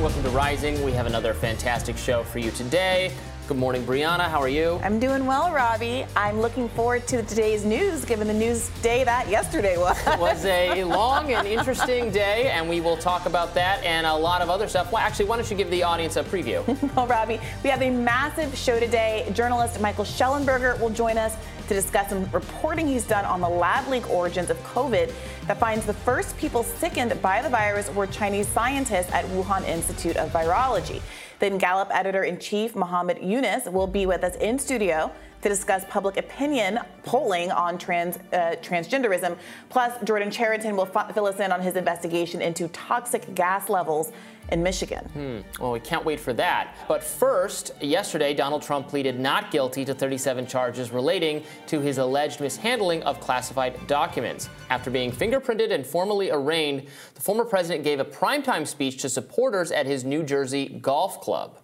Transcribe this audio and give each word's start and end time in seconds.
Welcome 0.00 0.22
to 0.22 0.30
Rising. 0.30 0.82
We 0.82 0.92
have 0.92 1.04
another 1.04 1.34
fantastic 1.34 1.98
show 1.98 2.24
for 2.24 2.38
you 2.38 2.50
today. 2.52 3.12
Good 3.46 3.58
morning, 3.58 3.82
Briahna. 3.82 4.30
How 4.30 4.38
are 4.38 4.48
you? 4.48 4.80
I'm 4.82 4.98
doing 4.98 5.26
well, 5.26 5.52
Robby. 5.52 6.06
I'm 6.16 6.40
looking 6.40 6.70
forward 6.70 7.06
to 7.08 7.22
today's 7.22 7.66
news, 7.66 8.06
given 8.06 8.26
the 8.26 8.32
news 8.32 8.70
day 8.80 9.04
that 9.04 9.28
yesterday 9.28 9.76
was. 9.76 9.98
It 10.06 10.18
was 10.18 10.42
a 10.46 10.84
long 10.84 11.30
and 11.34 11.46
interesting 11.46 12.10
day, 12.10 12.50
and 12.50 12.66
we 12.66 12.80
will 12.80 12.96
talk 12.96 13.26
about 13.26 13.52
that 13.52 13.84
and 13.84 14.06
a 14.06 14.14
lot 14.14 14.40
of 14.40 14.48
other 14.48 14.68
stuff. 14.68 14.90
Well, 14.90 15.02
actually, 15.02 15.26
why 15.26 15.36
don't 15.36 15.50
you 15.50 15.56
give 15.56 15.68
the 15.68 15.82
audience 15.82 16.16
a 16.16 16.24
preview? 16.24 16.64
well, 16.96 17.06
Robby, 17.06 17.38
we 17.62 17.68
have 17.68 17.82
a 17.82 17.90
massive 17.90 18.56
show 18.56 18.80
today. 18.80 19.30
Journalist 19.34 19.82
Michael 19.82 20.06
Shellenberger 20.06 20.80
will 20.80 20.88
join 20.88 21.18
us 21.18 21.36
to 21.70 21.74
discuss 21.74 22.08
some 22.08 22.28
reporting 22.32 22.88
he's 22.88 23.06
done 23.06 23.24
on 23.24 23.40
the 23.40 23.48
lab 23.48 23.86
leak 23.88 24.10
origins 24.10 24.50
of 24.50 24.58
COVID 24.64 25.12
that 25.46 25.56
finds 25.60 25.86
the 25.86 25.94
first 25.94 26.36
people 26.36 26.64
sickened 26.64 27.22
by 27.22 27.40
the 27.40 27.48
virus 27.48 27.88
were 27.94 28.08
Chinese 28.08 28.48
scientists 28.48 29.08
at 29.12 29.24
Wuhan 29.26 29.64
Institute 29.68 30.16
of 30.16 30.32
Virology. 30.32 31.00
Then 31.38 31.58
Gallup 31.58 31.88
editor 31.92 32.24
in 32.24 32.40
chief 32.40 32.74
Mohamed 32.74 33.18
Younis 33.18 33.70
will 33.70 33.86
be 33.86 34.04
with 34.04 34.24
us 34.24 34.34
in 34.36 34.58
studio 34.58 35.12
to 35.42 35.48
discuss 35.48 35.84
public 35.88 36.16
opinion 36.16 36.78
polling 37.02 37.50
on 37.50 37.78
trans, 37.78 38.18
uh, 38.32 38.56
transgenderism. 38.62 39.36
Plus, 39.68 39.92
Jordan 40.04 40.30
Chariton 40.30 40.76
will 40.76 40.86
fill 40.86 41.26
us 41.26 41.40
in 41.40 41.52
on 41.52 41.60
his 41.60 41.76
investigation 41.76 42.42
into 42.42 42.68
toxic 42.68 43.34
gas 43.34 43.68
levels 43.68 44.12
in 44.50 44.62
Michigan. 44.62 45.04
Hmm. 45.12 45.62
Well, 45.62 45.72
we 45.72 45.80
can't 45.80 46.04
wait 46.04 46.18
for 46.18 46.32
that. 46.34 46.74
But 46.88 47.04
first, 47.04 47.72
yesterday, 47.80 48.34
Donald 48.34 48.62
Trump 48.62 48.88
pleaded 48.88 49.18
not 49.18 49.50
guilty 49.50 49.84
to 49.84 49.94
37 49.94 50.46
charges 50.46 50.90
relating 50.90 51.44
to 51.68 51.80
his 51.80 51.98
alleged 51.98 52.40
mishandling 52.40 53.02
of 53.04 53.20
classified 53.20 53.86
documents. 53.86 54.48
After 54.68 54.90
being 54.90 55.12
fingerprinted 55.12 55.72
and 55.72 55.86
formally 55.86 56.30
arraigned, 56.30 56.86
the 57.14 57.20
former 57.20 57.44
president 57.44 57.84
gave 57.84 58.00
a 58.00 58.04
primetime 58.04 58.66
speech 58.66 59.00
to 59.02 59.08
supporters 59.08 59.70
at 59.70 59.86
his 59.86 60.04
New 60.04 60.22
Jersey 60.22 60.80
golf 60.80 61.20
club. 61.20 61.58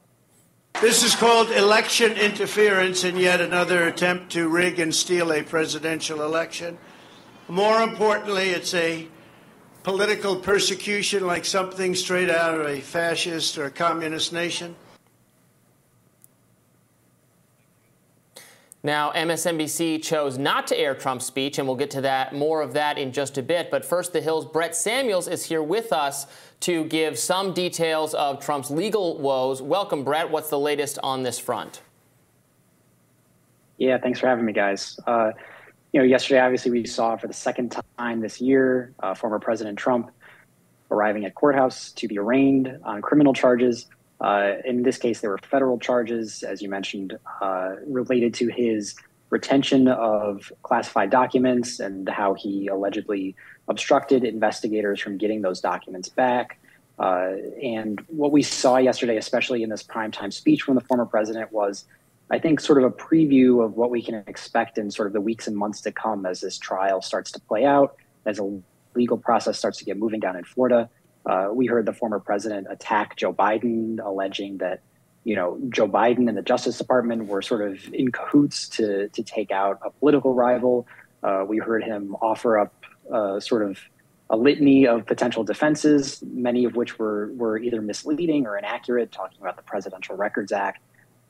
This 0.83 1.03
is 1.03 1.17
called 1.17 1.51
election 1.53 2.13
interference 2.19 3.03
and 3.03 3.19
yet 3.19 3.41
another 3.41 3.89
attempt 3.89 4.33
to 4.33 4.47
rig 4.47 4.79
and 4.79 4.95
steal 4.95 5.33
a 5.33 5.43
presidential 5.43 6.23
election. 6.23 6.77
More 7.49 7.81
importantly, 7.81 8.51
it's 8.51 8.75
a 8.75 9.09
political 9.85 10.37
persecution 10.37 11.27
like 11.27 11.47
something 11.47 11.95
straight 11.95 12.29
out 12.29 12.61
of 12.61 12.67
a 12.67 12.81
fascist 12.83 13.57
or 13.57 13.65
a 13.65 13.71
communist 13.71 14.35
nation? 14.35 14.77
Now, 18.87 19.11
MSNBC 19.11 20.01
chose 20.01 20.39
not 20.39 20.69
to 20.69 20.79
air 20.79 20.95
Trump's 20.95 21.27
speech, 21.27 21.59
and 21.59 21.67
we'll 21.67 21.77
get 21.77 21.91
to 21.91 22.03
that 22.03 22.33
more 22.33 22.63
of 22.63 22.73
that 22.75 22.99
in 22.99 23.11
just 23.11 23.37
a 23.37 23.43
bit. 23.43 23.69
But 23.69 23.85
first, 23.85 24.13
The 24.13 24.21
Hill's 24.21 24.47
Brett 24.47 24.77
Samuels 24.77 25.27
is 25.27 25.45
here 25.45 25.61
with 25.61 25.93
us 25.93 26.29
to 26.61 26.85
give 26.85 27.19
some 27.19 27.53
details 27.53 28.15
of 28.15 28.39
Trump's 28.39 28.71
legal 28.71 29.19
woes. 29.19 29.61
Welcome, 29.61 30.05
Brett. 30.05 30.31
What's 30.31 30.51
the 30.51 30.61
latest 30.61 31.01
on 31.03 31.25
this 31.25 31.37
front? 31.37 31.83
Yeah, 33.77 33.99
thanks 33.99 34.21
for 34.21 34.29
having 34.29 34.45
me, 34.45 34.53
guys. 34.53 35.01
Uh, 35.05 35.33
you 35.93 35.99
know, 35.99 36.07
yesterday, 36.07 36.39
obviously, 36.39 36.71
we 36.71 36.87
saw 36.87 37.17
for 37.17 37.27
the 37.27 37.35
second 37.35 37.77
time 37.99 38.21
this 38.21 38.41
year 38.41 38.95
uh, 39.01 39.15
former 39.15 39.41
President 39.41 39.77
Trump 39.77 40.13
arriving 40.93 41.25
at 41.25 41.35
courthouse 41.35 41.91
to 41.91 42.07
be 42.07 42.21
arraigned 42.21 42.79
on 42.85 43.03
criminal 43.03 43.35
charges. 43.35 43.87
Uh, 44.21 44.55
in 44.65 44.83
this 44.83 44.99
case, 44.99 45.21
there 45.21 45.31
were 45.31 45.39
federal 45.39 45.79
charges, 45.79 46.43
as 46.43 46.63
you 46.63 46.69
mentioned, 46.69 47.19
uh, 47.41 47.75
related 47.87 48.33
to 48.35 48.49
his 48.49 48.95
retention 49.31 49.89
of 49.89 50.53
classified 50.63 51.11
documents 51.11 51.81
and 51.81 52.09
how 52.09 52.35
he 52.35 52.69
allegedly 52.69 53.35
obstructed 53.69 54.25
investigators 54.25 55.01
from 55.01 55.19
getting 55.19 55.43
those 55.43 55.61
documents 55.61 56.09
back. 56.09 56.59
Uh, 56.99 57.33
and 57.63 58.01
what 58.09 58.33
we 58.33 58.43
saw 58.43 58.79
yesterday, 58.79 59.17
especially 59.17 59.63
in 59.63 59.69
this 59.69 59.83
primetime 59.83 60.33
speech 60.33 60.63
from 60.63 60.77
the 60.77 60.81
former 60.81 61.05
president, 61.05 61.53
was 61.53 61.85
I 62.31 62.39
think, 62.39 62.61
sort 62.61 62.83
of 62.83 62.85
a 62.85 62.91
preview 62.91 63.65
of 63.65 63.75
what 63.75 63.91
we 63.91 64.03
can 64.03 64.17
expect 64.27 64.79
in 64.79 64.91
sort 64.91 65.07
of 65.07 65.13
the 65.13 65.21
weeks 65.21 65.47
and 65.47 65.57
months 65.57 65.81
to 65.83 65.93
come 65.93 66.27
as 66.27 66.41
this 66.41 66.59
trial 66.59 67.01
starts 67.01 67.31
to 67.33 67.41
play 67.41 67.65
out, 67.65 67.97
as 68.25 68.41
a 68.41 68.61
legal 68.95 69.17
process 69.17 69.59
starts 69.59 69.79
to 69.79 69.85
get 69.85 69.97
moving 69.97 70.19
down 70.19 70.37
in 70.37 70.43
Florida. 70.43 70.91
Uh, 71.29 71.49
we 71.53 71.67
heard 71.67 71.87
the 71.87 71.93
former 71.93 72.21
president 72.21 72.67
attack 72.71 73.17
Joe 73.17 73.33
Biden, 73.33 73.99
alleging 74.05 74.59
that 74.59 74.81
you 75.25 75.35
know 75.35 75.59
Joe 75.71 75.89
Biden 75.89 76.29
and 76.29 76.37
the 76.37 76.43
Justice 76.43 76.79
Department 76.79 77.27
were 77.27 77.43
sort 77.43 77.63
of 77.63 77.93
in 77.93 78.13
cahoots 78.13 78.69
to 78.71 79.09
to 79.09 79.23
take 79.23 79.51
out 79.51 79.81
a 79.85 79.91
political 79.91 80.35
rival. 80.35 80.87
Uh, 81.23 81.45
we 81.47 81.59
heard 81.59 81.83
him 81.83 82.15
offer 82.23 82.59
up 82.59 82.73
uh, 83.13 83.41
sort 83.41 83.63
of 83.63 83.79
a 84.31 84.37
litany 84.37 84.87
of 84.87 85.07
potential 85.07 85.45
defenses, 85.45 86.23
many 86.23 86.65
of 86.65 86.77
which 86.77 86.99
were 86.99 87.33
were 87.35 87.59
either 87.59 87.83
misleading 87.83 88.47
or 88.47 88.57
inaccurate, 88.57 89.11
talking 89.13 89.39
about 89.41 89.57
the 89.57 89.63
Presidential 89.63 90.17
Records 90.17 90.53
Act 90.53 90.81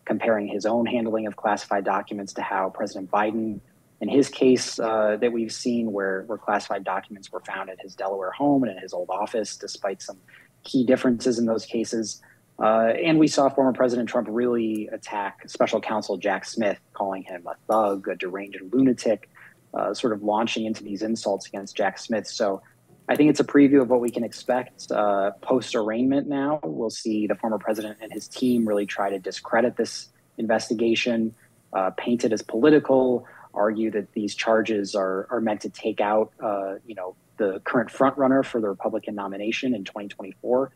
comparing 0.07 0.47
his 0.47 0.65
own 0.65 0.87
handling 0.87 1.27
of 1.27 1.37
classified 1.37 1.84
documents 1.84 2.33
to 2.33 2.41
how 2.41 2.71
President 2.71 3.11
Biden, 3.11 3.61
in 4.01 4.09
his 4.09 4.29
case 4.29 4.79
uh, 4.79 5.17
that 5.21 5.33
we've 5.33 5.53
seen, 5.53 5.93
where, 5.93 6.23
where 6.27 6.39
classified 6.39 6.84
documents 6.84 7.33
were 7.33 7.41
found 7.41 7.71
at 7.71 7.81
his 7.81 7.95
Delaware 7.95 8.31
home 8.31 8.62
and 8.62 8.73
in 8.73 8.79
his 8.79 8.93
old 8.93 9.09
office, 9.11 9.57
despite 9.57 10.03
some 10.03 10.19
key 10.65 10.84
differences 10.84 11.39
in 11.39 11.47
those 11.47 11.65
cases. 11.65 12.21
Uh, 12.59 12.93
and 13.05 13.19
we 13.19 13.29
saw 13.29 13.49
former 13.49 13.73
President 13.73 14.09
Trump 14.09 14.29
really 14.31 14.89
attack 14.93 15.49
special 15.49 15.81
counsel 15.81 16.17
Jack 16.17 16.45
Smith, 16.45 16.79
calling 16.93 17.23
him 17.23 17.47
a 17.47 17.55
thug, 17.67 18.09
a 18.09 18.17
deranged 18.17 18.61
lunatic, 18.73 19.31
uh, 19.75 19.93
sort 19.93 20.13
of 20.13 20.23
launching 20.23 20.65
into 20.65 20.83
these 20.83 21.03
insults 21.03 21.47
against 21.47 21.77
Jack 21.77 21.99
Smith. 21.99 22.27
So 22.27 22.63
I 23.09 23.17
think 23.17 23.31
it's 23.31 23.41
a 23.41 23.45
preview 23.45 23.83
of 23.83 23.89
what 23.89 24.01
we 24.01 24.11
can 24.11 24.25
expect 24.25 24.91
uh, 24.91 25.33
post 25.43 25.75
arraignment 25.75 26.28
now. 26.28 26.61
We'll 26.63 26.91
see 26.91 27.27
the 27.27 27.34
former 27.34 27.59
president 27.59 27.99
and 28.01 28.13
his 28.13 28.27
team 28.27 28.67
really 28.67 28.87
try 28.87 29.11
to 29.11 29.19
discredit 29.19 29.77
this 29.77 30.09
investigation, 30.39 31.34
uh, 31.73 31.91
paint 31.91 32.25
it 32.25 32.33
as 32.33 32.43
political, 32.43 33.27
argue 33.56 33.91
that 33.91 34.12
these 34.12 34.34
charges 34.34 34.94
are, 34.94 35.27
are 35.31 35.41
meant 35.41 35.61
to 35.62 35.71
take 35.71 36.00
out, 36.00 36.33
uh, 36.43 36.75
you 36.87 36.94
know, 36.94 37.17
the 37.39 37.61
current 37.65 37.91
frontrunner 37.91 38.44
for 38.44 38.61
the 38.61 38.69
Republican 38.69 39.15
nomination 39.15 39.75
in 39.75 39.84
2024. 39.84 40.71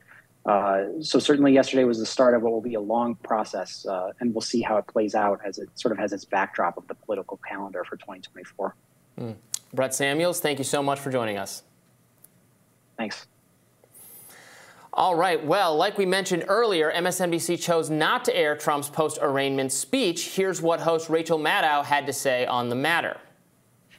Uh, 0.46 0.84
so 1.00 1.19
certainly 1.19 1.52
yesterday 1.52 1.84
was 1.84 1.98
the 1.98 2.06
start 2.06 2.34
of 2.34 2.42
what 2.42 2.52
will 2.52 2.62
be 2.62 2.74
a 2.74 2.80
long 2.80 3.14
process, 3.16 3.86
uh, 3.86 4.10
and 4.20 4.34
we'll 4.34 4.40
see 4.40 4.62
how 4.62 4.76
it 4.78 4.86
plays 4.86 5.14
out 5.14 5.40
as 5.44 5.58
it 5.58 5.69
sort 5.74 5.92
of 5.92 5.98
has 5.98 6.12
its 6.12 6.24
backdrop 6.24 6.76
of 6.78 6.86
the 6.88 6.94
political 6.94 7.38
calendar 7.46 7.84
for 7.84 7.96
2024. 7.96 8.74
Mm. 9.19 9.36
Brett 9.72 9.94
Samuels, 9.94 10.40
thank 10.40 10.58
you 10.58 10.64
so 10.64 10.82
much 10.82 10.98
for 10.98 11.10
joining 11.10 11.36
us. 11.36 11.62
Thanks. 12.96 13.26
All 14.92 15.14
right. 15.14 15.44
Well, 15.44 15.76
like 15.76 15.98
we 15.98 16.04
mentioned 16.04 16.46
earlier, 16.48 16.92
MSNBC 16.92 17.62
chose 17.62 17.90
not 17.90 18.24
to 18.24 18.36
air 18.36 18.56
Trump's 18.56 18.88
post 18.88 19.18
arraignment 19.22 19.70
speech. 19.70 20.30
Here's 20.30 20.60
what 20.60 20.80
host 20.80 21.08
Rachel 21.08 21.38
Maddow 21.38 21.84
had 21.84 22.06
to 22.06 22.12
say 22.12 22.44
on 22.44 22.68
the 22.68 22.74
matter. 22.74 23.16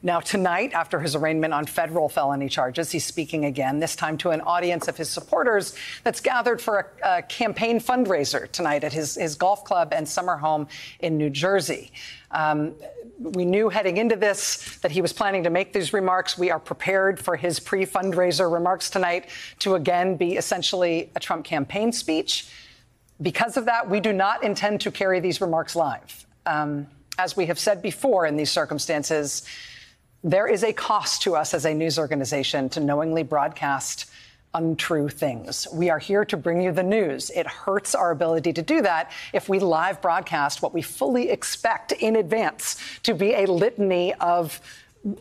Now, 0.03 0.19
tonight, 0.19 0.74
after 0.74 1.00
his 1.00 1.16
arraignment 1.16 1.53
on 1.53 1.66
federal 1.66 2.09
felony 2.09 2.50
charges, 2.50 2.91
he's 2.91 3.06
speaking 3.06 3.46
again, 3.46 3.79
this 3.79 3.96
time 3.96 4.18
to 4.18 4.31
an 4.31 4.41
audience 4.41 4.88
of 4.88 4.97
his 4.97 5.09
supporters 5.09 5.75
that's 6.03 6.19
gathered 6.19 6.59
for 6.59 6.91
a, 7.03 7.18
a 7.18 7.22
campaign 7.22 7.79
fundraiser 7.79 8.52
tonight 8.52 8.84
at 8.84 8.91
his, 8.91 9.16
his 9.16 9.35
golf 9.35 9.63
club 9.63 9.94
and 9.94 10.09
summer 10.09 10.38
home 10.38 10.68
in 11.02 11.18
New 11.18 11.29
Jersey. 11.29 11.91
Um, 12.31 12.73
we 13.22 13.46
knew 13.46 13.70
heading 13.70 13.98
into 13.98 14.16
this 14.16 14.78
that 14.78 14.92
he 14.92 15.02
was 15.02 15.14
planning 15.14 15.44
to 15.44 15.50
make 15.50 15.74
these 15.74 15.94
remarks. 15.94 16.38
We 16.38 16.50
are 16.50 16.59
prepared 16.59 17.20
for 17.20 17.36
his 17.36 17.59
pre 17.59 17.86
fundraiser 17.86 18.52
remarks 18.52 18.90
tonight 18.90 19.30
to 19.59 19.76
again 19.76 20.18
be 20.18 20.38
essentially 20.38 21.12
a 21.16 21.20
Trump 21.20 21.46
campaign 21.46 21.92
speech. 21.92 22.48
Because 23.22 23.58
of 23.58 23.66
that, 23.66 23.90
we 23.90 24.00
do 24.00 24.14
not 24.14 24.44
intend 24.44 24.82
to 24.82 24.92
carry 24.92 25.20
these 25.20 25.41
remarks 25.41 25.76
live. 25.76 26.26
Um, 26.46 26.88
as 27.20 27.38
we 27.38 27.46
have 27.46 27.59
said 27.59 27.82
before 27.82 28.26
in 28.26 28.35
these 28.35 28.52
circumstances, 28.52 29.46
there 30.23 30.47
is 30.47 30.64
a 30.64 30.73
cost 30.73 31.22
to 31.23 31.35
us 31.35 31.53
as 31.53 31.66
a 31.66 31.73
news 31.73 32.00
organization 32.00 32.70
to 32.70 32.79
knowingly 32.79 33.23
broadcast 33.23 34.10
untrue 34.53 35.08
things. 35.08 35.68
We 35.72 35.90
are 35.90 36.00
here 36.00 36.26
to 36.26 36.38
bring 36.38 36.62
you 36.62 36.72
the 36.72 36.84
news. 36.84 37.30
It 37.30 37.48
hurts 37.48 37.96
our 37.96 38.12
ability 38.12 38.53
to 38.53 38.62
do 38.62 38.82
that 38.82 39.12
if 39.34 39.48
we 39.48 39.59
live 39.59 40.02
broadcast 40.02 40.62
what 40.62 40.74
we 40.74 40.82
fully 40.82 41.30
expect 41.30 41.92
in 41.94 42.18
advance 42.18 42.78
to 43.03 43.14
be 43.14 43.34
a 43.34 43.46
litany 43.46 44.14
of 44.16 44.59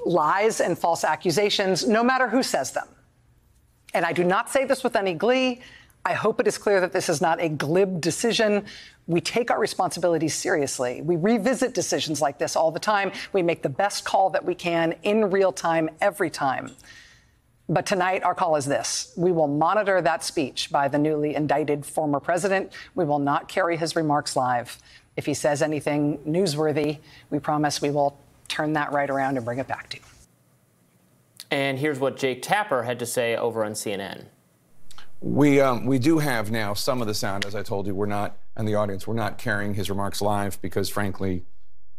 lies 0.05 0.61
and 0.61 0.79
false 0.79 1.05
accusations, 1.05 1.87
no 1.87 2.03
matter 2.03 2.29
who 2.29 2.43
says 2.43 2.73
them. 2.73 2.89
And 3.95 4.05
I 4.05 4.13
do 4.13 4.25
not 4.25 4.51
say 4.51 4.65
this 4.65 4.85
with 4.85 4.97
any 4.97 5.15
glee. 5.15 5.61
I 6.05 6.15
hope 6.15 6.41
it 6.41 6.47
is 6.47 6.59
clear 6.59 6.81
that 6.81 6.93
this 6.93 7.09
is 7.09 7.21
not 7.21 7.41
a 7.41 7.49
glib 7.49 8.01
decision. 8.01 8.65
We 9.07 9.21
take 9.21 9.51
our 9.51 9.59
responsibilities 9.59 10.35
seriously. 10.35 11.03
We 11.03 11.17
revisit 11.17 11.75
decisions 11.75 12.21
like 12.21 12.39
this 12.39 12.57
all 12.57 12.71
the 12.71 12.81
time. 12.81 13.13
We 13.33 13.43
make 13.43 13.63
the 13.63 13.69
best 13.69 14.05
call 14.05 14.31
that 14.31 14.45
we 14.45 14.55
can 14.55 14.95
in 15.03 15.31
real 15.31 15.53
time 15.53 15.91
every 16.01 16.31
time. 16.31 16.75
But 17.71 17.87
tonight, 17.87 18.25
our 18.25 18.35
call 18.35 18.57
is 18.57 18.67
this. 18.67 19.13
We 19.17 19.31
will 19.31 19.47
monitor 19.47 20.03
that 20.03 20.25
speech 20.25 20.73
by 20.73 20.89
the 20.89 20.99
newly 20.99 21.37
indicted 21.37 21.87
former 21.87 22.19
president. 22.19 22.73
We 22.97 23.05
will 23.05 23.21
not 23.21 23.47
carry 23.47 23.77
his 23.77 23.95
remarks 23.95 24.35
live. 24.35 24.77
If 25.17 25.25
he 25.25 25.35
says 25.35 25.63
anything 25.63 26.19
newsworthy, 26.27 26.99
we 27.31 27.39
promise 27.39 27.81
we 27.81 27.91
will 27.91 28.19
turn 28.49 28.73
that 28.73 28.91
right 28.91 29.09
around 29.09 29.37
and 29.37 29.45
bring 29.45 29.61
it 29.61 29.69
back 29.69 29.89
to 29.91 29.99
you. 29.99 30.03
And 31.53 31.79
here's 31.79 32.01
what 32.01 32.17
Jake 32.17 32.43
Tapper 32.43 32.83
had 32.83 32.99
to 32.99 33.07
say 33.07 33.37
over 33.37 33.65
on 33.65 33.75
CNN. 33.75 34.25
We, 35.21 35.61
um, 35.61 35.87
we 35.87 36.01
do 36.01 36.19
have 36.19 36.51
now 36.51 36.75
some 36.75 37.01
of 37.01 37.07
the 37.07 37.15
sound, 37.15 37.45
as 37.45 37.55
I 37.55 37.63
told 37.63 37.87
you. 37.87 37.95
We're 37.95 38.07
not, 38.07 38.37
and 38.57 38.67
the 38.67 38.75
audience, 38.75 39.07
we're 39.07 39.15
not 39.15 39.39
carrying 39.39 39.75
his 39.75 39.89
remarks 39.89 40.21
live 40.21 40.61
because, 40.61 40.89
frankly, 40.89 41.45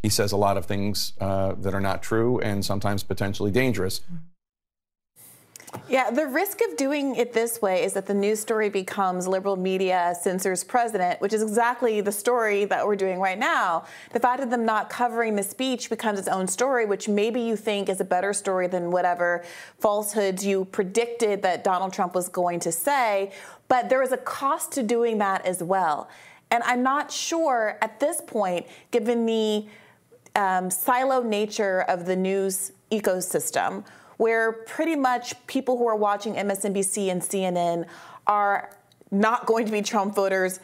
he 0.04 0.10
says 0.10 0.34
a 0.34 0.38
lot 0.38 0.58
of 0.58 0.66
things 0.66 1.14
uh, 1.22 1.54
that 1.60 1.74
are 1.74 1.80
not 1.80 2.04
true 2.04 2.42
and 2.42 2.66
sometimes 2.66 3.04
potentially 3.04 3.52
dangerous. 3.52 4.02
Yeah, 5.88 6.10
the 6.10 6.28
risk 6.28 6.62
of 6.62 6.78
doing 6.78 7.16
it 7.16 7.34
this 7.34 7.62
way 7.62 7.84
is 7.84 7.94
that 7.94 8.06
the 8.06 8.14
news 8.14 8.40
story 8.40 8.70
becomes 8.70 9.28
liberal 9.28 9.56
media 9.58 10.16
censors 10.20 10.64
president, 10.64 11.20
which 11.22 11.34
is 11.34 11.42
exactly 11.42 12.02
the 12.02 12.12
story 12.12 12.66
that 12.66 12.86
we're 12.86 12.96
doing 12.96 13.20
right 13.20 13.38
now. 13.38 13.86
The 14.12 14.20
fact 14.20 14.42
of 14.42 14.50
them 14.50 14.66
not 14.66 14.90
covering 14.90 15.36
the 15.36 15.44
speech 15.44 15.90
becomes 15.90 16.20
its 16.20 16.28
own 16.28 16.48
story, 16.48 16.86
which 16.86 17.08
maybe 17.08 17.42
you 17.42 17.56
think 17.56 17.90
is 17.90 18.00
a 18.00 18.06
better 18.06 18.32
story 18.34 18.68
than 18.68 18.92
whatever 18.92 19.44
falsehoods 19.80 20.46
you 20.46 20.66
predicted 20.66 21.42
that 21.42 21.64
Donald 21.64 21.94
Trump 21.94 22.16
was 22.16 22.30
going 22.30 22.60
to 22.62 22.72
say. 22.72 23.32
But 23.68 23.90
there 23.90 24.02
is 24.02 24.12
a 24.12 24.18
cost 24.18 24.72
to 24.74 24.84
doing 24.84 25.18
that 25.18 25.46
as 25.46 25.62
well. 25.62 26.10
And 26.52 26.64
I'm 26.64 26.84
not 26.84 27.12
sure 27.12 27.78
at 27.82 28.00
this 28.00 28.22
point, 28.22 28.66
given 28.92 29.26
the 29.26 29.66
um, 30.36 30.70
silo 30.70 31.22
nature 31.22 31.82
of 31.82 32.06
the 32.06 32.16
news 32.16 32.74
ecosystem, 32.92 33.86
where 34.22 34.52
pretty 34.52 34.96
much 34.96 35.34
people 35.48 35.80
who 35.80 35.88
are 35.88 35.96
watching 35.96 36.36
MSNBC 36.36 37.12
and 37.12 37.24
CNN 37.24 37.88
are 38.28 38.70
not 39.10 39.48
going 39.48 39.66
to 39.66 39.72
be 39.72 39.82
Trump 39.82 40.14
voters 40.14 40.60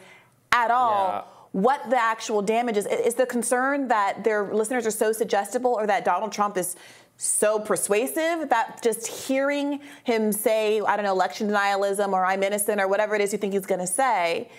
at 0.52 0.70
all. 0.70 1.08
Yeah. 1.08 1.22
What 1.50 1.90
the 1.90 2.00
actual 2.00 2.40
damage 2.40 2.76
is. 2.76 2.86
Is 2.86 3.14
the 3.14 3.26
concern 3.26 3.88
that 3.88 4.22
their 4.22 4.54
listeners 4.54 4.86
are 4.86 4.92
so 4.92 5.10
suggestible 5.10 5.72
or 5.72 5.88
that 5.88 6.04
Donald 6.04 6.30
Trump 6.30 6.56
is 6.56 6.76
so 7.16 7.58
persuasive 7.58 8.48
that 8.48 8.80
just 8.80 9.08
hearing 9.08 9.80
him 10.04 10.30
say, 10.30 10.80
I 10.80 10.94
don't 10.94 11.04
know, 11.04 11.10
election 11.10 11.48
denialism 11.48 12.12
or 12.12 12.24
I'm 12.24 12.44
innocent 12.44 12.80
or 12.80 12.86
whatever 12.86 13.16
it 13.16 13.20
is 13.20 13.32
you 13.32 13.40
think 13.40 13.54
he's 13.54 13.66
going 13.66 13.80
to 13.80 13.88
say, 13.88 14.50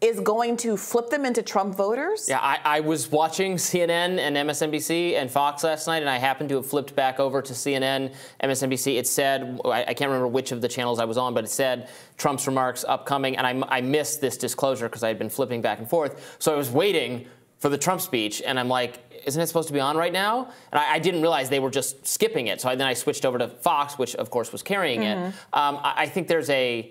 is 0.00 0.18
going 0.20 0.56
to 0.56 0.76
flip 0.76 1.10
them 1.10 1.26
into 1.26 1.42
Trump 1.42 1.74
voters? 1.74 2.26
Yeah, 2.28 2.38
I, 2.40 2.58
I, 2.64 2.80
was 2.80 3.10
watching 3.10 3.56
CNN 3.56 4.18
and 4.18 4.34
MSNBC 4.34 5.14
and 5.14 5.30
Fox 5.30 5.62
last 5.62 5.86
night, 5.86 5.98
and 5.98 6.08
I 6.08 6.16
happened 6.16 6.48
to 6.50 6.56
have 6.56 6.66
flipped 6.66 6.96
back 6.96 7.20
over 7.20 7.42
to 7.42 7.52
CNN, 7.52 8.14
MSNBC. 8.42 8.96
It 8.96 9.06
said, 9.06 9.60
I, 9.64 9.82
I 9.88 9.94
can't 9.94 10.08
remember 10.08 10.28
which 10.28 10.52
of 10.52 10.62
the 10.62 10.68
channels 10.68 10.98
I 10.98 11.04
was 11.04 11.18
on, 11.18 11.34
but 11.34 11.44
it 11.44 11.48
said 11.48 11.90
Trump's 12.16 12.46
remarks 12.46 12.84
upcoming, 12.88 13.36
and 13.36 13.46
I, 13.46 13.76
I 13.76 13.80
missed 13.82 14.22
this 14.22 14.38
disclosure 14.38 14.88
because 14.88 15.02
I 15.02 15.08
had 15.08 15.18
been 15.18 15.30
flipping 15.30 15.60
back 15.60 15.78
and 15.78 15.88
forth. 15.88 16.36
So 16.38 16.52
I 16.52 16.56
was 16.56 16.70
waiting 16.70 17.26
for 17.58 17.68
the 17.68 17.78
Trump 17.78 18.00
speech, 18.00 18.42
and 18.44 18.58
I'm 18.58 18.68
like, 18.68 19.00
isn't 19.26 19.40
it 19.40 19.46
supposed 19.46 19.68
to 19.68 19.74
be 19.74 19.80
on 19.80 19.98
right 19.98 20.14
now? 20.14 20.50
And 20.72 20.80
I, 20.80 20.94
I, 20.94 20.98
didn't 20.98 21.20
realize 21.20 21.50
they 21.50 21.60
were 21.60 21.70
just 21.70 22.06
skipping 22.06 22.46
it. 22.46 22.58
So 22.58 22.70
I, 22.70 22.74
then 22.74 22.86
I 22.86 22.94
switched 22.94 23.26
over 23.26 23.36
to 23.36 23.48
Fox, 23.48 23.98
which 23.98 24.14
of 24.14 24.30
course 24.30 24.50
was 24.50 24.62
carrying 24.62 25.00
mm-hmm. 25.00 25.28
it. 25.28 25.34
Um, 25.52 25.78
I, 25.82 25.94
I, 25.98 26.06
think 26.06 26.26
there's 26.26 26.48
a. 26.48 26.90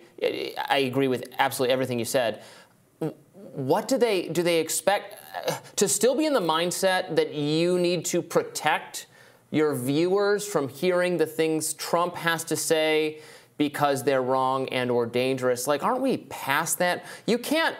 I 0.70 0.80
agree 0.80 1.08
with 1.08 1.24
absolutely 1.40 1.74
everything 1.74 1.98
you 1.98 2.06
said 2.06 2.44
what 3.68 3.88
do 3.88 3.98
they 3.98 4.30
do 4.30 4.42
they 4.42 4.60
expect 4.60 5.18
to 5.76 5.88
still 5.88 6.16
be 6.16 6.26
in 6.26 6.34
the 6.34 6.42
mindset 6.42 7.16
that 7.16 7.34
you 7.34 7.78
need 7.78 8.06
to 8.06 8.22
protect 8.22 9.08
your 9.52 9.76
viewers 9.76 10.48
from 10.48 10.70
hearing 10.70 11.18
the 11.18 11.26
things 11.26 11.74
Trump 11.74 12.16
has 12.16 12.44
to 12.46 12.56
say 12.56 13.20
because 13.58 14.04
they're 14.04 14.22
wrong 14.22 14.70
and 14.70 14.90
or 14.90 15.06
dangerous? 15.06 15.68
Like 15.68 15.84
aren't 15.84 16.02
we 16.02 16.18
past 16.18 16.80
that? 16.80 17.06
You 17.26 17.38
can't 17.38 17.76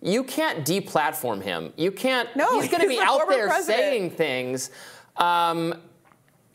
you 0.00 0.24
can't 0.24 0.66
deplatform 0.66 1.42
him. 1.42 1.72
You 1.76 1.92
can't 1.92 2.28
no, 2.34 2.60
he's 2.60 2.70
going 2.70 2.82
to 2.82 2.88
be 2.88 2.98
out 2.98 3.28
there 3.28 3.46
president. 3.46 3.78
saying 3.78 4.10
things. 4.10 4.70
Um, 5.16 5.74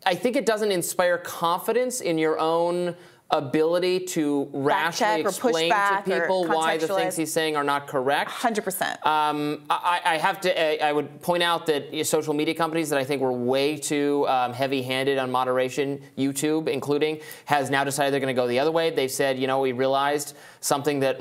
i 0.05 0.15
think 0.15 0.35
it 0.35 0.45
doesn't 0.45 0.71
inspire 0.71 1.17
confidence 1.17 2.01
in 2.01 2.17
your 2.17 2.39
own 2.39 2.95
ability 3.29 4.00
to 4.00 4.50
rationally 4.53 5.21
explain 5.21 5.69
to 5.69 6.01
people 6.06 6.47
why 6.47 6.77
the 6.77 6.88
things 6.88 7.15
he's 7.15 7.31
saying 7.31 7.57
are 7.57 7.63
not 7.63 7.85
correct. 7.85 8.31
100%. 8.31 9.06
Um, 9.06 9.63
I, 9.69 10.00
I, 10.06 10.18
have 10.18 10.39
to, 10.41 10.85
I 10.85 10.94
would 10.94 11.21
point 11.21 11.44
out 11.44 11.65
that 11.65 12.06
social 12.06 12.33
media 12.33 12.56
companies 12.56 12.89
that 12.89 13.00
I 13.00 13.03
think 13.03 13.21
were 13.21 13.33
way 13.33 13.77
too 13.77 14.25
um, 14.29 14.53
heavy 14.53 14.81
handed 14.81 15.18
on 15.18 15.29
moderation, 15.29 16.01
YouTube 16.18 16.69
including, 16.69 17.19
has 17.45 17.69
now 17.69 17.83
decided 17.83 18.13
they're 18.13 18.21
going 18.21 18.33
to 18.33 18.39
go 18.41 18.47
the 18.47 18.59
other 18.59 18.71
way. 18.71 18.91
They've 18.91 19.12
said, 19.12 19.38
you 19.38 19.47
know, 19.47 19.59
we 19.59 19.74
realized 19.74 20.38
something 20.59 21.00
that 21.01 21.19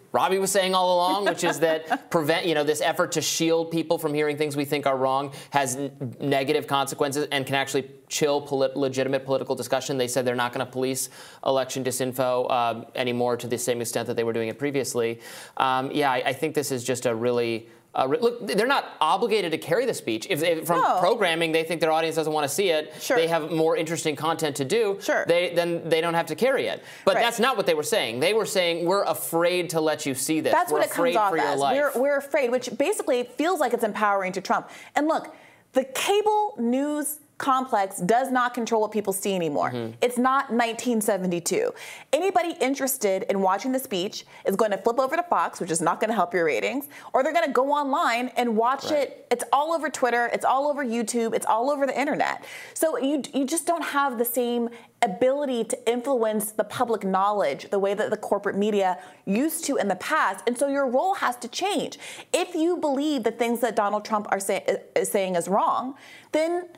Robby 0.12 0.38
was 0.38 0.50
saying 0.50 0.74
all 0.74 0.96
along, 0.96 1.24
which 1.26 1.44
is 1.44 1.60
that 1.60 2.10
prevent, 2.10 2.46
you 2.46 2.54
know, 2.54 2.64
this 2.64 2.80
effort 2.80 3.12
to 3.12 3.20
shield 3.20 3.70
people 3.70 3.98
from 3.98 4.12
hearing 4.12 4.36
things 4.36 4.56
we 4.56 4.64
think 4.64 4.86
are 4.86 4.96
wrong 4.96 5.32
has 5.50 5.76
n- 5.76 6.16
negative 6.20 6.66
consequences 6.66 7.28
and 7.30 7.46
can 7.46 7.54
actually 7.54 7.88
chill 8.08 8.40
polit- 8.40 8.76
legitimate 8.76 9.24
political 9.24 9.54
discussion. 9.54 9.96
They 9.98 10.08
said 10.08 10.24
they're 10.24 10.34
not 10.34 10.52
going 10.52 10.66
to 10.66 10.70
police 10.70 11.10
election 11.46 11.84
disinfo 11.84 12.50
um, 12.50 12.86
anymore 12.96 13.36
to 13.36 13.46
the 13.46 13.58
same 13.58 13.80
extent 13.80 14.08
that 14.08 14.16
they 14.16 14.24
were 14.24 14.32
doing 14.32 14.48
it 14.48 14.58
previously. 14.58 15.20
Um, 15.56 15.90
yeah, 15.92 16.10
I, 16.10 16.22
I 16.26 16.32
think 16.32 16.54
this 16.54 16.72
is 16.72 16.82
just 16.82 17.06
a 17.06 17.14
really 17.14 17.68
uh, 17.92 18.06
look, 18.20 18.46
they're 18.46 18.68
not 18.68 18.96
obligated 19.00 19.50
to 19.50 19.58
carry 19.58 19.84
the 19.84 19.94
speech. 19.94 20.26
If, 20.30 20.66
from 20.66 20.80
no. 20.80 20.98
programming 21.00 21.50
they 21.50 21.64
think 21.64 21.80
their 21.80 21.90
audience 21.90 22.16
doesn't 22.16 22.32
want 22.32 22.48
to 22.48 22.54
see 22.54 22.70
it, 22.70 22.94
sure. 23.00 23.16
they 23.16 23.26
have 23.26 23.50
more 23.50 23.76
interesting 23.76 24.14
content 24.14 24.56
to 24.56 24.64
do. 24.64 24.98
Sure. 25.00 25.24
They 25.26 25.52
then 25.54 25.88
they 25.88 26.00
don't 26.00 26.14
have 26.14 26.26
to 26.26 26.36
carry 26.36 26.66
it. 26.66 26.84
But 27.04 27.16
right. 27.16 27.22
that's 27.22 27.40
not 27.40 27.56
what 27.56 27.66
they 27.66 27.74
were 27.74 27.82
saying. 27.82 28.20
They 28.20 28.32
were 28.32 28.46
saying 28.46 28.86
we're 28.86 29.04
afraid 29.04 29.70
to 29.70 29.80
let 29.80 30.06
you 30.06 30.14
see 30.14 30.40
this. 30.40 30.52
That's 30.52 30.70
we're 30.70 30.78
what 30.78 30.86
it 30.86 30.92
comes 30.92 31.16
off 31.16 31.34
as. 31.34 31.60
We're, 31.60 31.92
we're 31.96 32.18
afraid, 32.18 32.50
which 32.50 32.70
basically 32.78 33.24
feels 33.24 33.58
like 33.58 33.72
it's 33.72 33.84
empowering 33.84 34.32
to 34.32 34.40
Trump. 34.40 34.70
And 34.94 35.08
look, 35.08 35.34
the 35.72 35.84
cable 35.84 36.54
news 36.58 37.18
complex 37.40 37.96
does 38.00 38.30
not 38.30 38.52
control 38.52 38.82
what 38.82 38.92
people 38.92 39.14
see 39.14 39.34
anymore. 39.34 39.70
Mm-hmm. 39.70 39.94
It's 40.02 40.18
not 40.18 40.50
1972. 40.50 41.72
Anybody 42.12 42.54
interested 42.60 43.22
in 43.30 43.40
watching 43.40 43.72
the 43.72 43.78
speech 43.78 44.26
is 44.44 44.56
going 44.56 44.70
to 44.72 44.76
flip 44.76 45.00
over 45.00 45.16
to 45.16 45.22
Fox, 45.22 45.58
which 45.58 45.70
is 45.70 45.80
not 45.80 46.00
going 46.00 46.10
to 46.10 46.14
help 46.14 46.34
your 46.34 46.44
ratings, 46.44 46.88
or 47.14 47.22
they're 47.22 47.32
going 47.32 47.46
to 47.46 47.52
go 47.52 47.72
online 47.72 48.28
and 48.36 48.56
watch 48.56 48.84
right. 48.84 49.08
it. 49.08 49.26
It's 49.30 49.44
all 49.54 49.72
over 49.72 49.88
Twitter, 49.88 50.30
it's 50.34 50.44
all 50.44 50.68
over 50.68 50.84
YouTube, 50.84 51.34
it's 51.34 51.46
all 51.46 51.70
over 51.70 51.86
the 51.86 51.98
internet. 51.98 52.44
So 52.74 52.98
you 52.98 53.22
you 53.32 53.46
just 53.46 53.66
don't 53.66 53.84
have 53.84 54.18
the 54.18 54.24
same 54.24 54.68
ability 55.02 55.64
to 55.64 55.90
influence 55.90 56.52
the 56.52 56.64
public 56.64 57.04
knowledge 57.04 57.70
the 57.70 57.78
way 57.78 57.94
that 57.94 58.10
the 58.10 58.16
corporate 58.16 58.56
media 58.56 58.98
used 59.24 59.64
to 59.64 59.76
in 59.76 59.88
the 59.88 59.96
past. 59.96 60.44
And 60.46 60.58
so 60.58 60.68
your 60.68 60.86
role 60.86 61.14
has 61.14 61.36
to 61.36 61.48
change. 61.48 61.98
If 62.34 62.54
you 62.54 62.76
believe 62.76 63.22
the 63.22 63.30
things 63.30 63.60
that 63.60 63.74
Donald 63.76 64.04
Trump 64.04 64.26
are 64.30 64.40
say, 64.40 64.78
is 64.94 65.10
saying 65.10 65.36
is 65.36 65.48
wrong, 65.48 65.94
then 66.32 66.68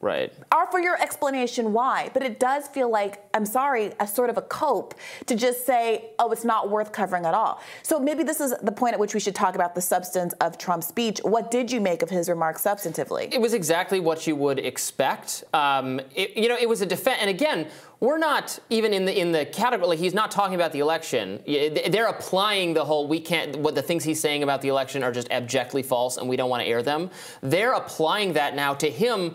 Right. 0.00 0.32
for 0.70 0.80
your 0.80 1.00
explanation 1.00 1.72
why. 1.72 2.10
But 2.12 2.22
it 2.22 2.38
does 2.38 2.68
feel 2.68 2.90
like, 2.90 3.24
I'm 3.34 3.46
sorry, 3.46 3.92
a 3.98 4.06
sort 4.06 4.30
of 4.30 4.36
a 4.36 4.42
cope 4.42 4.94
to 5.26 5.34
just 5.34 5.66
say, 5.66 6.10
oh, 6.18 6.30
it's 6.30 6.44
not 6.44 6.70
worth 6.70 6.92
covering 6.92 7.24
at 7.24 7.34
all. 7.34 7.60
So 7.82 7.98
maybe 7.98 8.22
this 8.22 8.40
is 8.40 8.54
the 8.62 8.72
point 8.72 8.94
at 8.94 9.00
which 9.00 9.14
we 9.14 9.20
should 9.20 9.34
talk 9.34 9.54
about 9.54 9.74
the 9.74 9.80
substance 9.80 10.34
of 10.34 10.58
Trump's 10.58 10.86
speech. 10.86 11.20
What 11.22 11.50
did 11.50 11.72
you 11.72 11.80
make 11.80 12.02
of 12.02 12.10
his 12.10 12.28
remarks 12.28 12.62
substantively? 12.62 13.32
It 13.32 13.40
was 13.40 13.54
exactly 13.54 14.00
what 14.00 14.26
you 14.26 14.36
would 14.36 14.58
expect. 14.58 15.44
Um, 15.52 16.00
it, 16.14 16.36
you 16.36 16.48
know, 16.48 16.56
it 16.58 16.68
was 16.68 16.80
a 16.80 16.86
defense. 16.86 17.18
And 17.20 17.30
again, 17.30 17.66
we're 18.00 18.18
not 18.18 18.58
even 18.70 18.92
in 18.92 19.06
the 19.06 19.18
in 19.18 19.32
the 19.32 19.44
category. 19.46 19.88
Like 19.88 19.98
He's 19.98 20.14
not 20.14 20.30
talking 20.30 20.54
about 20.54 20.72
the 20.72 20.78
election. 20.78 21.42
They're 21.46 22.06
applying 22.06 22.74
the 22.74 22.84
whole 22.84 23.08
we 23.08 23.18
can't. 23.18 23.56
What 23.56 23.74
the 23.74 23.82
things 23.82 24.04
he's 24.04 24.20
saying 24.20 24.44
about 24.44 24.62
the 24.62 24.68
election 24.68 25.02
are 25.02 25.10
just 25.10 25.28
abjectly 25.32 25.82
false, 25.82 26.16
and 26.16 26.28
we 26.28 26.36
don't 26.36 26.48
want 26.48 26.62
to 26.62 26.68
air 26.68 26.82
them. 26.82 27.10
They're 27.42 27.72
applying 27.72 28.34
that 28.34 28.54
now 28.54 28.74
to 28.74 28.88
him 28.88 29.34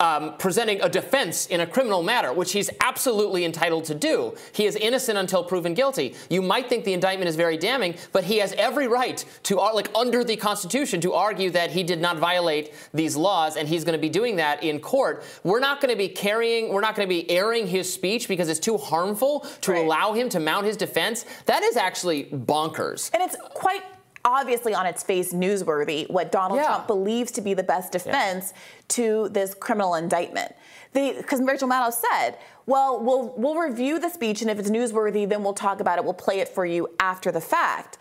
um, 0.00 0.34
presenting 0.38 0.80
a 0.82 0.88
defense 0.88 1.46
in 1.46 1.60
a 1.60 1.66
criminal 1.66 2.02
matter, 2.02 2.32
which 2.32 2.52
he's 2.52 2.70
absolutely 2.80 3.44
entitled 3.44 3.84
to 3.86 3.94
do. 3.94 4.34
He 4.52 4.66
is 4.66 4.76
innocent 4.76 5.18
until 5.18 5.42
proven 5.42 5.74
guilty. 5.74 6.14
You 6.28 6.42
might 6.42 6.68
think 6.68 6.84
the 6.84 6.92
indictment 6.92 7.28
is 7.28 7.36
very 7.36 7.56
damning, 7.56 7.94
but 8.12 8.24
he 8.24 8.38
has 8.38 8.52
every 8.54 8.88
right 8.88 9.24
to, 9.44 9.56
like 9.56 9.88
under 9.94 10.22
the 10.22 10.36
Constitution, 10.36 11.00
to 11.00 11.12
argue 11.12 11.50
that 11.50 11.70
he 11.70 11.82
did 11.82 12.00
not 12.00 12.18
violate 12.18 12.74
these 12.92 13.16
laws, 13.16 13.56
and 13.56 13.68
he's 13.68 13.84
going 13.84 13.94
to 13.94 14.00
be 14.00 14.10
doing 14.10 14.36
that 14.36 14.62
in 14.62 14.80
court. 14.80 15.24
We're 15.44 15.60
not 15.60 15.80
going 15.80 15.92
to 15.92 15.98
be 15.98 16.08
carrying, 16.08 16.72
we're 16.72 16.80
not 16.80 16.94
going 16.94 17.08
to 17.08 17.14
be 17.14 17.30
airing 17.30 17.66
his 17.66 17.92
speech 17.92 18.28
because 18.28 18.48
it's 18.48 18.60
too 18.60 18.76
harmful 18.76 19.46
to 19.62 19.72
right. 19.72 19.84
allow 19.84 20.12
him 20.12 20.28
to 20.30 20.40
mount 20.40 20.66
his 20.66 20.76
defense. 20.76 21.24
That 21.46 21.62
is 21.62 21.76
actually 21.76 22.24
bonkers. 22.24 23.10
And 23.14 23.22
it's 23.22 23.36
quite 23.54 23.82
obviously 24.26 24.74
on 24.74 24.84
its 24.84 25.02
face 25.02 25.32
newsworthy 25.32 26.10
what 26.10 26.30
Donald 26.32 26.60
yeah. 26.60 26.66
Trump 26.66 26.86
believes 26.88 27.30
to 27.32 27.40
be 27.40 27.54
the 27.54 27.62
best 27.62 27.92
defense 27.92 28.52
yeah. 28.54 28.60
to 28.88 29.28
this 29.30 29.54
criminal 29.54 29.94
indictment. 29.94 30.54
Because 30.92 31.40
Rachel 31.40 31.68
Maddow 31.68 31.92
said, 31.92 32.38
well, 32.66 33.00
we'll 33.02 33.32
we'll 33.36 33.54
review 33.54 33.98
the 33.98 34.08
speech, 34.08 34.42
and 34.42 34.50
if 34.50 34.58
it's 34.58 34.70
newsworthy, 34.70 35.28
then 35.28 35.44
we'll 35.44 35.54
talk 35.54 35.80
about 35.80 35.98
it. 35.98 36.04
We'll 36.04 36.14
play 36.14 36.40
it 36.40 36.48
for 36.48 36.66
you 36.66 36.88
after 36.98 37.30
the 37.30 37.40
fact. 37.40 37.98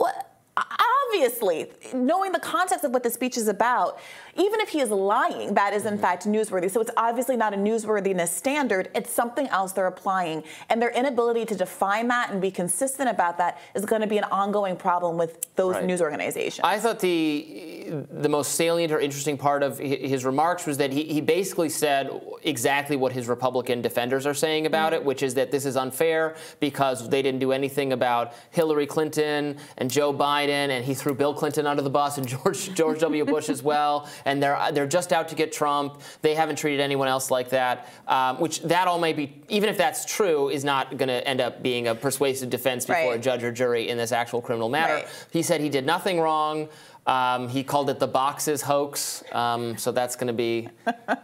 Well, 0.00 0.12
obviously, 0.56 1.70
knowing 1.94 2.32
the 2.32 2.40
context 2.40 2.84
of 2.84 2.92
what 2.92 3.02
the 3.02 3.10
speech 3.10 3.36
is 3.36 3.48
about, 3.48 3.98
even 4.34 4.60
if 4.60 4.70
he 4.70 4.80
is 4.80 4.90
lying, 4.90 5.54
that 5.54 5.72
is 5.72 5.84
in 5.84 5.94
mm-hmm. 5.94 6.02
fact 6.02 6.26
newsworthy. 6.26 6.70
So 6.70 6.80
it's 6.80 6.90
obviously 6.96 7.36
not 7.36 7.54
a 7.54 7.56
newsworthiness 7.56 8.28
standard, 8.28 8.90
it's 8.94 9.10
something 9.10 9.46
else 9.48 9.72
they're 9.72 9.86
applying. 9.86 10.42
And 10.68 10.80
their 10.80 10.90
inability 10.90 11.44
to 11.46 11.54
define 11.54 12.08
that 12.08 12.30
and 12.30 12.40
be 12.40 12.50
consistent 12.50 13.08
about 13.08 13.38
that 13.38 13.60
is 13.74 13.84
going 13.84 14.02
to 14.02 14.08
be 14.08 14.18
an 14.18 14.24
ongoing 14.24 14.76
problem 14.76 15.16
with 15.16 15.54
those 15.56 15.76
right. 15.76 15.84
news 15.84 16.00
organizations. 16.00 16.60
I 16.64 16.78
thought 16.78 17.00
the 17.00 17.82
the 18.10 18.28
most 18.28 18.54
salient 18.54 18.92
or 18.92 19.00
interesting 19.00 19.36
part 19.36 19.62
of 19.62 19.78
his 19.78 20.24
remarks 20.24 20.66
was 20.66 20.78
that 20.78 20.92
he, 20.92 21.04
he 21.04 21.20
basically 21.20 21.68
said 21.68 22.10
exactly 22.42 22.96
what 22.96 23.12
his 23.12 23.28
Republican 23.28 23.82
defenders 23.82 24.26
are 24.26 24.34
saying 24.34 24.66
about 24.66 24.92
mm-hmm. 24.92 25.02
it, 25.02 25.04
which 25.04 25.22
is 25.22 25.34
that 25.34 25.50
this 25.50 25.66
is 25.66 25.76
unfair 25.76 26.36
because 26.60 27.08
they 27.08 27.20
didn't 27.20 27.40
do 27.40 27.52
anything 27.52 27.92
about 27.92 28.34
Hillary 28.50 28.86
Clinton 28.86 29.56
and 29.76 29.90
Joe 29.90 30.12
Biden, 30.12 30.41
and 30.50 30.84
he 30.84 30.94
threw 30.94 31.14
Bill 31.14 31.34
Clinton 31.34 31.66
under 31.66 31.82
the 31.82 31.90
bus 31.90 32.18
and 32.18 32.26
George 32.32 32.74
George 32.74 33.00
W. 33.00 33.24
Bush 33.24 33.48
as 33.48 33.62
well, 33.62 34.08
and 34.24 34.42
they're 34.42 34.58
they're 34.72 34.86
just 34.86 35.12
out 35.12 35.28
to 35.28 35.34
get 35.34 35.52
Trump. 35.52 36.00
They 36.22 36.34
haven't 36.34 36.56
treated 36.56 36.80
anyone 36.80 37.08
else 37.08 37.30
like 37.30 37.50
that, 37.50 37.88
um, 38.08 38.38
which 38.40 38.62
that 38.62 38.88
all 38.88 38.98
may 38.98 39.12
be, 39.12 39.42
even 39.48 39.68
if 39.68 39.76
that's 39.76 40.04
true, 40.04 40.48
is 40.48 40.64
not 40.64 40.96
going 40.96 41.08
to 41.08 41.26
end 41.26 41.40
up 41.40 41.62
being 41.62 41.88
a 41.88 41.94
persuasive 41.94 42.50
defense 42.50 42.84
before 42.84 43.10
right. 43.10 43.18
a 43.18 43.22
judge 43.22 43.42
or 43.42 43.52
jury 43.52 43.88
in 43.88 43.96
this 43.96 44.12
actual 44.12 44.40
criminal 44.40 44.68
matter. 44.68 44.94
Right. 44.94 45.26
He 45.30 45.42
said 45.42 45.60
he 45.60 45.68
did 45.68 45.86
nothing 45.86 46.20
wrong. 46.20 46.68
Um, 47.04 47.48
he 47.48 47.64
called 47.64 47.90
it 47.90 47.98
the 47.98 48.06
boxes 48.06 48.62
hoax, 48.62 49.24
um, 49.32 49.76
so 49.76 49.90
that's 49.90 50.14
going 50.14 50.28
to 50.28 50.32
be 50.32 50.68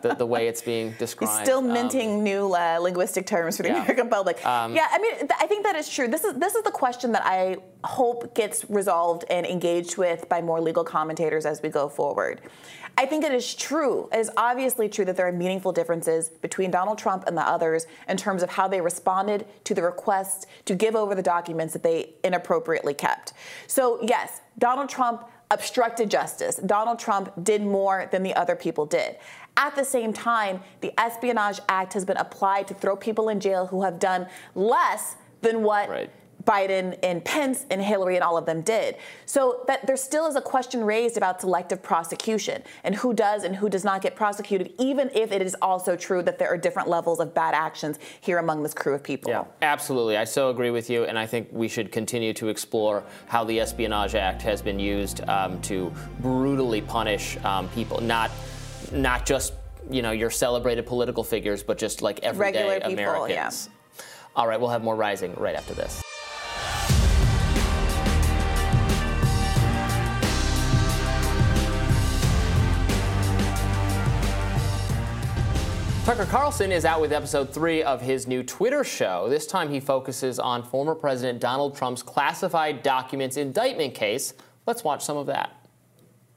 the, 0.03 0.17
the, 0.19 0.27
way 0.27 0.49
it's 0.49 0.61
being 0.61 0.91
described. 0.99 1.39
He's 1.39 1.47
still 1.47 1.63
minting 1.63 2.15
um, 2.15 2.25
new 2.25 2.53
uh, 2.53 2.79
linguistic 2.81 3.27
terms 3.27 3.57
for 3.57 3.63
the 3.63 3.69
yeah. 3.69 3.83
American 3.83 4.09
public. 4.09 4.45
Um, 4.45 4.75
yeah, 4.75 4.89
I 4.91 4.99
mean, 4.99 5.19
th- 5.19 5.31
I 5.39 5.47
think 5.47 5.65
that 5.65 5.77
is 5.77 5.89
true. 5.89 6.09
This 6.09 6.25
is 6.25 6.35
this 6.35 6.57
is 6.57 6.65
the 6.65 6.73
question 6.73 7.13
that 7.13 7.23
I 7.25 7.59
hope 7.85 8.35
gets 8.35 8.69
resolved 8.69 9.25
and 9.31 9.47
engaged 9.47 9.99
with 9.99 10.29
by 10.29 10.43
more 10.43 10.61
legal 10.61 10.83
commentators 10.83 11.47
as 11.47 11.63
we 11.63 11.69
go 11.69 11.89
forward. 11.89 12.41
I 12.99 13.07
think 13.07 13.25
it 13.25 13.31
is 13.31 13.55
true. 13.55 14.09
It 14.13 14.19
is 14.19 14.29
obviously 14.37 14.89
true 14.89 15.05
that 15.05 15.17
there 15.17 15.29
are 15.29 15.33
meaningful 15.33 15.71
differences 15.71 16.31
between 16.31 16.73
Donald 16.73 16.99
Trump 16.99 17.23
and 17.29 17.37
the 17.37 17.47
others 17.47 17.87
in 18.09 18.17
terms 18.17 18.43
of 18.43 18.51
how 18.51 18.67
they 18.67 18.81
responded 18.81 19.47
to 19.63 19.73
the 19.73 19.83
request 19.83 20.47
to 20.65 20.75
give 20.75 20.97
over 20.97 21.15
the 21.15 21.23
documents 21.23 21.73
that 21.75 21.85
they 21.85 22.15
inappropriately 22.25 22.95
kept. 22.95 23.35
So, 23.69 24.01
yes, 24.03 24.41
Donald 24.59 24.89
Trump 24.89 25.29
obstructed 25.51 26.11
justice. 26.11 26.57
Donald 26.67 26.99
Trump 26.99 27.33
did 27.43 27.63
more 27.63 28.09
than 28.11 28.23
the 28.23 28.35
other 28.35 28.55
people 28.55 28.87
did. 28.87 29.17
At 29.57 29.75
the 29.75 29.85
same 29.85 30.13
time, 30.13 30.61
the 30.81 30.93
Espionage 31.01 31.61
Act 31.69 31.93
has 31.95 32.05
been 32.05 32.17
applied 32.17 32.69
to 32.69 32.75
throw 32.75 32.95
people 32.97 33.29
in 33.29 33.41
jail 33.41 33.67
who 33.67 33.83
have 33.83 33.99
done 33.99 34.29
less 34.55 35.17
than 35.41 35.63
what 35.63 35.89
right. 35.89 36.11
Biden 36.49 36.99
and 37.03 37.23
Pence 37.23 37.67
and 37.71 37.83
Hillary 37.83 38.15
and 38.15 38.25
all 38.25 38.39
of 38.39 38.47
them 38.47 38.63
did. 38.63 38.97
So 39.27 39.65
that 39.67 39.87
there 39.87 39.99
still 39.99 40.27
is 40.27 40.35
a 40.35 40.41
question 40.41 40.83
raised 40.83 41.19
about 41.19 41.43
selective 41.43 41.83
prosecution 41.83 42.63
and 42.85 42.95
who 42.95 43.13
does 43.13 43.45
and 43.45 43.55
who 43.55 43.69
does 43.69 43.85
not 43.85 44.01
get 44.01 44.17
prosecuted, 44.17 44.73
even 44.79 45.11
if 45.15 45.31
it 45.31 45.43
is 45.43 45.55
also 45.61 45.95
true 45.95 46.23
that 46.23 46.39
there 46.39 46.49
are 46.49 46.57
different 46.57 46.89
levels 46.89 47.21
of 47.21 47.35
bad 47.35 47.55
actions 47.55 47.99
here 48.23 48.39
among 48.39 48.63
this 48.63 48.73
crew 48.73 48.95
of 48.95 49.03
people. 49.03 49.31
Yeah, 49.31 49.45
absolutely. 49.61 50.17
I 50.17 50.25
so 50.25 50.49
agree 50.49 50.71
with 50.71 50.89
you, 50.89 51.05
and 51.05 51.19
I 51.19 51.27
think 51.27 51.49
we 51.53 51.69
should 51.69 51.93
continue 51.93 52.33
to 52.35 52.49
explore 52.49 53.05
how 53.27 53.45
the 53.45 53.61
Espionage 53.61 54.15
Act 54.15 54.41
has 54.43 54.63
been 54.63 54.79
used 54.79 55.21
um, 55.29 55.61
to 55.63 55.93
brutally 56.21 56.81
punish 56.81 57.37
um, 57.45 57.69
people, 57.71 58.01
not 58.01 58.31
not 58.91 59.27
just 59.27 59.53
you 59.91 60.01
know 60.01 60.13
your 60.13 60.31
celebrated 60.31 60.87
political 60.87 61.23
figures, 61.23 61.63
but 61.63 61.77
just 61.77 62.01
like 62.01 62.21
everyday 62.21 62.67
Regular 62.67 62.75
people, 62.89 62.93
Americans. 62.93 63.69
Yeah. 63.69 64.05
All 64.35 64.47
right, 64.47 64.59
we'll 64.59 64.71
have 64.71 64.83
more 64.83 64.97
rising 64.97 65.35
right 65.35 65.55
after 65.55 65.75
this. 65.75 66.03
Tucker 76.09 76.25
Carlson 76.25 76.73
is 76.73 76.87
out 76.87 77.03
with 77.03 77.13
episode 77.13 77.53
three 77.53 77.83
of 77.83 78.01
his 78.01 78.27
new 78.27 78.43
Twitter 78.43 78.83
show. 78.83 79.29
This 79.29 79.47
time 79.47 79.69
he 79.69 79.79
focuses 79.79 80.39
on 80.39 80.63
former 80.63 80.95
President 80.95 81.39
Donald 81.39 81.77
Trump's 81.77 82.03
classified 82.03 82.83
documents 82.83 83.37
indictment 83.37 83.95
case. 83.95 84.33
Let's 84.65 84.83
watch 84.83 85.05
some 85.05 85.19
of 85.19 85.27
that. 85.27 85.69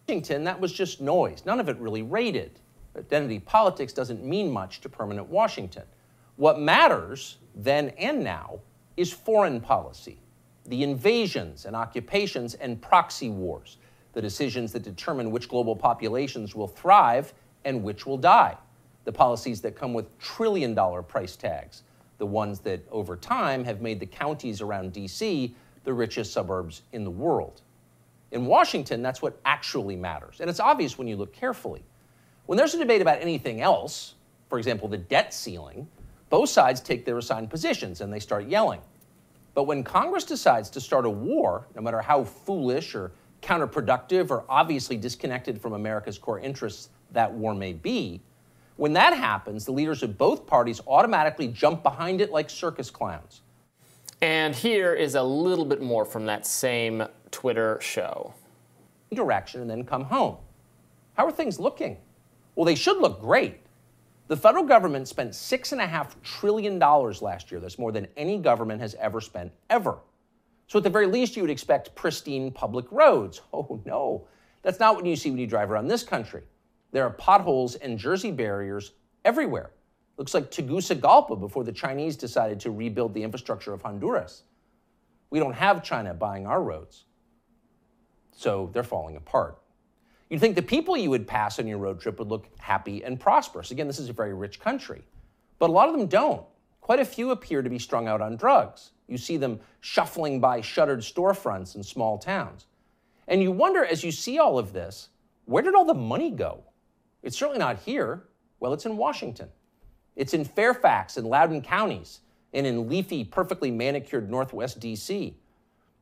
Washington, 0.10 0.44
that 0.44 0.60
was 0.60 0.74
just 0.74 1.00
noise. 1.00 1.44
None 1.46 1.62
of 1.62 1.70
it 1.70 1.78
really 1.78 2.02
rated. 2.02 2.60
Identity 2.98 3.40
politics 3.40 3.94
doesn't 3.94 4.22
mean 4.22 4.52
much 4.52 4.82
to 4.82 4.90
permanent 4.90 5.30
Washington. 5.30 5.84
What 6.36 6.60
matters, 6.60 7.38
then 7.56 7.94
and 7.98 8.22
now, 8.22 8.60
is 8.98 9.14
foreign 9.14 9.62
policy 9.62 10.20
the 10.66 10.84
invasions 10.84 11.66
and 11.66 11.78
occupations 11.78 12.56
and 12.56 12.82
proxy 12.82 13.30
wars, 13.30 13.78
the 14.12 14.22
decisions 14.22 14.74
that 14.74 14.84
determine 14.84 15.32
which 15.32 15.48
global 15.48 15.78
populations 15.78 16.56
will 16.56 16.68
thrive 16.68 17.34
and 17.64 17.82
which 17.82 18.06
will 18.06 18.18
die 18.18 18.58
the 19.04 19.12
policies 19.12 19.62
that 19.62 19.76
come 19.76 19.94
with 19.94 20.18
trillion 20.20 20.74
dollar 20.74 21.02
price 21.02 21.36
tags, 21.36 21.84
the 22.18 22.26
ones 22.26 22.60
that 22.60 22.86
over 22.92 23.16
time 23.16 23.64
have 23.64 23.82
made 23.82 24.00
the 24.00 24.06
counties 24.06 24.62
around 24.62 24.94
DC 24.94 25.54
the 25.84 25.94
richest 25.94 26.32
suburbs 26.34 26.84
in 26.92 27.04
the 27.04 27.12
world. 27.12 27.62
In 28.32 28.46
Washington, 28.46 29.02
that's 29.02 29.22
what 29.22 29.40
actually 29.46 29.96
matters. 29.96 30.40
And 30.40 30.50
it's 30.50 30.60
obvious 30.60 30.98
when 30.98 31.08
you 31.08 31.16
look 31.18 31.34
carefully. 31.34 31.84
When 32.46 32.58
there's 32.58 32.74
a 32.74 32.80
debate 32.80 33.02
about 33.02 33.22
anything 33.22 33.62
else, 33.62 34.16
for 34.50 34.58
example, 34.58 34.88
the 34.88 34.98
debt 34.98 35.34
ceiling, 35.34 35.88
both 36.30 36.50
sides 36.50 36.80
take 36.82 37.06
their 37.06 37.18
assigned 37.18 37.50
positions 37.50 38.02
and 38.02 38.12
they 38.12 38.20
start 38.20 38.48
yelling. 38.48 38.82
But 39.54 39.64
when 39.64 39.84
Congress 39.84 40.24
decides 40.24 40.70
to 40.72 40.82
start 40.82 41.06
a 41.06 41.10
war, 41.10 41.68
no 41.76 41.82
matter 41.82 42.02
how 42.02 42.24
foolish 42.24 42.96
or 42.96 43.12
counterproductive 43.42 44.30
or 44.30 44.46
obviously 44.48 44.96
disconnected 44.96 45.60
from 45.60 45.74
America's 45.74 46.18
core 46.18 46.40
interests 46.40 46.90
that 47.12 47.32
war 47.32 47.54
may 47.54 47.74
be, 47.74 48.22
when 48.82 48.94
that 48.94 49.16
happens, 49.16 49.64
the 49.64 49.72
leaders 49.72 50.02
of 50.02 50.18
both 50.18 50.48
parties 50.48 50.82
automatically 50.88 51.48
jump 51.48 51.84
behind 51.84 52.20
it 52.20 52.32
like 52.32 52.50
circus 52.50 52.90
clowns. 52.90 53.42
And 54.24 54.56
here 54.56 54.96
is 54.96 55.14
a 55.14 55.22
little 55.22 55.66
bit 55.66 55.84
more 55.84 56.04
from 56.04 56.26
that 56.26 56.48
same 56.48 57.04
Twitter 57.30 57.78
show. 57.80 58.34
Direction 59.14 59.62
and 59.62 59.70
then 59.70 59.84
come 59.84 60.06
home. 60.06 60.38
How 61.14 61.28
are 61.28 61.32
things 61.32 61.60
looking? 61.60 61.96
Well, 62.56 62.66
they 62.66 62.74
should 62.74 62.98
look 62.98 63.22
great. 63.22 63.60
The 64.30 64.36
federal 64.36 64.64
government 64.64 65.08
spent 65.08 65.34
$6.5 65.34 66.16
trillion 66.24 66.80
last 66.80 67.52
year. 67.52 67.60
That's 67.60 67.78
more 67.78 67.92
than 67.92 68.08
any 68.18 68.40
government 68.40 68.82
has 68.82 68.96
ever 68.96 69.22
spent, 69.22 69.52
ever. 69.70 70.00
So, 70.66 70.80
at 70.80 70.84
the 70.84 70.90
very 70.90 71.06
least, 71.06 71.36
you 71.36 71.44
would 71.44 71.52
expect 71.52 71.94
pristine 71.94 72.50
public 72.50 72.92
roads. 72.92 73.42
Oh, 73.54 73.80
no. 73.86 74.26
That's 74.64 74.80
not 74.80 74.96
what 74.96 75.06
you 75.06 75.16
see 75.16 75.30
when 75.30 75.38
you 75.40 75.46
drive 75.46 75.70
around 75.70 75.88
this 75.88 76.02
country. 76.02 76.42
There 76.92 77.06
are 77.06 77.10
potholes 77.10 77.76
and 77.76 77.98
Jersey 77.98 78.32
barriers 78.32 78.92
everywhere. 79.24 79.72
Looks 80.18 80.34
like 80.34 80.52
Tegucigalpa 80.52 81.40
before 81.40 81.64
the 81.64 81.72
Chinese 81.72 82.16
decided 82.16 82.60
to 82.62 82.72
rebuild 82.72 83.14
the 83.14 83.24
infrastructure 83.24 83.74
of 83.74 83.82
Honduras. 83.82 84.44
We 85.30 85.40
don't 85.40 85.54
have 85.54 85.84
China 85.84 86.14
buying 86.14 86.46
our 86.46 86.62
roads. 86.62 87.06
So 88.32 88.70
they're 88.74 88.84
falling 88.84 89.16
apart. 89.16 89.58
You'd 90.30 90.40
think 90.40 90.56
the 90.56 90.62
people 90.62 90.96
you 90.96 91.10
would 91.10 91.28
pass 91.28 91.60
on 91.60 91.68
your 91.68 91.78
road 91.78 92.00
trip 92.00 92.20
would 92.20 92.30
look 92.30 92.48
happy 92.58 93.04
and 93.04 93.20
prosperous. 93.20 93.72
Again, 93.72 93.88
this 93.88 94.00
is 94.00 94.10
a 94.10 94.14
very 94.14 94.34
rich 94.34 94.60
country. 94.60 95.04
But 95.60 95.70
a 95.70 95.74
lot 95.74 95.90
of 95.90 95.98
them 95.98 96.08
don't. 96.08 96.46
Quite 96.82 97.00
a 97.00 97.06
few 97.06 97.32
appear 97.32 97.62
to 97.62 97.70
be 97.70 97.80
strung 97.80 98.08
out 98.08 98.22
on 98.22 98.36
drugs. 98.36 98.92
You 99.08 99.18
see 99.18 99.38
them 99.38 99.60
shuffling 99.82 100.40
by 100.40 100.62
shuttered 100.62 101.02
storefronts 101.02 101.76
in 101.76 101.84
small 101.84 102.18
towns. 102.18 102.66
And 103.28 103.42
you 103.42 103.52
wonder, 103.52 103.86
as 103.86 104.04
you 104.04 104.12
see 104.12 104.40
all 104.40 104.58
of 104.58 104.74
this, 104.74 105.10
where 105.46 105.64
did 105.64 105.76
all 105.76 105.86
the 105.86 105.94
money 105.94 106.32
go? 106.32 106.64
It's 107.24 107.38
certainly 107.38 107.60
not 107.60 107.80
here. 107.80 108.24
Well, 108.60 108.74
it's 108.74 108.86
in 108.86 108.98
Washington. 108.98 109.50
It's 110.16 110.34
in 110.34 110.46
Fairfax 110.46 111.18
and 111.18 111.28
Loudoun 111.28 111.62
counties, 111.62 112.20
and 112.54 112.68
in 112.68 112.90
leafy, 112.90 113.24
perfectly 113.24 113.72
manicured 113.72 114.30
Northwest 114.30 114.80
DC. 114.80 115.34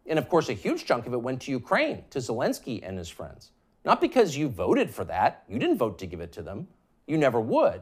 And 0.08 0.18
of 0.18 0.28
course, 0.28 0.50
a 0.50 0.54
huge 0.54 0.86
chunk 0.86 1.06
of 1.06 1.14
it 1.14 1.22
went 1.22 1.42
to 1.44 1.52
Ukraine, 1.52 2.04
to 2.10 2.20
Zelensky 2.20 2.80
and 2.82 2.98
his 2.98 3.10
friends. 3.10 3.52
Not 3.86 4.02
because 4.02 4.36
you 4.36 4.50
voted 4.50 4.90
for 4.90 5.06
that, 5.06 5.44
you 5.48 5.60
didn't 5.60 5.78
vote 5.78 6.00
to 6.00 6.08
give 6.08 6.20
it 6.20 6.32
to 6.34 6.42
them, 6.42 6.68
you 7.06 7.18
never 7.18 7.40
would, 7.40 7.82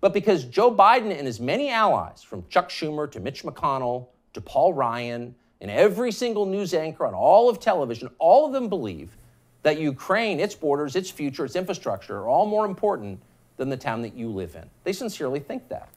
but 0.00 0.12
because 0.12 0.44
Joe 0.44 0.74
Biden 0.74 1.16
and 1.16 1.26
his 1.26 1.40
many 1.40 1.70
allies, 1.70 2.22
from 2.22 2.44
Chuck 2.48 2.68
Schumer 2.68 3.10
to 3.10 3.20
Mitch 3.20 3.44
McConnell 3.44 4.08
to 4.34 4.40
Paul 4.40 4.72
Ryan, 4.72 5.34
and 5.60 5.70
every 5.70 6.10
single 6.10 6.44
news 6.44 6.74
anchor 6.74 7.06
on 7.06 7.14
all 7.14 7.48
of 7.48 7.60
television, 7.60 8.10
all 8.18 8.46
of 8.46 8.52
them 8.52 8.68
believe 8.68 9.16
that 9.62 9.78
Ukraine, 9.78 10.40
its 10.40 10.54
borders, 10.54 10.96
its 10.96 11.10
future, 11.10 11.44
its 11.44 11.56
infrastructure 11.56 12.18
are 12.18 12.28
all 12.28 12.46
more 12.46 12.64
important 12.66 13.20
than 13.56 13.68
the 13.68 13.76
town 13.76 14.02
that 14.02 14.14
you 14.14 14.28
live 14.28 14.54
in. 14.54 14.68
They 14.84 14.92
sincerely 14.92 15.40
think 15.40 15.68
that. 15.68 15.88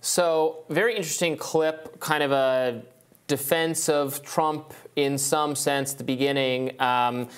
So, 0.00 0.64
very 0.68 0.94
interesting 0.94 1.36
clip, 1.36 1.98
kind 1.98 2.22
of 2.22 2.30
a 2.30 2.82
defense 3.26 3.88
of 3.88 4.22
Trump 4.22 4.74
in 4.96 5.16
some 5.16 5.56
sense 5.56 5.94
the 5.94 6.04
beginning. 6.04 6.78
Um, 6.80 7.28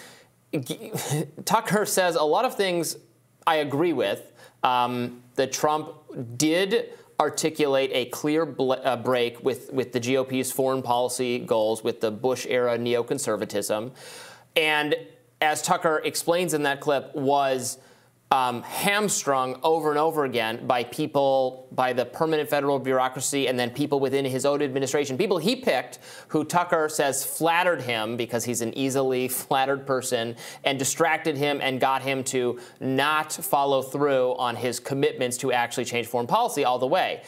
Tucker 1.45 1.87
says 1.87 2.17
a 2.17 2.25
lot 2.25 2.45
of 2.45 2.57
things 2.57 2.97
I 3.47 3.57
agree 3.57 3.93
with. 3.93 4.33
Um, 4.63 5.23
that 5.37 5.53
Trump 5.53 5.93
did 6.37 6.93
articulate 7.21 7.91
a 7.93 8.07
clear 8.07 8.45
bl- 8.45 8.73
uh, 8.73 8.97
break 8.97 9.43
with, 9.45 9.73
with 9.73 9.93
the 9.93 10.01
GOP's 10.01 10.51
foreign 10.51 10.83
policy 10.83 11.39
goals, 11.39 11.85
with 11.85 12.01
the 12.01 12.11
Bush 12.11 12.47
era 12.49 12.77
neoconservatism. 12.77 13.93
And 14.57 14.97
as 15.41 15.63
Tucker 15.63 16.01
explains 16.05 16.55
in 16.55 16.63
that 16.63 16.81
clip, 16.81 17.15
was 17.15 17.79
um, 18.33 18.63
hamstrung 18.63 19.61
over 19.63 19.91
and 19.91 19.99
over 19.99 20.25
again 20.25 20.67
by 20.67 20.83
people, 20.83 21.69
by 21.71 21.93
the 21.93 22.05
permanent 22.05 22.51
federal 22.51 22.79
bureaucracy, 22.79 23.47
and 23.47 23.57
then 23.59 23.71
people 23.71 24.01
within 24.01 24.25
his 24.25 24.45
own 24.45 24.63
administration. 24.63 25.17
People 25.17 25.39
he 25.39 25.55
picked 25.55 26.01
who 26.29 26.45
Tucker 26.45 26.89
says 26.89 27.25
flattered 27.25 27.83
him 27.83 28.17
because 28.17 28.45
he's 28.45 28.63
an 28.63 28.77
easily 28.77 29.29
flattered 29.29 29.87
person 29.87 30.35
and 30.65 30.79
distracted 30.79 31.37
him 31.37 31.61
and 31.63 31.81
got 31.81 32.03
him 32.03 32.25
to 32.25 32.59
not 32.81 33.33
follow 33.33 33.81
through 33.81 34.35
on 34.37 34.57
his 34.57 34.81
commitments 34.81 35.37
to 35.39 35.53
actually 35.53 35.85
change 35.85 36.09
foreign 36.09 36.27
policy 36.27 36.65
all 36.65 36.81
the 36.81 36.87
way. 36.87 37.23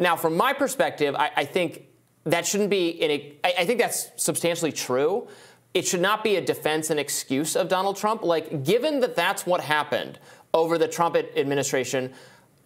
Now, 0.00 0.16
from 0.16 0.36
my 0.36 0.54
perspective, 0.54 1.14
I, 1.14 1.30
I 1.36 1.44
think 1.44 1.86
that 2.24 2.46
shouldn't 2.46 2.70
be, 2.70 2.88
in 2.88 3.10
a, 3.10 3.36
I, 3.44 3.54
I 3.60 3.64
think 3.64 3.78
that's 3.78 4.10
substantially 4.16 4.72
true 4.72 5.28
it 5.74 5.86
should 5.86 6.00
not 6.00 6.24
be 6.24 6.36
a 6.36 6.40
defense 6.40 6.90
and 6.90 6.98
excuse 6.98 7.56
of 7.56 7.68
Donald 7.68 7.96
Trump. 7.96 8.22
Like, 8.22 8.64
given 8.64 9.00
that 9.00 9.14
that's 9.14 9.46
what 9.46 9.60
happened 9.60 10.18
over 10.52 10.78
the 10.78 10.88
Trump 10.88 11.16
administration, 11.16 12.12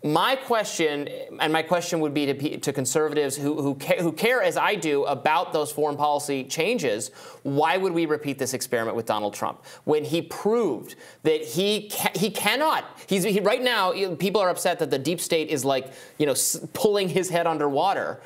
my 0.04 0.36
question, 0.36 1.08
and 1.40 1.50
my 1.50 1.62
question 1.62 1.98
would 2.00 2.12
be 2.12 2.26
to, 2.26 2.58
to 2.58 2.72
conservatives 2.74 3.36
who, 3.36 3.62
who, 3.62 3.74
ca- 3.74 4.02
who, 4.02 4.12
care 4.12 4.42
as 4.42 4.58
I 4.58 4.74
do 4.74 5.04
about 5.04 5.54
those 5.54 5.72
foreign 5.72 5.96
policy 5.96 6.44
changes, 6.44 7.10
why 7.42 7.78
would 7.78 7.94
we 7.94 8.04
repeat 8.04 8.38
this 8.38 8.52
experiment 8.52 8.96
with 8.96 9.06
Donald 9.06 9.32
Trump 9.32 9.64
when 9.84 10.04
he 10.04 10.20
proved 10.20 10.96
that 11.22 11.42
he 11.42 11.88
ca- 11.90 12.12
he 12.14 12.30
cannot? 12.30 12.84
He's 13.06 13.24
he, 13.24 13.40
right 13.40 13.62
now. 13.62 13.92
People 14.16 14.42
are 14.42 14.50
upset 14.50 14.78
that 14.80 14.90
the 14.90 14.98
deep 14.98 15.22
state 15.22 15.48
is 15.48 15.64
like 15.64 15.90
you 16.18 16.26
know 16.26 16.32
s- 16.32 16.60
pulling 16.74 17.08
his 17.08 17.30
head 17.30 17.46
underwater. 17.46 18.20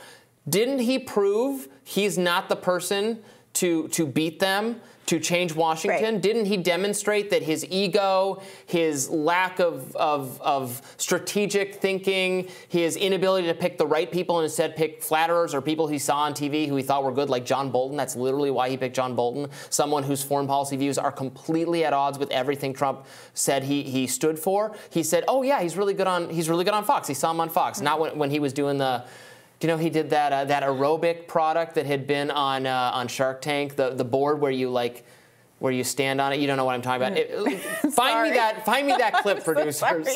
Didn't 0.48 0.80
he 0.80 0.98
prove 0.98 1.68
he's 1.84 2.18
not 2.18 2.48
the 2.48 2.56
person? 2.56 3.22
To, 3.54 3.88
to 3.88 4.06
beat 4.06 4.38
them, 4.38 4.80
to 5.08 5.18
change 5.18 5.54
Washington? 5.54 6.14
Right. 6.14 6.22
Didn't 6.22 6.44
he 6.44 6.58
demonstrate 6.58 7.30
that 7.30 7.42
his 7.42 7.64
ego, 7.70 8.42
his 8.66 9.08
lack 9.08 9.58
of, 9.58 9.96
of, 9.96 10.40
of, 10.42 10.82
strategic 10.98 11.76
thinking, 11.76 12.48
his 12.68 12.94
inability 12.94 13.46
to 13.46 13.54
pick 13.54 13.78
the 13.78 13.86
right 13.86 14.12
people 14.12 14.38
and 14.38 14.44
instead 14.44 14.76
pick 14.76 15.02
flatterers 15.02 15.54
or 15.54 15.62
people 15.62 15.86
he 15.86 15.98
saw 15.98 16.18
on 16.18 16.34
TV 16.34 16.68
who 16.68 16.76
he 16.76 16.82
thought 16.82 17.04
were 17.04 17.12
good, 17.12 17.30
like 17.30 17.46
John 17.46 17.70
Bolton? 17.70 17.96
That's 17.96 18.16
literally 18.16 18.50
why 18.50 18.68
he 18.68 18.76
picked 18.76 18.94
John 18.94 19.16
Bolton, 19.16 19.48
someone 19.70 20.02
whose 20.02 20.22
foreign 20.22 20.46
policy 20.46 20.76
views 20.76 20.98
are 20.98 21.10
completely 21.10 21.86
at 21.86 21.94
odds 21.94 22.18
with 22.18 22.30
everything 22.30 22.74
Trump 22.74 23.06
said 23.32 23.62
he, 23.64 23.82
he 23.84 24.06
stood 24.06 24.38
for. 24.38 24.76
He 24.90 25.02
said, 25.02 25.24
"Oh 25.26 25.42
yeah, 25.42 25.62
he's 25.62 25.76
really 25.76 25.94
good 25.94 26.06
on 26.06 26.28
he's 26.28 26.50
really 26.50 26.64
good 26.64 26.74
on 26.74 26.84
Fox. 26.84 27.08
He 27.08 27.14
saw 27.14 27.30
him 27.30 27.40
on 27.40 27.48
Fox, 27.48 27.78
mm-hmm. 27.78 27.84
not 27.86 28.00
when, 28.00 28.18
when 28.18 28.30
he 28.30 28.40
was 28.40 28.52
doing 28.52 28.76
the." 28.76 29.04
Do 29.58 29.66
you 29.66 29.72
know 29.72 29.78
he 29.78 29.90
did 29.90 30.10
that 30.10 30.32
uh, 30.32 30.44
that 30.44 30.62
aerobic 30.62 31.26
product 31.26 31.74
that 31.74 31.86
had 31.86 32.06
been 32.06 32.30
on 32.30 32.66
uh, 32.66 32.90
on 32.94 33.08
Shark 33.08 33.40
Tank, 33.40 33.74
the 33.74 33.90
the 33.90 34.04
board 34.04 34.40
where 34.40 34.52
you 34.52 34.70
like 34.70 35.04
where 35.58 35.72
you 35.72 35.82
stand 35.82 36.20
on 36.20 36.32
it. 36.32 36.38
You 36.38 36.46
don't 36.46 36.56
know 36.56 36.64
what 36.64 36.74
I'm 36.74 36.82
talking 36.82 37.02
about. 37.02 37.18
It, 37.18 37.60
find 37.92 38.30
me 38.30 38.36
that 38.36 38.64
find 38.64 38.86
me 38.86 38.94
that 38.96 39.14
clip, 39.22 39.42
producers. 39.44 40.08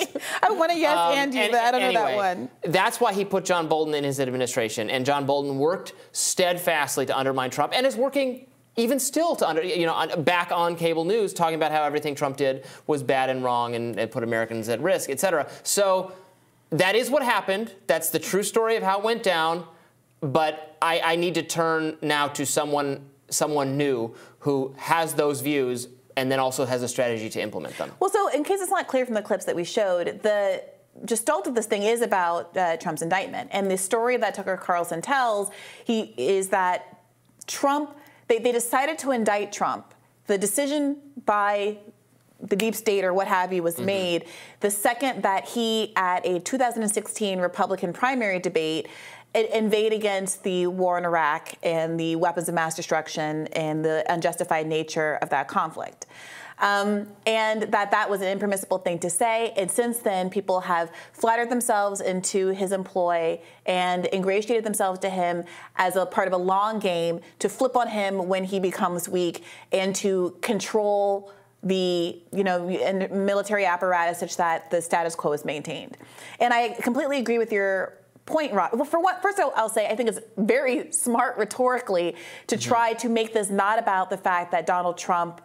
I 0.42 0.50
want 0.52 0.70
to 0.72 0.78
yes 0.78 0.96
um, 0.96 1.14
and 1.14 1.34
you, 1.34 1.48
but 1.50 1.60
I 1.60 1.70
don't 1.72 1.82
anyway, 1.82 2.02
know 2.02 2.22
that 2.22 2.38
one. 2.38 2.50
That's 2.64 3.00
why 3.00 3.12
he 3.12 3.24
put 3.24 3.44
John 3.44 3.68
Bolton 3.68 3.94
in 3.94 4.04
his 4.04 4.20
administration, 4.20 4.90
and 4.90 5.04
John 5.04 5.26
Bolton 5.26 5.58
worked 5.58 5.94
steadfastly 6.12 7.06
to 7.06 7.18
undermine 7.18 7.50
Trump, 7.50 7.72
and 7.74 7.86
is 7.86 7.96
working 7.96 8.46
even 8.76 8.98
still 8.98 9.36
to 9.36 9.46
under, 9.48 9.62
you 9.62 9.86
know 9.86 10.16
back 10.18 10.50
on 10.50 10.76
cable 10.76 11.04
news 11.04 11.34
talking 11.34 11.56
about 11.56 11.72
how 11.72 11.82
everything 11.82 12.14
Trump 12.14 12.36
did 12.36 12.64
was 12.86 13.02
bad 13.02 13.28
and 13.28 13.44
wrong 13.44 13.74
and, 13.74 13.98
and 13.98 14.10
put 14.10 14.22
Americans 14.22 14.68
at 14.68 14.80
risk, 14.80 15.10
et 15.10 15.20
cetera. 15.20 15.48
So 15.62 16.12
that 16.72 16.94
is 16.94 17.10
what 17.10 17.22
happened. 17.22 17.74
That's 17.86 18.10
the 18.10 18.18
true 18.18 18.42
story 18.42 18.76
of 18.76 18.82
how 18.82 18.98
it 18.98 19.04
went 19.04 19.22
down. 19.22 19.66
But 20.20 20.76
I, 20.80 21.00
I 21.00 21.16
need 21.16 21.34
to 21.34 21.42
turn 21.42 21.96
now 22.02 22.28
to 22.28 22.46
someone 22.46 23.08
someone 23.28 23.78
new 23.78 24.14
who 24.40 24.74
has 24.76 25.14
those 25.14 25.40
views 25.40 25.88
and 26.16 26.30
then 26.30 26.38
also 26.38 26.66
has 26.66 26.82
a 26.82 26.88
strategy 26.88 27.30
to 27.30 27.40
implement 27.40 27.76
them. 27.78 27.90
Well, 27.98 28.10
so 28.10 28.28
in 28.28 28.44
case 28.44 28.60
it's 28.60 28.70
not 28.70 28.86
clear 28.86 29.06
from 29.06 29.14
the 29.14 29.22
clips 29.22 29.46
that 29.46 29.56
we 29.56 29.64
showed, 29.64 30.20
the 30.22 30.62
gestalt 31.06 31.46
of 31.46 31.54
this 31.54 31.64
thing 31.64 31.82
is 31.82 32.02
about 32.02 32.54
uh, 32.54 32.76
Trump's 32.76 33.00
indictment, 33.00 33.48
and 33.52 33.70
the 33.70 33.78
story 33.78 34.18
that 34.18 34.34
Tucker 34.34 34.58
Carlson 34.58 35.00
tells 35.00 35.50
he 35.84 36.14
is 36.18 36.48
that 36.48 37.00
Trump 37.46 37.96
they, 38.28 38.38
they 38.38 38.52
decided 38.52 38.98
to 38.98 39.10
indict 39.10 39.52
Trump. 39.52 39.94
The 40.26 40.38
decision 40.38 40.98
by 41.26 41.78
the 42.42 42.56
deep 42.56 42.74
state 42.74 43.04
or 43.04 43.14
what 43.14 43.28
have 43.28 43.52
you 43.52 43.62
was 43.62 43.76
mm-hmm. 43.76 43.86
made 43.86 44.24
the 44.60 44.70
second 44.70 45.22
that 45.22 45.48
he, 45.48 45.92
at 45.96 46.26
a 46.26 46.40
2016 46.40 47.40
Republican 47.40 47.92
primary 47.92 48.38
debate, 48.38 48.88
invade 49.34 49.92
against 49.92 50.42
the 50.42 50.66
war 50.66 50.98
in 50.98 51.04
Iraq 51.04 51.54
and 51.62 51.98
the 51.98 52.16
weapons 52.16 52.48
of 52.48 52.54
mass 52.54 52.74
destruction 52.74 53.46
and 53.48 53.84
the 53.84 54.04
unjustified 54.12 54.66
nature 54.66 55.18
of 55.22 55.30
that 55.30 55.48
conflict. 55.48 56.06
Um, 56.58 57.08
and 57.26 57.62
that 57.62 57.90
that 57.90 58.08
was 58.08 58.20
an 58.20 58.28
impermissible 58.28 58.78
thing 58.78 58.98
to 59.00 59.10
say. 59.10 59.52
And 59.56 59.70
since 59.70 59.98
then, 59.98 60.30
people 60.30 60.60
have 60.60 60.92
flattered 61.12 61.50
themselves 61.50 62.00
into 62.00 62.48
his 62.48 62.70
employ 62.70 63.40
and 63.66 64.06
ingratiated 64.12 64.64
themselves 64.64 65.00
to 65.00 65.10
him 65.10 65.44
as 65.76 65.96
a 65.96 66.06
part 66.06 66.28
of 66.28 66.34
a 66.34 66.38
long 66.38 66.78
game 66.78 67.20
to 67.40 67.48
flip 67.48 67.74
on 67.76 67.88
him 67.88 68.28
when 68.28 68.44
he 68.44 68.60
becomes 68.60 69.08
weak 69.08 69.42
and 69.72 69.94
to 69.96 70.36
control 70.40 71.32
the 71.62 72.20
you 72.32 72.44
know 72.44 72.68
and 72.68 73.10
military 73.24 73.64
apparatus 73.64 74.18
such 74.18 74.36
that 74.36 74.70
the 74.70 74.82
status 74.82 75.14
quo 75.14 75.32
is 75.32 75.44
maintained. 75.44 75.96
And 76.40 76.52
I 76.52 76.70
completely 76.70 77.18
agree 77.18 77.38
with 77.38 77.52
your 77.52 77.98
point, 78.26 78.52
Rod. 78.52 78.70
Well, 78.72 78.84
for 78.84 79.00
what? 79.00 79.22
First, 79.22 79.38
I'll, 79.38 79.52
I'll 79.56 79.68
say 79.68 79.86
I 79.86 79.96
think 79.96 80.08
it's 80.08 80.20
very 80.36 80.90
smart 80.92 81.36
rhetorically 81.36 82.16
to 82.48 82.56
mm-hmm. 82.56 82.68
try 82.68 82.92
to 82.94 83.08
make 83.08 83.32
this 83.32 83.50
not 83.50 83.78
about 83.78 84.10
the 84.10 84.16
fact 84.16 84.50
that 84.52 84.66
Donald 84.66 84.98
Trump 84.98 85.40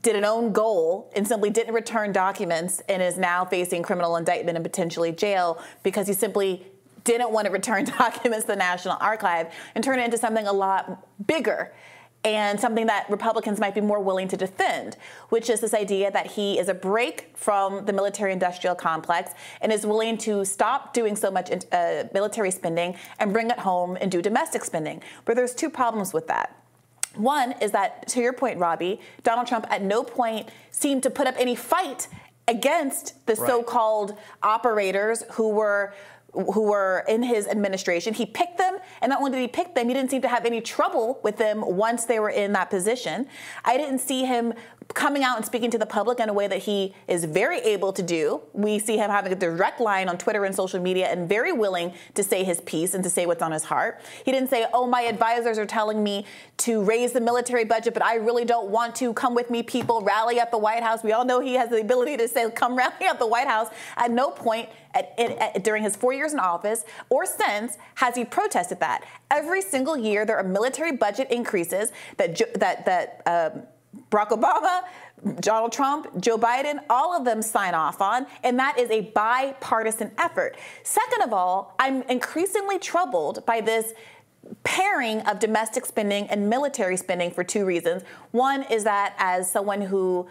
did 0.00 0.16
an 0.16 0.24
own 0.24 0.52
goal 0.52 1.12
and 1.14 1.28
simply 1.28 1.50
didn't 1.50 1.74
return 1.74 2.12
documents 2.12 2.80
and 2.88 3.02
is 3.02 3.18
now 3.18 3.44
facing 3.44 3.82
criminal 3.82 4.16
indictment 4.16 4.56
and 4.56 4.64
potentially 4.64 5.12
jail 5.12 5.62
because 5.82 6.06
he 6.06 6.14
simply 6.14 6.66
didn't 7.04 7.30
want 7.30 7.46
to 7.46 7.52
return 7.52 7.84
documents 7.98 8.44
to 8.44 8.52
the 8.52 8.56
National 8.56 8.96
Archive 9.00 9.52
and 9.74 9.84
turn 9.84 9.98
it 9.98 10.04
into 10.04 10.16
something 10.16 10.46
a 10.46 10.52
lot 10.52 11.06
bigger 11.26 11.72
and 12.24 12.60
something 12.60 12.86
that 12.86 13.10
Republicans 13.10 13.58
might 13.58 13.74
be 13.74 13.80
more 13.80 13.98
willing 13.98 14.28
to 14.28 14.36
defend, 14.36 14.96
which 15.30 15.50
is 15.50 15.60
this 15.60 15.74
idea 15.74 16.10
that 16.10 16.26
he 16.28 16.58
is 16.58 16.68
a 16.68 16.74
break 16.74 17.30
from 17.34 17.84
the 17.84 17.92
military 17.92 18.32
industrial 18.32 18.76
complex 18.76 19.32
and 19.60 19.72
is 19.72 19.84
willing 19.84 20.16
to 20.18 20.44
stop 20.44 20.94
doing 20.94 21.16
so 21.16 21.30
much 21.30 21.50
uh, 21.72 22.04
military 22.14 22.50
spending 22.50 22.94
and 23.18 23.32
bring 23.32 23.50
it 23.50 23.58
home 23.58 23.98
and 24.00 24.10
do 24.10 24.22
domestic 24.22 24.64
spending. 24.64 25.02
But 25.24 25.34
there's 25.34 25.54
two 25.54 25.70
problems 25.70 26.12
with 26.12 26.28
that. 26.28 26.56
One 27.16 27.52
is 27.60 27.72
that, 27.72 28.06
to 28.08 28.20
your 28.20 28.32
point, 28.32 28.58
Robby, 28.58 29.00
Donald 29.22 29.46
Trump 29.46 29.66
at 29.68 29.82
no 29.82 30.02
point 30.02 30.48
seemed 30.70 31.02
to 31.02 31.10
put 31.10 31.26
up 31.26 31.34
any 31.38 31.54
fight 31.54 32.08
against 32.48 33.26
the 33.26 33.34
right. 33.34 33.48
so-called 33.48 34.16
operators 34.42 35.24
who 35.32 35.50
were 35.50 35.94
who 36.32 36.62
were 36.62 37.04
in 37.08 37.22
his 37.22 37.46
administration. 37.46 38.14
He 38.14 38.24
picked 38.24 38.56
them, 38.56 38.71
and 39.02 39.10
not 39.10 39.18
only 39.18 39.32
did 39.32 39.40
he 39.40 39.48
pick 39.48 39.74
them, 39.74 39.88
he 39.88 39.94
didn't 39.94 40.10
seem 40.10 40.22
to 40.22 40.28
have 40.28 40.46
any 40.46 40.60
trouble 40.60 41.20
with 41.22 41.36
them 41.36 41.60
once 41.60 42.04
they 42.04 42.20
were 42.20 42.30
in 42.30 42.52
that 42.52 42.70
position. 42.70 43.26
I 43.64 43.76
didn't 43.76 43.98
see 43.98 44.24
him 44.24 44.54
coming 44.88 45.22
out 45.22 45.36
and 45.36 45.44
speaking 45.44 45.70
to 45.70 45.78
the 45.78 45.86
public 45.86 46.20
in 46.20 46.28
a 46.28 46.32
way 46.32 46.46
that 46.46 46.58
he 46.58 46.94
is 47.08 47.24
very 47.24 47.58
able 47.60 47.92
to 47.92 48.02
do. 48.02 48.40
We 48.52 48.78
see 48.78 48.96
him 48.96 49.10
having 49.10 49.32
a 49.32 49.36
direct 49.36 49.80
line 49.80 50.08
on 50.08 50.18
Twitter 50.18 50.44
and 50.44 50.54
social 50.54 50.80
media 50.80 51.08
and 51.08 51.28
very 51.28 51.52
willing 51.52 51.92
to 52.14 52.22
say 52.22 52.44
his 52.44 52.60
piece 52.62 52.94
and 52.94 53.02
to 53.04 53.10
say 53.10 53.26
what's 53.26 53.42
on 53.42 53.52
his 53.52 53.64
heart. 53.64 54.00
He 54.24 54.32
didn't 54.32 54.50
say, 54.50 54.66
Oh, 54.72 54.86
my 54.86 55.02
advisors 55.02 55.58
are 55.58 55.66
telling 55.66 56.02
me 56.02 56.26
to 56.58 56.82
raise 56.82 57.12
the 57.12 57.20
military 57.20 57.64
budget, 57.64 57.94
but 57.94 58.04
I 58.04 58.16
really 58.16 58.44
don't 58.44 58.70
want 58.70 58.94
to. 58.96 59.12
Come 59.12 59.34
with 59.34 59.50
me, 59.50 59.62
people, 59.62 60.00
rally 60.02 60.38
at 60.38 60.50
the 60.50 60.58
White 60.58 60.82
House. 60.82 61.02
We 61.02 61.12
all 61.12 61.24
know 61.24 61.40
he 61.40 61.54
has 61.54 61.70
the 61.70 61.80
ability 61.80 62.16
to 62.18 62.28
say, 62.28 62.50
Come 62.50 62.76
rally 62.76 63.06
at 63.06 63.18
the 63.18 63.26
White 63.26 63.48
House. 63.48 63.68
At 63.96 64.10
no 64.10 64.30
point 64.30 64.68
at, 64.94 65.14
at, 65.18 65.30
at, 65.38 65.64
during 65.64 65.82
his 65.82 65.96
four 65.96 66.12
years 66.12 66.32
in 66.32 66.38
office 66.38 66.84
or 67.08 67.26
since 67.26 67.78
has 67.96 68.14
he 68.14 68.24
protested 68.24 68.80
that. 68.80 69.04
Every 69.30 69.62
single 69.62 69.96
year, 69.96 70.24
there 70.24 70.36
are 70.36 70.44
military 70.44 70.92
budget 70.92 71.30
increases 71.30 71.92
that, 72.16 72.38
that, 72.58 72.84
that 72.84 73.22
um, 73.26 73.62
Barack 74.10 74.30
Obama, 74.30 74.82
Donald 75.40 75.72
Trump, 75.72 76.20
Joe 76.20 76.38
Biden, 76.38 76.80
all 76.90 77.16
of 77.16 77.24
them 77.24 77.42
sign 77.42 77.74
off 77.74 78.00
on, 78.00 78.26
and 78.42 78.58
that 78.58 78.78
is 78.78 78.90
a 78.90 79.02
bipartisan 79.12 80.10
effort. 80.18 80.56
Second 80.82 81.22
of 81.22 81.32
all, 81.32 81.74
I'm 81.78 82.02
increasingly 82.02 82.78
troubled 82.78 83.44
by 83.46 83.60
this 83.60 83.92
pairing 84.64 85.20
of 85.22 85.38
domestic 85.38 85.86
spending 85.86 86.26
and 86.28 86.50
military 86.50 86.96
spending 86.96 87.30
for 87.30 87.44
two 87.44 87.64
reasons. 87.64 88.02
One 88.32 88.64
is 88.64 88.84
that 88.84 89.14
as 89.18 89.50
someone 89.50 89.80
who 89.80 90.28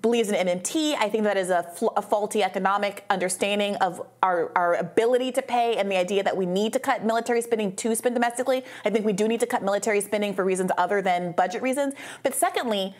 believes 0.00 0.30
in 0.30 0.46
MMT. 0.46 0.96
I 0.98 1.08
think 1.08 1.24
that 1.24 1.36
is 1.36 1.50
a, 1.50 1.70
a, 1.96 2.02
faulty 2.02 2.42
economic 2.42 3.04
understanding 3.10 3.76
of 3.76 4.04
our, 4.22 4.50
our 4.56 4.74
ability 4.74 5.30
to 5.32 5.42
pay 5.42 5.76
and 5.76 5.90
the 5.90 5.96
idea 5.96 6.22
that 6.22 6.36
we 6.36 6.46
need 6.46 6.72
to 6.72 6.80
cut 6.80 7.04
military 7.04 7.40
spending 7.40 7.76
to 7.76 7.94
spend 7.94 8.14
domestically. 8.14 8.64
I 8.84 8.90
think 8.90 9.06
we 9.06 9.12
do 9.12 9.28
need 9.28 9.40
to 9.40 9.46
cut 9.46 9.62
military 9.62 10.00
spending 10.00 10.34
for 10.34 10.44
reasons 10.44 10.72
other 10.76 11.00
than 11.00 11.32
budget 11.32 11.62
reasons. 11.62 11.94
But 12.24 12.34
secondly, 12.34 12.94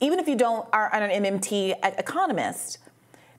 even 0.00 0.18
if 0.18 0.28
you 0.28 0.36
don't 0.36 0.68
are 0.72 0.94
an 0.94 1.22
MMT 1.22 1.76
economist, 1.98 2.78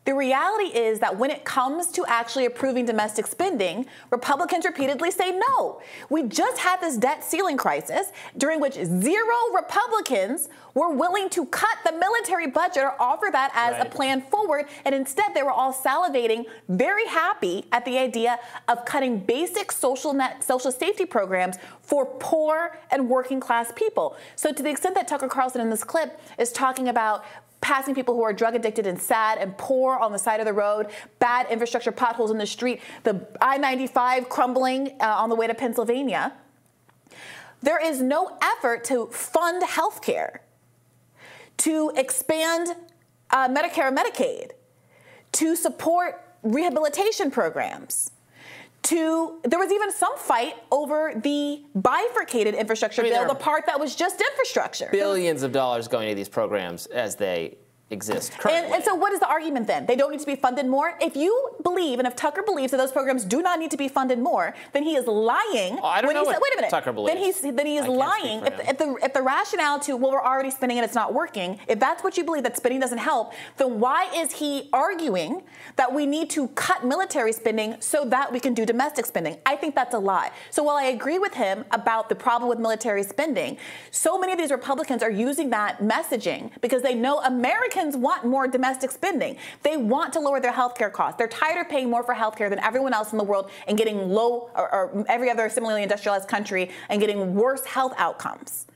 The 0.05 0.13
reality 0.13 0.65
is 0.65 0.99
that 0.99 1.17
when 1.17 1.31
it 1.31 1.43
comes 1.45 1.87
to 1.87 2.05
actually 2.07 2.45
approving 2.45 2.85
domestic 2.85 3.25
spending, 3.25 3.87
Republicans 4.11 4.63
repeatedly 4.63 5.09
say 5.09 5.31
no. 5.31 5.81
We 6.09 6.23
just 6.23 6.59
had 6.59 6.79
this 6.79 6.95
debt 6.95 7.23
ceiling 7.23 7.57
crisis 7.57 8.11
during 8.37 8.59
which 8.59 8.75
zero 8.75 9.35
Republicans 9.53 10.47
were 10.75 10.89
willing 10.89 11.29
to 11.29 11.45
cut 11.47 11.77
the 11.85 11.93
military 11.93 12.47
budget 12.47 12.83
or 12.83 13.01
offer 13.01 13.29
that 13.31 13.51
as 13.55 13.73
right. 13.73 13.87
a 13.87 13.89
plan 13.89 14.21
forward. 14.21 14.65
And 14.83 14.93
instead, 14.93 15.33
they 15.33 15.41
were 15.41 15.51
all 15.51 15.73
salivating, 15.73 16.45
very 16.69 17.07
happy 17.07 17.65
at 17.71 17.83
the 17.85 17.97
idea 17.97 18.37
of 18.67 18.85
cutting 18.85 19.19
basic 19.19 19.71
social 19.71 20.13
net, 20.13 20.43
social 20.43 20.71
safety 20.71 21.05
programs 21.05 21.57
for 21.81 22.05
poor 22.05 22.77
and 22.91 23.09
working 23.09 23.39
class 23.39 23.71
people. 23.75 24.17
So, 24.35 24.51
to 24.51 24.61
the 24.61 24.69
extent 24.69 24.95
that 24.95 25.07
Tucker 25.07 25.29
Carlson 25.29 25.61
in 25.61 25.69
this 25.69 25.83
clip 25.83 26.19
is 26.37 26.51
talking 26.51 26.89
about 26.89 27.23
passing 27.65 27.95
people 27.95 28.13
who 28.13 28.21
are 28.21 28.31
drug 28.31 28.53
addicted 28.53 28.85
and 28.85 29.01
sad 29.01 29.39
and 29.39 29.57
poor 29.57 29.95
on 29.95 30.11
the 30.11 30.19
side 30.19 30.39
of 30.39 30.45
the 30.45 30.53
road, 30.53 30.85
bad 31.17 31.49
infrastructure, 31.49 31.91
potholes 31.91 32.29
in 32.29 32.37
the 32.37 32.45
street, 32.45 32.79
the 33.01 33.25
I 33.41 33.57
95 33.57 34.29
crumbling 34.29 34.95
uh, 35.01 35.05
on 35.05 35.29
the 35.29 35.35
way 35.35 35.47
to 35.47 35.55
Pennsylvania. 35.55 36.33
There 37.63 37.83
is 37.83 38.03
no 38.03 38.37
effort 38.39 38.83
to 38.83 39.07
fund 39.07 39.63
health 39.63 40.03
care, 40.03 40.41
to 41.57 41.91
expand 41.95 42.75
uh, 43.31 43.49
Medicare 43.49 43.87
and 43.87 43.97
Medicaid, 43.97 44.51
to 45.31 45.55
support 45.55 46.21
rehabilitation 46.43 47.31
programs 47.31 48.11
to 48.85 49.39
there 49.43 49.59
was 49.59 49.71
even 49.71 49.91
some 49.91 50.17
fight 50.17 50.55
over 50.71 51.13
the 51.15 51.63
bifurcated 51.75 52.55
infrastructure 52.55 53.01
I 53.01 53.05
mean, 53.05 53.13
bill, 53.13 53.27
the 53.27 53.35
part 53.35 53.65
that 53.65 53.79
was 53.79 53.95
just 53.95 54.21
infrastructure. 54.21 54.89
Billions 54.91 55.43
of 55.43 55.51
dollars 55.51 55.87
going 55.87 56.09
to 56.09 56.15
these 56.15 56.29
programs 56.29 56.85
as 56.87 57.15
they 57.15 57.57
exist 57.91 58.33
and, 58.49 58.73
and, 58.73 58.83
so 58.83 58.95
what 58.95 59.13
is 59.13 59.19
the 59.19 59.27
argument 59.27 59.67
then? 59.67 59.85
They 59.85 59.95
don't 59.95 60.09
need 60.09 60.19
to 60.19 60.25
be 60.25 60.35
funded 60.35 60.65
more? 60.65 60.97
If 60.99 61.15
you 61.15 61.51
believe 61.61 61.99
and 61.99 62.07
if 62.07 62.15
tucker 62.15 62.41
believes 62.41 62.71
that 62.71 62.77
those 62.77 62.91
programs 62.91 63.23
do 63.23 63.43
not 63.43 63.59
need 63.59 63.69
to 63.71 63.77
be 63.77 63.87
funded 63.87 64.17
more 64.17 64.55
then 64.73 64.81
he 64.81 64.95
is 64.95 65.05
lying 65.05 65.77
oh, 65.79 65.85
I 65.85 66.01
don't 66.01 66.15
know 66.15 66.21
he 66.21 66.31
said, 66.31 66.39
wait 66.41 66.53
a 66.53 66.55
minute. 66.55 66.71
Tucker 66.71 66.91
believes. 66.91 67.13
then 67.13 67.23
he's 67.23 67.41
then 67.41 67.65
he 67.67 67.77
is 67.77 67.87
lying. 67.87 68.43
if, 68.43 68.69
if, 68.69 68.77
the 68.79 68.95
if 69.03 69.13
the 69.13 69.21
rationale 69.21 69.79
to 69.81 69.95
well 69.97 70.11
we're 70.11 70.23
already 70.23 70.49
spending 70.49 70.79
and 70.79 70.85
it's 70.85 70.95
not 70.95 71.13
working 71.13 71.59
if 71.67 71.79
that's 71.79 72.03
what 72.03 72.17
you 72.17 72.23
believe 72.23 72.41
that 72.41 72.57
spending 72.57 72.79
doesn't 72.79 72.97
help 72.97 73.33
then 73.57 73.79
why 73.79 74.09
is 74.15 74.31
he 74.31 74.67
arguing 74.73 75.43
that 75.75 75.93
we 75.93 76.07
need 76.07 76.27
to 76.31 76.47
cut 76.49 76.83
military 76.83 77.31
spending 77.31 77.75
so 77.81 78.03
that 78.05 78.31
we 78.33 78.39
can 78.39 78.55
do 78.55 78.65
domestic 78.65 79.05
spending? 79.05 79.37
I 79.45 79.55
think 79.55 79.75
that's 79.75 79.93
a 79.93 79.99
lie. 79.99 80.31
So 80.49 80.63
while 80.63 80.77
i 80.77 80.85
agree 80.85 81.19
with 81.19 81.35
him 81.35 81.65
about 81.69 82.09
the 82.09 82.15
problem 82.15 82.49
with 82.49 82.57
military 82.57 83.03
spending 83.03 83.57
so 83.91 84.17
many 84.17 84.33
of 84.33 84.39
these 84.39 84.51
republicans 84.51 85.03
are 85.03 85.11
using 85.11 85.51
that 85.51 85.81
messaging 85.81 86.49
because 86.61 86.81
they 86.81 86.95
know 86.95 87.19
america 87.19 87.74
Americans 87.75 87.97
want 87.97 88.25
more 88.25 88.47
domestic 88.47 88.89
spending. 88.91 89.37
They 89.63 89.75
want 89.75 90.13
to 90.13 90.19
lower 90.19 90.39
their 90.39 90.53
healthcare 90.53 90.91
costs. 90.91 91.17
They're 91.17 91.27
tired 91.27 91.59
of 91.59 91.69
paying 91.69 91.89
more 91.89 92.03
for 92.03 92.15
healthcare 92.15 92.49
than 92.49 92.59
everyone 92.59 92.93
else 92.93 93.11
in 93.11 93.17
the 93.17 93.23
world 93.23 93.51
and 93.67 93.77
getting 93.77 94.09
low, 94.09 94.49
or, 94.55 94.73
or 94.73 95.05
every 95.09 95.29
other 95.29 95.49
similarly 95.49 95.83
industrialized 95.83 96.27
country, 96.29 96.71
and 96.89 97.01
getting 97.01 97.35
worse 97.35 97.65
health 97.65 97.93
outcomes. 97.97 98.67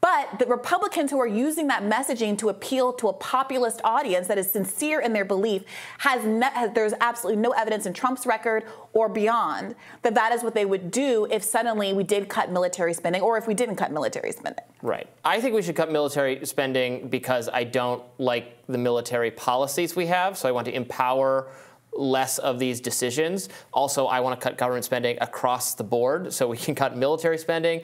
But 0.00 0.38
the 0.38 0.46
Republicans 0.46 1.10
who 1.10 1.20
are 1.20 1.26
using 1.26 1.66
that 1.68 1.82
messaging 1.82 2.38
to 2.38 2.48
appeal 2.48 2.92
to 2.94 3.08
a 3.08 3.12
populist 3.12 3.80
audience 3.84 4.28
that 4.28 4.38
is 4.38 4.50
sincere 4.50 5.00
in 5.00 5.12
their 5.12 5.24
belief 5.24 5.62
has, 5.98 6.24
ne- 6.24 6.50
has, 6.52 6.72
there's 6.72 6.94
absolutely 7.00 7.42
no 7.42 7.50
evidence 7.50 7.84
in 7.84 7.92
Trump's 7.92 8.26
record 8.26 8.64
or 8.92 9.08
beyond 9.08 9.74
that 10.02 10.14
that 10.14 10.32
is 10.32 10.42
what 10.42 10.54
they 10.54 10.64
would 10.64 10.90
do 10.90 11.26
if 11.30 11.44
suddenly 11.44 11.92
we 11.92 12.02
did 12.02 12.28
cut 12.28 12.50
military 12.50 12.94
spending 12.94 13.20
or 13.20 13.36
if 13.36 13.46
we 13.46 13.54
didn't 13.54 13.76
cut 13.76 13.92
military 13.92 14.32
spending. 14.32 14.64
Right. 14.82 15.06
I 15.24 15.40
think 15.40 15.54
we 15.54 15.62
should 15.62 15.76
cut 15.76 15.92
military 15.92 16.44
spending 16.46 17.08
because 17.08 17.48
I 17.52 17.64
don't 17.64 18.02
like 18.18 18.66
the 18.66 18.78
military 18.78 19.30
policies 19.30 19.94
we 19.94 20.06
have, 20.06 20.38
so 20.38 20.48
I 20.48 20.52
want 20.52 20.64
to 20.66 20.74
empower 20.74 21.50
less 21.92 22.38
of 22.38 22.58
these 22.58 22.80
decisions. 22.80 23.48
Also, 23.72 24.06
I 24.06 24.20
want 24.20 24.40
to 24.40 24.42
cut 24.42 24.56
government 24.56 24.84
spending 24.84 25.18
across 25.20 25.74
the 25.74 25.84
board 25.84 26.32
so 26.32 26.48
we 26.48 26.56
can 26.56 26.74
cut 26.74 26.96
military 26.96 27.38
spending. 27.38 27.82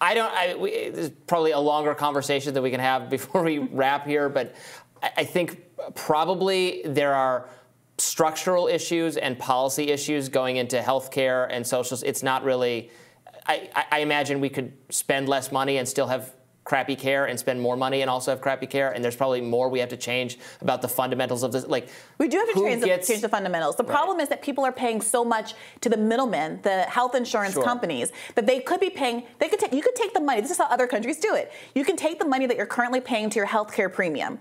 I 0.00 0.14
don't. 0.14 0.32
I, 0.32 0.54
we, 0.54 0.90
there's 0.90 1.10
probably 1.26 1.52
a 1.52 1.58
longer 1.58 1.94
conversation 1.94 2.54
that 2.54 2.62
we 2.62 2.70
can 2.70 2.80
have 2.80 3.10
before 3.10 3.42
we 3.42 3.58
wrap 3.58 4.06
here, 4.06 4.28
but 4.28 4.54
I, 5.02 5.10
I 5.18 5.24
think 5.24 5.62
probably 5.94 6.82
there 6.84 7.14
are 7.14 7.48
structural 7.98 8.66
issues 8.68 9.16
and 9.16 9.38
policy 9.38 9.90
issues 9.90 10.28
going 10.28 10.56
into 10.56 10.78
healthcare 10.80 11.46
and 11.50 11.66
social. 11.66 11.98
It's 12.04 12.22
not 12.22 12.44
really. 12.44 12.90
I, 13.48 13.86
I 13.92 14.00
imagine 14.00 14.40
we 14.40 14.48
could 14.48 14.72
spend 14.90 15.28
less 15.28 15.52
money 15.52 15.76
and 15.76 15.88
still 15.88 16.08
have 16.08 16.32
crappy 16.66 16.96
care 16.96 17.26
and 17.26 17.38
spend 17.38 17.60
more 17.60 17.76
money 17.76 18.02
and 18.02 18.10
also 18.10 18.32
have 18.32 18.40
crappy 18.40 18.66
care. 18.66 18.90
And 18.90 19.02
there's 19.02 19.16
probably 19.16 19.40
more 19.40 19.70
we 19.70 19.78
have 19.78 19.88
to 19.88 19.96
change 19.96 20.38
about 20.60 20.82
the 20.82 20.88
fundamentals 20.88 21.42
of 21.42 21.52
this. 21.52 21.66
Like 21.66 21.88
we 22.18 22.28
do 22.28 22.36
have 22.38 22.48
to 22.48 22.54
change, 22.54 22.84
gets, 22.84 23.06
the, 23.06 23.14
change 23.14 23.22
the 23.22 23.28
fundamentals. 23.28 23.76
The 23.76 23.84
right. 23.84 23.92
problem 23.92 24.20
is 24.20 24.28
that 24.28 24.42
people 24.42 24.64
are 24.64 24.72
paying 24.72 25.00
so 25.00 25.24
much 25.24 25.54
to 25.80 25.88
the 25.88 25.96
middlemen, 25.96 26.60
the 26.62 26.82
health 26.82 27.14
insurance 27.14 27.54
sure. 27.54 27.64
companies, 27.64 28.12
that 28.34 28.46
they 28.46 28.60
could 28.60 28.80
be 28.80 28.90
paying. 28.90 29.22
They 29.38 29.48
could 29.48 29.60
take. 29.60 29.72
You 29.72 29.82
could 29.82 29.94
take 29.94 30.12
the 30.12 30.20
money. 30.20 30.40
This 30.40 30.50
is 30.50 30.58
how 30.58 30.66
other 30.66 30.86
countries 30.86 31.18
do 31.18 31.34
it. 31.34 31.52
You 31.74 31.84
can 31.84 31.96
take 31.96 32.18
the 32.18 32.26
money 32.26 32.46
that 32.46 32.56
you're 32.56 32.66
currently 32.66 33.00
paying 33.00 33.30
to 33.30 33.36
your 33.36 33.46
health 33.46 33.72
care 33.72 33.88
premium, 33.88 34.38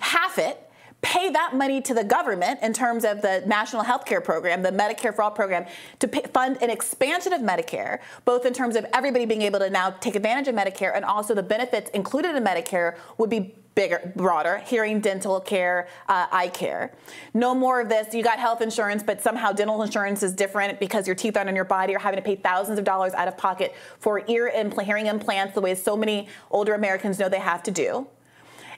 half 0.00 0.38
it 0.38 0.65
pay 1.06 1.30
that 1.30 1.54
money 1.54 1.80
to 1.80 1.94
the 1.94 2.02
government 2.02 2.58
in 2.62 2.72
terms 2.72 3.04
of 3.04 3.22
the 3.22 3.40
national 3.46 3.84
health 3.84 4.04
care 4.04 4.20
program, 4.20 4.60
the 4.62 4.72
Medicare 4.72 5.14
for 5.14 5.22
All 5.22 5.30
program, 5.30 5.64
to 6.00 6.08
pay, 6.08 6.22
fund 6.34 6.58
an 6.60 6.68
expansion 6.68 7.32
of 7.32 7.40
Medicare, 7.40 8.00
both 8.24 8.44
in 8.44 8.52
terms 8.52 8.74
of 8.74 8.84
everybody 8.92 9.24
being 9.24 9.42
able 9.42 9.60
to 9.60 9.70
now 9.70 9.90
take 9.90 10.16
advantage 10.16 10.48
of 10.48 10.56
Medicare 10.56 10.96
and 10.96 11.04
also 11.04 11.32
the 11.32 11.44
benefits 11.44 11.90
included 11.90 12.34
in 12.34 12.42
Medicare 12.42 12.96
would 13.18 13.30
be 13.30 13.54
bigger, 13.76 14.12
broader, 14.16 14.58
hearing, 14.66 15.00
dental 15.00 15.38
care, 15.38 15.86
uh, 16.08 16.26
eye 16.32 16.48
care. 16.48 16.92
No 17.34 17.54
more 17.54 17.80
of 17.80 17.88
this. 17.88 18.12
You 18.12 18.24
got 18.24 18.40
health 18.40 18.60
insurance, 18.60 19.04
but 19.04 19.22
somehow 19.22 19.52
dental 19.52 19.80
insurance 19.82 20.24
is 20.24 20.32
different 20.32 20.80
because 20.80 21.06
your 21.06 21.14
teeth 21.14 21.36
aren't 21.36 21.48
in 21.48 21.54
your 21.54 21.64
body. 21.64 21.92
You're 21.92 22.00
having 22.00 22.18
to 22.18 22.24
pay 22.24 22.34
thousands 22.34 22.80
of 22.80 22.84
dollars 22.84 23.12
out 23.14 23.28
of 23.28 23.36
pocket 23.36 23.76
for 24.00 24.24
ear 24.26 24.50
and 24.52 24.72
hearing 24.80 25.06
implants, 25.06 25.54
the 25.54 25.60
way 25.60 25.76
so 25.76 25.96
many 25.96 26.26
older 26.50 26.74
Americans 26.74 27.20
know 27.20 27.28
they 27.28 27.38
have 27.38 27.62
to 27.62 27.70
do. 27.70 28.08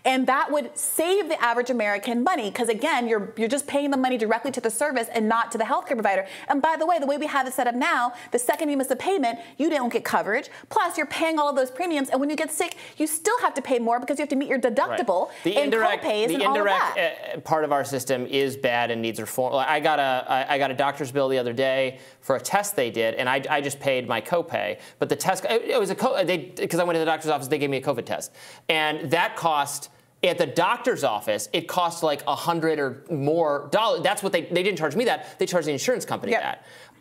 And 0.05 0.27
that 0.27 0.51
would 0.51 0.77
save 0.77 1.29
the 1.29 1.43
average 1.43 1.71
American 1.71 2.23
money 2.23 2.51
because 2.51 2.69
again, 2.69 3.09
you're 3.09 3.33
you're 3.37 3.49
just 3.49 3.67
paying 3.67 3.91
the 3.91 3.97
money 3.97 4.19
directly 4.19 4.51
to 4.53 4.61
the 4.61 4.71
service 4.71 5.09
and 5.13 5.29
not 5.29 5.51
to 5.53 5.59
the 5.59 5.65
healthcare 5.65 5.89
provider. 5.89 6.27
And 6.49 6.63
by 6.63 6.77
the 6.77 6.87
way, 6.87 6.99
the 6.99 7.07
way 7.07 7.17
we 7.17 7.27
have 7.27 7.47
it 7.47 7.53
set 7.53 7.67
up 7.67 7.75
now, 7.75 8.13
the 8.33 8.39
second 8.39 8.69
you 8.69 8.77
miss 8.77 8.91
a 8.91 8.97
payment, 8.97 9.39
you 9.57 9.71
don't 9.71 9.93
get 9.93 10.05
coverage. 10.05 10.49
Plus, 10.69 10.97
you're 10.97 11.07
paying 11.07 11.39
all 11.39 11.49
of 11.49 11.57
those 11.57 11.71
premiums, 11.71 12.11
and 12.11 12.21
when 12.21 12.31
you 12.31 12.37
get 12.37 12.51
sick, 12.51 12.77
you 12.97 13.07
still 13.07 13.39
have 13.41 13.55
to 13.55 13.63
pay 13.63 13.79
more 13.79 14.01
because 14.01 14.19
you 14.19 14.23
have 14.23 14.29
to 14.31 14.37
meet 14.37 14.49
your 14.49 14.59
deductible 14.59 15.29
right. 15.29 15.45
the 15.45 15.57
and 15.57 15.65
indirect, 15.67 16.03
co-pays 16.03 16.29
the 16.29 16.35
and 16.35 16.43
indirect 16.45 16.81
all 16.81 16.89
of 16.89 16.95
that. 16.95 17.37
Uh, 17.37 17.41
part 17.41 17.65
of 17.65 17.73
our 17.73 17.85
system 17.85 18.27
is 18.27 18.57
bad 18.57 18.91
and 18.91 19.03
needs 19.03 19.21
reform. 19.21 19.55
I 19.55 19.81
got 19.81 19.99
a 19.99 20.47
I 20.51 20.59
got 20.59 20.71
a 20.71 20.75
doctor's 20.75 21.11
bill 21.13 21.29
the 21.29 21.39
other 21.39 21.53
day 21.53 21.99
for 22.21 22.37
a 22.37 22.41
test 22.41 22.77
they 22.77 22.91
did, 22.91 23.15
and 23.15 23.29
I, 23.29 23.43
I 23.49 23.61
just 23.61 23.81
paid 23.81 24.09
my 24.09 24.21
copay. 24.21 24.79
But 24.99 25.09
the 25.09 25.17
test 25.17 25.45
it 25.49 25.79
was 25.79 25.91
a 25.91 25.95
because 25.95 26.81
I 26.81 26.85
went 26.85 26.97
to 26.97 27.01
the 27.01 27.05
doctor's 27.05 27.31
office, 27.31 27.49
they 27.49 27.59
gave 27.59 27.71
me 27.71 27.79
a 27.79 27.83
COVID 27.83 28.05
test, 28.05 28.33
and 28.69 29.11
that 29.11 29.37
cost 29.37 29.88
at 30.23 30.39
the 30.39 30.47
doctor's 30.47 31.05
office, 31.05 31.49
it 31.53 31.69
costs 31.69 32.03
like 32.03 32.23
a 32.27 32.35
hundred 32.35 32.79
or 32.79 33.05
more 33.11 33.69
dollars. 33.71 34.03
That's 34.03 34.23
what 34.23 34.33
they 34.33 34.43
they 34.43 34.63
didn't 34.63 34.79
charge 34.79 34.97
me 34.97 35.05
that. 35.05 35.39
They 35.39 35.47
charged 35.47 35.69
the 35.69 35.73
insurance 35.73 36.05
company 36.05 36.33
yep. 36.33 36.43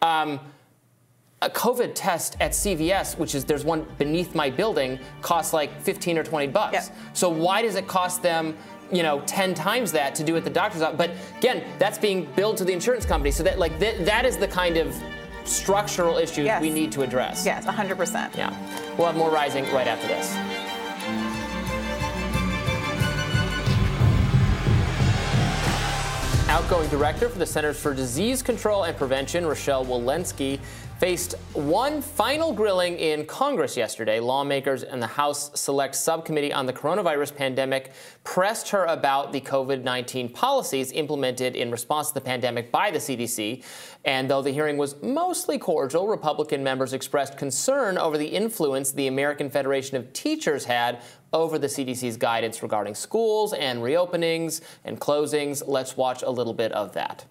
that. 0.02 0.08
Um, 0.08 0.40
a 1.42 1.50
COVID 1.50 1.92
test 1.94 2.36
at 2.40 2.52
CVS, 2.52 3.18
which 3.18 3.36
is 3.36 3.46
there's 3.46 3.64
one 3.64 3.86
beneath 4.00 4.34
my 4.34 4.50
building, 4.50 5.00
costs 5.22 5.54
like 5.54 5.82
15 5.82 6.18
or 6.18 6.24
20 6.24 6.48
bucks. 6.48 6.74
Yep. 6.74 6.98
So 7.14 7.30
why 7.30 7.62
does 7.62 7.76
it 7.76 7.88
cost 7.88 8.24
them, 8.24 8.58
you 8.92 9.04
know, 9.04 9.22
10 9.28 9.54
times 9.54 9.92
that 9.92 10.16
to 10.16 10.24
do 10.24 10.36
at 10.36 10.44
the 10.44 10.50
doctor's 10.50 10.82
office? 10.82 10.98
But 10.98 11.12
again, 11.38 11.64
that's 11.78 12.00
being 12.00 12.28
billed 12.36 12.58
to 12.58 12.66
the 12.66 12.74
insurance 12.74 13.06
company. 13.06 13.30
So 13.30 13.44
that 13.44 13.60
like 13.60 13.80
th- 13.80 14.04
that 14.06 14.26
is 14.26 14.38
the 14.38 14.48
kind 14.48 14.78
of 14.78 14.96
structural 15.44 16.18
issues 16.18 16.46
yes. 16.46 16.62
we 16.62 16.72
need 16.72 16.92
to 16.94 17.04
address. 17.04 17.46
Yes, 17.46 17.66
100%. 17.66 18.36
Yeah. 18.36 18.50
We'll 18.98 19.08
have 19.08 19.16
more 19.16 19.30
rising 19.30 19.64
right 19.72 19.88
after 19.88 20.08
this. 20.08 20.36
Outgoing 26.50 26.88
director 26.88 27.28
for 27.28 27.38
the 27.40 27.46
Centers 27.46 27.78
for 27.78 27.94
Disease 27.94 28.42
Control 28.42 28.86
and 28.86 28.96
Prevention, 28.96 29.46
Rochelle 29.46 29.86
Walensky, 29.86 30.62
faced 30.98 31.36
one 31.54 32.02
final 32.02 32.54
grilling 32.54 32.98
in 32.98 33.26
Congress 33.26 33.76
yesterday. 33.76 34.22
Lawmakers 34.22 34.84
and 34.84 35.02
the 35.02 35.08
House 35.08 35.52
Select 35.60 35.94
Subcommittee 35.94 36.54
on 36.54 36.66
the 36.66 36.72
Coronavirus 36.72 37.36
Pandemic 37.36 37.92
pressed 38.24 38.70
her 38.70 38.86
about 38.86 39.34
the 39.34 39.42
COVID 39.42 39.84
19 39.84 40.30
policies 40.30 40.94
implemented 40.94 41.58
in 41.58 41.70
response 41.70 42.08
to 42.08 42.14
the 42.14 42.22
pandemic 42.22 42.72
by 42.72 42.92
the 42.92 43.00
CDC. 43.00 43.62
And 44.06 44.30
though 44.30 44.42
the 44.42 44.52
hearing 44.52 44.78
was 44.78 45.00
mostly 45.04 45.60
cordial, 45.60 46.08
Republican 46.08 46.64
members 46.64 46.94
expressed 46.94 47.38
concern 47.38 47.98
over 47.98 48.18
the 48.18 48.26
influence 48.26 48.94
the 48.94 49.08
American 49.08 49.50
Federation 49.50 49.98
of 49.98 50.14
Teachers 50.14 50.64
had 50.64 51.02
over 51.34 51.60
the 51.60 51.68
CDC's 51.68 52.18
guidance 52.18 52.64
regarding 52.64 52.96
schools 52.96 53.54
and 53.54 53.80
reopenings 53.80 54.62
and 54.86 55.00
closings. 55.00 55.64
Let's 55.66 55.98
watch 55.98 56.24
a 56.24 56.30
little 56.30 56.54
bit 56.54 56.72
of 56.72 56.94
that. 56.94 57.26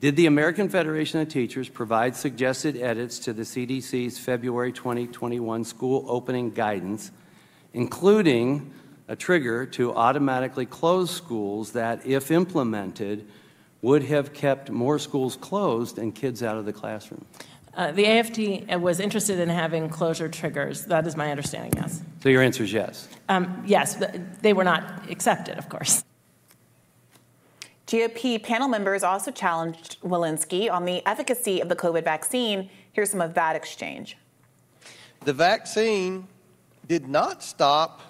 Did 0.00 0.14
the 0.14 0.26
American 0.26 0.68
Federation 0.68 1.20
of 1.20 1.28
Teachers 1.28 1.68
provide 1.68 2.14
suggested 2.14 2.76
edits 2.76 3.18
to 3.20 3.32
the 3.32 3.42
CDC's 3.42 4.16
February 4.18 4.72
2021 4.72 5.64
school 5.64 6.04
opening 6.08 6.50
guidance, 6.50 7.10
including 7.72 8.72
a 9.08 9.16
trigger 9.16 9.66
to 9.66 9.92
automatically 9.94 10.66
close 10.66 11.10
schools 11.10 11.72
that, 11.72 12.06
if 12.06 12.30
implemented, 12.30 13.26
would 13.82 14.04
have 14.04 14.32
kept 14.32 14.70
more 14.70 14.98
schools 14.98 15.36
closed 15.36 15.98
and 15.98 16.14
kids 16.14 16.42
out 16.42 16.56
of 16.56 16.64
the 16.64 16.72
classroom? 16.72 17.24
Uh, 17.74 17.92
the 17.92 18.06
AFT 18.06 18.80
was 18.80 19.00
interested 19.00 19.38
in 19.38 19.48
having 19.48 19.88
closure 19.88 20.28
triggers. 20.28 20.84
That 20.86 21.06
is 21.06 21.16
my 21.16 21.30
understanding, 21.30 21.72
yes. 21.74 22.02
So 22.20 22.28
your 22.28 22.42
answer 22.42 22.64
is 22.64 22.72
yes. 22.72 23.08
Um, 23.28 23.62
yes, 23.66 24.02
they 24.40 24.52
were 24.52 24.64
not 24.64 25.10
accepted, 25.10 25.58
of 25.58 25.68
course. 25.68 26.04
GOP 27.86 28.42
panel 28.42 28.68
members 28.68 29.02
also 29.02 29.30
challenged 29.30 30.00
Walensky 30.02 30.70
on 30.70 30.84
the 30.84 31.06
efficacy 31.06 31.60
of 31.60 31.68
the 31.68 31.76
COVID 31.76 32.04
vaccine. 32.04 32.68
Here's 32.92 33.10
some 33.10 33.20
of 33.20 33.34
that 33.34 33.56
exchange. 33.56 34.16
The 35.24 35.32
vaccine 35.32 36.26
did 36.86 37.08
not 37.08 37.42
stop 37.42 38.02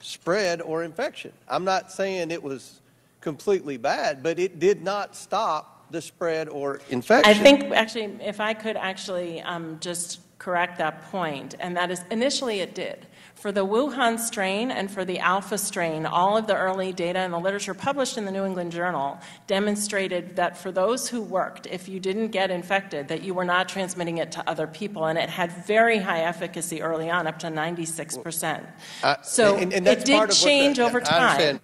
spread 0.00 0.60
or 0.62 0.82
infection. 0.82 1.32
I'm 1.48 1.64
not 1.64 1.92
saying 1.92 2.30
it 2.30 2.42
was 2.42 2.80
completely 3.20 3.76
bad, 3.76 4.22
but 4.22 4.38
it 4.38 4.58
did 4.58 4.82
not 4.82 5.14
stop 5.14 5.86
the 5.90 6.00
spread 6.00 6.48
or 6.48 6.80
infection. 6.90 7.30
I 7.30 7.34
think, 7.34 7.72
actually, 7.72 8.16
if 8.20 8.40
I 8.40 8.54
could 8.54 8.76
actually 8.76 9.42
um, 9.42 9.78
just 9.80 10.20
correct 10.38 10.78
that 10.78 11.02
point, 11.10 11.54
and 11.60 11.76
that 11.76 11.90
is 11.90 12.02
initially 12.10 12.60
it 12.60 12.74
did. 12.74 13.06
For 13.40 13.52
the 13.52 13.64
Wuhan 13.64 14.18
strain 14.18 14.70
and 14.70 14.90
for 14.90 15.02
the 15.02 15.18
alpha 15.18 15.56
strain, 15.56 16.04
all 16.04 16.36
of 16.36 16.46
the 16.46 16.54
early 16.54 16.92
data 16.92 17.20
and 17.20 17.32
the 17.32 17.38
literature 17.38 17.72
published 17.72 18.18
in 18.18 18.26
the 18.26 18.30
New 18.30 18.44
England 18.44 18.70
Journal 18.70 19.18
demonstrated 19.46 20.36
that 20.36 20.58
for 20.58 20.70
those 20.70 21.08
who 21.08 21.22
worked, 21.22 21.66
if 21.66 21.88
you 21.88 22.00
didn't 22.00 22.32
get 22.32 22.50
infected, 22.50 23.08
that 23.08 23.22
you 23.22 23.32
were 23.32 23.46
not 23.46 23.66
transmitting 23.66 24.18
it 24.18 24.30
to 24.32 24.46
other 24.46 24.66
people, 24.66 25.06
and 25.06 25.18
it 25.18 25.30
had 25.30 25.52
very 25.66 25.96
high 25.96 26.20
efficacy 26.20 26.82
early 26.82 27.08
on, 27.08 27.26
up 27.26 27.38
to 27.38 27.46
96%. 27.46 28.66
Uh, 29.02 29.16
so 29.22 29.56
and, 29.56 29.72
and 29.72 29.88
it 29.88 30.04
did 30.04 30.30
change 30.32 30.76
the, 30.76 30.84
over 30.84 31.00
time. 31.00 31.60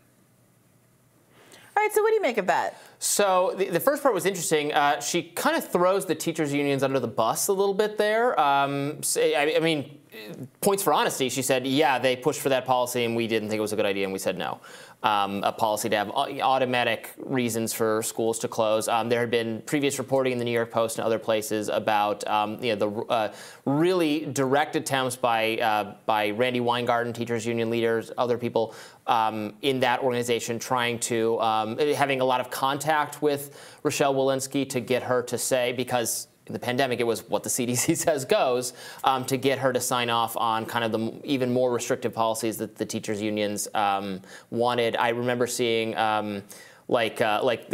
All 1.77 1.83
right, 1.83 1.93
so 1.93 2.01
what 2.01 2.09
do 2.09 2.15
you 2.15 2.23
make 2.23 2.39
of 2.39 2.47
that? 2.47 2.81
So 3.07 3.55
the, 3.57 3.71
the 3.71 3.79
first 3.79 4.03
part 4.03 4.15
was 4.15 4.27
interesting. 4.27 4.75
Uh, 4.75 5.01
she 5.01 5.23
kind 5.23 5.57
of 5.57 5.67
throws 5.67 6.07
the 6.07 6.15
teachers' 6.15 6.53
unions 6.53 6.83
under 6.83 6.99
the 6.99 7.07
bus 7.07 7.47
a 7.47 7.53
little 7.53 7.73
bit 7.73 7.97
there. 7.97 8.39
Um, 8.39 9.01
I, 9.17 9.55
I, 9.57 9.61
mean, 9.61 9.99
points 10.61 10.83
for 10.83 10.93
honesty. 10.93 11.29
She 11.29 11.43
said, 11.43 11.69
yeah, 11.69 12.01
they 12.01 12.17
pushed 12.17 12.41
for 12.41 12.49
that 12.49 12.67
policy 12.67 13.05
and 13.05 13.15
we 13.15 13.29
didn't 13.29 13.49
think 13.49 13.59
it 13.59 13.63
was 13.63 13.73
a 13.73 13.77
good 13.77 13.87
idea 13.87 14.05
and 14.05 14.13
we 14.13 14.19
said 14.19 14.37
no 14.37 14.61
um, 15.03 15.45
a 15.45 15.53
policy 15.53 15.89
to 15.89 15.97
have 15.97 16.11
automatic 16.11 17.13
reasons 17.19 17.73
for 17.73 18.03
schools 18.03 18.39
to 18.41 18.49
close. 18.49 18.89
Um, 18.89 19.09
there 19.09 19.21
had 19.21 19.31
been 19.31 19.63
previous 19.63 19.99
reporting 19.99 20.33
in 20.33 20.39
the 20.39 20.45
New 20.45 20.51
York 20.51 20.71
Post 20.71 20.99
and 20.99 21.07
other 21.07 21.19
places 21.19 21.69
about 21.69 22.27
um, 22.27 22.63
you 22.63 22.75
know, 22.75 22.91
the 22.91 23.13
uh, 23.13 23.33
really 23.67 24.27
direct 24.27 24.75
attempts 24.75 25.15
by 25.15 25.59
uh, 25.59 25.95
by 26.07 26.31
Randi 26.31 26.61
Weingarten, 26.61 27.13
teachers 27.13 27.47
union 27.47 27.71
leaders, 27.71 28.11
other 28.19 28.39
people 28.39 28.75
um, 29.07 29.55
in 29.63 29.81
that 29.81 30.01
organization, 30.01 30.59
trying 30.59 30.99
to 31.01 31.41
um, 31.41 31.79
having 31.79 32.21
a 32.21 32.25
lot 32.25 32.41
of 32.41 32.51
contact 32.51 32.96
with 33.23 33.79
Rochelle 33.83 34.15
Walensky 34.15 34.69
to 34.71 34.81
get 34.81 35.03
her 35.03 35.23
to 35.23 35.39
say 35.39 35.73
because 35.73 36.29
in 36.47 36.53
the 36.53 36.59
pandemic, 36.59 37.01
it 37.01 37.07
was 37.07 37.29
what 37.29 37.43
the 37.43 37.49
CDC 37.49 37.97
says 37.97 38.25
goes 38.25 38.73
um, 39.05 39.25
to 39.27 39.37
get 39.37 39.59
her 39.59 39.73
to 39.73 39.81
sign 39.81 40.11
off 40.11 40.37
on 40.37 40.65
kind 40.65 40.85
of 40.85 40.93
the 40.93 41.13
even 41.25 41.53
more 41.53 41.73
restrictive 41.73 42.13
policies 42.15 42.57
that 42.59 42.77
the 42.77 42.87
teachers' 42.87 43.21
unions 43.21 43.69
um, 43.75 44.21
wanted. 44.51 44.97
I 44.97 45.11
remember 45.11 45.47
seeing. 45.47 45.97
Um, 45.97 46.43
like 46.89 47.21
uh, 47.21 47.41
like 47.43 47.67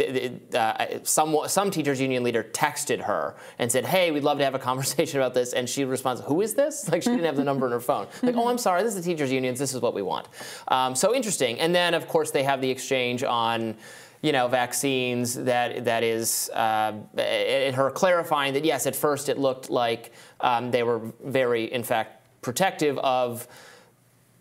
uh, 0.55 0.87
some 1.03 1.37
some 1.45 1.69
teachers 1.69 2.01
union 2.01 2.23
leader 2.23 2.43
texted 2.43 2.99
her 3.01 3.35
and 3.59 3.71
said, 3.71 3.85
"Hey, 3.85 4.09
we'd 4.09 4.23
love 4.23 4.39
to 4.39 4.43
have 4.43 4.55
a 4.55 4.59
conversation 4.71 5.19
about 5.19 5.35
this," 5.35 5.53
and 5.53 5.69
she 5.69 5.85
responds, 5.85 6.21
"Who 6.21 6.41
is 6.41 6.55
this?" 6.55 6.89
Like 6.93 7.03
she 7.03 7.09
didn't 7.09 7.25
have 7.25 7.35
the 7.35 7.43
number 7.43 7.67
in 7.67 7.71
her 7.73 7.79
phone. 7.79 8.07
Like, 8.23 8.35
"Oh, 8.35 8.47
I'm 8.47 8.57
sorry, 8.57 8.81
this 8.81 8.95
is 8.95 9.05
the 9.05 9.11
teachers 9.11 9.31
unions. 9.31 9.59
This 9.59 9.75
is 9.75 9.81
what 9.81 9.93
we 9.93 10.01
want." 10.01 10.29
Um, 10.67 10.95
so 10.95 11.13
interesting. 11.13 11.59
And 11.59 11.75
then 11.75 11.93
of 11.93 12.07
course 12.07 12.31
they 12.31 12.41
have 12.41 12.59
the 12.59 12.71
exchange 12.71 13.23
on 13.23 13.75
you 14.23 14.31
know, 14.31 14.47
vaccines 14.47 15.35
that 15.35 15.83
that 15.83 16.01
is 16.01 16.49
uh, 16.53 16.93
her 17.17 17.91
clarifying 17.91 18.53
that 18.53 18.63
yes, 18.63 18.87
at 18.87 18.95
first 18.95 19.27
it 19.27 19.37
looked 19.37 19.69
like 19.69 20.13
um, 20.39 20.71
they 20.71 20.81
were 20.81 21.11
very, 21.25 21.71
in 21.71 21.83
fact, 21.83 22.41
protective 22.41 22.97
of 22.99 23.47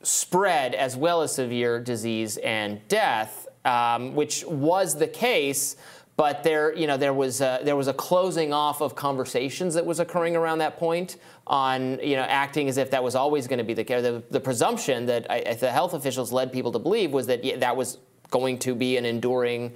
spread 0.02 0.74
as 0.76 0.96
well 0.96 1.20
as 1.20 1.34
severe 1.34 1.80
disease 1.80 2.36
and 2.38 2.80
death, 2.86 3.48
um, 3.64 4.14
which 4.14 4.44
was 4.46 4.96
the 4.96 5.08
case. 5.08 5.76
But 6.14 6.44
there, 6.44 6.72
you 6.76 6.86
know, 6.86 6.96
there 6.96 7.14
was 7.14 7.40
a, 7.40 7.60
there 7.64 7.74
was 7.74 7.88
a 7.88 7.94
closing 7.94 8.52
off 8.52 8.82
of 8.82 8.94
conversations 8.94 9.74
that 9.74 9.84
was 9.84 9.98
occurring 9.98 10.36
around 10.36 10.58
that 10.58 10.76
point 10.78 11.16
on, 11.46 11.98
you 12.00 12.14
know, 12.14 12.22
acting 12.22 12.68
as 12.68 12.76
if 12.76 12.90
that 12.92 13.02
was 13.02 13.16
always 13.16 13.48
going 13.48 13.58
to 13.58 13.64
be 13.64 13.74
the 13.74 13.82
case. 13.82 14.02
The, 14.02 14.22
the 14.30 14.38
presumption 14.38 15.06
that 15.06 15.28
I, 15.28 15.54
the 15.54 15.72
health 15.72 15.94
officials 15.94 16.30
led 16.30 16.52
people 16.52 16.70
to 16.70 16.78
believe 16.78 17.10
was 17.10 17.26
that 17.26 17.42
yeah, 17.42 17.56
that 17.56 17.76
was 17.76 17.98
going 18.32 18.58
to 18.58 18.74
be 18.74 18.96
an 18.96 19.04
enduring 19.04 19.72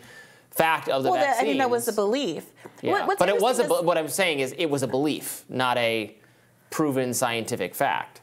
fact 0.50 0.88
of 0.88 1.04
the 1.04 1.12
well, 1.12 1.20
vaccine. 1.20 1.44
I 1.44 1.46
think 1.46 1.58
that 1.58 1.70
was 1.70 1.86
a 1.86 1.92
belief. 1.92 2.46
Yeah. 2.82 3.06
What, 3.06 3.18
but 3.18 3.28
it 3.28 3.40
was 3.40 3.60
a, 3.60 3.62
is, 3.62 3.82
what 3.84 3.96
I'm 3.96 4.08
saying 4.08 4.40
is 4.40 4.52
it 4.58 4.66
was 4.66 4.82
a 4.82 4.88
belief, 4.88 5.44
not 5.48 5.76
a 5.76 6.16
proven 6.70 7.14
scientific 7.14 7.74
fact. 7.74 8.22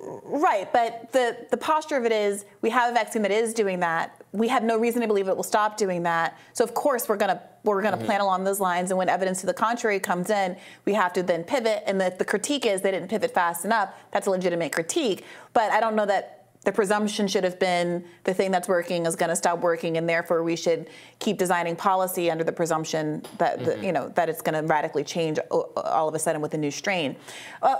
Right, 0.00 0.72
but 0.72 1.10
the, 1.12 1.36
the 1.50 1.56
posture 1.56 1.96
of 1.96 2.04
it 2.04 2.12
is 2.12 2.44
we 2.62 2.70
have 2.70 2.90
a 2.90 2.94
vaccine 2.94 3.22
that 3.22 3.32
is 3.32 3.52
doing 3.52 3.80
that. 3.80 4.22
We 4.32 4.46
have 4.48 4.62
no 4.62 4.78
reason 4.78 5.00
to 5.02 5.08
believe 5.08 5.26
it 5.26 5.36
will 5.36 5.42
stop 5.42 5.76
doing 5.76 6.04
that. 6.04 6.38
So 6.52 6.62
of 6.62 6.72
course 6.72 7.08
we're 7.08 7.16
gonna 7.16 7.42
we're 7.64 7.82
gonna 7.82 7.96
mm-hmm. 7.96 8.06
plan 8.06 8.20
along 8.20 8.44
those 8.44 8.60
lines. 8.60 8.90
And 8.90 8.98
when 8.98 9.08
evidence 9.08 9.40
to 9.40 9.46
the 9.46 9.54
contrary 9.54 9.98
comes 9.98 10.30
in, 10.30 10.56
we 10.84 10.94
have 10.94 11.12
to 11.14 11.22
then 11.24 11.42
pivot. 11.42 11.82
And 11.84 12.00
the, 12.00 12.14
the 12.16 12.24
critique 12.24 12.64
is 12.64 12.80
they 12.80 12.92
didn't 12.92 13.08
pivot 13.08 13.34
fast 13.34 13.64
enough. 13.64 13.92
That's 14.12 14.28
a 14.28 14.30
legitimate 14.30 14.70
critique. 14.70 15.24
But 15.52 15.72
I 15.72 15.80
don't 15.80 15.96
know 15.96 16.06
that 16.06 16.37
the 16.68 16.72
presumption 16.72 17.26
should 17.26 17.44
have 17.44 17.58
been 17.58 18.04
the 18.24 18.34
thing 18.34 18.50
that's 18.50 18.68
working 18.68 19.06
is 19.06 19.16
going 19.16 19.30
to 19.30 19.36
stop 19.36 19.60
working, 19.60 19.96
and 19.96 20.06
therefore 20.06 20.42
we 20.42 20.54
should 20.54 20.90
keep 21.18 21.38
designing 21.38 21.74
policy 21.74 22.30
under 22.30 22.44
the 22.44 22.52
presumption 22.52 23.22
that 23.38 23.58
mm-hmm. 23.58 23.80
the, 23.80 23.86
you 23.86 23.90
know 23.90 24.10
that 24.10 24.28
it's 24.28 24.42
going 24.42 24.52
to 24.52 24.68
radically 24.68 25.02
change 25.02 25.38
all 25.50 26.08
of 26.08 26.14
a 26.14 26.18
sudden 26.18 26.42
with 26.42 26.52
a 26.52 26.58
new 26.58 26.70
strain. 26.70 27.16
Uh, 27.62 27.74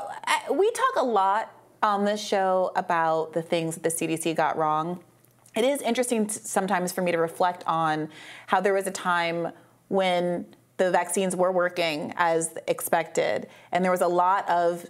we 0.50 0.70
talk 0.70 0.96
a 0.96 1.04
lot 1.04 1.52
on 1.82 2.06
this 2.06 2.18
show 2.18 2.72
about 2.76 3.34
the 3.34 3.42
things 3.42 3.74
that 3.74 3.82
the 3.82 3.90
CDC 3.90 4.34
got 4.34 4.56
wrong. 4.56 5.04
It 5.54 5.64
is 5.64 5.82
interesting 5.82 6.26
sometimes 6.30 6.90
for 6.90 7.02
me 7.02 7.12
to 7.12 7.18
reflect 7.18 7.64
on 7.66 8.08
how 8.46 8.62
there 8.62 8.72
was 8.72 8.86
a 8.86 8.90
time 8.90 9.52
when 9.88 10.46
the 10.78 10.90
vaccines 10.90 11.36
were 11.36 11.52
working 11.52 12.14
as 12.16 12.56
expected, 12.66 13.48
and 13.70 13.84
there 13.84 13.92
was 13.92 14.00
a 14.00 14.08
lot 14.08 14.48
of 14.48 14.86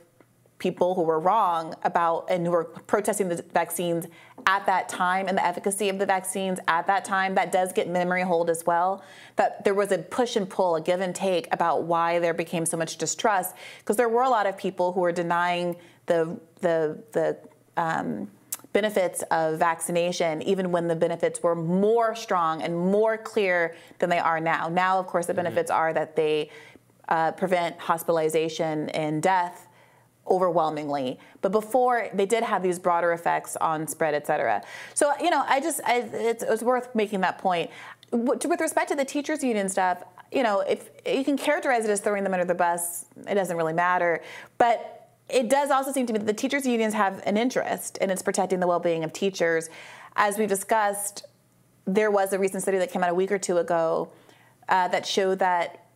people 0.59 0.95
who 0.95 1.03
were 1.03 1.21
wrong 1.21 1.75
about 1.85 2.27
and 2.29 2.45
who 2.45 2.53
were 2.53 2.65
protesting 2.65 3.29
the 3.29 3.43
vaccines 3.55 4.07
at 4.47 4.67
that 4.67 4.89
time 4.89 5.29
and 5.29 5.39
the 5.39 5.45
efficacy 5.45 5.89
of 5.89 5.99
the 5.99 6.07
vaccines 6.07 6.59
at 6.69 6.87
that 6.87 7.05
time 7.05 7.35
that 7.35 7.53
does 7.53 7.73
get 7.73 7.89
memory 7.89 8.23
hold 8.23 8.51
as 8.51 8.67
well 8.67 9.03
that 9.37 9.65
there 9.65 9.75
was 9.75 9.93
a 9.93 9.99
push 9.99 10.37
and 10.37 10.49
pull 10.49 10.75
a 10.77 10.81
give 10.81 11.01
and 11.01 11.15
take 11.15 11.47
about 11.53 11.85
why 11.85 12.19
there 12.19 12.35
became 12.35 12.67
so 12.67 12.77
much 12.77 12.97
distrust 12.97 13.55
because 13.79 13.97
there 13.97 14.09
were 14.09 14.23
a 14.23 14.31
lot 14.31 14.47
of 14.47 14.57
people 14.57 14.93
who 14.93 15.01
were 15.01 15.13
denying 15.13 15.77
the 16.07 16.39
the 16.61 16.99
the 17.13 17.37
um, 17.77 18.29
benefits 18.73 19.23
of 19.31 19.59
vaccination, 19.59 20.43
even 20.43 20.71
when 20.71 20.89
the 20.89 20.97
benefits 20.97 21.43
were 21.43 21.55
more 21.55 22.15
strong 22.15 22.63
and 22.63 22.77
more 22.77 23.17
clear 23.17 23.75
than 23.99 24.11
they 24.11 24.19
are 24.19 24.41
now. 24.41 24.69
Now, 24.69 24.99
of 24.99 25.07
course, 25.07 25.27
the 25.27 25.33
mm-hmm. 25.33 25.45
benefits 25.45 25.71
mm-hmm. 25.71 25.81
are 25.81 25.93
that 25.95 26.17
they 26.17 26.51
uh, 27.09 27.33
prevent 27.33 27.79
hospitalization 27.79 28.91
and 28.91 29.23
death 29.23 29.68
overwhelmingly. 30.29 31.19
But 31.41 31.53
before, 31.53 32.09
they 32.13 32.27
did 32.27 32.43
have 32.43 32.63
these 32.63 32.79
broader 32.79 33.13
effects 33.13 33.57
on 33.57 33.87
spread, 33.87 34.15
et 34.15 34.27
cetera. 34.27 34.63
So, 34.95 35.13
you 35.21 35.31
know, 35.31 35.45
I 35.47 35.61
just, 35.61 35.81
I, 35.85 36.01
it's, 36.13 36.43
it's 36.43 36.63
worth 36.63 36.95
making 36.95 37.21
that 37.23 37.39
point. 37.39 37.71
With 38.13 38.61
respect 38.61 38.89
to 38.91 38.97
the 38.97 39.05
teachers 39.05 39.43
union 39.43 39.69
stuff, 39.69 40.03
you 40.33 40.43
know, 40.43 40.61
if 40.61 40.91
you 41.07 41.25
can 41.25 41.37
characterize 41.37 41.85
it 41.85 41.91
as 41.91 42.01
throwing 42.01 42.25
them 42.25 42.35
under 42.35 42.45
the 42.45 42.55
bus, 42.55 43.07
it 43.27 43.35
doesn't 43.35 43.57
really 43.57 43.73
matter. 43.73 44.23
But 44.59 45.11
it 45.29 45.49
does 45.49 45.71
also 45.71 45.93
seem 45.93 46.07
to 46.07 46.13
me 46.13 46.19
that 46.19 46.27
the 46.27 46.33
teachers 46.33 46.67
unions 46.67 46.95
have 46.95 47.23
an 47.27 47.37
interest 47.37 47.99
in 47.99 48.11
it's 48.11 48.23
protecting 48.23 48.61
the 48.61 48.67
well-being 48.67 49.05
of 49.05 49.13
teachers. 49.13 49.69
As 50.17 50.39
we've 50.39 50.49
discussed, 50.49 51.27
there 51.87 52.11
was 52.11 52.33
a 52.33 52.39
recent 52.39 52.63
study 52.63 52.79
that 52.79 52.91
came 52.91 53.03
out 53.03 53.11
a 53.11 53.15
week 53.15 53.33
or 53.33 53.39
two 53.39 53.59
ago 53.59 54.11
uh, 54.69 54.89
that 54.89 55.07
showed 55.07 55.39
that 55.39 55.87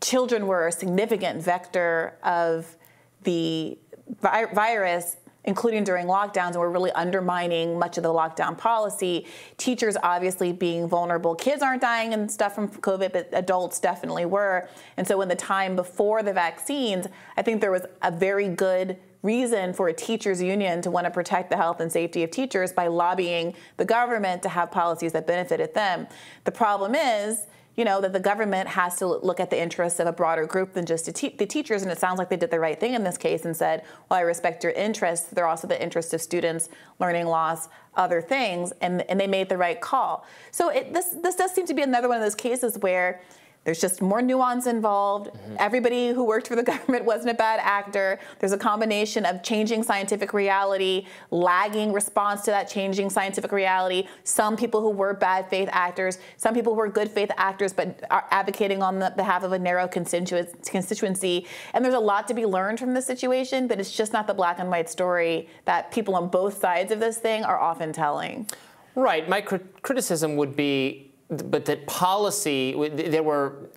children 0.00 0.46
were 0.46 0.66
a 0.66 0.72
significant 0.72 1.42
vector 1.42 2.16
of 2.22 2.76
the 3.24 3.78
vi- 4.20 4.46
virus 4.46 5.16
including 5.44 5.84
during 5.84 6.06
lockdowns, 6.06 6.52
and 6.52 6.56
we're 6.56 6.70
really 6.70 6.90
undermining 6.92 7.78
much 7.78 7.96
of 7.96 8.02
the 8.02 8.08
lockdown 8.08 8.56
policy. 8.56 9.26
Teachers 9.56 9.96
obviously 10.02 10.52
being 10.52 10.88
vulnerable. 10.88 11.34
Kids 11.34 11.62
aren't 11.62 11.82
dying 11.82 12.14
and 12.14 12.30
stuff 12.30 12.54
from 12.54 12.68
COVID, 12.68 13.12
but 13.12 13.28
adults 13.32 13.78
definitely 13.78 14.24
were. 14.24 14.68
And 14.96 15.06
so, 15.06 15.20
in 15.20 15.28
the 15.28 15.36
time 15.36 15.76
before 15.76 16.22
the 16.22 16.32
vaccines, 16.32 17.06
I 17.36 17.42
think 17.42 17.60
there 17.60 17.70
was 17.70 17.82
a 18.02 18.10
very 18.10 18.48
good 18.48 18.98
reason 19.22 19.72
for 19.72 19.88
a 19.88 19.92
teachers 19.92 20.42
union 20.42 20.82
to 20.82 20.90
want 20.90 21.06
to 21.06 21.10
protect 21.10 21.48
the 21.48 21.56
health 21.56 21.80
and 21.80 21.90
safety 21.90 22.22
of 22.22 22.30
teachers 22.30 22.72
by 22.72 22.86
lobbying 22.86 23.54
the 23.78 23.84
government 23.84 24.42
to 24.42 24.50
have 24.50 24.70
policies 24.70 25.12
that 25.12 25.26
benefited 25.26 25.72
them. 25.72 26.06
The 26.44 26.52
problem 26.52 26.94
is, 26.94 27.46
you 27.76 27.84
know, 27.84 28.00
that 28.00 28.12
the 28.12 28.20
government 28.20 28.68
has 28.68 28.96
to 28.98 29.06
look 29.06 29.40
at 29.40 29.50
the 29.50 29.60
interests 29.60 29.98
of 29.98 30.06
a 30.06 30.12
broader 30.12 30.46
group 30.46 30.74
than 30.74 30.86
just 30.86 31.06
the, 31.06 31.12
te- 31.12 31.34
the 31.36 31.46
teachers. 31.46 31.82
And 31.82 31.90
it 31.90 31.98
sounds 31.98 32.18
like 32.18 32.28
they 32.28 32.36
did 32.36 32.50
the 32.50 32.60
right 32.60 32.78
thing 32.78 32.94
in 32.94 33.02
this 33.02 33.18
case 33.18 33.44
and 33.44 33.56
said, 33.56 33.82
well, 34.08 34.18
I 34.18 34.22
respect 34.22 34.62
your 34.62 34.72
interests. 34.72 35.26
They're 35.30 35.46
also 35.46 35.66
the 35.66 35.82
interests 35.82 36.12
of 36.12 36.20
students, 36.20 36.68
learning 37.00 37.26
loss, 37.26 37.68
other 37.94 38.20
things. 38.20 38.72
And, 38.80 39.02
and 39.02 39.18
they 39.18 39.26
made 39.26 39.48
the 39.48 39.58
right 39.58 39.80
call. 39.80 40.24
So 40.52 40.68
it, 40.68 40.92
this, 40.94 41.16
this 41.22 41.34
does 41.34 41.52
seem 41.52 41.66
to 41.66 41.74
be 41.74 41.82
another 41.82 42.08
one 42.08 42.18
of 42.18 42.22
those 42.22 42.36
cases 42.36 42.78
where 42.78 43.20
there's 43.64 43.80
just 43.80 44.02
more 44.02 44.20
nuance 44.20 44.66
involved. 44.66 45.30
Mm-hmm. 45.30 45.56
Everybody 45.58 46.08
who 46.08 46.24
worked 46.24 46.48
for 46.48 46.56
the 46.56 46.62
government 46.72 47.04
wasn't 47.04 47.30
a 47.30 47.34
bad 47.34 47.60
actor. 47.62 48.18
There's 48.38 48.52
a 48.52 48.58
combination 48.58 49.24
of 49.24 49.42
changing 49.42 49.82
scientific 49.82 50.32
reality, 50.32 51.06
lagging 51.30 51.92
response 51.92 52.42
to 52.42 52.50
that 52.50 52.68
changing 52.68 53.10
scientific 53.10 53.52
reality. 53.52 54.06
Some 54.24 54.56
people 54.56 54.80
who 54.80 54.90
were 54.90 55.14
bad 55.14 55.48
faith 55.48 55.68
actors, 55.72 56.18
some 56.36 56.54
people 56.54 56.74
who 56.74 56.78
were 56.78 56.88
good 56.88 57.10
faith 57.10 57.30
actors, 57.36 57.72
but 57.72 58.04
are 58.10 58.26
advocating 58.30 58.82
on 58.82 58.98
the 58.98 59.12
behalf 59.16 59.42
of 59.42 59.52
a 59.52 59.58
narrow 59.58 59.88
constituency. 59.88 61.46
And 61.72 61.84
there's 61.84 61.94
a 61.94 61.98
lot 61.98 62.28
to 62.28 62.34
be 62.34 62.44
learned 62.44 62.78
from 62.78 62.92
this 62.94 63.06
situation, 63.06 63.66
but 63.66 63.80
it's 63.80 63.92
just 63.92 64.12
not 64.12 64.26
the 64.26 64.34
black 64.34 64.58
and 64.58 64.70
white 64.70 64.90
story 64.90 65.48
that 65.64 65.90
people 65.90 66.14
on 66.14 66.28
both 66.28 66.60
sides 66.60 66.92
of 66.92 67.00
this 67.00 67.16
thing 67.18 67.44
are 67.44 67.58
often 67.58 67.92
telling. 67.92 68.46
Right. 68.94 69.28
My 69.28 69.40
criticism 69.40 70.36
would 70.36 70.54
be 70.54 71.13
but 71.28 71.64
that 71.64 71.86
policy, 71.86 72.72
there 72.88 73.22
were 73.22 73.70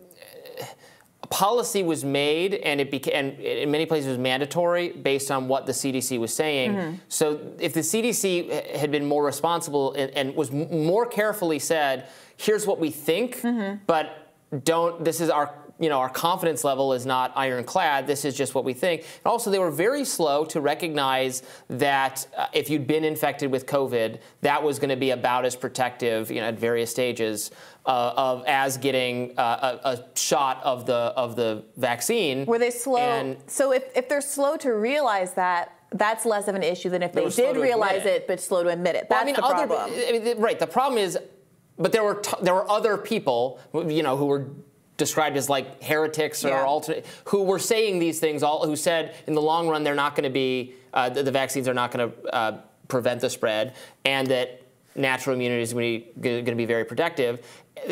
policy 1.30 1.84
was 1.84 2.06
made 2.06 2.54
and 2.56 2.80
it 2.80 2.90
became 2.90 3.14
and 3.14 3.40
in 3.40 3.70
many 3.70 3.86
places 3.86 4.10
was 4.10 4.18
mandatory 4.18 4.90
based 4.90 5.30
on 5.30 5.48
what 5.48 5.66
the 5.66 5.72
CDC 5.72 6.20
was 6.20 6.34
saying. 6.34 6.74
Mm-hmm. 6.74 6.96
So 7.10 7.54
if 7.60 7.74
the 7.74 7.82
CDC 7.82 8.76
had 8.76 8.92
been 8.92 9.06
more 9.06 9.26
responsible 9.26 9.94
and, 9.94 10.12
and 10.12 10.36
was 10.36 10.52
more 10.52 11.06
carefully 11.06 11.60
said, 11.60 12.08
here's 12.38 12.66
what 12.66 12.80
we 12.80 12.92
think, 12.92 13.42
mm-hmm. 13.42 13.84
but 13.88 14.32
don't 14.64 15.04
this 15.04 15.20
is 15.20 15.30
our 15.30 15.54
you 15.80 15.90
know, 15.90 16.00
our 16.00 16.10
confidence 16.10 16.64
level 16.64 16.94
is 16.94 17.06
not 17.06 17.32
ironclad. 17.36 18.08
This 18.08 18.26
is 18.26 18.36
just 18.36 18.56
what 18.56 18.64
we 18.64 18.74
think. 18.74 19.02
And 19.02 19.26
also, 19.26 19.52
they 19.52 19.60
were 19.60 19.72
very 19.72 20.04
slow 20.06 20.44
to 20.46 20.62
recognize 20.62 21.44
that 21.70 22.28
uh, 22.36 22.48
if 22.54 22.70
you'd 22.70 22.88
been 22.88 23.04
infected 23.04 23.52
with 23.52 23.66
COVID, 23.66 24.20
that 24.42 24.64
was 24.64 24.80
going 24.80 24.90
to 24.90 24.96
be 24.96 25.12
about 25.12 25.46
as 25.46 25.56
protective, 25.56 26.32
you 26.32 26.42
know, 26.42 26.48
at 26.48 26.60
various 26.60 26.90
stages 26.90 27.52
uh, 27.86 28.14
of 28.18 28.44
as 28.48 28.78
getting 28.78 29.38
uh, 29.38 29.78
a, 29.84 29.90
a, 29.90 30.18
shot 30.18 30.62
of 30.64 30.86
the 30.86 30.94
of 30.94 31.36
the 31.36 31.64
vaccine. 31.78 32.46
Were 32.46 32.60
they 32.60 32.72
slow? 32.72 32.98
And 32.98 33.38
so 33.48 33.72
if, 33.72 33.84
if 33.96 34.10
they're 34.10 34.20
slow 34.20 34.58
to 34.58 34.74
realize 34.74 35.34
that, 35.36 35.74
that's 35.92 36.26
less 36.26 36.48
of 36.48 36.56
an 36.56 36.64
issue 36.64 36.90
than 36.90 37.02
if 37.02 37.14
they, 37.14 37.24
they 37.24 37.30
did 37.30 37.56
realize 37.56 38.02
it. 38.02 38.08
it. 38.08 38.28
but 38.28 38.42
slow 38.42 38.64
to 38.64 38.70
admit 38.70 38.96
it. 38.96 39.08
That's 39.10 39.12
well, 39.12 39.22
I 39.22 39.26
mean, 39.26 39.36
the 39.36 39.44
other, 39.44 39.68
problem. 39.68 40.00
I 40.08 40.20
mean, 40.20 40.38
right. 40.40 40.60
The 40.60 40.68
problem 40.68 41.02
is, 41.02 41.18
but 41.78 41.92
there 41.92 42.04
were 42.04 42.16
t- 42.16 42.38
there 42.42 42.54
were 42.54 42.70
other 42.70 42.98
people, 42.98 43.60
you 43.74 44.04
know, 44.04 44.18
who 44.18 44.26
were 44.26 44.48
described 44.98 45.38
as 45.38 45.50
like 45.50 45.82
heretics 45.82 46.44
or 46.44 46.50
yeah. 46.50 46.64
alternate, 46.64 47.06
who 47.26 47.44
were 47.44 47.60
saying 47.60 48.00
these 48.00 48.20
things, 48.20 48.44
all 48.44 48.66
who 48.66 48.76
said 48.76 49.16
in 49.28 49.34
the 49.34 49.42
long 49.42 49.68
run 49.68 49.84
they're 49.84 49.96
not 49.96 50.16
going 50.16 50.24
to 50.24 50.30
be, 50.30 50.74
uh, 50.94 51.10
the, 51.10 51.24
the, 51.24 51.32
vaccines 51.32 51.68
are 51.68 51.74
not 51.74 51.92
going 51.92 52.12
to 52.12 52.34
uh, 52.34 52.60
prevent 52.88 53.22
the 53.22 53.30
spread, 53.30 53.76
and 54.06 54.28
that 54.28 54.62
natural 54.96 55.36
immunity 55.36 55.62
is 55.62 55.74
going 55.74 56.46
to 56.46 56.56
be 56.56 56.66
very 56.66 56.84
protective. 56.84 57.46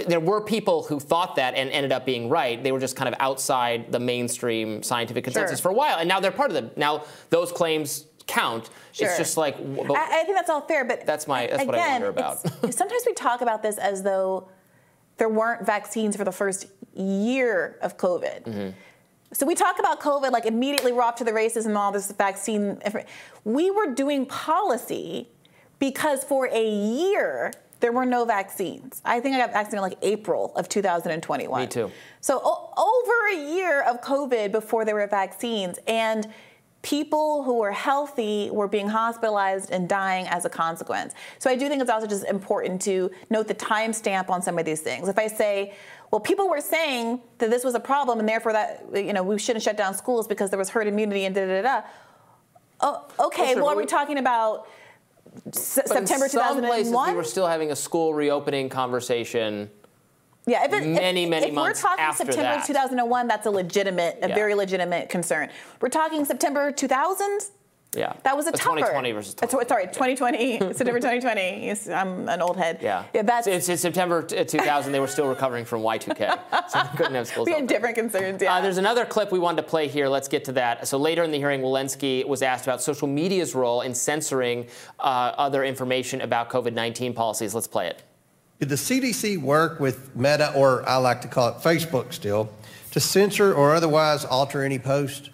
There 0.08 0.20
were 0.20 0.42
people 0.42 0.84
who 0.84 1.00
thought 1.00 1.36
that 1.36 1.54
and 1.54 1.70
ended 1.70 1.92
up 1.92 2.06
being 2.06 2.28
right. 2.28 2.62
They 2.62 2.72
were 2.72 2.80
just 2.80 2.96
kind 2.96 3.08
of 3.08 3.20
outside 3.20 3.92
the 3.92 4.00
mainstream 4.00 4.82
scientific 4.82 5.24
consensus 5.24 5.60
sure. 5.60 5.64
for 5.64 5.70
a 5.70 5.76
while, 5.76 6.00
and 6.00 6.10
now 6.10 6.20
they're 6.20 6.32
part 6.32 6.50
of 6.50 6.56
them. 6.56 6.72
Now 6.76 7.04
those 7.30 7.52
claims 7.52 8.08
count. 8.26 8.72
Sure. 8.92 9.08
It's 9.08 9.18
just 9.18 9.38
like 9.38 9.56
I, 9.58 9.60
I, 9.60 10.24
think 10.24 10.36
that's 10.36 10.50
all 10.50 10.62
fair, 10.62 10.86
but 10.86 11.06
that's 11.06 11.28
my 11.28 11.46
that's 11.46 11.62
again, 11.62 11.68
what 11.68 11.76
I 11.76 11.92
wonder 11.92 12.08
about. 12.08 12.40
sometimes 12.74 13.04
we 13.06 13.14
talk 13.14 13.42
about 13.42 13.62
this 13.62 13.78
as 13.78 14.02
though 14.02 14.50
there 15.18 15.30
weren't 15.30 15.66
vaccines 15.66 16.16
for 16.16 16.24
the 16.24 16.32
first 16.32 16.68
year 16.96 17.78
of 17.82 17.98
COVID. 17.98 18.44
Mm-hmm. 18.44 18.70
So 19.34 19.46
we 19.46 19.56
talk 19.56 19.80
about 19.80 20.00
COVID 20.00 20.32
like 20.32 20.46
immediately 20.46 20.92
we're 20.94 21.02
off 21.02 21.16
to 21.16 21.24
the 21.24 21.34
races 21.34 21.66
and 21.66 21.78
all 21.78 21.92
this 21.92 22.12
vaccine. 22.12 22.80
We 23.44 23.70
were 23.70 23.94
doing 23.94 24.26
policy 24.26 25.28
because 25.80 26.24
for 26.24 26.48
a 26.52 26.70
year 26.70 27.52
there 27.82 27.92
were 27.92 28.06
no 28.06 28.24
vaccines. 28.24 29.02
I 29.04 29.20
think 29.20 29.36
I 29.36 29.40
got 29.40 29.52
vaccinated 29.52 29.82
like 29.82 29.98
April 30.02 30.54
of 30.56 30.70
2021. 30.70 31.62
Me 31.62 31.68
too. 31.68 31.92
So 32.22 32.40
o- 32.44 32.72
over 32.78 33.40
a 33.42 33.54
year 33.54 33.84
of 33.84 34.02
COVID 34.02 34.52
before 34.52 34.86
there 34.86 34.96
were 34.96 35.06
vaccines 35.08 35.80
and 35.86 36.28
people 36.86 37.42
who 37.42 37.56
were 37.56 37.72
healthy 37.72 38.48
were 38.52 38.68
being 38.68 38.88
hospitalized 38.88 39.72
and 39.72 39.90
dying 39.90 40.28
as 40.28 40.46
a 40.46 40.50
consequence. 40.50 41.16
So 41.40 41.50
I 41.50 41.56
do 41.56 41.68
think 41.68 41.82
it's 41.82 41.90
also 41.90 42.06
just 42.06 42.26
important 42.26 42.80
to 42.84 43.10
note 43.32 43.48
the 43.48 43.56
timestamp 43.56 44.30
on 44.30 44.44
some 44.44 44.60
of 44.60 44.66
these 44.66 44.82
things. 44.82 45.10
If 45.10 45.18
I 45.18 45.26
say, 45.26 45.74
well, 46.12 46.22
people 46.22 46.48
were 46.48 46.62
saying 46.62 47.22
that 47.40 47.50
this 47.50 47.64
was 47.64 47.74
a 47.74 47.80
problem 47.80 48.20
and 48.20 48.30
therefore 48.30 48.54
that 48.54 48.86
you 48.94 49.14
know 49.14 49.24
we 49.24 49.40
shouldn't 49.40 49.64
shut 49.64 49.78
down 49.78 49.96
schools 49.96 50.28
because 50.28 50.52
there 50.52 50.60
was 50.60 50.70
herd 50.70 50.86
immunity 50.86 51.26
and 51.26 51.34
da 51.34 51.48
da 51.48 51.62
da. 51.62 51.82
da. 51.82 51.88
Oh, 52.82 53.08
okay, 53.20 53.54
sure, 53.54 53.64
well, 53.64 53.74
are 53.74 53.78
we 53.78 53.88
talking 53.88 54.20
about 54.20 54.68
S- 55.48 55.82
September 55.86 56.28
2001? 56.28 56.34
Some 56.54 56.62
places 56.62 56.94
we 56.94 57.14
were 57.16 57.24
still 57.24 57.48
having 57.48 57.72
a 57.72 57.76
school 57.76 58.14
reopening 58.14 58.70
conversation 58.70 59.72
yeah, 60.48 60.66
if 60.66 60.74
it, 60.74 60.86
many, 60.86 61.24
if, 61.24 61.30
many 61.30 61.48
if 61.48 61.54
months 61.54 61.84
we're 61.84 61.90
talking 61.90 62.14
September 62.16 62.44
that. 62.44 62.68
2001, 62.68 63.28
that's 63.28 63.48
a 63.48 63.52
legitimate, 63.52 64.20
a 64.22 64.30
yeah. 64.30 64.36
very 64.36 64.54
legitimate 64.54 65.10
concern. 65.10 65.50
We're 65.82 65.90
talking 65.90 66.24
September 66.26 66.72
2000. 66.72 67.40
Yeah, 67.96 68.14
that 68.24 68.36
was 68.36 68.46
a, 68.46 68.52
tougher. 68.52 68.76
2020 68.76 69.12
versus 69.14 69.34
2020. 69.36 69.70
sorry, 69.70 69.86
2020, 69.88 70.60
September 70.74 71.00
2020. 71.00 71.94
I'm 71.94 72.28
an 72.28 72.42
old 72.42 72.58
head. 72.58 72.80
Yeah, 72.82 73.06
yeah 73.14 73.22
that's 73.22 73.48
it's, 73.48 73.70
it's 73.70 73.82
September 73.82 74.22
2000. 74.22 74.92
they 74.92 75.00
were 75.00 75.08
still 75.08 75.28
recovering 75.28 75.66
from 75.66 75.82
Y2K, 75.82 76.40
so 76.70 76.84
they 76.84 76.98
couldn't 76.98 77.16
have 77.16 77.28
schools. 77.28 77.46
We 77.46 77.54
had 77.54 77.68
different 77.68 77.96
concerns. 77.96 78.42
Yeah. 78.42 78.56
Uh, 78.56 78.62
there's 78.62 78.78
another 78.78 79.06
clip 79.06 79.32
we 79.32 79.40
wanted 79.40 79.62
to 79.62 79.68
play 79.68 79.88
here. 79.88 80.10
Let's 80.10 80.28
get 80.28 80.44
to 80.46 80.52
that. 80.54 80.88
So 80.88 80.98
later 80.98 81.24
in 81.24 81.32
the 81.32 81.38
hearing, 81.38 81.62
Walensky 81.62 82.28
was 82.28 82.42
asked 82.42 82.66
about 82.66 82.82
social 82.82 83.08
media's 83.08 83.56
role 83.56 83.82
in 83.82 83.96
censoring 83.96 84.68
uh, 85.00 85.32
other 85.38 85.64
information 85.64 86.22
about 86.22 86.50
COVID-19 86.50 87.16
policies. 87.16 87.56
Let's 87.56 87.68
play 87.68 87.88
it. 87.88 88.04
Did 88.60 88.70
the 88.70 88.76
CDC 88.76 89.38
work 89.42 89.82
with 89.82 90.16
Meta, 90.16 90.54
or 90.56 90.88
I 90.88 90.96
like 90.96 91.22
to 91.22 91.28
call 91.28 91.50
it 91.50 91.58
Facebook 91.58 92.14
still, 92.14 92.50
to 92.92 93.02
censor 93.02 93.54
or 93.54 93.76
otherwise 93.76 94.24
alter 94.24 94.64
any 94.64 94.80
post? 94.80 95.30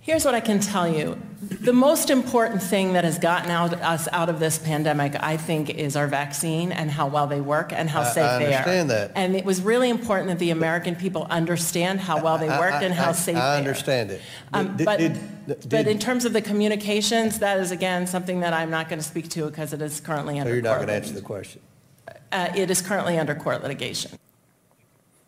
Here's 0.00 0.24
what 0.24 0.34
I 0.34 0.40
can 0.40 0.60
tell 0.60 0.88
you. 0.88 1.18
The 1.42 1.72
most 1.72 2.08
important 2.08 2.62
thing 2.62 2.94
that 2.94 3.04
has 3.04 3.18
gotten 3.18 3.50
out, 3.50 3.72
us 3.74 4.08
out 4.12 4.28
of 4.30 4.38
this 4.38 4.58
pandemic, 4.58 5.14
I 5.18 5.36
think, 5.36 5.70
is 5.70 5.94
our 5.94 6.06
vaccine 6.06 6.72
and 6.72 6.90
how 6.90 7.06
well 7.06 7.26
they 7.26 7.40
work 7.40 7.72
and 7.72 7.88
how 7.88 8.04
safe 8.04 8.24
I 8.24 8.38
they 8.38 8.46
are. 8.46 8.48
I 8.48 8.54
understand 8.56 8.90
that. 8.90 9.12
And 9.14 9.36
it 9.36 9.44
was 9.44 9.60
really 9.62 9.88
important 9.88 10.28
that 10.28 10.38
the 10.38 10.50
American 10.50 10.94
people 10.94 11.26
understand 11.28 12.00
how 12.00 12.22
well 12.22 12.38
they 12.38 12.48
worked 12.48 12.82
and 12.82 12.92
how 12.92 13.12
safe 13.12 13.36
I, 13.36 13.38
they 13.38 13.44
are. 13.44 13.54
I 13.54 13.58
understand 13.58 14.10
it. 14.10 14.22
Um, 14.52 14.76
did, 14.76 14.84
but, 14.84 14.98
did, 14.98 15.46
did, 15.46 15.68
but 15.70 15.86
in 15.86 15.98
terms 15.98 16.24
of 16.26 16.32
the 16.32 16.42
communications, 16.42 17.38
that 17.38 17.58
is, 17.58 17.70
again, 17.70 18.06
something 18.06 18.40
that 18.40 18.52
I'm 18.54 18.70
not 18.70 18.88
going 18.90 18.98
to 18.98 19.06
speak 19.06 19.28
to 19.30 19.46
because 19.46 19.74
it 19.74 19.80
is 19.80 20.00
currently 20.00 20.38
under 20.38 20.50
so 20.50 20.54
you're 20.54 20.62
not 20.62 20.76
going 20.76 20.88
to 20.88 20.94
answer 20.94 21.14
the 21.14 21.22
question. 21.22 21.60
Uh, 22.34 22.52
it 22.56 22.68
is 22.68 22.82
currently 22.82 23.16
under 23.16 23.34
court 23.34 23.62
litigation. 23.62 24.10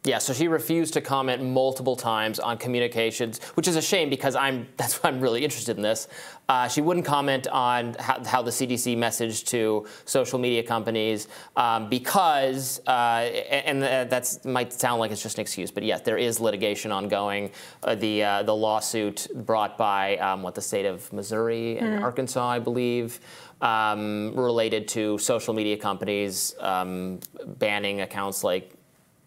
Yeah, 0.06 0.18
so 0.18 0.32
she 0.32 0.46
refused 0.46 0.94
to 0.94 1.00
comment 1.00 1.42
multiple 1.42 1.96
times 1.96 2.38
on 2.38 2.58
communications, 2.58 3.42
which 3.54 3.66
is 3.66 3.74
a 3.74 3.82
shame 3.82 4.08
because 4.08 4.36
I'm 4.36 4.68
that's 4.76 5.02
why 5.02 5.10
I'm 5.10 5.20
really 5.20 5.44
interested 5.44 5.76
in 5.76 5.82
this. 5.82 6.08
Uh, 6.48 6.68
she 6.68 6.80
wouldn't 6.80 7.04
comment 7.04 7.48
on 7.48 7.96
how, 7.98 8.24
how, 8.24 8.40
the 8.40 8.52
CDC 8.52 8.96
messaged 8.96 9.46
to 9.46 9.84
social 10.04 10.38
media 10.38 10.62
companies 10.62 11.26
um, 11.56 11.88
because, 11.88 12.80
uh, 12.86 13.28
and 13.50 13.82
that 13.82 14.38
might 14.44 14.72
sound 14.72 15.00
like 15.00 15.10
it's 15.10 15.22
just 15.22 15.38
an 15.38 15.40
excuse, 15.40 15.72
but 15.72 15.82
yes, 15.82 16.02
there 16.02 16.16
is 16.16 16.38
litigation 16.38 16.92
ongoing. 16.92 17.50
Uh, 17.82 17.96
the 17.96 18.22
uh, 18.22 18.42
the 18.44 18.54
lawsuit 18.54 19.26
brought 19.44 19.76
by 19.76 20.16
um, 20.18 20.42
what 20.42 20.54
the 20.54 20.62
state 20.62 20.86
of 20.86 21.12
Missouri 21.12 21.78
and 21.78 21.98
mm. 21.98 22.02
Arkansas, 22.02 22.48
I 22.48 22.60
believe 22.60 23.18
um, 23.66 24.33
related 24.37 24.87
to 24.87 25.18
social 25.18 25.52
media 25.52 25.76
companies 25.76 26.55
um, 26.61 27.18
banning 27.59 28.00
accounts 28.00 28.44
like 28.44 28.72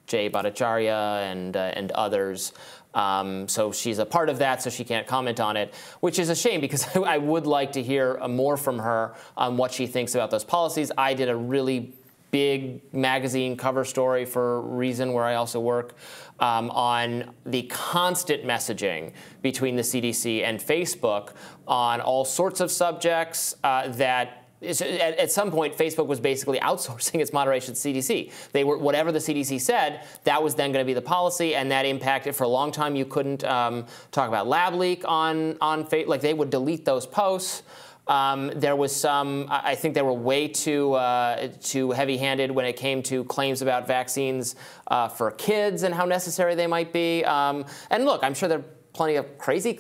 Jay 0.08 0.30
Bhattacharya 0.30 1.30
and 1.32 1.58
uh, 1.58 1.72
and 1.76 1.92
others. 1.92 2.54
Um, 2.94 3.48
so 3.48 3.72
she's 3.72 4.00
a 4.00 4.06
part 4.06 4.30
of 4.30 4.40
that, 4.40 4.64
so 4.64 4.70
she 4.70 4.84
can't 4.84 5.06
comment 5.06 5.40
on 5.40 5.58
it, 5.58 5.74
which 6.00 6.18
is 6.18 6.30
a 6.30 6.36
shame 6.36 6.62
because 6.62 6.88
I 6.96 7.18
would 7.18 7.46
like 7.46 7.74
to 7.74 7.84
hear 7.84 8.18
more 8.28 8.56
from 8.56 8.80
her 8.80 9.14
on 9.36 9.58
what 9.58 9.74
she 9.74 9.86
thinks 9.88 10.16
about 10.16 10.32
those 10.32 10.46
policies. 10.46 10.90
I 10.98 11.14
did 11.14 11.30
a 11.30 11.36
really 11.36 11.94
big 12.32 12.82
magazine 12.94 13.58
cover 13.58 13.84
story 13.84 14.26
for 14.26 14.62
Reason, 14.62 15.14
where 15.14 15.26
I 15.26 15.36
also 15.36 15.60
work, 15.60 15.96
um, 16.40 16.70
on 16.72 17.34
the 17.46 17.64
constant 17.64 18.44
messaging 18.44 19.14
between 19.42 19.76
the 19.76 19.82
CDC 19.82 20.44
and 20.44 20.60
Facebook 20.60 21.34
on 21.68 22.02
all 22.02 22.26
sorts 22.26 22.62
of 22.62 22.72
subjects 22.72 23.56
uh, 23.64 23.90
that 23.90 24.40
at, 24.62 25.32
some 25.32 25.52
point, 25.52 25.78
Facebook 25.78 26.08
was 26.08 26.20
basically 26.20 26.60
outsourcing 26.62 27.22
its 27.22 27.32
moderation 27.32 27.74
to 27.74 27.80
CDC. 27.80 28.32
They 28.52 28.64
were 28.64 28.78
whatever 28.78 29.12
the 29.12 29.20
CDC 29.20 29.62
said, 29.62 30.06
that 30.24 30.42
was 30.42 30.56
then 30.56 30.72
going 30.72 30.84
to 30.84 30.88
be 30.88 30.94
the 30.94 31.02
policy, 31.02 31.56
and 31.56 31.72
that 31.72 31.86
impacted 31.86 32.36
for 32.36 32.44
a 32.44 32.48
long 32.48 32.72
time. 32.72 32.96
You 32.96 33.06
couldn't 33.06 33.44
um, 33.44 33.86
talk 34.12 34.28
about 34.28 34.48
lab 34.48 34.74
leak 34.74 35.04
on 35.08 35.58
on 35.62 35.86
Facebook. 35.86 36.08
Like 36.08 36.22
they 36.22 36.34
would 36.34 36.50
delete 36.50 36.86
those 36.86 37.06
posts. 37.06 37.64
Um, 38.10 38.52
there 38.56 38.76
was 38.76 38.94
some, 38.94 39.46
I 39.50 39.76
think 39.76 39.94
they 39.94 40.02
were 40.02 40.12
way 40.14 40.48
too, 40.48 40.94
uh, 40.94 41.50
too 41.62 41.92
heavy 41.92 42.18
handed 42.18 42.50
when 42.50 42.66
it 42.66 42.76
came 42.76 43.04
to 43.04 43.24
claims 43.26 43.62
about 43.62 43.86
vaccines 43.88 44.56
uh, 44.88 45.08
for 45.08 45.30
kids 45.32 45.84
and 45.84 45.94
how 45.94 46.06
necessary 46.06 46.56
they 46.56 46.66
might 46.66 46.92
be. 46.92 47.24
Um, 47.24 47.66
and 47.92 48.06
look, 48.06 48.24
I'm 48.24 48.34
sure 48.34 48.50
there 48.50 48.60
are 48.60 48.66
plenty 48.94 49.16
of 49.16 49.38
crazy 49.38 49.80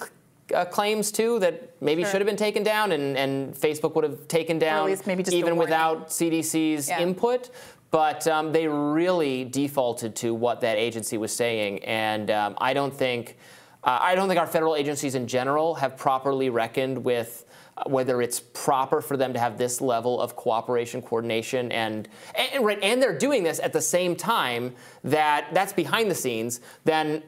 uh, 0.53 0.65
claims 0.65 1.11
too 1.11 1.39
that 1.39 1.73
maybe 1.81 2.03
Sure. 2.03 2.11
should 2.11 2.21
have 2.21 2.27
been 2.27 2.35
taken 2.37 2.61
down 2.61 2.91
and, 2.91 3.17
and 3.17 3.55
Facebook 3.55 3.95
would 3.95 4.03
have 4.03 4.27
taken 4.27 4.59
down 4.59 4.85
least 4.85 5.07
maybe 5.07 5.23
just 5.23 5.35
even 5.35 5.57
without 5.57 6.09
CDC's 6.09 6.87
Yeah. 6.87 6.99
input. 7.01 7.49
But 7.91 8.27
um, 8.27 8.51
they 8.51 8.67
really 8.67 9.43
defaulted 9.43 10.15
to 10.17 10.35
what 10.35 10.61
that 10.61 10.77
agency 10.77 11.17
was 11.17 11.35
saying, 11.35 11.83
and 11.85 12.29
um, 12.29 12.53
I 12.59 12.75
don't 12.75 12.93
think 12.93 13.35
uh, 13.83 13.97
I 13.99 14.13
don't 14.13 14.27
think 14.27 14.39
our 14.39 14.45
federal 14.45 14.75
agencies 14.75 15.15
in 15.15 15.25
general 15.25 15.73
have 15.73 15.97
properly 15.97 16.51
reckoned 16.51 17.03
with 17.03 17.45
whether 17.85 18.21
it's 18.21 18.39
proper 18.39 19.01
for 19.01 19.17
them 19.17 19.33
to 19.33 19.39
have 19.39 19.57
this 19.57 19.81
level 19.81 20.19
of 20.19 20.35
cooperation, 20.35 21.01
coordination, 21.01 21.71
and, 21.71 22.07
and 22.35 22.65
right, 22.65 22.79
and 22.81 23.01
they're 23.01 23.17
doing 23.17 23.43
this 23.43 23.59
at 23.59 23.73
the 23.73 23.81
same 23.81 24.15
time 24.15 24.73
that 25.03 25.47
that's 25.53 25.73
behind 25.73 26.09
the 26.09 26.15
scenes. 26.15 26.59
Then 26.83 27.23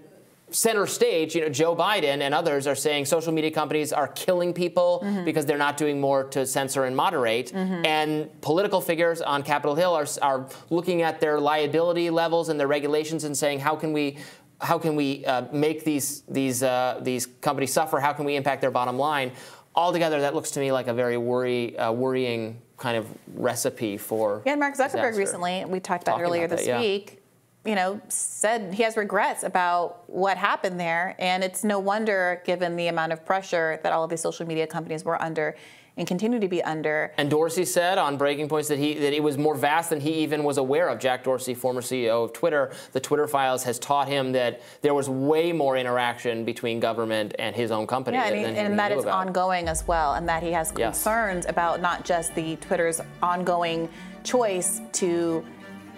center 0.49 0.85
stage, 0.85 1.33
you 1.33 1.41
know, 1.41 1.49
Joe 1.49 1.75
Biden 1.75 2.19
and 2.21 2.33
others 2.33 2.67
are 2.67 2.75
saying 2.75 3.05
social 3.05 3.31
media 3.31 3.51
companies 3.51 3.93
are 3.93 4.09
killing 4.09 4.53
people 4.53 4.99
because 5.23 5.45
they're 5.45 5.57
not 5.57 5.77
doing 5.77 6.01
more 6.01 6.25
to 6.25 6.45
censor 6.45 6.83
and 6.83 6.95
moderate. 6.95 7.53
And 7.53 8.29
political 8.41 8.81
figures 8.81 9.21
on 9.21 9.43
Capitol 9.43 9.75
Hill 9.75 9.93
are, 9.93 10.07
are 10.21 10.47
looking 10.69 11.03
at 11.03 11.21
their 11.21 11.39
liability 11.39 12.09
levels 12.09 12.49
and 12.49 12.59
their 12.59 12.67
regulations 12.67 13.23
and 13.23 13.35
saying, 13.37 13.59
how 13.59 13.75
can 13.75 13.93
we 13.93 14.17
how 14.59 14.77
can 14.77 14.95
we 14.95 15.25
uh, 15.25 15.45
make 15.51 15.83
these 15.83 16.21
these 16.27 16.61
uh, 16.61 16.99
these 17.01 17.25
companies 17.25 17.73
suffer? 17.73 17.99
How 17.99 18.13
can 18.13 18.25
we 18.25 18.35
impact 18.35 18.61
their 18.61 18.71
bottom 18.71 18.97
line? 18.97 19.31
Altogether, 19.75 20.21
that 20.21 20.35
looks 20.35 20.51
to 20.51 20.59
me 20.59 20.71
like 20.71 20.87
a 20.87 20.93
very 20.93 21.17
worry, 21.17 21.77
uh, 21.77 21.91
worrying 21.91 22.61
kind 22.77 22.97
of 22.97 23.07
recipe 23.33 23.97
for. 23.97 24.41
Yeah, 24.45 24.55
Mark 24.55 24.73
Zuckerberg 24.73 24.91
disaster. 24.91 25.17
recently, 25.17 25.65
we 25.65 25.79
talked 25.79 26.03
about 26.03 26.13
Talking 26.13 26.25
earlier 26.25 26.45
about 26.45 26.57
this 26.57 26.65
that, 26.67 26.71
yeah. 26.71 26.79
week, 26.79 27.21
you 27.63 27.75
know, 27.75 28.01
said 28.09 28.73
he 28.73 28.83
has 28.83 28.97
regrets 28.97 29.43
about 29.43 30.09
what 30.09 30.37
happened 30.37 30.79
there. 30.79 31.15
And 31.19 31.43
it's 31.43 31.63
no 31.63 31.79
wonder, 31.79 32.41
given 32.45 32.75
the 32.75 32.87
amount 32.87 33.13
of 33.13 33.25
pressure 33.25 33.79
that 33.83 33.93
all 33.93 34.03
of 34.03 34.09
these 34.09 34.21
social 34.21 34.45
media 34.45 34.67
companies 34.67 35.05
were 35.05 35.21
under 35.21 35.55
and 35.97 36.07
continue 36.07 36.39
to 36.39 36.47
be 36.47 36.63
under. 36.63 37.11
And 37.17 37.29
Dorsey 37.29 37.65
said 37.65 37.97
on 37.97 38.17
Breaking 38.17 38.47
Points 38.47 38.69
that 38.69 38.79
he 38.79 38.93
that 38.95 39.13
it 39.13 39.21
was 39.21 39.37
more 39.37 39.55
vast 39.55 39.89
than 39.89 39.99
he 39.99 40.13
even 40.23 40.43
was 40.43 40.57
aware 40.57 40.87
of. 40.89 40.99
Jack 40.99 41.23
Dorsey, 41.23 41.53
former 41.53 41.81
CEO 41.81 42.23
of 42.25 42.33
Twitter, 42.33 42.71
the 42.93 42.99
Twitter 42.99 43.27
files 43.27 43.63
has 43.63 43.77
taught 43.79 44.07
him 44.07 44.31
that 44.31 44.61
there 44.81 44.93
was 44.93 45.09
way 45.09 45.51
more 45.51 45.75
interaction 45.77 46.45
between 46.45 46.79
government 46.79 47.33
and 47.39 47.55
his 47.55 47.71
own 47.71 47.87
company 47.87 48.17
Yeah, 48.17 48.29
than, 48.29 48.39
and, 48.45 48.55
he- 48.55 48.61
and 48.63 48.79
that 48.79 48.91
it's 48.91 49.03
about. 49.03 49.27
ongoing 49.27 49.67
as 49.67 49.85
well, 49.87 50.13
and 50.13 50.27
that 50.29 50.43
he 50.43 50.51
has 50.53 50.71
Yes. 50.77 50.95
concerns 51.03 51.45
about 51.45 51.81
not 51.81 52.05
just 52.05 52.33
the 52.35 52.55
Twitter's 52.57 53.01
ongoing 53.21 53.89
choice 54.23 54.81
to 54.93 55.43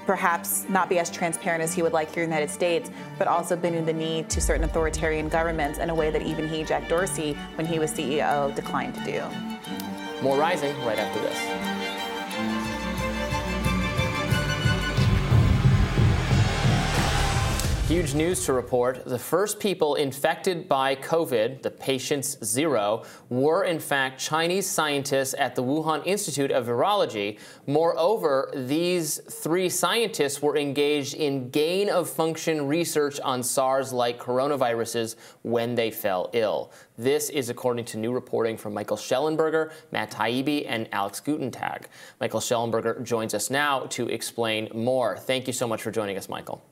perhaps 0.05 0.65
not 0.69 0.89
be 0.89 0.99
as 0.99 1.09
transparent 1.09 1.63
as 1.63 1.73
he 1.73 1.81
would 1.81 1.93
like 1.93 2.13
here 2.13 2.23
in 2.23 2.29
the 2.29 2.35
United 2.35 2.53
States, 2.53 2.91
but 3.17 3.27
also 3.27 3.55
bending 3.55 3.85
the 3.85 3.93
knee 3.93 4.23
to 4.23 4.41
certain 4.41 4.63
authoritarian 4.63 5.29
governments 5.29 5.79
in 5.79 5.89
a 5.89 5.95
way 5.95 6.09
that 6.11 6.21
even 6.21 6.47
he, 6.47 6.63
Jack 6.63 6.87
Dorsey, 6.87 7.33
when 7.55 7.65
he 7.65 7.79
was 7.79 7.91
CEO, 7.91 8.53
declined 8.55 8.95
to 8.95 9.03
do. 9.03 9.23
More 10.21 10.37
rising 10.37 10.75
right 10.85 10.99
after 10.99 11.19
this. 11.21 11.82
Huge 17.93 18.15
news 18.15 18.43
to 18.45 18.53
report. 18.53 19.05
The 19.05 19.19
first 19.19 19.59
people 19.59 19.93
infected 19.93 20.67
by 20.67 20.95
COVID, 20.95 21.61
the 21.61 21.69
patients 21.69 22.43
zero, 22.43 23.03
were 23.29 23.65
in 23.65 23.79
fact 23.79 24.19
Chinese 24.19 24.67
scientists 24.67 25.35
at 25.37 25.53
the 25.53 25.61
Wuhan 25.61 26.03
Institute 26.03 26.49
of 26.49 26.65
Virology. 26.65 27.37
Moreover, 27.67 28.51
these 28.55 29.19
three 29.29 29.69
scientists 29.69 30.41
were 30.41 30.57
engaged 30.57 31.13
in 31.13 31.51
gain 31.51 31.87
of 31.87 32.09
function 32.09 32.67
research 32.67 33.19
on 33.19 33.43
SARS 33.43 33.93
like 33.93 34.17
coronaviruses 34.17 35.15
when 35.43 35.75
they 35.75 35.91
fell 35.91 36.31
ill. 36.33 36.71
This 36.97 37.29
is 37.29 37.51
according 37.51 37.85
to 37.85 37.99
new 37.99 38.11
reporting 38.11 38.57
from 38.57 38.73
Michael 38.73 38.97
Shellenberger, 38.97 39.71
Matt 39.91 40.09
Taibbi, 40.09 40.65
and 40.67 40.89
Alex 40.91 41.21
Gutentag. 41.23 41.83
Michael 42.19 42.39
Shellenberger 42.39 43.03
joins 43.03 43.35
us 43.35 43.51
now 43.51 43.81
to 43.91 44.09
explain 44.09 44.67
more. 44.73 45.15
Thank 45.15 45.45
you 45.45 45.53
so 45.53 45.67
much 45.67 45.83
for 45.83 45.91
joining 45.91 46.17
us, 46.17 46.27
Michael. 46.27 46.63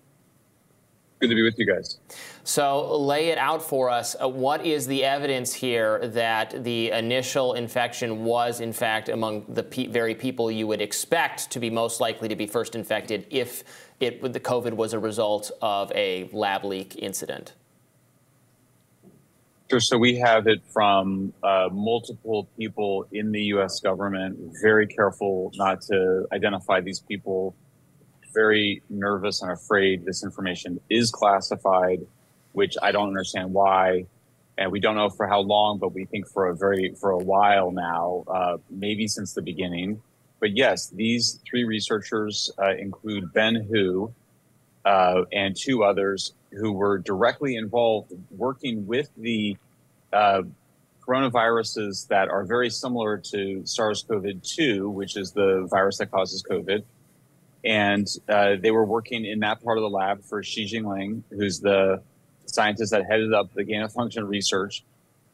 Good 1.21 1.29
to 1.29 1.35
be 1.35 1.43
with 1.43 1.59
you 1.59 1.67
guys. 1.67 1.99
So 2.43 2.97
lay 2.97 3.27
it 3.27 3.37
out 3.37 3.61
for 3.61 3.91
us. 3.91 4.15
Uh, 4.19 4.27
what 4.27 4.65
is 4.65 4.87
the 4.87 5.03
evidence 5.03 5.53
here 5.53 5.99
that 6.07 6.63
the 6.63 6.89
initial 6.89 7.53
infection 7.53 8.23
was, 8.23 8.59
in 8.59 8.73
fact, 8.73 9.07
among 9.07 9.45
the 9.47 9.61
pe- 9.61 9.85
very 9.85 10.15
people 10.15 10.49
you 10.49 10.65
would 10.65 10.81
expect 10.81 11.51
to 11.51 11.59
be 11.59 11.69
most 11.69 12.01
likely 12.01 12.27
to 12.27 12.35
be 12.35 12.47
first 12.47 12.73
infected 12.73 13.27
if 13.29 13.63
it, 13.99 14.33
the 14.33 14.39
COVID 14.39 14.73
was 14.73 14.93
a 14.93 14.99
result 14.99 15.51
of 15.61 15.91
a 15.93 16.27
lab 16.33 16.65
leak 16.65 16.95
incident? 16.97 17.53
Sure. 19.69 19.79
So 19.79 19.99
we 19.99 20.17
have 20.17 20.47
it 20.47 20.63
from 20.73 21.33
uh, 21.43 21.69
multiple 21.71 22.49
people 22.57 23.05
in 23.11 23.31
the 23.31 23.43
U.S. 23.55 23.79
government. 23.79 24.39
Very 24.59 24.87
careful 24.87 25.51
not 25.55 25.81
to 25.83 26.25
identify 26.33 26.81
these 26.81 26.99
people. 26.99 27.55
Very 28.33 28.81
nervous 28.89 29.41
and 29.41 29.51
afraid 29.51 30.05
this 30.05 30.23
information 30.23 30.79
is 30.89 31.11
classified, 31.11 32.05
which 32.53 32.75
I 32.81 32.91
don't 32.91 33.07
understand 33.07 33.53
why, 33.53 34.05
and 34.57 34.71
we 34.71 34.79
don't 34.79 34.95
know 34.95 35.09
for 35.09 35.27
how 35.27 35.39
long, 35.39 35.79
but 35.79 35.93
we 35.93 36.05
think 36.05 36.27
for 36.27 36.47
a 36.47 36.55
very 36.55 36.93
for 36.99 37.11
a 37.11 37.17
while 37.17 37.71
now, 37.71 38.23
uh, 38.27 38.57
maybe 38.69 39.07
since 39.07 39.33
the 39.33 39.41
beginning. 39.41 40.01
But 40.39 40.55
yes, 40.57 40.89
these 40.89 41.39
three 41.49 41.63
researchers 41.63 42.51
uh, 42.59 42.75
include 42.75 43.31
Ben 43.33 43.55
Hu 43.55 44.13
uh, 44.85 45.23
and 45.31 45.55
two 45.55 45.83
others 45.83 46.33
who 46.51 46.71
were 46.71 46.97
directly 46.97 47.55
involved 47.55 48.11
working 48.31 48.85
with 48.87 49.09
the 49.17 49.57
uh, 50.11 50.41
coronaviruses 51.07 52.07
that 52.07 52.29
are 52.29 52.43
very 52.43 52.69
similar 52.69 53.17
to 53.17 53.61
SARS-CoV-2, 53.65 54.91
which 54.91 55.17
is 55.17 55.31
the 55.31 55.67
virus 55.69 55.97
that 55.97 56.11
causes 56.11 56.43
COVID. 56.49 56.83
And 57.63 58.07
uh, 58.27 58.55
they 58.59 58.71
were 58.71 58.85
working 58.85 59.25
in 59.25 59.39
that 59.41 59.63
part 59.63 59.77
of 59.77 59.83
the 59.83 59.89
lab 59.89 60.23
for 60.23 60.41
Shi 60.41 60.65
Zhengli, 60.65 61.21
who's 61.29 61.59
the 61.59 62.01
scientist 62.45 62.91
that 62.91 63.05
headed 63.05 63.33
up 63.33 63.53
the 63.53 63.63
gain 63.63 63.81
of 63.81 63.91
function 63.93 64.27
research. 64.27 64.83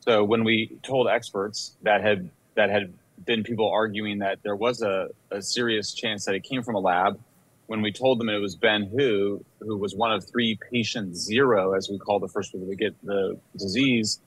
So 0.02 0.24
when 0.24 0.44
we 0.44 0.78
told 0.84 1.08
experts 1.08 1.76
that 1.84 2.02
had 2.02 2.30
that 2.56 2.70
had 2.70 2.94
been 3.26 3.44
people 3.44 3.70
arguing 3.70 4.20
that 4.20 4.40
there 4.44 4.56
was 4.56 4.82
a, 4.82 5.10
a 5.32 5.42
serious 5.42 5.94
chance 5.94 6.26
that 6.26 6.36
it 6.36 6.44
came 6.44 6.64
from 6.64 6.76
a 6.76 6.80
lab, 6.80 7.20
when 7.68 7.82
we 7.82 7.92
told 7.92 8.20
them 8.20 8.30
it 8.30 8.38
was 8.38 8.56
Ben 8.56 8.84
Hu, 8.84 9.44
who 9.60 9.78
was 9.78 9.96
one 9.96 10.12
of 10.14 10.24
three 10.24 10.58
patient 10.72 11.16
zero, 11.16 11.74
as 11.74 11.90
we 11.90 11.98
call 11.98 12.20
the 12.20 12.28
first 12.28 12.52
people 12.52 12.68
to 12.68 12.76
get 12.76 12.96
the 13.04 13.38
disease, 13.58 14.20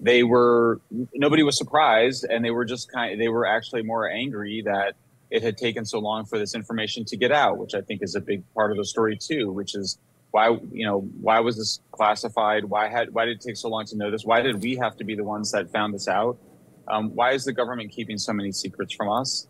they 0.00 0.22
were 0.22 0.80
nobody 1.14 1.42
was 1.42 1.58
surprised, 1.58 2.24
and 2.24 2.44
they 2.44 2.50
were 2.50 2.64
just 2.64 2.90
kind. 2.90 3.20
they 3.20 3.28
were 3.28 3.46
actually 3.46 3.82
more 3.82 4.08
angry 4.08 4.62
that 4.64 4.94
it 5.30 5.42
had 5.42 5.56
taken 5.56 5.84
so 5.84 5.98
long 5.98 6.24
for 6.24 6.38
this 6.38 6.54
information 6.54 7.04
to 7.06 7.16
get 7.16 7.32
out, 7.32 7.58
which 7.58 7.74
I 7.74 7.80
think 7.80 8.02
is 8.02 8.14
a 8.14 8.20
big 8.20 8.42
part 8.54 8.70
of 8.70 8.76
the 8.76 8.84
story 8.84 9.16
too. 9.16 9.52
Which 9.52 9.74
is 9.74 9.98
why 10.30 10.58
you 10.72 10.86
know 10.86 11.00
why 11.20 11.40
was 11.40 11.56
this 11.56 11.80
classified? 11.92 12.64
Why 12.64 12.88
had 12.88 13.12
why 13.12 13.26
did 13.26 13.36
it 13.36 13.42
take 13.42 13.56
so 13.56 13.68
long 13.68 13.84
to 13.86 13.96
know 13.96 14.10
this? 14.10 14.24
Why 14.24 14.42
did 14.42 14.62
we 14.62 14.76
have 14.76 14.96
to 14.96 15.04
be 15.04 15.14
the 15.14 15.24
ones 15.24 15.52
that 15.52 15.70
found 15.70 15.94
this 15.94 16.08
out? 16.08 16.38
Um, 16.88 17.14
why 17.14 17.32
is 17.32 17.44
the 17.44 17.52
government 17.52 17.92
keeping 17.92 18.18
so 18.18 18.32
many 18.32 18.52
secrets 18.52 18.94
from 18.94 19.08
us? 19.10 19.46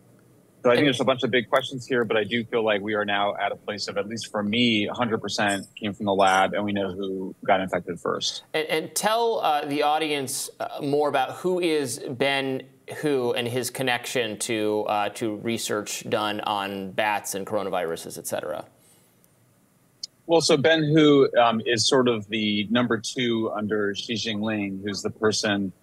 So 0.63 0.69
I 0.69 0.75
think 0.75 0.85
there's 0.85 1.01
a 1.01 1.05
bunch 1.05 1.23
of 1.23 1.31
big 1.31 1.49
questions 1.49 1.87
here, 1.87 2.05
but 2.05 2.17
I 2.17 2.23
do 2.23 2.43
feel 2.43 2.63
like 2.63 2.81
we 2.81 2.93
are 2.93 3.05
now 3.05 3.33
at 3.35 3.51
a 3.51 3.55
place 3.55 3.87
of, 3.87 3.97
at 3.97 4.07
least 4.07 4.29
for 4.29 4.43
me, 4.43 4.87
100% 4.87 5.75
came 5.75 5.93
from 5.93 6.05
the 6.05 6.13
lab, 6.13 6.53
and 6.53 6.63
we 6.63 6.71
know 6.71 6.91
who 6.91 7.35
got 7.43 7.61
infected 7.61 7.99
first. 7.99 8.43
And, 8.53 8.67
and 8.67 8.95
tell 8.95 9.39
uh, 9.39 9.65
the 9.65 9.81
audience 9.81 10.51
uh, 10.59 10.79
more 10.83 11.09
about 11.09 11.31
who 11.31 11.59
is 11.59 11.97
Ben 11.97 12.61
Hu 12.97 13.33
and 13.33 13.47
his 13.47 13.69
connection 13.69 14.37
to 14.39 14.85
uh, 14.87 15.09
to 15.09 15.35
research 15.37 16.09
done 16.09 16.41
on 16.41 16.91
bats 16.91 17.35
and 17.35 17.45
coronaviruses, 17.45 18.17
et 18.17 18.27
cetera. 18.27 18.65
Well, 20.27 20.41
so 20.41 20.55
Ben 20.55 20.83
Hu 20.83 21.29
um, 21.37 21.61
is 21.65 21.87
sort 21.87 22.07
of 22.07 22.27
the 22.29 22.67
number 22.69 22.97
two 22.99 23.51
under 23.55 23.93
Shi 23.95 24.13
Zhengli, 24.13 24.81
who's 24.83 25.01
the 25.01 25.09
person 25.09 25.73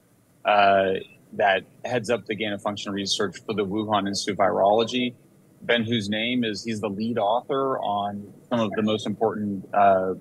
uh, 0.44 0.94
that 1.34 1.64
heads 1.84 2.09
up 2.09 2.24
the 2.26 2.34
gain 2.34 2.52
of 2.52 2.62
function 2.62 2.92
research 2.92 3.36
for 3.44 3.54
the 3.54 3.66
Wuhan 3.66 4.09
Institute 4.09 4.32
of 4.32 4.38
Virology. 4.38 5.14
Ben 5.62 5.82
Hu's 5.82 6.09
name 6.09 6.44
is 6.44 6.64
he's 6.64 6.80
the 6.80 6.88
lead 6.88 7.18
author 7.18 7.78
on 7.80 8.32
some 8.48 8.61
of 8.61 8.70
the 8.76 8.82
most 8.82 9.06
important 9.06 9.68
uh, 9.74 10.14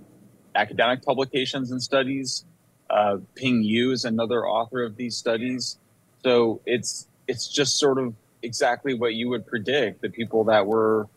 academic 0.55 1.03
publications 1.03 1.71
and 1.71 1.81
studies. 1.81 2.45
Uh, 2.89 3.17
Ping 3.35 3.61
Yu 3.63 3.91
is 3.91 4.03
another 4.03 4.47
author 4.47 4.83
of 4.83 4.97
these 4.97 5.15
studies. 5.15 5.77
So 6.23 6.61
it's 6.65 7.07
it's 7.27 7.47
just 7.47 7.77
sort 7.77 7.99
of 7.99 8.13
exactly 8.41 8.93
what 8.93 9.13
you 9.13 9.29
would 9.29 9.45
predict. 9.45 10.01
The 10.01 10.09
people 10.09 10.45
that 10.45 10.65
were 10.65 11.07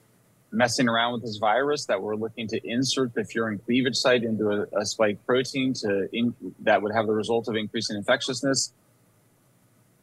messing 0.53 0.89
around 0.89 1.13
with 1.13 1.23
this 1.23 1.37
virus, 1.37 1.87
that 1.87 2.03
were 2.03 2.17
looking 2.17 2.49
to 2.49 2.61
insert 2.69 3.15
the 3.15 3.23
furin 3.23 3.65
cleavage 3.65 3.97
site 3.97 4.25
into 4.25 4.51
a, 4.51 4.81
a 4.81 4.85
spike 4.85 5.25
protein 5.25 5.73
to 5.75 6.09
in, 6.13 6.35
that 6.61 6.83
would 6.83 6.93
have 6.93 7.07
the 7.07 7.13
result 7.13 7.47
of 7.49 7.57
increasing 7.57 7.97
infectiousness 7.97 8.73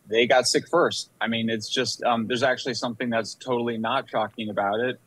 they 0.07 0.25
got 0.25 0.47
sick 0.47 0.67
first. 0.67 1.09
I 1.19 1.27
mean, 1.27 1.49
it's 1.49 1.69
just 1.69 2.03
um, 2.03 2.27
there's 2.27 2.43
actually 2.43 2.75
something 2.75 3.09
that's 3.09 3.35
totally 3.35 3.77
not 3.77 4.09
shocking 4.09 4.49
about 4.49 4.79
it. 4.79 4.99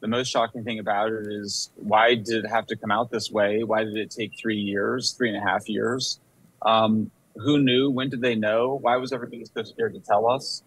The 0.00 0.08
most 0.08 0.28
shocking 0.28 0.64
thing 0.64 0.78
about 0.78 1.12
it 1.12 1.26
is 1.26 1.70
why 1.76 2.14
did 2.14 2.44
it 2.44 2.48
have 2.48 2.66
to 2.68 2.76
come 2.76 2.90
out 2.90 3.10
this 3.10 3.30
way? 3.30 3.64
Why 3.64 3.84
did 3.84 3.96
it 3.96 4.10
take 4.10 4.32
three 4.38 4.58
years, 4.58 5.12
three 5.12 5.28
and 5.28 5.36
a 5.36 5.40
half 5.40 5.68
years? 5.68 6.20
Um, 6.62 7.10
who 7.36 7.58
knew? 7.58 7.90
When 7.90 8.10
did 8.10 8.20
they 8.20 8.34
know? 8.34 8.78
Why 8.80 8.96
was 8.96 9.12
everybody 9.12 9.44
so 9.44 9.62
scared 9.62 9.94
to 9.94 10.00
tell 10.00 10.28
us? 10.28 10.62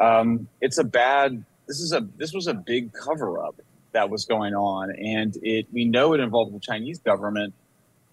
Um, 0.00 0.48
it's 0.60 0.78
a 0.78 0.84
bad. 0.84 1.44
This 1.66 1.80
is 1.80 1.92
a 1.92 2.06
this 2.16 2.32
was 2.32 2.46
a 2.46 2.54
big 2.54 2.92
cover 2.92 3.42
up 3.42 3.56
that 3.92 4.10
was 4.10 4.24
going 4.24 4.54
on, 4.54 4.90
and 4.90 5.36
it 5.42 5.66
we 5.72 5.84
know 5.84 6.14
it 6.14 6.20
involved 6.20 6.54
the 6.54 6.60
Chinese 6.60 6.98
government. 6.98 7.54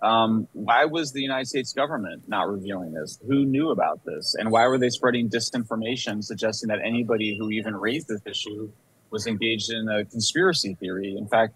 Um, 0.01 0.47
why 0.53 0.86
was 0.86 1.11
the 1.11 1.22
United 1.22 1.47
States 1.47 1.74
government 1.74 2.28
not 2.28 2.49
revealing 2.49 2.93
this? 2.93 3.19
Who 3.28 3.45
knew 3.45 3.69
about 3.69 4.03
this, 4.05 4.36
and 4.38 4.51
why 4.51 4.67
were 4.67 4.78
they 4.78 4.89
spreading 4.89 5.30
disinformation 5.30 6.24
suggesting 6.24 6.69
that 6.69 6.80
anybody 6.84 7.38
who 7.38 7.51
even 7.51 7.76
raised 7.76 8.07
this 8.07 8.22
issue 8.26 8.72
was 9.11 9.28
engaged 9.28 9.72
in 9.72 9.89
a 9.89 10.05
conspiracy 10.05 10.76
theory? 10.76 11.15
In 11.17 11.28
fact, 11.28 11.53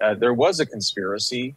uh, 0.00 0.14
there 0.14 0.34
was 0.34 0.60
a 0.60 0.66
conspiracy, 0.66 1.54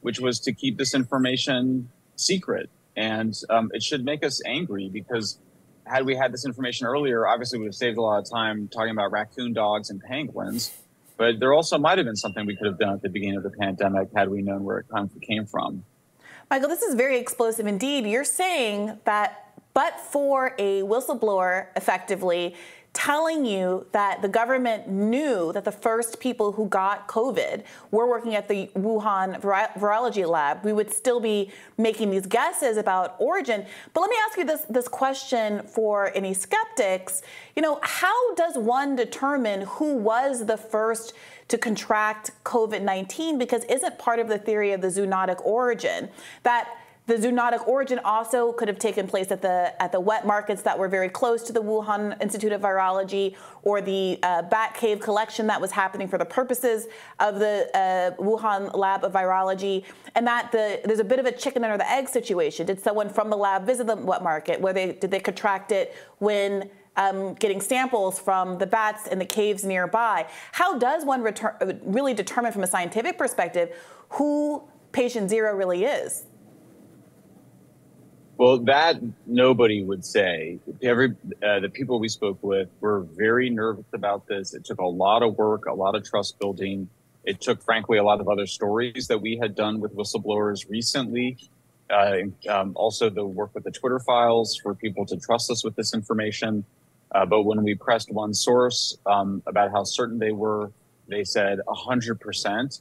which 0.00 0.20
was 0.20 0.40
to 0.40 0.52
keep 0.52 0.76
this 0.76 0.94
information 0.94 1.88
secret, 2.16 2.68
and 3.00 3.34
um, 3.48 3.70
it 3.72 3.82
should 3.82 4.04
make 4.04 4.22
us 4.22 4.42
angry 4.44 4.90
because 4.92 5.38
had 5.86 6.04
we 6.04 6.14
had 6.14 6.32
this 6.32 6.44
information 6.44 6.86
earlier, 6.86 7.26
obviously 7.26 7.58
we 7.58 7.64
would 7.64 7.68
have 7.68 7.74
saved 7.74 7.96
a 7.96 8.02
lot 8.02 8.18
of 8.18 8.30
time 8.30 8.68
talking 8.68 8.90
about 8.90 9.10
raccoon 9.10 9.54
dogs 9.54 9.88
and 9.88 10.02
penguins. 10.02 10.70
But 11.16 11.40
there 11.40 11.54
also 11.54 11.78
might 11.78 11.96
have 11.96 12.06
been 12.06 12.16
something 12.16 12.44
we 12.46 12.56
could 12.56 12.66
have 12.66 12.78
done 12.78 12.92
at 12.92 13.02
the 13.02 13.08
beginning 13.08 13.36
of 13.36 13.42
the 13.42 13.50
pandemic 13.50 14.08
had 14.14 14.28
we 14.28 14.42
known 14.42 14.64
where 14.64 14.78
it 14.78 14.86
came 15.26 15.46
from. 15.46 15.84
Michael, 16.50 16.68
this 16.68 16.82
is 16.82 16.94
very 16.94 17.18
explosive 17.18 17.66
indeed. 17.66 18.06
You're 18.06 18.24
saying 18.24 18.98
that, 19.04 19.54
but 19.72 19.98
for 19.98 20.54
a 20.58 20.82
whistleblower, 20.82 21.68
effectively, 21.76 22.54
telling 22.92 23.44
you 23.44 23.86
that 23.92 24.20
the 24.20 24.28
government 24.28 24.88
knew 24.88 25.52
that 25.52 25.64
the 25.64 25.72
first 25.72 26.18
people 26.18 26.52
who 26.52 26.66
got 26.66 27.06
COVID 27.06 27.62
were 27.92 28.08
working 28.08 28.34
at 28.34 28.48
the 28.48 28.66
Wuhan 28.74 29.40
virology 29.40 30.28
lab, 30.28 30.64
we 30.64 30.72
would 30.72 30.92
still 30.92 31.20
be 31.20 31.52
making 31.78 32.10
these 32.10 32.26
guesses 32.26 32.76
about 32.76 33.14
origin. 33.18 33.64
But 33.94 34.00
let 34.00 34.10
me 34.10 34.16
ask 34.28 34.38
you 34.38 34.44
this, 34.44 34.62
this 34.68 34.88
question 34.88 35.62
for 35.62 36.10
any 36.16 36.34
skeptics. 36.34 37.22
You 37.54 37.62
know, 37.62 37.78
how 37.82 38.34
does 38.34 38.58
one 38.58 38.96
determine 38.96 39.62
who 39.62 39.96
was 39.96 40.46
the 40.46 40.56
first 40.56 41.14
to 41.48 41.58
contract 41.58 42.32
COVID 42.44 42.82
19? 42.82 43.38
Because 43.38 43.64
isn't 43.64 43.98
part 43.98 44.18
of 44.18 44.26
the 44.26 44.38
theory 44.38 44.72
of 44.72 44.80
the 44.80 44.88
zoonotic 44.88 45.44
origin 45.44 46.08
that 46.42 46.68
the 47.06 47.14
zoonotic 47.16 47.66
origin 47.66 47.98
also 48.04 48.52
could 48.52 48.68
have 48.68 48.78
taken 48.78 49.06
place 49.06 49.30
at 49.30 49.42
the 49.42 49.74
at 49.82 49.90
the 49.90 49.98
wet 49.98 50.26
markets 50.26 50.62
that 50.62 50.78
were 50.78 50.88
very 50.88 51.08
close 51.08 51.42
to 51.42 51.52
the 51.52 51.62
Wuhan 51.62 52.20
Institute 52.22 52.52
of 52.52 52.60
Virology 52.60 53.34
or 53.62 53.80
the 53.80 54.18
uh, 54.22 54.42
bat 54.42 54.74
cave 54.74 55.00
collection 55.00 55.46
that 55.48 55.60
was 55.60 55.72
happening 55.72 56.06
for 56.06 56.18
the 56.18 56.24
purposes 56.24 56.86
of 57.18 57.38
the 57.38 57.68
uh, 57.74 58.22
Wuhan 58.22 58.74
Lab 58.76 59.04
of 59.04 59.12
Virology, 59.12 59.84
and 60.14 60.26
that 60.26 60.52
the 60.52 60.80
there's 60.84 61.00
a 61.00 61.04
bit 61.04 61.18
of 61.18 61.26
a 61.26 61.32
chicken 61.32 61.64
or 61.64 61.76
the 61.76 61.90
egg 61.90 62.08
situation. 62.08 62.66
Did 62.66 62.80
someone 62.80 63.08
from 63.08 63.28
the 63.30 63.36
lab 63.36 63.66
visit 63.66 63.86
the 63.86 63.96
wet 63.96 64.22
market? 64.22 64.60
Where 64.60 64.72
they 64.72 64.92
did 64.92 65.10
they 65.10 65.20
contract 65.20 65.72
it 65.72 65.94
when? 66.18 66.70
Um, 66.96 67.34
getting 67.34 67.60
samples 67.60 68.18
from 68.18 68.58
the 68.58 68.66
bats 68.66 69.06
in 69.06 69.20
the 69.20 69.24
caves 69.24 69.64
nearby. 69.64 70.26
How 70.52 70.76
does 70.76 71.04
one 71.04 71.22
return, 71.22 71.80
really 71.84 72.14
determine 72.14 72.52
from 72.52 72.64
a 72.64 72.66
scientific 72.66 73.16
perspective 73.16 73.74
who 74.10 74.64
patient 74.90 75.30
zero 75.30 75.54
really 75.54 75.84
is? 75.84 76.24
Well, 78.40 78.56
that 78.60 79.02
nobody 79.26 79.84
would 79.84 80.02
say. 80.02 80.60
Every 80.82 81.10
uh, 81.46 81.60
the 81.60 81.68
people 81.68 82.00
we 82.00 82.08
spoke 82.08 82.38
with 82.40 82.70
were 82.80 83.02
very 83.14 83.50
nervous 83.50 83.84
about 83.92 84.26
this. 84.26 84.54
It 84.54 84.64
took 84.64 84.80
a 84.80 84.86
lot 84.86 85.22
of 85.22 85.36
work, 85.36 85.66
a 85.66 85.74
lot 85.74 85.94
of 85.94 86.08
trust 86.08 86.38
building. 86.38 86.88
It 87.24 87.42
took, 87.42 87.62
frankly, 87.62 87.98
a 87.98 88.02
lot 88.02 88.18
of 88.18 88.30
other 88.30 88.46
stories 88.46 89.08
that 89.08 89.20
we 89.20 89.36
had 89.36 89.54
done 89.54 89.78
with 89.78 89.94
whistleblowers 89.94 90.70
recently. 90.70 91.36
Uh, 91.90 92.20
um, 92.48 92.72
also, 92.76 93.10
the 93.10 93.26
work 93.26 93.50
with 93.54 93.64
the 93.64 93.70
Twitter 93.70 93.98
files 93.98 94.58
for 94.62 94.74
people 94.74 95.04
to 95.04 95.18
trust 95.18 95.50
us 95.50 95.62
with 95.62 95.76
this 95.76 95.92
information. 95.92 96.64
Uh, 97.14 97.26
but 97.26 97.42
when 97.42 97.62
we 97.62 97.74
pressed 97.74 98.10
one 98.10 98.32
source 98.32 98.96
um, 99.04 99.42
about 99.46 99.70
how 99.70 99.84
certain 99.84 100.18
they 100.18 100.32
were, 100.32 100.72
they 101.08 101.24
said 101.24 101.58
100%. 101.68 102.80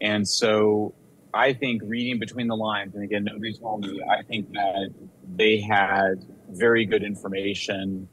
And 0.00 0.28
so 0.28 0.94
I 1.34 1.52
think 1.52 1.82
reading 1.84 2.18
between 2.18 2.46
the 2.46 2.56
lines, 2.56 2.94
and 2.94 3.02
again, 3.02 3.24
nobody 3.24 3.54
told 3.54 3.82
me, 3.82 4.02
I 4.02 4.22
think 4.22 4.52
that 4.52 4.90
they 5.34 5.60
had 5.60 6.24
very 6.50 6.84
good 6.84 7.02
information. 7.02 8.08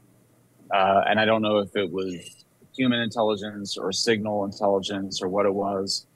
Uh, 0.72 1.02
and 1.06 1.20
I 1.20 1.24
don't 1.24 1.42
know 1.42 1.58
if 1.58 1.74
it 1.76 1.90
was 1.90 2.44
human 2.74 3.00
intelligence 3.00 3.76
or 3.76 3.92
signal 3.92 4.44
intelligence 4.44 5.20
or 5.20 5.28
what 5.28 5.44
it 5.44 5.52
was, 5.52 6.06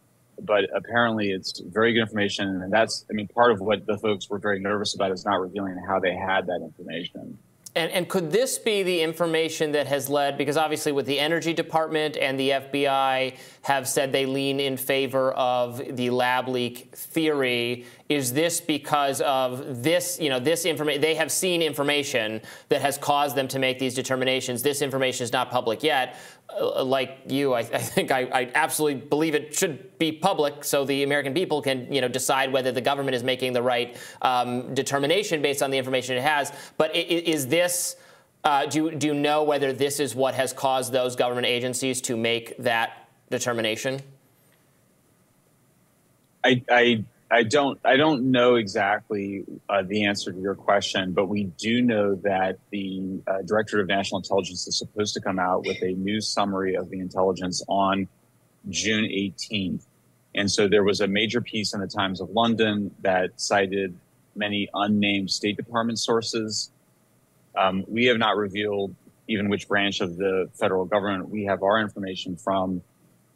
but 0.40 0.64
apparently 0.74 1.30
it's 1.30 1.60
very 1.60 1.92
good 1.92 2.00
information. 2.00 2.62
And 2.62 2.72
that's, 2.72 3.04
I 3.10 3.12
mean, 3.12 3.28
part 3.28 3.52
of 3.52 3.60
what 3.60 3.86
the 3.86 3.98
folks 3.98 4.30
were 4.30 4.38
very 4.38 4.60
nervous 4.60 4.94
about 4.94 5.10
is 5.10 5.24
not 5.24 5.40
revealing 5.40 5.76
how 5.86 6.00
they 6.00 6.14
had 6.14 6.46
that 6.46 6.60
information. 6.62 7.38
And, 7.76 7.90
and, 7.90 8.08
could 8.08 8.30
this 8.30 8.56
be 8.56 8.84
the 8.84 9.02
information 9.02 9.72
that 9.72 9.88
has 9.88 10.08
led, 10.08 10.38
because 10.38 10.56
obviously 10.56 10.92
with 10.92 11.06
the 11.06 11.18
Energy 11.18 11.52
Department 11.52 12.16
and 12.16 12.38
the 12.38 12.50
FBI 12.50 13.36
have 13.62 13.88
said 13.88 14.12
they 14.12 14.26
lean 14.26 14.60
in 14.60 14.76
favor 14.76 15.32
of 15.32 15.82
the 15.96 16.10
lab 16.10 16.46
leak 16.46 16.94
theory, 16.94 17.84
is 18.14 18.32
this 18.32 18.60
because 18.60 19.20
of 19.20 19.82
this, 19.82 20.18
you 20.20 20.30
know, 20.30 20.38
this 20.38 20.64
information, 20.64 21.00
they 21.00 21.14
have 21.16 21.32
seen 21.32 21.62
information 21.62 22.40
that 22.68 22.80
has 22.80 22.96
caused 22.96 23.36
them 23.36 23.48
to 23.48 23.58
make 23.58 23.78
these 23.78 23.94
determinations. 23.94 24.62
This 24.62 24.82
information 24.82 25.24
is 25.24 25.32
not 25.32 25.50
public 25.50 25.82
yet. 25.82 26.16
Uh, 26.48 26.84
like 26.84 27.18
you, 27.26 27.54
I, 27.54 27.60
I 27.60 27.78
think 27.78 28.12
I, 28.12 28.20
I, 28.32 28.50
absolutely 28.54 29.00
believe 29.00 29.34
it 29.34 29.54
should 29.54 29.98
be 29.98 30.12
public 30.12 30.62
so 30.62 30.84
the 30.84 31.02
American 31.02 31.34
people 31.34 31.60
can, 31.60 31.92
you 31.92 32.00
know, 32.00 32.08
decide 32.08 32.52
whether 32.52 32.70
the 32.70 32.80
government 32.80 33.16
is 33.16 33.24
making 33.24 33.52
the 33.52 33.62
right 33.62 33.96
um, 34.22 34.72
determination 34.74 35.42
based 35.42 35.62
on 35.62 35.70
the 35.70 35.78
information 35.78 36.16
it 36.16 36.22
has. 36.22 36.52
But 36.76 36.94
is 36.94 37.48
this, 37.48 37.96
uh, 38.44 38.66
do, 38.66 38.92
do 38.92 39.08
you 39.08 39.14
know 39.14 39.42
whether 39.42 39.72
this 39.72 39.98
is 39.98 40.14
what 40.14 40.34
has 40.34 40.52
caused 40.52 40.92
those 40.92 41.16
government 41.16 41.46
agencies 41.46 42.00
to 42.02 42.16
make 42.16 42.56
that 42.58 43.08
determination? 43.30 44.00
I, 46.44 46.62
I 46.70 47.04
I 47.34 47.42
don't 47.42 47.80
I 47.84 47.96
don't 47.96 48.30
know 48.30 48.54
exactly 48.54 49.44
uh, 49.68 49.82
the 49.82 50.04
answer 50.04 50.30
to 50.30 50.38
your 50.38 50.54
question, 50.54 51.10
but 51.10 51.26
we 51.26 51.44
do 51.58 51.82
know 51.82 52.14
that 52.22 52.58
the 52.70 53.20
uh, 53.26 53.42
director 53.44 53.80
of 53.80 53.88
national 53.88 54.20
intelligence 54.20 54.68
is 54.68 54.78
supposed 54.78 55.14
to 55.14 55.20
come 55.20 55.40
out 55.40 55.66
with 55.66 55.82
a 55.82 55.94
new 55.94 56.20
summary 56.20 56.76
of 56.76 56.90
the 56.90 57.00
intelligence 57.00 57.60
on 57.66 58.06
June 58.68 59.02
18th. 59.06 59.84
And 60.36 60.48
so 60.48 60.68
there 60.68 60.84
was 60.84 61.00
a 61.00 61.08
major 61.08 61.40
piece 61.40 61.74
in 61.74 61.80
the 61.80 61.88
Times 61.88 62.20
of 62.20 62.30
London 62.30 62.94
that 63.00 63.40
cited 63.40 63.98
many 64.36 64.68
unnamed 64.72 65.28
State 65.28 65.56
Department 65.56 65.98
sources. 65.98 66.70
Um, 67.58 67.84
we 67.88 68.04
have 68.04 68.18
not 68.18 68.36
revealed 68.36 68.94
even 69.26 69.48
which 69.48 69.66
branch 69.66 70.00
of 70.00 70.16
the 70.18 70.48
federal 70.54 70.84
government 70.84 71.30
we 71.30 71.46
have 71.46 71.64
our 71.64 71.80
information 71.80 72.36
from, 72.36 72.80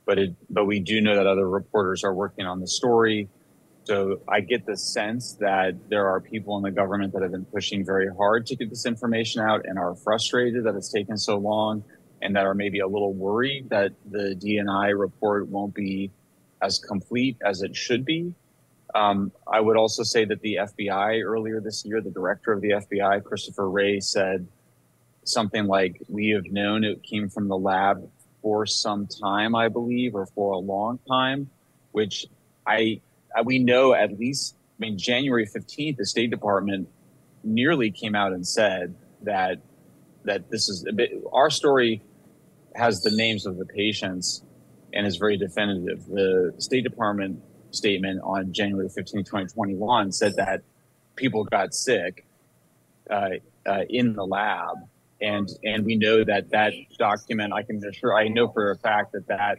but 0.07 0.21
it, 0.21 0.37
but 0.49 0.67
we 0.67 0.79
do 0.79 1.01
know 1.01 1.17
that 1.17 1.27
other 1.27 1.49
reporters 1.49 2.05
are 2.05 2.15
working 2.15 2.47
on 2.47 2.61
the 2.61 2.69
story. 2.69 3.29
So 3.89 4.21
I 4.29 4.41
get 4.41 4.67
the 4.67 4.77
sense 4.77 5.33
that 5.41 5.89
there 5.89 6.09
are 6.09 6.21
people 6.21 6.59
in 6.59 6.63
the 6.63 6.71
government 6.71 7.11
that 7.15 7.23
have 7.23 7.33
been 7.33 7.47
pushing 7.47 7.87
very 7.87 8.15
hard 8.15 8.45
to 8.49 8.55
get 8.55 8.69
this 8.69 8.85
information 8.85 9.41
out 9.41 9.65
and 9.65 9.79
are 9.79 9.95
frustrated 9.95 10.65
that 10.65 10.75
it's 10.75 10.93
taken 10.93 11.17
so 11.17 11.39
long 11.39 11.83
and 12.21 12.37
that 12.37 12.45
are 12.45 12.53
maybe 12.53 12.81
a 12.81 12.87
little 12.87 13.15
worried 13.15 13.71
that 13.71 13.93
the 14.11 14.39
DNI 14.39 14.93
report 14.99 15.49
won't 15.49 15.73
be 15.73 16.11
as 16.61 16.79
complete 16.79 17.39
as 17.43 17.63
it 17.63 17.75
should 17.75 18.05
be. 18.05 18.35
Um, 18.95 19.33
I 19.51 19.59
would 19.59 19.79
also 19.79 20.03
say 20.03 20.27
that 20.27 20.43
the 20.43 20.59
FBI 20.61 21.25
earlier 21.25 21.59
this 21.59 21.83
year, 21.87 22.03
the 22.03 22.11
director 22.11 22.53
of 22.53 22.61
the 22.61 22.73
FBI, 22.73 23.25
Christopher 23.25 23.71
Wray, 23.71 24.01
said 24.01 24.47
something 25.25 25.67
like, 25.67 25.99
We 26.11 26.29
have 26.31 26.45
known 26.45 26.85
it 26.85 27.03
came 27.03 27.31
from 27.31 27.49
the 27.49 27.57
lab 27.57 28.07
for 28.43 28.67
some 28.67 29.07
time, 29.07 29.55
I 29.55 29.69
believe, 29.69 30.15
or 30.15 30.27
for 30.27 30.53
a 30.53 30.59
long 30.59 30.99
time, 31.09 31.49
which 31.93 32.27
I 32.67 33.01
we 33.45 33.59
know 33.59 33.95
at 33.95 34.19
least, 34.19 34.57
I 34.79 34.87
mean, 34.87 34.99
January 34.99 35.47
15th, 35.47 35.97
the 35.97 36.07
State 36.07 36.31
Department 36.31 36.89
nearly 37.45 37.91
came 37.91 38.15
out 38.15 38.33
and 38.33 38.47
said 38.47 38.95
that 39.23 39.59
that 40.25 40.51
this 40.51 40.69
is 40.69 40.85
a 40.87 40.93
bit, 40.93 41.13
our 41.33 41.49
story 41.49 42.03
has 42.75 43.01
the 43.01 43.11
names 43.11 43.47
of 43.47 43.57
the 43.57 43.65
patients 43.65 44.43
and 44.93 45.07
is 45.07 45.17
very 45.17 45.37
definitive. 45.37 46.05
The 46.07 46.55
State 46.59 46.85
Department 46.85 47.43
statement 47.71 48.21
on 48.23 48.53
January 48.53 48.89
15, 48.89 49.25
2021 49.25 50.13
said 50.13 50.37
that 50.37 50.63
people 51.17 51.45
got 51.45 51.75
sick 51.75 52.27
uh, 53.11 53.31
uh, 53.67 53.83
in 53.89 54.15
the 54.15 54.25
lab. 54.25 54.77
And, 55.21 55.49
and 55.65 55.85
we 55.85 55.97
know 55.97 56.25
that 56.25 56.51
that 56.51 56.73
document, 56.99 57.53
I 57.53 57.63
can 57.63 57.85
assure, 57.85 58.15
I 58.15 58.29
know 58.29 58.49
for 58.49 58.71
a 58.71 58.77
fact 58.77 59.13
that 59.13 59.27
that 59.29 59.59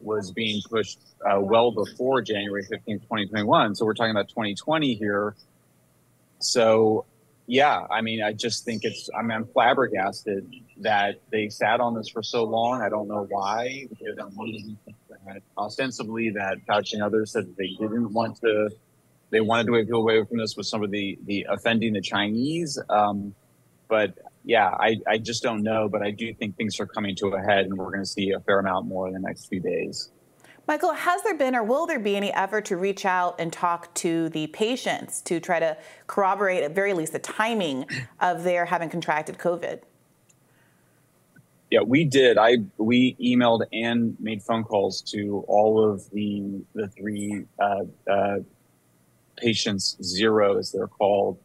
was 0.00 0.30
being 0.30 0.62
pushed 0.68 0.98
uh, 1.28 1.40
well 1.40 1.72
before 1.72 2.22
January 2.22 2.64
15th, 2.64 3.02
2021. 3.02 3.74
So 3.74 3.84
we're 3.84 3.94
talking 3.94 4.10
about 4.10 4.28
2020 4.28 4.94
here. 4.94 5.34
So 6.38 7.04
yeah, 7.48 7.86
I 7.90 8.02
mean, 8.02 8.22
I 8.22 8.34
just 8.34 8.66
think 8.66 8.84
it's, 8.84 9.08
I 9.18 9.22
mean, 9.22 9.30
I'm 9.30 9.46
flabbergasted 9.46 10.54
that 10.82 11.20
they 11.32 11.48
sat 11.48 11.80
on 11.80 11.94
this 11.94 12.10
for 12.10 12.22
so 12.22 12.44
long. 12.44 12.82
I 12.82 12.90
don't 12.90 13.08
know 13.08 13.26
why. 13.30 13.88
Ostensibly, 15.56 16.28
that 16.30 16.58
Fauci 16.68 16.92
and 16.92 17.02
others 17.02 17.32
said 17.32 17.56
they 17.56 17.68
didn't 17.68 18.12
want 18.12 18.38
to, 18.42 18.68
they 19.30 19.40
wanted 19.40 19.72
to 19.72 19.84
go 19.84 19.96
away 19.96 20.22
from 20.24 20.36
this 20.36 20.58
with 20.58 20.66
some 20.66 20.84
of 20.84 20.90
the, 20.90 21.18
the 21.24 21.46
offending 21.48 21.94
the 21.94 22.02
Chinese. 22.02 22.78
Um, 22.90 23.34
but 23.88 24.12
yeah, 24.48 24.70
I, 24.80 24.96
I 25.06 25.18
just 25.18 25.42
don't 25.42 25.62
know. 25.62 25.90
But 25.90 26.02
I 26.02 26.10
do 26.10 26.32
think 26.32 26.56
things 26.56 26.80
are 26.80 26.86
coming 26.86 27.14
to 27.16 27.28
a 27.28 27.40
head 27.40 27.66
and 27.66 27.76
we're 27.76 27.90
going 27.90 28.00
to 28.00 28.06
see 28.06 28.32
a 28.32 28.40
fair 28.40 28.58
amount 28.58 28.86
more 28.86 29.06
in 29.06 29.12
the 29.12 29.20
next 29.20 29.46
few 29.46 29.60
days. 29.60 30.10
Michael, 30.66 30.92
has 30.92 31.22
there 31.22 31.36
been 31.36 31.54
or 31.54 31.62
will 31.62 31.86
there 31.86 31.98
be 31.98 32.16
any 32.16 32.32
effort 32.32 32.64
to 32.66 32.76
reach 32.78 33.04
out 33.04 33.36
and 33.38 33.52
talk 33.52 33.94
to 33.96 34.30
the 34.30 34.46
patients 34.48 35.20
to 35.22 35.38
try 35.38 35.60
to 35.60 35.76
corroborate, 36.06 36.62
at 36.62 36.74
very 36.74 36.94
least, 36.94 37.12
the 37.12 37.18
timing 37.18 37.84
of 38.20 38.42
their 38.42 38.64
having 38.64 38.88
contracted 38.88 39.36
COVID? 39.36 39.82
Yeah, 41.70 41.80
we 41.82 42.04
did. 42.04 42.38
I 42.38 42.56
we 42.78 43.16
emailed 43.16 43.66
and 43.74 44.16
made 44.18 44.42
phone 44.42 44.64
calls 44.64 45.02
to 45.12 45.44
all 45.46 45.84
of 45.84 46.08
the 46.10 46.62
the 46.74 46.88
three 46.88 47.44
uh, 47.58 47.84
uh, 48.10 48.38
patients 49.36 49.98
zero, 50.02 50.56
as 50.56 50.72
they're 50.72 50.86
called. 50.86 51.38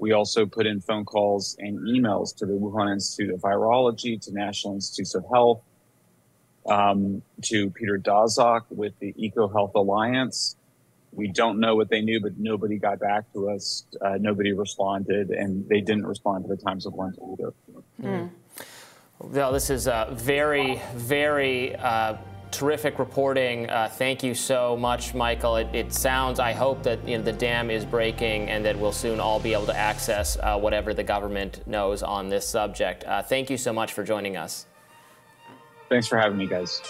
We 0.00 0.12
also 0.12 0.46
put 0.46 0.66
in 0.66 0.80
phone 0.80 1.04
calls 1.04 1.56
and 1.58 1.78
emails 1.80 2.34
to 2.36 2.46
the 2.46 2.54
Wuhan 2.54 2.90
Institute 2.90 3.34
of 3.34 3.40
Virology, 3.40 4.18
to 4.22 4.32
National 4.32 4.74
Institutes 4.74 5.14
of 5.14 5.24
Health, 5.30 5.60
um, 6.66 7.20
to 7.42 7.68
Peter 7.70 7.98
Daszak 7.98 8.62
with 8.70 8.98
the 8.98 9.12
EcoHealth 9.12 9.74
Alliance. 9.74 10.56
We 11.12 11.28
don't 11.28 11.60
know 11.60 11.76
what 11.76 11.90
they 11.90 12.00
knew, 12.00 12.18
but 12.18 12.38
nobody 12.38 12.78
got 12.78 12.98
back 12.98 13.30
to 13.34 13.50
us. 13.50 13.84
Uh, 14.00 14.16
nobody 14.18 14.52
responded, 14.52 15.30
and 15.30 15.68
they 15.68 15.82
didn't 15.82 16.06
respond 16.06 16.44
to 16.44 16.48
the 16.48 16.56
Times 16.56 16.86
of 16.86 16.94
London 16.94 17.36
either. 17.38 17.52
Mm. 18.02 18.30
Well, 19.18 19.52
this 19.52 19.68
is 19.68 19.86
a 19.86 20.08
very, 20.12 20.80
very 20.94 21.76
uh, 21.76 22.16
terrific 22.50 22.98
reporting. 22.98 23.68
Uh, 23.68 23.88
thank 23.88 24.22
you 24.22 24.34
so 24.34 24.76
much, 24.76 25.14
Michael. 25.14 25.56
It, 25.56 25.68
it, 25.72 25.92
sounds, 25.92 26.38
I 26.38 26.52
hope 26.52 26.82
that 26.82 27.06
you 27.06 27.18
know, 27.18 27.24
the 27.24 27.32
dam 27.32 27.70
is 27.70 27.84
breaking 27.84 28.48
and 28.48 28.64
that 28.64 28.78
we'll 28.78 28.92
soon 28.92 29.20
all 29.20 29.40
be 29.40 29.52
able 29.52 29.66
to 29.66 29.76
access 29.76 30.36
uh, 30.36 30.58
whatever 30.58 30.94
the 30.94 31.04
government 31.04 31.66
knows 31.66 32.02
on 32.02 32.28
this 32.28 32.46
subject. 32.46 33.04
Uh, 33.04 33.22
thank 33.22 33.50
you 33.50 33.56
so 33.56 33.72
much 33.72 33.92
for 33.92 34.04
joining 34.04 34.36
us. 34.36 34.66
Thanks 35.88 36.06
for 36.06 36.18
having 36.18 36.38
me, 36.38 36.46
guys. 36.46 36.80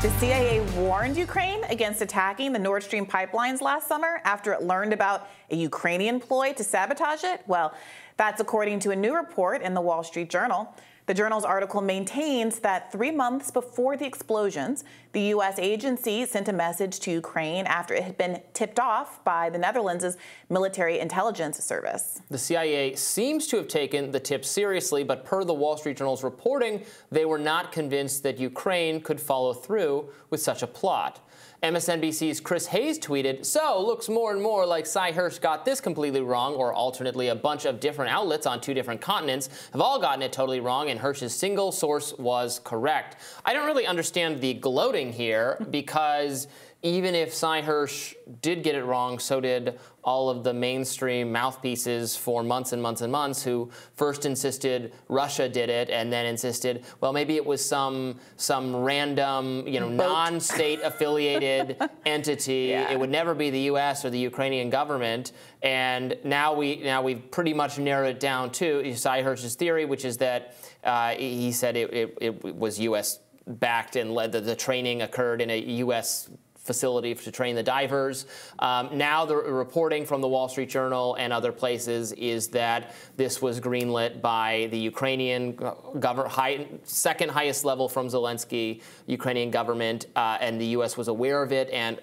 The 0.00 0.10
CIA 0.20 0.60
warned 0.76 1.16
Ukraine 1.16 1.64
against 1.64 2.00
attacking 2.00 2.52
the 2.52 2.58
Nord 2.60 2.84
Stream 2.84 3.04
pipelines 3.04 3.60
last 3.60 3.88
summer 3.88 4.20
after 4.22 4.52
it 4.52 4.62
learned 4.62 4.92
about 4.92 5.28
a 5.50 5.56
Ukrainian 5.56 6.20
ploy 6.20 6.52
to 6.52 6.62
sabotage 6.62 7.24
it. 7.24 7.42
Well, 7.48 7.74
that's 8.16 8.40
according 8.40 8.78
to 8.80 8.92
a 8.92 8.96
new 8.96 9.12
report 9.12 9.60
in 9.60 9.74
the 9.74 9.80
Wall 9.80 10.04
Street 10.04 10.30
Journal. 10.30 10.72
The 11.08 11.14
journal's 11.14 11.46
article 11.46 11.80
maintains 11.80 12.58
that 12.58 12.92
three 12.92 13.10
months 13.10 13.50
before 13.50 13.96
the 13.96 14.04
explosions, 14.04 14.84
the 15.12 15.22
U.S. 15.32 15.58
agency 15.58 16.26
sent 16.26 16.48
a 16.48 16.52
message 16.52 17.00
to 17.00 17.10
Ukraine 17.10 17.64
after 17.64 17.94
it 17.94 18.02
had 18.02 18.18
been 18.18 18.42
tipped 18.52 18.78
off 18.78 19.24
by 19.24 19.48
the 19.48 19.56
Netherlands' 19.56 20.18
military 20.50 20.98
intelligence 20.98 21.64
service. 21.64 22.20
The 22.28 22.36
CIA 22.36 22.94
seems 22.94 23.46
to 23.46 23.56
have 23.56 23.68
taken 23.68 24.10
the 24.10 24.20
tip 24.20 24.44
seriously, 24.44 25.02
but 25.02 25.24
per 25.24 25.44
the 25.44 25.54
Wall 25.54 25.78
Street 25.78 25.96
Journal's 25.96 26.22
reporting, 26.22 26.84
they 27.10 27.24
were 27.24 27.38
not 27.38 27.72
convinced 27.72 28.22
that 28.24 28.38
Ukraine 28.38 29.00
could 29.00 29.18
follow 29.18 29.54
through 29.54 30.10
with 30.28 30.42
such 30.42 30.62
a 30.62 30.66
plot. 30.66 31.26
MSNBC's 31.62 32.40
Chris 32.40 32.66
Hayes 32.66 33.00
tweeted, 33.00 33.44
So, 33.44 33.84
looks 33.84 34.08
more 34.08 34.32
and 34.32 34.40
more 34.40 34.64
like 34.64 34.86
Sy 34.86 35.10
Hersh 35.10 35.40
got 35.40 35.64
this 35.64 35.80
completely 35.80 36.20
wrong, 36.20 36.54
or 36.54 36.72
alternately, 36.72 37.28
a 37.28 37.34
bunch 37.34 37.64
of 37.64 37.80
different 37.80 38.12
outlets 38.12 38.46
on 38.46 38.60
two 38.60 38.74
different 38.74 39.00
continents 39.00 39.50
have 39.72 39.80
all 39.80 40.00
gotten 40.00 40.22
it 40.22 40.32
totally 40.32 40.60
wrong, 40.60 40.88
and 40.88 41.00
Hersh's 41.00 41.34
single 41.34 41.72
source 41.72 42.14
was 42.16 42.60
correct. 42.62 43.16
I 43.44 43.52
don't 43.52 43.66
really 43.66 43.86
understand 43.86 44.40
the 44.40 44.54
gloating 44.54 45.12
here 45.12 45.58
because 45.70 46.46
even 46.82 47.16
if 47.16 47.34
Sy 47.34 47.60
Hersh 47.62 48.14
did 48.40 48.62
get 48.62 48.76
it 48.76 48.84
wrong, 48.84 49.18
so 49.18 49.40
did 49.40 49.80
all 50.08 50.30
of 50.30 50.42
the 50.42 50.54
mainstream 50.54 51.30
mouthpieces 51.30 52.16
for 52.16 52.42
months 52.42 52.72
and 52.72 52.80
months 52.80 53.02
and 53.02 53.12
months 53.12 53.42
who 53.42 53.70
first 53.94 54.24
insisted 54.24 54.90
Russia 55.08 55.50
did 55.50 55.68
it 55.68 55.90
and 55.90 56.10
then 56.10 56.24
insisted, 56.24 56.82
well, 57.02 57.12
maybe 57.12 57.36
it 57.36 57.44
was 57.44 57.62
some 57.62 58.18
some 58.38 58.74
random, 58.74 59.68
you 59.68 59.78
know, 59.78 59.90
non-state 59.90 60.80
affiliated 60.82 61.76
entity. 62.06 62.68
Yeah. 62.70 62.90
It 62.90 62.98
would 62.98 63.10
never 63.10 63.34
be 63.34 63.50
the 63.50 63.64
U.S. 63.72 64.02
or 64.02 64.08
the 64.08 64.18
Ukrainian 64.18 64.70
government. 64.70 65.32
And 65.62 66.16
now 66.24 66.54
we 66.54 66.76
now 66.76 67.02
we've 67.02 67.30
pretty 67.30 67.52
much 67.52 67.78
narrowed 67.78 68.16
it 68.16 68.20
down 68.20 68.50
to 68.52 68.94
Sy 68.94 69.20
Hersh's 69.20 69.56
theory, 69.56 69.84
which 69.84 70.06
is 70.06 70.16
that 70.16 70.54
uh, 70.84 71.10
he 71.16 71.52
said 71.52 71.76
it, 71.76 71.92
it, 71.92 72.18
it 72.18 72.56
was 72.56 72.80
U.S. 72.80 73.20
backed 73.46 73.94
and 73.96 74.14
led 74.14 74.32
the, 74.32 74.40
the 74.40 74.56
training 74.56 75.02
occurred 75.02 75.42
in 75.42 75.50
a 75.50 75.58
U.S 75.84 76.30
facility 76.68 77.14
to 77.16 77.32
train 77.32 77.56
the 77.56 77.62
divers. 77.64 78.26
Um, 78.60 78.90
now, 78.92 79.24
the 79.24 79.34
reporting 79.36 80.06
from 80.06 80.20
the 80.20 80.28
Wall 80.28 80.48
Street 80.48 80.68
Journal 80.68 81.16
and 81.16 81.32
other 81.32 81.50
places 81.50 82.12
is 82.12 82.46
that 82.48 82.94
this 83.16 83.42
was 83.42 83.58
greenlit 83.58 84.20
by 84.20 84.68
the 84.70 84.78
Ukrainian 84.78 85.56
government, 85.98 86.30
high, 86.30 86.68
second 86.84 87.30
highest 87.30 87.64
level 87.64 87.88
from 87.88 88.06
Zelensky, 88.06 88.82
Ukrainian 89.06 89.50
government, 89.50 90.06
uh, 90.14 90.38
and 90.40 90.60
the 90.60 90.66
U.S. 90.76 90.96
was 90.96 91.08
aware 91.08 91.42
of 91.42 91.50
it 91.50 91.68
and 91.70 91.98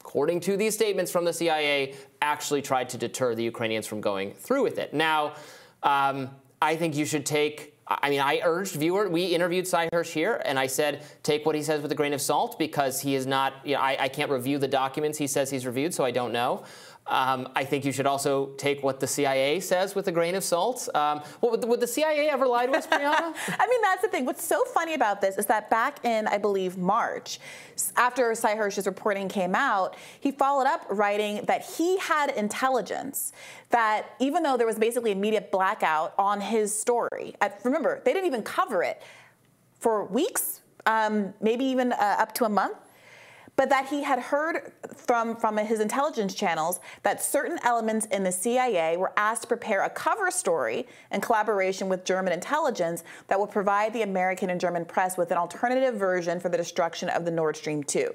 according 0.00 0.40
to 0.40 0.56
these 0.56 0.72
statements 0.72 1.10
from 1.10 1.24
the 1.24 1.32
CIA, 1.32 1.94
actually 2.22 2.62
tried 2.62 2.88
to 2.88 2.96
deter 2.96 3.34
the 3.34 3.42
Ukrainians 3.42 3.86
from 3.88 4.00
going 4.00 4.32
through 4.34 4.62
with 4.62 4.78
it. 4.78 4.94
Now, 4.94 5.34
um, 5.82 6.30
I 6.62 6.76
think 6.76 6.96
you 6.96 7.04
should 7.04 7.26
take 7.26 7.75
I 7.88 8.10
mean, 8.10 8.20
I 8.20 8.40
urged 8.42 8.74
viewer. 8.74 9.08
We 9.08 9.26
interviewed 9.26 9.66
Sy 9.68 9.88
Hersh 9.92 10.12
here, 10.12 10.42
and 10.44 10.58
I 10.58 10.66
said 10.66 11.04
take 11.22 11.46
what 11.46 11.54
he 11.54 11.62
says 11.62 11.82
with 11.82 11.92
a 11.92 11.94
grain 11.94 12.12
of 12.12 12.20
salt 12.20 12.58
because 12.58 13.00
he 13.00 13.14
is 13.14 13.26
not. 13.26 13.54
You 13.64 13.74
know, 13.74 13.80
I, 13.80 13.96
I 14.00 14.08
can't 14.08 14.30
review 14.30 14.58
the 14.58 14.68
documents 14.68 15.18
he 15.18 15.28
says 15.28 15.50
he's 15.50 15.64
reviewed, 15.64 15.94
so 15.94 16.04
I 16.04 16.10
don't 16.10 16.32
know. 16.32 16.64
Um, 17.08 17.48
I 17.54 17.64
think 17.64 17.84
you 17.84 17.92
should 17.92 18.06
also 18.06 18.46
take 18.56 18.82
what 18.82 18.98
the 18.98 19.06
CIA 19.06 19.60
says 19.60 19.94
with 19.94 20.08
a 20.08 20.12
grain 20.12 20.34
of 20.34 20.42
salt. 20.42 20.88
Um, 20.94 21.22
would, 21.40 21.64
would, 21.64 21.78
the 21.78 21.86
CIA 21.86 22.28
ever 22.28 22.46
lie 22.48 22.66
to 22.66 22.72
us, 22.72 22.86
Briahna? 22.86 23.32
I 23.48 23.66
mean, 23.68 23.80
that's 23.82 24.02
the 24.02 24.08
thing. 24.08 24.24
What's 24.24 24.44
so 24.44 24.64
funny 24.64 24.94
about 24.94 25.20
this 25.20 25.38
is 25.38 25.46
that 25.46 25.70
back 25.70 26.04
in, 26.04 26.26
I 26.26 26.38
believe, 26.38 26.76
March, 26.76 27.38
after 27.96 28.34
Sy 28.34 28.56
Hersh's 28.56 28.86
reporting 28.86 29.28
came 29.28 29.54
out, 29.54 29.96
he 30.18 30.32
followed 30.32 30.66
up 30.66 30.84
writing 30.88 31.44
that 31.44 31.64
he 31.64 31.96
had 31.98 32.30
intelligence 32.30 33.32
that 33.70 34.06
even 34.18 34.42
though 34.42 34.56
there 34.56 34.66
was 34.66 34.78
basically 34.78 35.12
a 35.12 35.16
media 35.16 35.44
blackout 35.52 36.12
on 36.18 36.40
his 36.40 36.76
story, 36.76 37.34
at, 37.40 37.60
remember, 37.64 38.02
they 38.04 38.12
didn't 38.12 38.26
even 38.26 38.42
cover 38.42 38.82
it 38.82 39.00
for 39.78 40.04
weeks, 40.06 40.62
um, 40.86 41.32
maybe 41.40 41.64
even 41.64 41.92
uh, 41.92 42.16
up 42.18 42.32
to 42.34 42.44
a 42.44 42.48
month 42.48 42.76
but 43.56 43.70
that 43.70 43.88
he 43.88 44.02
had 44.02 44.18
heard 44.18 44.72
from, 44.94 45.36
from 45.36 45.56
his 45.56 45.80
intelligence 45.80 46.34
channels 46.34 46.80
that 47.02 47.22
certain 47.22 47.58
elements 47.64 48.06
in 48.06 48.22
the 48.22 48.32
CIA 48.32 48.96
were 48.96 49.12
asked 49.16 49.42
to 49.42 49.48
prepare 49.48 49.82
a 49.82 49.90
cover 49.90 50.30
story 50.30 50.86
in 51.10 51.20
collaboration 51.20 51.88
with 51.88 52.04
German 52.04 52.32
intelligence 52.32 53.02
that 53.28 53.40
would 53.40 53.50
provide 53.50 53.92
the 53.92 54.02
American 54.02 54.50
and 54.50 54.60
German 54.60 54.84
press 54.84 55.16
with 55.16 55.30
an 55.30 55.38
alternative 55.38 55.94
version 55.94 56.38
for 56.38 56.48
the 56.48 56.56
destruction 56.56 57.08
of 57.08 57.24
the 57.24 57.30
Nord 57.30 57.56
Stream 57.56 57.82
2. 57.82 58.14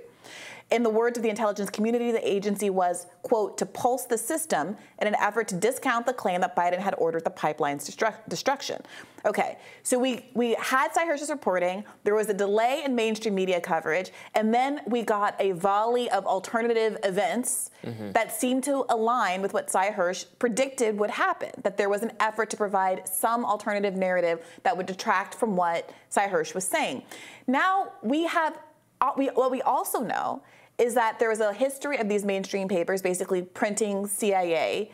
In 0.72 0.84
the 0.84 0.90
words 0.90 1.18
of 1.18 1.24
the 1.24 1.30
intelligence 1.30 1.70
community, 1.70 2.12
the 2.12 2.28
agency 2.28 2.70
was, 2.70 3.06
quote, 3.24 3.58
to 3.58 3.66
pulse 3.66 4.06
the 4.06 4.18
system 4.18 4.78
in 5.02 5.08
an 5.08 5.16
effort 5.16 5.50
to 5.50 5.56
discount 5.56 6.06
the 6.06 6.14
claim 6.14 6.40
that 6.42 6.56
Biden 6.56 6.80
had 6.80 6.96
ordered 6.98 7.26
the 7.26 7.30
pipeline's 7.30 7.90
destru- 7.90 8.16
destruction. 8.30 8.82
Okay, 9.26 9.58
so 9.84 10.00
we, 10.00 10.26
we 10.34 10.56
had 10.56 10.92
Hersh's 10.94 11.30
reporting, 11.30 11.84
there 12.06 12.16
was 12.16 12.30
a 12.30 12.34
delay 12.34 12.84
in 12.86 12.96
mainstream 12.96 13.36
media 13.36 13.60
coverage, 13.60 14.12
and 14.34 14.54
then 14.54 14.80
we 14.88 15.04
got 15.04 15.36
a 15.40 15.52
volley 15.52 16.10
of 16.10 16.26
alternative 16.26 16.98
events 17.04 17.70
mm-hmm. 17.84 18.14
that 18.14 18.32
seemed 18.32 18.64
to 18.64 18.86
align 18.90 19.42
with 19.42 19.54
what 19.54 19.68
Hersh 19.68 20.26
predicted 20.40 20.98
would 20.98 21.12
happen, 21.12 21.52
that 21.64 21.78
there 21.78 21.90
was 21.90 22.02
an 22.02 22.14
effort 22.20 22.50
to 22.50 22.58
provide 22.58 23.08
some 23.08 23.46
alternative 23.46 23.96
narrative 23.96 24.44
that 24.64 24.76
would 24.76 24.86
detract 24.86 25.36
from 25.36 25.56
what 25.56 25.92
Hersh 26.16 26.56
was 26.56 26.64
saying. 26.64 27.04
Now 27.46 27.92
we 28.02 28.24
have, 28.24 28.58
uh, 29.02 29.12
we, 29.18 29.28
what 29.28 29.52
we 29.52 29.62
also 29.62 30.00
know 30.00 30.42
is 30.78 30.94
that 30.96 31.20
there 31.20 31.30
was 31.30 31.40
a 31.40 31.54
history 31.54 31.98
of 31.98 32.10
these 32.10 32.26
mainstream 32.26 32.68
papers 32.68 33.02
basically 33.02 33.42
printing 33.42 34.08
CIA 34.08 34.92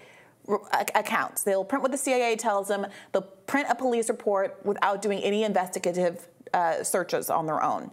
accounts. 0.95 1.43
They'll 1.43 1.65
print 1.65 1.81
what 1.81 1.91
the 1.91 1.97
CIA 1.97 2.35
tells 2.35 2.67
them, 2.67 2.87
they'll 3.11 3.21
print 3.21 3.67
a 3.69 3.75
police 3.75 4.09
report 4.09 4.59
without 4.63 5.01
doing 5.01 5.19
any 5.19 5.43
investigative 5.43 6.27
uh, 6.53 6.83
searches 6.83 7.29
on 7.29 7.45
their 7.45 7.61
own. 7.61 7.91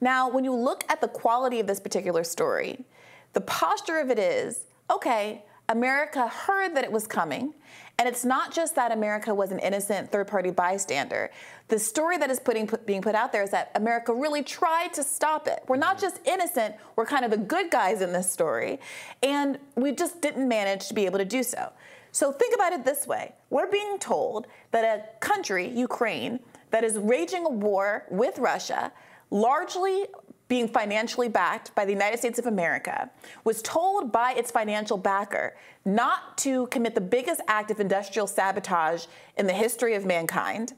Now, 0.00 0.28
when 0.28 0.44
you 0.44 0.54
look 0.54 0.84
at 0.88 1.00
the 1.00 1.08
quality 1.08 1.60
of 1.60 1.66
this 1.66 1.80
particular 1.80 2.24
story, 2.24 2.84
the 3.32 3.40
posture 3.40 3.98
of 3.98 4.10
it 4.10 4.18
is 4.18 4.64
okay, 4.90 5.44
America 5.72 6.28
heard 6.28 6.76
that 6.76 6.84
it 6.84 6.92
was 6.92 7.06
coming. 7.06 7.54
And 7.98 8.08
it's 8.08 8.24
not 8.24 8.52
just 8.52 8.74
that 8.74 8.92
America 8.92 9.34
was 9.34 9.52
an 9.52 9.58
innocent 9.58 10.12
third 10.12 10.28
party 10.28 10.50
bystander. 10.50 11.30
The 11.68 11.78
story 11.78 12.18
that 12.18 12.30
is 12.30 12.38
putting, 12.38 12.66
put, 12.66 12.84
being 12.84 13.00
put 13.00 13.14
out 13.14 13.32
there 13.32 13.42
is 13.42 13.50
that 13.50 13.70
America 13.74 14.12
really 14.12 14.42
tried 14.42 14.92
to 14.94 15.02
stop 15.02 15.46
it. 15.48 15.62
We're 15.68 15.76
not 15.76 15.96
mm-hmm. 15.96 16.06
just 16.06 16.20
innocent, 16.26 16.74
we're 16.96 17.06
kind 17.06 17.24
of 17.24 17.30
the 17.30 17.38
good 17.38 17.70
guys 17.70 18.02
in 18.02 18.12
this 18.12 18.30
story. 18.30 18.80
And 19.22 19.58
we 19.74 19.92
just 19.92 20.20
didn't 20.20 20.46
manage 20.46 20.88
to 20.88 20.94
be 20.94 21.06
able 21.06 21.18
to 21.18 21.24
do 21.24 21.42
so. 21.42 21.72
So 22.12 22.32
think 22.32 22.54
about 22.54 22.74
it 22.74 22.84
this 22.84 23.06
way 23.06 23.32
we're 23.48 23.70
being 23.70 23.98
told 23.98 24.46
that 24.72 24.84
a 24.84 25.18
country, 25.20 25.68
Ukraine, 25.68 26.40
that 26.70 26.84
is 26.84 26.98
raging 26.98 27.46
a 27.46 27.50
war 27.50 28.04
with 28.10 28.38
Russia, 28.38 28.92
largely 29.30 30.04
being 30.52 30.68
financially 30.68 31.30
backed 31.30 31.74
by 31.74 31.82
the 31.82 31.92
United 31.92 32.18
States 32.18 32.38
of 32.38 32.44
America, 32.44 33.08
was 33.42 33.62
told 33.62 34.12
by 34.12 34.34
its 34.34 34.50
financial 34.50 34.98
backer 34.98 35.56
not 35.86 36.36
to 36.36 36.66
commit 36.66 36.94
the 36.94 37.00
biggest 37.00 37.40
act 37.48 37.70
of 37.70 37.80
industrial 37.80 38.26
sabotage 38.26 39.06
in 39.38 39.46
the 39.46 39.52
history 39.54 39.94
of 39.94 40.04
mankind, 40.04 40.74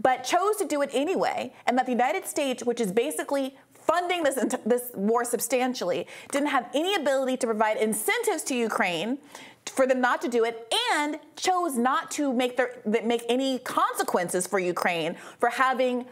but 0.00 0.22
chose 0.22 0.54
to 0.54 0.64
do 0.64 0.82
it 0.82 0.90
anyway, 0.92 1.52
and 1.66 1.76
that 1.76 1.84
the 1.84 1.90
United 1.90 2.28
States, 2.28 2.62
which 2.62 2.80
is 2.80 2.92
basically 2.92 3.56
funding 3.72 4.22
this, 4.22 4.36
this 4.64 4.92
war 4.94 5.24
substantially, 5.24 6.06
didn't 6.30 6.50
have 6.50 6.70
any 6.72 6.94
ability 6.94 7.36
to 7.38 7.46
provide 7.48 7.76
incentives 7.76 8.44
to 8.44 8.54
Ukraine 8.54 9.18
for 9.66 9.84
them 9.84 10.00
not 10.00 10.22
to 10.22 10.28
do 10.28 10.44
it 10.44 10.72
and 10.94 11.18
chose 11.34 11.76
not 11.76 12.08
to 12.12 12.32
make 12.32 12.56
their 12.56 12.70
make 12.86 13.24
any 13.28 13.58
consequences 13.58 14.46
for 14.46 14.60
Ukraine 14.60 15.16
for 15.40 15.48
having 15.48 16.06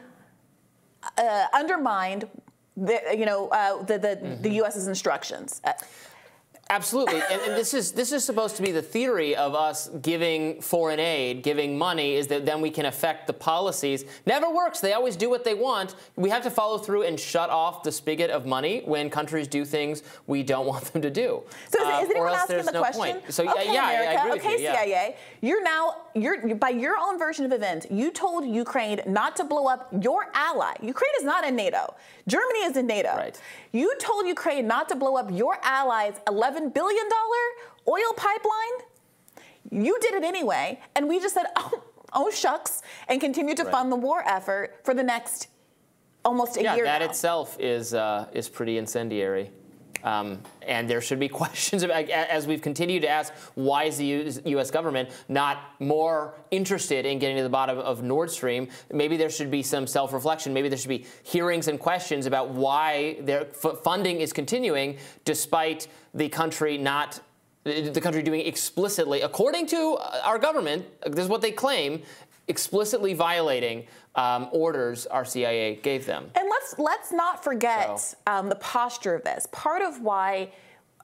uh, 1.16 1.46
undermined 1.54 2.24
the, 2.76 3.00
you 3.16 3.26
know 3.26 3.48
uh, 3.48 3.82
the 3.82 3.98
the, 3.98 4.08
mm-hmm. 4.08 4.42
the 4.42 4.50
U.S.'s 4.50 4.86
instructions. 4.86 5.60
Uh, 6.68 6.74
Absolutely, 6.74 7.20
and, 7.30 7.40
and, 7.42 7.52
this 7.52 7.74
is 7.74 7.92
this 7.92 8.10
is 8.10 8.24
supposed 8.24 8.56
to 8.56 8.62
be 8.62 8.72
the 8.72 8.82
theory 8.82 9.36
of 9.36 9.54
us 9.54 9.88
giving 10.02 10.60
foreign 10.60 10.98
aid, 10.98 11.42
giving 11.42 11.78
money, 11.78 12.14
is 12.14 12.26
that 12.26 12.44
then 12.44 12.60
we 12.60 12.70
can 12.70 12.86
affect 12.86 13.28
the 13.28 13.32
policies. 13.32 14.04
Never 14.26 14.50
works. 14.50 14.80
They 14.80 14.92
always 14.92 15.14
do 15.16 15.30
what 15.30 15.44
they 15.44 15.54
want. 15.54 15.94
We 16.16 16.28
have 16.30 16.42
to 16.42 16.50
follow 16.50 16.78
through 16.78 17.04
and 17.04 17.18
shut 17.20 17.50
off 17.50 17.84
the 17.84 17.92
spigot 17.92 18.30
of 18.30 18.46
money 18.46 18.82
when 18.84 19.10
countries 19.10 19.46
do 19.46 19.64
things 19.64 20.02
we 20.26 20.42
don't 20.42 20.66
want 20.72 20.84
them 20.92 21.02
to 21.02 21.10
do. 21.10 21.42
So 21.68 21.80
is, 21.82 21.88
um, 21.88 22.04
is 22.04 22.10
anyone 22.10 22.34
asking 22.34 22.64
the 22.64 22.72
no 22.72 22.80
question? 22.80 23.20
Point. 23.20 23.32
So 23.32 23.48
okay, 23.48 23.72
yeah, 23.72 23.90
America, 23.90 24.22
I, 24.22 24.26
agree 24.26 24.38
okay, 24.40 24.52
you, 24.58 24.64
yeah. 24.64 24.72
CIA, 24.72 25.16
you're 25.42 25.62
now 25.62 25.96
you're 26.14 26.56
by 26.56 26.70
your 26.70 26.96
own 26.96 27.18
version 27.18 27.44
of 27.44 27.52
events. 27.52 27.86
You 27.90 28.10
told 28.10 28.44
Ukraine 28.44 29.00
not 29.06 29.36
to 29.36 29.44
blow 29.44 29.68
up 29.68 29.88
your 30.02 30.30
ally. 30.34 30.74
Ukraine 30.82 31.12
is 31.18 31.24
not 31.24 31.44
in 31.44 31.54
NATO. 31.54 31.94
Germany 32.26 32.60
is 32.64 32.76
in 32.76 32.86
NATO. 32.86 33.14
Right. 33.16 33.40
You 33.76 33.94
told 33.98 34.26
Ukraine 34.26 34.66
not 34.66 34.88
to 34.88 34.96
blow 34.96 35.16
up 35.16 35.30
your 35.30 35.58
allies' 35.62 36.14
11 36.26 36.70
$11 36.70 36.74
billion 36.74 37.04
oil 37.88 38.12
pipeline. 38.16 38.76
You 39.70 39.98
did 40.00 40.14
it 40.14 40.24
anyway. 40.24 40.80
And 40.94 41.08
we 41.08 41.20
just 41.20 41.34
said, 41.34 41.46
oh, 41.56 41.82
oh 42.12 42.30
shucks, 42.30 42.82
and 43.08 43.20
continued 43.20 43.58
to 43.58 43.64
right. 43.64 43.72
fund 43.72 43.92
the 43.92 43.96
war 43.96 44.22
effort 44.26 44.80
for 44.84 44.94
the 44.94 45.02
next 45.02 45.48
almost 46.24 46.56
a 46.56 46.62
yeah, 46.62 46.74
year. 46.74 46.84
that 46.84 47.00
now. 47.00 47.06
itself 47.06 47.56
is, 47.60 47.92
uh, 47.92 48.26
is 48.32 48.48
pretty 48.48 48.78
incendiary. 48.78 49.50
Um, 50.06 50.40
and 50.62 50.88
there 50.88 51.00
should 51.00 51.18
be 51.18 51.28
questions 51.42 51.82
about, 51.82 52.08
as 52.08 52.46
we've 52.46 52.62
continued 52.62 53.02
to 53.02 53.08
ask, 53.08 53.32
why 53.54 53.84
is 53.84 53.98
the 53.98 54.40
U.S. 54.46 54.70
government 54.70 55.10
not 55.28 55.58
more 55.80 56.34
interested 56.50 57.04
in 57.04 57.18
getting 57.18 57.36
to 57.36 57.42
the 57.42 57.48
bottom 57.48 57.78
of 57.78 58.02
Nord 58.02 58.30
Stream? 58.30 58.68
Maybe 58.92 59.16
there 59.16 59.28
should 59.30 59.50
be 59.50 59.62
some 59.62 59.86
self-reflection. 59.86 60.54
Maybe 60.54 60.68
there 60.68 60.78
should 60.78 60.88
be 60.88 61.04
hearings 61.24 61.66
and 61.66 61.78
questions 61.78 62.26
about 62.26 62.50
why 62.50 63.18
their 63.20 63.48
f- 63.48 63.80
funding 63.82 64.20
is 64.20 64.32
continuing 64.32 64.96
despite 65.24 65.88
the 66.14 66.28
country 66.28 66.78
not 66.78 67.20
the 67.64 68.00
country 68.00 68.22
doing 68.22 68.46
explicitly, 68.46 69.22
according 69.22 69.66
to 69.66 69.98
our 70.22 70.38
government, 70.38 70.86
this 71.04 71.24
is 71.24 71.28
what 71.28 71.42
they 71.42 71.50
claim, 71.50 72.00
explicitly 72.46 73.12
violating 73.12 73.84
um, 74.16 74.48
orders 74.52 75.06
our 75.06 75.24
CIA 75.24 75.76
gave 75.76 76.06
them. 76.06 76.30
And 76.34 76.48
let's 76.48 76.74
let's 76.78 77.12
not 77.12 77.44
forget 77.44 78.00
so. 78.00 78.16
um, 78.26 78.48
the 78.48 78.56
posture 78.56 79.14
of 79.14 79.22
this. 79.24 79.46
Part 79.52 79.82
of 79.82 80.00
why 80.00 80.50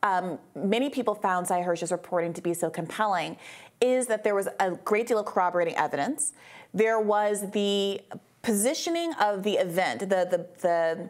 um, 0.02 0.38
many 0.56 0.90
people 0.90 1.14
found 1.14 1.46
Sy 1.46 1.62
Hersh's 1.62 1.92
reporting 1.92 2.32
to 2.32 2.42
be 2.42 2.54
so 2.54 2.70
compelling 2.70 3.36
is 3.80 4.06
that 4.06 4.24
there 4.24 4.34
was 4.34 4.48
a 4.60 4.72
great 4.72 5.06
deal 5.06 5.18
of 5.18 5.26
corroborating 5.26 5.76
evidence. 5.76 6.32
There 6.72 7.00
was 7.00 7.50
the 7.50 8.00
positioning 8.42 9.12
of 9.14 9.42
the 9.42 9.54
event, 9.54 10.00
the 10.00 10.06
the 10.06 10.46
the 10.60 11.08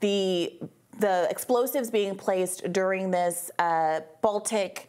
the, 0.00 0.52
the 1.00 1.26
explosives 1.28 1.90
being 1.90 2.14
placed 2.14 2.72
during 2.72 3.10
this 3.10 3.50
uh, 3.58 4.00
Baltic 4.22 4.88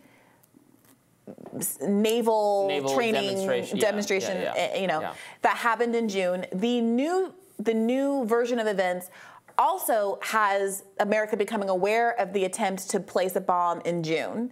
naval, 1.82 2.68
naval 2.68 2.96
training 2.96 3.30
demonstration, 3.30 3.80
demonstration 3.80 4.38
yeah, 4.38 4.54
yeah, 4.56 4.74
yeah. 4.74 4.82
you 4.82 4.88
know, 4.88 5.12
that 5.42 5.58
happened 5.58 5.96
in 5.96 6.10
June. 6.10 6.46
The 6.54 6.82
new 6.82 7.34
the 7.60 7.74
new 7.74 8.26
version 8.26 8.60
of 8.60 8.68
events 8.68 9.10
also 9.58 10.18
has 10.22 10.84
America 11.00 11.36
becoming 11.36 11.70
aware 11.70 12.18
of 12.20 12.32
the 12.32 12.46
attempt 12.46 12.90
to 12.90 13.00
place 13.00 13.36
a 13.36 13.42
bomb 13.42 13.82
in 13.82 14.02
June. 14.02 14.50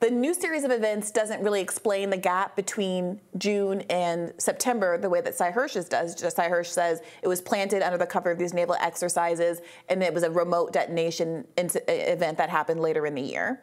The 0.00 0.10
new 0.10 0.34
series 0.34 0.64
of 0.64 0.70
events 0.70 1.10
doesn't 1.10 1.42
really 1.42 1.60
explain 1.60 2.10
the 2.10 2.16
gap 2.16 2.56
between 2.56 3.20
June 3.38 3.80
and 3.82 4.32
September 4.38 4.98
the 4.98 5.08
way 5.08 5.20
that 5.20 5.34
Sy 5.34 5.50
Hersh's 5.50 5.88
does. 5.88 6.14
Just 6.14 6.36
Sy 6.36 6.48
Hersh 6.48 6.66
says 6.66 7.00
it 7.22 7.28
was 7.28 7.40
planted 7.40 7.82
under 7.82 7.98
the 7.98 8.06
cover 8.06 8.30
of 8.30 8.38
these 8.38 8.54
naval 8.54 8.76
exercises 8.80 9.60
and 9.88 10.02
it 10.02 10.12
was 10.12 10.22
a 10.22 10.30
remote 10.30 10.72
detonation 10.72 11.46
event 11.56 12.38
that 12.38 12.50
happened 12.50 12.80
later 12.80 13.06
in 13.06 13.14
the 13.14 13.22
year. 13.22 13.62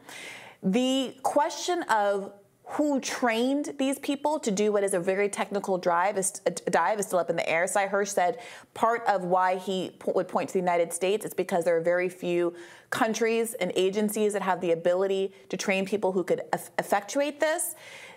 The 0.64 1.16
question 1.24 1.84
of 1.84 2.34
who 2.74 3.01
trained 3.01 3.74
these 3.78 3.99
people 3.99 4.39
to 4.39 4.49
do 4.49 4.72
what 4.72 4.82
is 4.82 4.93
a 4.93 4.99
very 4.99 5.28
technical 5.28 5.78
drive 5.78 6.15
a 6.15 6.19
uh, 6.19 6.51
dive 6.69 6.99
is 6.99 7.05
still 7.05 7.19
up 7.19 7.30
in 7.30 7.36
the 7.36 7.49
air. 7.49 7.67
Sy 7.67 7.86
Hersh 7.88 8.09
said 8.09 8.39
part 8.74 9.03
of 9.07 9.26
why 9.26 9.57
he 9.57 9.91
would 10.05 10.30
point 10.30 10.47
to 10.49 10.53
the 10.53 10.59
United 10.59 10.93
States 10.93 11.26
is 11.26 11.34
because 11.34 11.65
there 11.65 11.76
are 11.76 11.82
very 11.82 12.07
few 12.07 12.53
countries 12.89 13.55
and 13.55 13.74
agencies 13.76 14.32
that 14.32 14.41
have 14.41 14.61
the 14.61 14.72
ability 14.72 15.34
to 15.49 15.57
train 15.57 15.86
people 15.86 16.13
who 16.13 16.24
could 16.24 16.43
effectuate 16.80 17.41
this. 17.41 17.76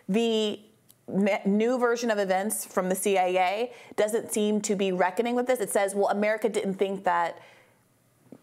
The 0.09 0.61
new 1.45 1.77
version 1.77 2.13
of 2.13 2.19
events 2.19 2.65
from 2.65 2.89
the 2.89 2.95
CIA 2.95 3.73
doesn't 3.97 4.33
seem 4.33 4.61
to 4.63 4.77
be 4.77 4.93
reckoning 4.93 5.35
with 5.35 5.49
this. 5.49 5.59
It 5.59 5.71
says, 5.71 5.97
well, 5.97 6.09
America 6.09 6.49
didn't 6.49 6.75
think 6.75 7.03
that 7.05 7.43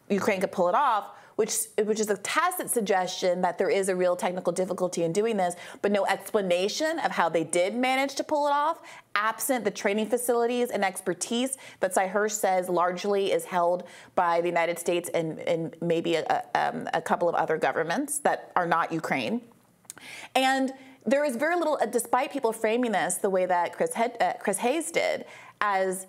Ukraine 0.09 0.41
could 0.41 0.51
pull 0.51 0.67
it 0.67 0.75
off 0.75 1.11
which 1.41 1.55
which 1.85 1.99
is 1.99 2.11
a 2.11 2.17
tacit 2.17 2.69
suggestion 2.69 3.41
that 3.41 3.57
there 3.57 3.67
is 3.67 3.89
a 3.89 3.95
real 3.95 4.15
technical 4.15 4.53
difficulty 4.53 5.03
in 5.03 5.11
doing 5.11 5.37
this, 5.37 5.55
but 5.81 5.91
no 5.91 6.05
explanation 6.05 6.99
of 6.99 7.09
how 7.09 7.27
they 7.29 7.43
did 7.43 7.73
manage 7.73 8.13
to 8.13 8.23
pull 8.23 8.45
it 8.47 8.51
off, 8.51 8.77
absent 9.15 9.65
the 9.65 9.71
training 9.71 10.05
facilities 10.05 10.69
and 10.69 10.85
expertise 10.85 11.57
that 11.79 11.95
Sy 11.95 12.07
Hersh 12.07 12.33
says 12.33 12.69
largely 12.69 13.31
is 13.31 13.43
held 13.43 13.85
by 14.13 14.39
the 14.39 14.47
United 14.47 14.77
States 14.77 15.09
and, 15.15 15.39
and 15.39 15.75
maybe 15.81 16.13
a, 16.13 16.43
um, 16.53 16.87
a 16.93 17.01
couple 17.01 17.27
of 17.27 17.33
other 17.33 17.57
governments 17.57 18.19
that 18.19 18.51
are 18.55 18.67
not 18.67 18.91
Ukraine. 18.91 19.41
And 20.35 20.71
there 21.07 21.25
is 21.25 21.35
very 21.37 21.55
little, 21.55 21.79
despite 21.89 22.31
people 22.31 22.53
framing 22.53 22.91
this 22.91 23.15
the 23.15 23.31
way 23.31 23.47
that 23.47 23.73
Chris, 23.73 23.91
uh, 23.97 24.33
Chris 24.39 24.59
Hayes 24.59 24.91
did, 24.91 25.25
as 25.59 26.05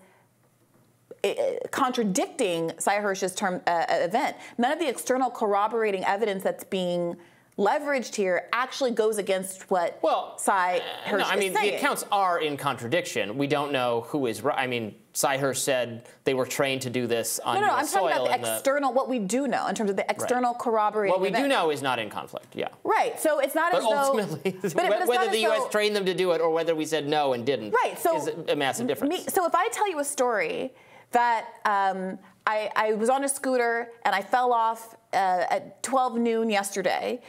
Uh, 1.24 1.34
contradicting 1.70 2.72
Sy 2.78 2.96
Hersh's 2.96 3.32
term 3.32 3.60
uh, 3.68 3.70
uh, 3.70 3.84
event. 4.00 4.36
None 4.58 4.72
of 4.72 4.80
the 4.80 4.88
external 4.88 5.30
corroborating 5.30 6.04
evidence 6.04 6.42
that's 6.42 6.64
being 6.64 7.16
leveraged 7.56 8.14
here 8.16 8.48
actually 8.52 8.90
goes 8.90 9.18
against 9.18 9.70
what 9.70 10.00
well, 10.02 10.36
Sy 10.38 10.78
uh, 10.78 11.08
Hersh 11.08 11.18
no, 11.18 11.24
I 11.24 11.36
mean, 11.36 11.52
the 11.52 11.76
accounts 11.76 12.04
are 12.10 12.40
in 12.40 12.56
contradiction. 12.56 13.38
We 13.38 13.46
don't 13.46 13.70
know 13.70 14.00
who 14.08 14.26
is 14.26 14.42
right. 14.42 14.58
I 14.58 14.66
mean, 14.66 14.96
Sy 15.12 15.38
Hersh 15.38 15.58
said 15.58 16.08
they 16.24 16.34
were 16.34 16.44
trained 16.44 16.82
to 16.82 16.90
do 16.90 17.06
this 17.06 17.38
on 17.40 17.54
no, 17.54 17.60
no, 17.60 17.66
no 17.68 17.74
I'm 17.74 17.86
talking 17.86 18.08
about 18.08 18.42
the 18.42 18.54
external, 18.54 18.90
the, 18.90 18.96
what 18.96 19.08
we 19.08 19.20
do 19.20 19.46
know 19.46 19.68
in 19.68 19.76
terms 19.76 19.90
of 19.90 19.96
the 19.96 20.10
external 20.10 20.54
right. 20.54 20.60
corroborating 20.60 21.12
What 21.12 21.20
we 21.20 21.28
event. 21.28 21.44
do 21.44 21.48
know 21.48 21.70
is 21.70 21.82
not 21.82 22.00
in 22.00 22.10
conflict, 22.10 22.56
yeah. 22.56 22.68
Right, 22.82 23.20
so 23.20 23.38
it's 23.38 23.54
not 23.54 23.70
but 23.70 23.78
as 23.78 23.84
ultimately, 23.84 24.50
though... 24.50 24.68
but 24.74 24.84
ultimately, 24.86 25.08
whether 25.08 25.30
the 25.30 25.40
U.S. 25.42 25.60
Though, 25.60 25.68
trained 25.68 25.94
them 25.94 26.06
to 26.06 26.14
do 26.14 26.32
it 26.32 26.40
or 26.40 26.50
whether 26.50 26.74
we 26.74 26.84
said 26.84 27.06
no 27.06 27.34
and 27.34 27.46
didn't 27.46 27.70
right, 27.84 27.96
so 27.96 28.16
is 28.16 28.28
a 28.48 28.56
massive 28.56 28.88
difference. 28.88 29.14
Me, 29.14 29.24
so 29.28 29.46
if 29.46 29.54
I 29.54 29.68
tell 29.68 29.88
you 29.88 30.00
a 30.00 30.04
story 30.04 30.72
that 31.12 31.46
um, 31.64 32.18
I, 32.46 32.70
I, 32.74 32.94
was 32.94 33.08
on 33.08 33.24
a 33.24 33.28
scooter 33.28 33.88
and 34.04 34.14
I 34.14 34.22
fell 34.22 34.52
off 34.52 34.96
uh, 35.12 35.44
at 35.50 35.82
12 35.82 36.18
noon 36.18 36.50
yesterday. 36.50 37.20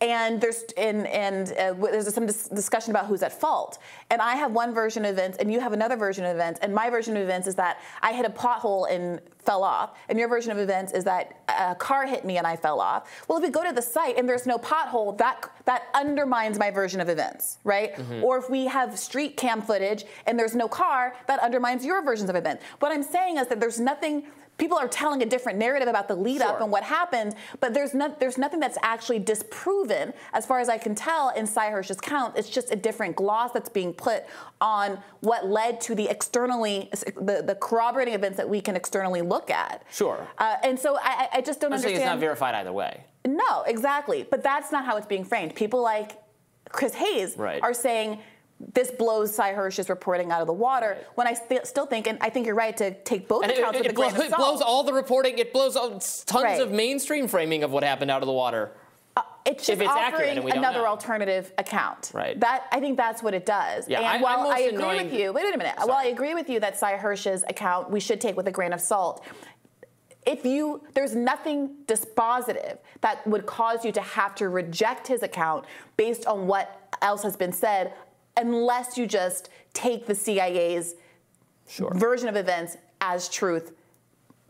And 0.00 0.40
there's 0.40 0.64
and, 0.78 1.06
and 1.08 1.52
uh, 1.52 1.74
there's 1.74 2.12
some 2.14 2.26
dis- 2.26 2.48
discussion 2.48 2.90
about 2.90 3.06
who's 3.06 3.22
at 3.22 3.38
fault. 3.38 3.78
And 4.08 4.22
I 4.22 4.34
have 4.34 4.52
one 4.52 4.72
version 4.72 5.04
of 5.04 5.12
events, 5.12 5.36
and 5.38 5.52
you 5.52 5.60
have 5.60 5.74
another 5.74 5.96
version 5.96 6.24
of 6.24 6.34
events. 6.34 6.58
And 6.62 6.74
my 6.74 6.88
version 6.88 7.16
of 7.16 7.22
events 7.22 7.46
is 7.46 7.54
that 7.56 7.80
I 8.00 8.12
hit 8.12 8.24
a 8.24 8.30
pothole 8.30 8.90
and 8.90 9.20
fell 9.38 9.62
off. 9.62 9.98
And 10.08 10.18
your 10.18 10.28
version 10.28 10.52
of 10.52 10.58
events 10.58 10.92
is 10.92 11.04
that 11.04 11.42
a 11.48 11.74
car 11.74 12.06
hit 12.06 12.24
me 12.24 12.38
and 12.38 12.46
I 12.46 12.56
fell 12.56 12.80
off. 12.80 13.24
Well, 13.28 13.38
if 13.38 13.44
we 13.44 13.50
go 13.50 13.62
to 13.62 13.74
the 13.74 13.82
site 13.82 14.16
and 14.16 14.28
there's 14.28 14.46
no 14.46 14.58
pothole, 14.58 15.16
that 15.18 15.50
that 15.66 15.88
undermines 15.94 16.58
my 16.58 16.70
version 16.70 17.00
of 17.00 17.08
events, 17.08 17.58
right? 17.64 17.94
Mm-hmm. 17.94 18.24
Or 18.24 18.38
if 18.38 18.48
we 18.48 18.66
have 18.66 18.98
street 18.98 19.36
cam 19.36 19.60
footage 19.60 20.04
and 20.26 20.38
there's 20.38 20.54
no 20.54 20.68
car, 20.68 21.14
that 21.26 21.40
undermines 21.40 21.84
your 21.84 22.02
versions 22.02 22.30
of 22.30 22.36
events. 22.36 22.64
What 22.78 22.90
I'm 22.90 23.02
saying 23.02 23.36
is 23.36 23.48
that 23.48 23.60
there's 23.60 23.78
nothing 23.80 24.24
people 24.60 24.78
are 24.78 24.86
telling 24.86 25.22
a 25.22 25.26
different 25.26 25.58
narrative 25.58 25.88
about 25.88 26.06
the 26.06 26.14
lead 26.14 26.40
up 26.42 26.50
Sure. 26.56 26.62
and 26.62 26.70
what 26.70 26.84
happened, 26.84 27.34
but 27.58 27.74
there's 27.74 27.94
not 27.94 28.20
there's 28.20 28.38
nothing 28.38 28.60
that's 28.60 28.78
actually 28.82 29.18
disproven 29.18 30.12
as 30.34 30.46
far 30.46 30.60
as 30.60 30.68
I 30.68 30.78
can 30.78 30.94
tell 30.94 31.30
in 31.30 31.46
Sy 31.46 31.70
Hersh's 31.70 32.00
count. 32.00 32.36
It's 32.36 32.48
just 32.48 32.70
a 32.70 32.76
different 32.76 33.16
gloss 33.16 33.50
that's 33.52 33.70
being 33.70 33.92
put 33.92 34.24
on 34.60 34.98
what 35.20 35.46
led 35.48 35.80
to 35.82 35.94
the 35.96 36.08
externally 36.08 36.90
the, 37.16 37.42
the 37.44 37.56
corroborating 37.60 38.14
events 38.14 38.36
that 38.36 38.48
we 38.48 38.60
can 38.60 38.76
externally 38.76 39.22
look 39.22 39.50
at. 39.50 39.82
Sure. 39.90 40.28
Uh, 40.38 40.56
and 40.62 40.78
so 40.78 40.96
I, 41.02 41.28
I 41.32 41.40
just 41.40 41.60
don't 41.60 41.72
I'm 41.72 41.78
saying 41.80 41.94
understand. 41.96 41.96
it's 41.96 42.04
not 42.06 42.18
verified 42.20 42.54
either 42.54 42.72
way. 42.72 43.02
No, 43.26 43.62
exactly. 43.66 44.26
But 44.30 44.42
that's 44.42 44.70
not 44.70 44.84
how 44.84 44.96
it's 44.98 45.06
being 45.06 45.24
framed. 45.24 45.54
People 45.54 45.82
like 45.82 46.12
Chris 46.68 46.94
Hayes 46.94 47.34
Right. 47.36 47.62
are 47.62 47.74
saying 47.74 48.18
this 48.74 48.90
blows 48.90 49.34
Sy 49.34 49.52
Hersh's 49.52 49.88
reporting 49.88 50.30
out 50.30 50.42
of 50.42 50.46
the 50.46 50.52
water. 50.52 50.98
When 51.14 51.26
I 51.26 51.32
st- 51.32 51.66
still 51.66 51.86
think, 51.86 52.06
and 52.06 52.18
I 52.20 52.28
think 52.30 52.44
you're 52.46 52.54
right 52.54 52.76
to 52.76 52.92
take 53.02 53.26
both 53.26 53.42
And 53.42 53.52
accounts 53.52 53.78
it, 53.78 53.82
with 53.82 53.86
a 53.86 53.90
it, 53.90 53.94
grain 53.96 54.10
of 54.10 54.16
salt. 54.18 54.28
it 54.30 54.36
blows 54.36 54.60
all 54.60 54.84
the 54.84 54.92
reporting. 54.92 55.38
It 55.38 55.52
blows 55.52 55.76
all, 55.76 55.90
tons 55.92 56.32
Right. 56.34 56.60
of 56.60 56.70
mainstream 56.70 57.26
framing 57.26 57.64
of 57.64 57.72
what 57.72 57.82
happened 57.82 58.10
out 58.10 58.22
of 58.22 58.26
the 58.26 58.32
water. 58.34 58.72
Uh, 59.16 59.22
it's 59.46 59.66
if 59.68 59.78
just 59.78 59.80
it's 59.80 59.90
accurate 59.90 60.12
offering 60.14 60.36
and 60.36 60.44
we 60.44 60.50
don't 60.50 60.58
another 60.58 60.86
alternative 60.86 61.52
account. 61.58 62.10
Right. 62.12 62.38
That 62.38 62.64
I 62.70 62.80
think 62.80 62.96
that's 62.98 63.22
what 63.22 63.32
it 63.34 63.46
does. 63.46 63.88
Yeah, 63.88 63.98
and 63.98 64.06
I- 64.06 64.14
I'm 64.16 64.20
while 64.20 64.50
I 64.50 64.58
agree 64.60 64.76
annoying- 64.76 65.10
with 65.10 65.14
you, 65.18 65.32
wait 65.32 65.54
a 65.54 65.56
minute. 65.58 65.74
While 65.78 65.92
I 65.96 66.04
agree 66.04 66.34
with 66.34 66.48
you 66.50 66.60
that 66.60 66.78
Sy 66.78 66.96
Hersh's 66.96 67.42
account 67.48 67.90
we 67.90 67.98
should 67.98 68.20
take 68.20 68.36
with 68.36 68.46
a 68.46 68.52
grain 68.52 68.72
of 68.74 68.80
salt. 68.80 69.24
If 70.26 70.44
you 70.44 70.82
there's 70.92 71.16
nothing 71.16 71.76
dispositive 71.86 72.76
that 73.00 73.26
would 73.26 73.46
cause 73.46 73.84
you 73.86 73.92
to 73.92 74.02
have 74.02 74.34
to 74.36 74.50
reject 74.50 75.08
his 75.08 75.22
account 75.22 75.64
based 75.96 76.26
on 76.26 76.46
what 76.46 76.92
else 77.00 77.22
has 77.22 77.36
been 77.36 77.52
said, 77.52 77.94
unless 78.36 78.96
you 78.96 79.06
just 79.06 79.50
take 79.72 80.06
the 80.06 80.14
CIA's 80.14 80.94
version 81.92 82.28
of 82.28 82.36
events 82.36 82.76
as 83.00 83.28
truth 83.28 83.72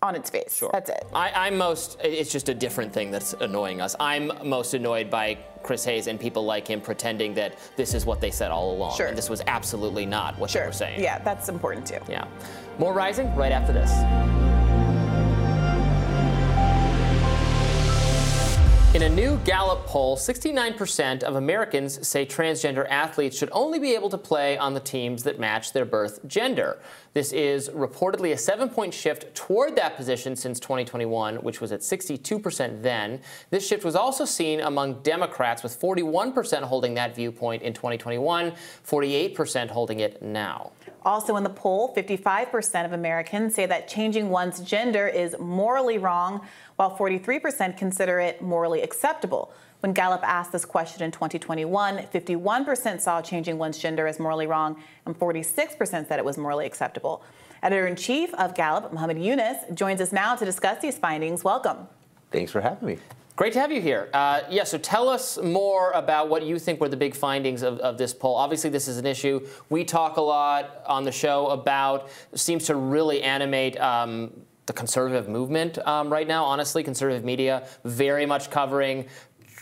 on 0.03 0.17
its 0.17 0.31
face. 0.31 0.63
That's 0.73 0.89
it. 0.89 1.05
I, 1.13 1.31
I'm 1.47 1.59
most, 1.59 1.99
it's 2.03 2.33
just 2.33 2.49
a 2.49 2.55
different 2.55 2.93
thing 2.93 3.11
that's 3.11 3.35
annoying 3.35 3.81
us. 3.81 3.95
I'm 4.01 4.33
most 4.43 4.73
annoyed 4.73 5.11
by 5.11 5.39
Chris 5.63 5.85
Hayes 5.85 6.07
and 6.07 6.19
people 6.19 6.45
like 6.45 6.67
him 6.67 6.81
pretending 6.81 7.35
that 7.35 7.59
this 7.77 7.93
is 7.93 8.07
what 8.07 8.21
they 8.21 8.31
said 8.31 8.51
all 8.51 8.75
along. 8.75 8.97
Sure. 8.97 9.09
And 9.09 9.19
this 9.19 9.29
was 9.29 9.43
absolutely 9.47 10.07
not 10.07 10.39
what 10.39 10.51
they 10.51 10.65
were 10.65 10.73
saying. 10.73 11.01
Yeah, 11.01 11.19
that's 11.19 11.49
important 11.49 11.87
too. 11.87 11.99
Yeah. 12.09 12.27
More 12.79 12.95
Rising 12.95 13.35
right 13.37 13.53
after 13.53 13.73
this. 13.73 14.50
In 19.01 19.13
a 19.13 19.17
new 19.17 19.39
Gallup 19.47 19.87
poll, 19.87 20.15
69% 20.15 21.23
of 21.23 21.37
Americans 21.37 22.07
say 22.07 22.27
transgender 22.27 22.87
athletes 22.91 23.39
should 23.39 23.49
only 23.51 23.79
be 23.79 23.95
able 23.95 24.11
to 24.11 24.19
play 24.19 24.59
on 24.59 24.75
the 24.75 24.81
teams 24.81 25.23
that 25.23 25.41
match 25.41 25.73
their 25.73 25.87
birth 25.87 26.21
gender. 26.27 26.79
This 27.15 27.33
is 27.33 27.71
reportedly 27.71 28.33
a 28.33 28.37
seven 28.37 28.69
point 28.69 28.93
shift 28.93 29.35
toward 29.35 29.75
that 29.77 29.97
position 29.97 30.37
since 30.37 30.61
2021, 30.61 31.37
which 31.37 31.63
was 31.63 31.73
at 31.73 31.81
62% 31.81 32.83
then. 32.83 33.23
This 33.49 33.67
shift 33.67 33.87
was 33.87 33.97
also 33.97 34.27
seen 34.27 34.61
among 34.61 35.01
Democrats, 35.01 35.63
with 35.63 35.81
41% 35.81 36.61
holding 36.65 36.93
that 36.93 37.17
viewpoint 37.17 37.63
in 37.63 37.73
2021, 37.73 38.53
48% 38.87 39.71
holding 39.71 40.01
it 40.01 40.21
now. 40.21 40.73
Also 41.03 41.37
in 41.37 41.43
the 41.43 41.51
poll, 41.51 41.95
55% 41.95 42.85
of 42.85 42.93
Americans 42.93 43.55
say 43.55 43.67
that 43.67 43.89
changing 43.89 44.29
one's 44.29 44.61
gender 44.61 45.09
is 45.09 45.35
morally 45.39 45.99
wrong, 45.99 46.47
while 46.77 46.97
43% 46.97 47.77
consider 47.77 48.21
it 48.21 48.43
morally 48.43 48.83
acceptable. 48.83 49.53
When 49.81 49.95
Gallup 49.95 50.23
asked 50.23 50.53
this 50.53 50.67
question 50.67 51.03
in 51.03 51.11
2021, 51.11 51.99
51% 52.13 53.01
saw 53.01 53.23
changing 53.23 53.57
one's 53.57 53.79
gender 53.79 54.07
as 54.07 54.19
morally 54.19 54.47
wrong, 54.47 54.83
and 55.07 55.19
46% 55.19 56.07
said 56.07 56.19
it 56.19 56.25
was 56.25 56.37
morally 56.37 56.67
acceptable. 56.67 57.23
Editor 57.63 57.87
in 57.87 57.97
chief 57.97 58.35
of 58.35 58.55
Gallup, 58.55 58.93
Mohamed 58.93 59.17
Younis, 59.17 59.75
joins 59.75 60.03
us 60.03 60.13
now 60.13 60.37
to 60.37 60.45
discuss 60.45 60.83
these 60.83 60.99
findings. 60.99 61.45
Welcome. 61.45 61.89
Thanks 62.31 62.53
for 62.53 62.61
having 62.61 62.89
me. 62.89 62.99
Great 63.41 63.55
to 63.55 63.59
have 63.59 63.73
you 63.73 63.81
here. 63.81 64.11
Uh, 64.13 64.43
yeah, 64.51 64.65
so 64.65 64.77
tell 64.77 65.09
us 65.09 65.39
more 65.39 65.93
about 65.93 66.29
what 66.29 66.43
you 66.43 66.59
think 66.59 66.79
were 66.79 66.91
the 66.91 66.97
big 66.99 67.15
findings 67.15 67.63
of, 67.63 67.79
of 67.79 67.97
this 67.97 68.13
poll. 68.13 68.37
Obviously, 68.37 68.69
this 68.69 68.87
is 68.87 68.99
an 68.99 69.07
issue 69.07 69.41
we 69.71 69.83
talk 69.83 70.19
a 70.19 70.21
lot 70.21 70.83
on 70.87 71.05
the 71.05 71.11
show 71.11 71.47
about, 71.47 72.11
seems 72.35 72.67
to 72.67 72.75
really 72.75 73.23
animate 73.23 73.81
um, 73.81 74.31
the 74.67 74.75
conservative 74.75 75.27
movement 75.27 75.79
um, 75.87 76.13
right 76.13 76.29
now. 76.29 76.45
Honestly, 76.45 76.83
conservative 76.83 77.25
media 77.25 77.67
very 77.83 78.27
much 78.27 78.51
covering 78.51 79.07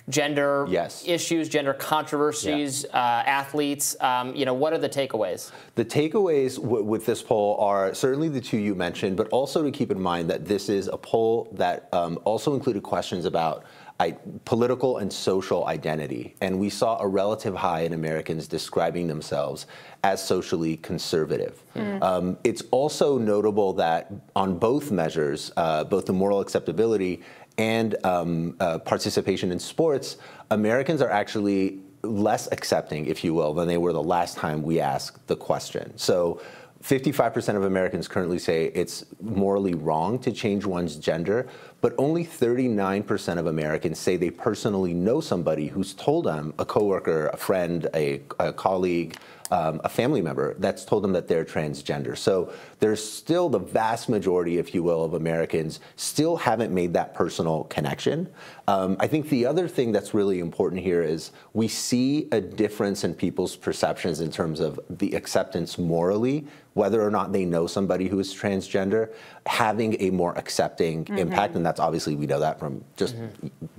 gender 0.08 0.66
issues, 1.06 1.48
gender 1.48 1.74
controversies, 1.74 2.84
uh, 2.86 2.96
athletes. 2.96 3.96
Um, 4.00 4.34
you 4.34 4.44
know, 4.44 4.54
what 4.54 4.72
are 4.72 4.78
the 4.78 4.88
takeaways? 4.88 5.50
The 5.74 5.84
takeaways 5.84 6.56
w- 6.56 6.84
with 6.84 7.06
this 7.06 7.22
poll 7.22 7.56
are 7.60 7.94
certainly 7.94 8.28
the 8.28 8.40
two 8.40 8.58
you 8.58 8.74
mentioned, 8.74 9.16
but 9.16 9.28
also 9.28 9.62
to 9.62 9.70
keep 9.70 9.90
in 9.90 10.00
mind 10.00 10.30
that 10.30 10.46
this 10.46 10.68
is 10.68 10.88
a 10.88 10.96
poll 10.96 11.48
that 11.52 11.88
um, 11.92 12.18
also 12.24 12.54
included 12.54 12.82
questions 12.82 13.24
about 13.24 13.64
I, 14.00 14.12
political 14.44 14.98
and 14.98 15.12
social 15.12 15.66
identity. 15.66 16.36
And 16.40 16.60
we 16.60 16.70
saw 16.70 17.00
a 17.00 17.08
relative 17.08 17.56
high 17.56 17.80
in 17.80 17.92
Americans 17.94 18.46
describing 18.46 19.08
themselves 19.08 19.66
as 20.04 20.24
socially 20.24 20.76
conservative. 20.76 21.64
Mm. 21.74 22.00
Um, 22.00 22.38
it's 22.44 22.62
also 22.70 23.18
notable 23.18 23.72
that 23.72 24.12
on 24.36 24.56
both 24.56 24.92
measures, 24.92 25.50
uh, 25.56 25.82
both 25.82 26.06
the 26.06 26.12
moral 26.12 26.40
acceptability 26.40 27.22
and 27.58 27.96
um, 28.06 28.56
uh, 28.60 28.78
participation 28.78 29.52
in 29.52 29.58
sports, 29.58 30.16
Americans 30.50 31.02
are 31.02 31.10
actually 31.10 31.80
less 32.02 32.48
accepting, 32.52 33.06
if 33.06 33.24
you 33.24 33.34
will, 33.34 33.52
than 33.52 33.66
they 33.66 33.76
were 33.76 33.92
the 33.92 34.02
last 34.02 34.36
time 34.36 34.62
we 34.62 34.80
asked 34.80 35.26
the 35.26 35.36
question. 35.36 35.92
So 35.98 36.40
55% 36.82 37.56
of 37.56 37.64
Americans 37.64 38.06
currently 38.06 38.38
say 38.38 38.66
it's 38.66 39.04
morally 39.20 39.74
wrong 39.74 40.20
to 40.20 40.30
change 40.30 40.64
one's 40.64 40.94
gender, 40.94 41.48
but 41.80 41.92
only 41.98 42.24
39% 42.24 43.38
of 43.38 43.46
Americans 43.46 43.98
say 43.98 44.16
they 44.16 44.30
personally 44.30 44.94
know 44.94 45.20
somebody 45.20 45.66
who's 45.66 45.92
told 45.94 46.24
them, 46.26 46.54
a 46.60 46.64
coworker, 46.64 47.26
a 47.32 47.36
friend, 47.36 47.88
a, 47.94 48.20
a 48.38 48.52
colleague, 48.52 49.16
um, 49.50 49.80
a 49.84 49.88
family 49.88 50.22
member 50.22 50.54
that's 50.58 50.84
told 50.84 51.04
them 51.04 51.12
that 51.12 51.28
they're 51.28 51.44
transgender. 51.44 52.16
So 52.16 52.52
there's 52.80 53.02
still 53.02 53.48
the 53.48 53.58
vast 53.58 54.08
majority, 54.08 54.58
if 54.58 54.74
you 54.74 54.82
will, 54.82 55.04
of 55.04 55.14
Americans 55.14 55.80
still 55.96 56.36
haven't 56.36 56.72
made 56.72 56.92
that 56.94 57.14
personal 57.14 57.64
connection. 57.64 58.28
Um, 58.68 58.98
I 59.00 59.06
think 59.06 59.30
the 59.30 59.46
other 59.46 59.66
thing 59.66 59.92
that's 59.92 60.12
really 60.12 60.40
important 60.40 60.82
here 60.82 61.02
is 61.02 61.30
we 61.54 61.68
see 61.68 62.28
a 62.32 62.38
difference 62.40 63.02
in 63.02 63.14
people's 63.14 63.56
perceptions 63.56 64.20
in 64.20 64.30
terms 64.30 64.60
of 64.60 64.78
the 64.90 65.14
acceptance 65.14 65.78
morally, 65.78 66.46
whether 66.74 67.00
or 67.02 67.10
not 67.10 67.32
they 67.32 67.46
know 67.46 67.66
somebody 67.66 68.08
who 68.08 68.18
is 68.20 68.34
transgender, 68.34 69.14
having 69.46 69.96
a 70.00 70.10
more 70.10 70.36
accepting 70.36 71.06
Mhm. 71.06 71.18
impact. 71.18 71.56
And 71.56 71.64
that's 71.64 71.80
obviously, 71.80 72.14
we 72.14 72.26
know 72.26 72.40
that 72.40 72.58
from 72.58 72.84
just 72.98 73.14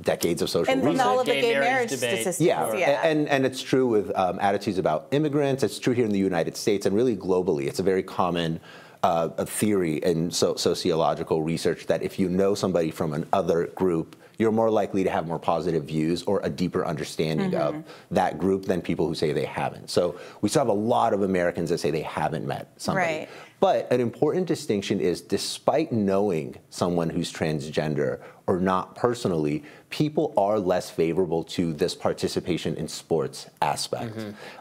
decades 0.02 0.42
of 0.42 0.50
social 0.50 0.74
And 0.74 0.84
research. 0.84 1.06
all 1.06 1.20
of 1.20 1.28
the 1.28 1.34
gay 1.34 1.54
marriage 1.60 1.92
statistics. 1.92 2.42
Yeah, 2.42 2.74
yeah. 2.74 3.00
And, 3.04 3.30
and 3.30 3.46
it's 3.46 3.62
true 3.62 3.86
with 3.86 4.12
um, 4.18 4.40
attitudes 4.42 4.80
about 4.80 5.06
immigrants. 5.12 5.62
It's 5.62 5.78
true 5.78 5.94
here 5.94 6.06
in 6.06 6.12
the 6.12 6.18
United 6.18 6.58
States 6.58 6.88
and 6.88 6.96
really 6.96 7.16
globally. 7.16 7.68
It's 7.68 7.80
a 7.80 7.84
very 7.84 8.02
common 8.02 8.60
uh, 9.04 9.30
a 9.38 9.46
theory 9.46 9.98
in 9.98 10.30
so- 10.32 10.56
sociological 10.56 11.42
research 11.44 11.86
that 11.86 12.02
if 12.02 12.18
you 12.20 12.28
know 12.28 12.54
somebody 12.56 12.90
from 12.92 13.14
another 13.14 13.68
group, 13.76 14.16
you're 14.40 14.54
more 14.54 14.72
likely 14.72 15.04
to 15.04 15.10
have 15.10 15.28
more 15.28 15.38
positive 15.38 15.84
views 15.84 16.24
or 16.24 16.40
a 16.44 16.50
deeper 16.50 16.86
understanding 16.86 17.52
Mhm. 17.52 17.60
of 17.60 17.84
that 18.10 18.40
group 18.40 18.66
than 18.66 18.82
people 18.82 19.06
who 19.06 19.14
say 19.14 19.34
they 19.34 19.44
haven't. 19.46 19.90
So 19.90 20.16
we 20.42 20.48
still 20.48 20.62
have 20.62 20.70
a 20.70 20.74
lot 20.74 21.14
of 21.14 21.22
Americans 21.22 21.70
that 21.70 21.80
say 21.80 21.92
they 21.92 22.02
haven't 22.02 22.48
met 22.48 22.70
somebody. 22.78 23.06
Right. 23.06 23.30
But 23.60 23.92
an 23.92 24.00
important 24.00 24.48
distinction 24.48 25.02
is 25.02 25.20
despite 25.20 25.92
knowing 25.92 26.56
someone 26.70 27.10
who's 27.10 27.32
transgender 27.34 28.20
or 28.48 28.58
not 28.62 28.96
personally, 28.96 29.64
people 29.90 30.34
are 30.38 30.58
less 30.58 30.90
favorable 30.90 31.44
to 31.44 31.74
this 31.74 31.94
participation 31.94 32.76
in 32.76 32.88
sports 32.88 33.48
aspect. 33.62 34.18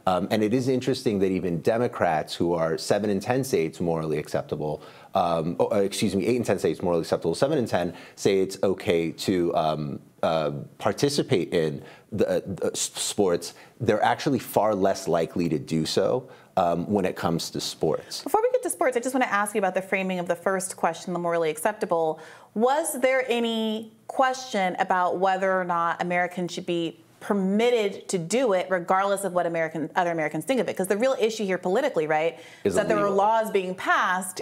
Um, 0.09 0.27
and 0.33 0.43
it 0.43 0.53
is 0.53 0.69
interesting 0.69 1.21
that 1.21 1.31
even 1.31 1.61
Democrats, 1.61 2.35
who 2.35 2.53
are 2.55 2.77
7 2.77 3.09
in 3.09 3.21
10 3.21 3.45
say 3.45 3.65
it's 3.65 3.81
morally 3.81 4.19
acceptable, 4.19 4.83
um, 5.15 5.57
oh, 5.59 5.69
uh, 5.73 5.77
excuse 5.77 6.15
me, 6.15 6.27
8 6.27 6.37
in 6.37 6.45
10 6.45 6.59
say 6.59 6.71
it's 6.71 6.83
morally 6.83 7.03
acceptable, 7.03 7.35
7 7.35 7.59
in 7.59 7.67
10 7.67 7.95
say 8.17 8.41
it's 8.41 8.59
okay 8.63 9.13
to 9.13 9.55
um, 9.55 10.01
uh, 10.23 10.53
participate 10.79 11.53
in 11.53 11.83
the, 12.13 12.29
uh, 12.29 12.41
the 12.45 12.71
sports, 12.75 13.55
they're 13.81 14.03
actually 14.03 14.39
far 14.39 14.75
less 14.75 15.07
likely 15.07 15.49
to 15.49 15.59
do 15.59 15.87
so 15.87 16.29
um, 16.57 16.91
when 16.91 17.05
it 17.05 17.15
comes 17.15 17.51
to 17.51 17.61
sports. 17.61 18.23
Before 18.23 18.43
we 18.43 18.51
get 18.51 18.63
to 18.65 18.71
sports, 18.71 18.97
I 18.97 19.01
just 19.01 19.15
want 19.15 19.25
to 19.25 19.33
ask 19.33 19.55
you 19.55 19.61
about 19.61 19.75
the 19.75 19.83
framing 19.83 20.19
of 20.19 20.27
the 20.27 20.35
first 20.35 20.77
question, 20.77 21.13
the 21.13 21.19
morally 21.19 21.51
acceptable. 21.51 22.21
Was 22.55 23.01
there 23.01 23.25
any 23.29 23.93
question 24.09 24.75
about 24.79 25.19
whether 25.19 25.53
or 25.53 25.65
not 25.65 26.03
Americans 26.03 26.53
should 26.53 26.67
be 26.67 27.01
permitted 27.21 28.09
to 28.09 28.19
do 28.19 28.53
it 28.53 28.67
regardless 28.71 29.25
of 29.25 29.33
what 29.33 29.45
American 29.47 29.91
other 29.97 30.11
Americans 30.11 30.45
think 30.45 30.61
of 30.61 30.69
it? 30.69 30.73
Because 30.73 30.89
the 30.89 30.97
real 30.97 31.17
issue 31.21 31.45
here 31.45 31.59
politically, 31.59 32.07
right, 32.07 32.39
Is 32.65 32.73
is 32.73 32.75
that 32.75 32.89
there 32.89 32.99
are 32.99 33.11
laws 33.11 33.51
being 33.51 33.75
passed 33.75 34.41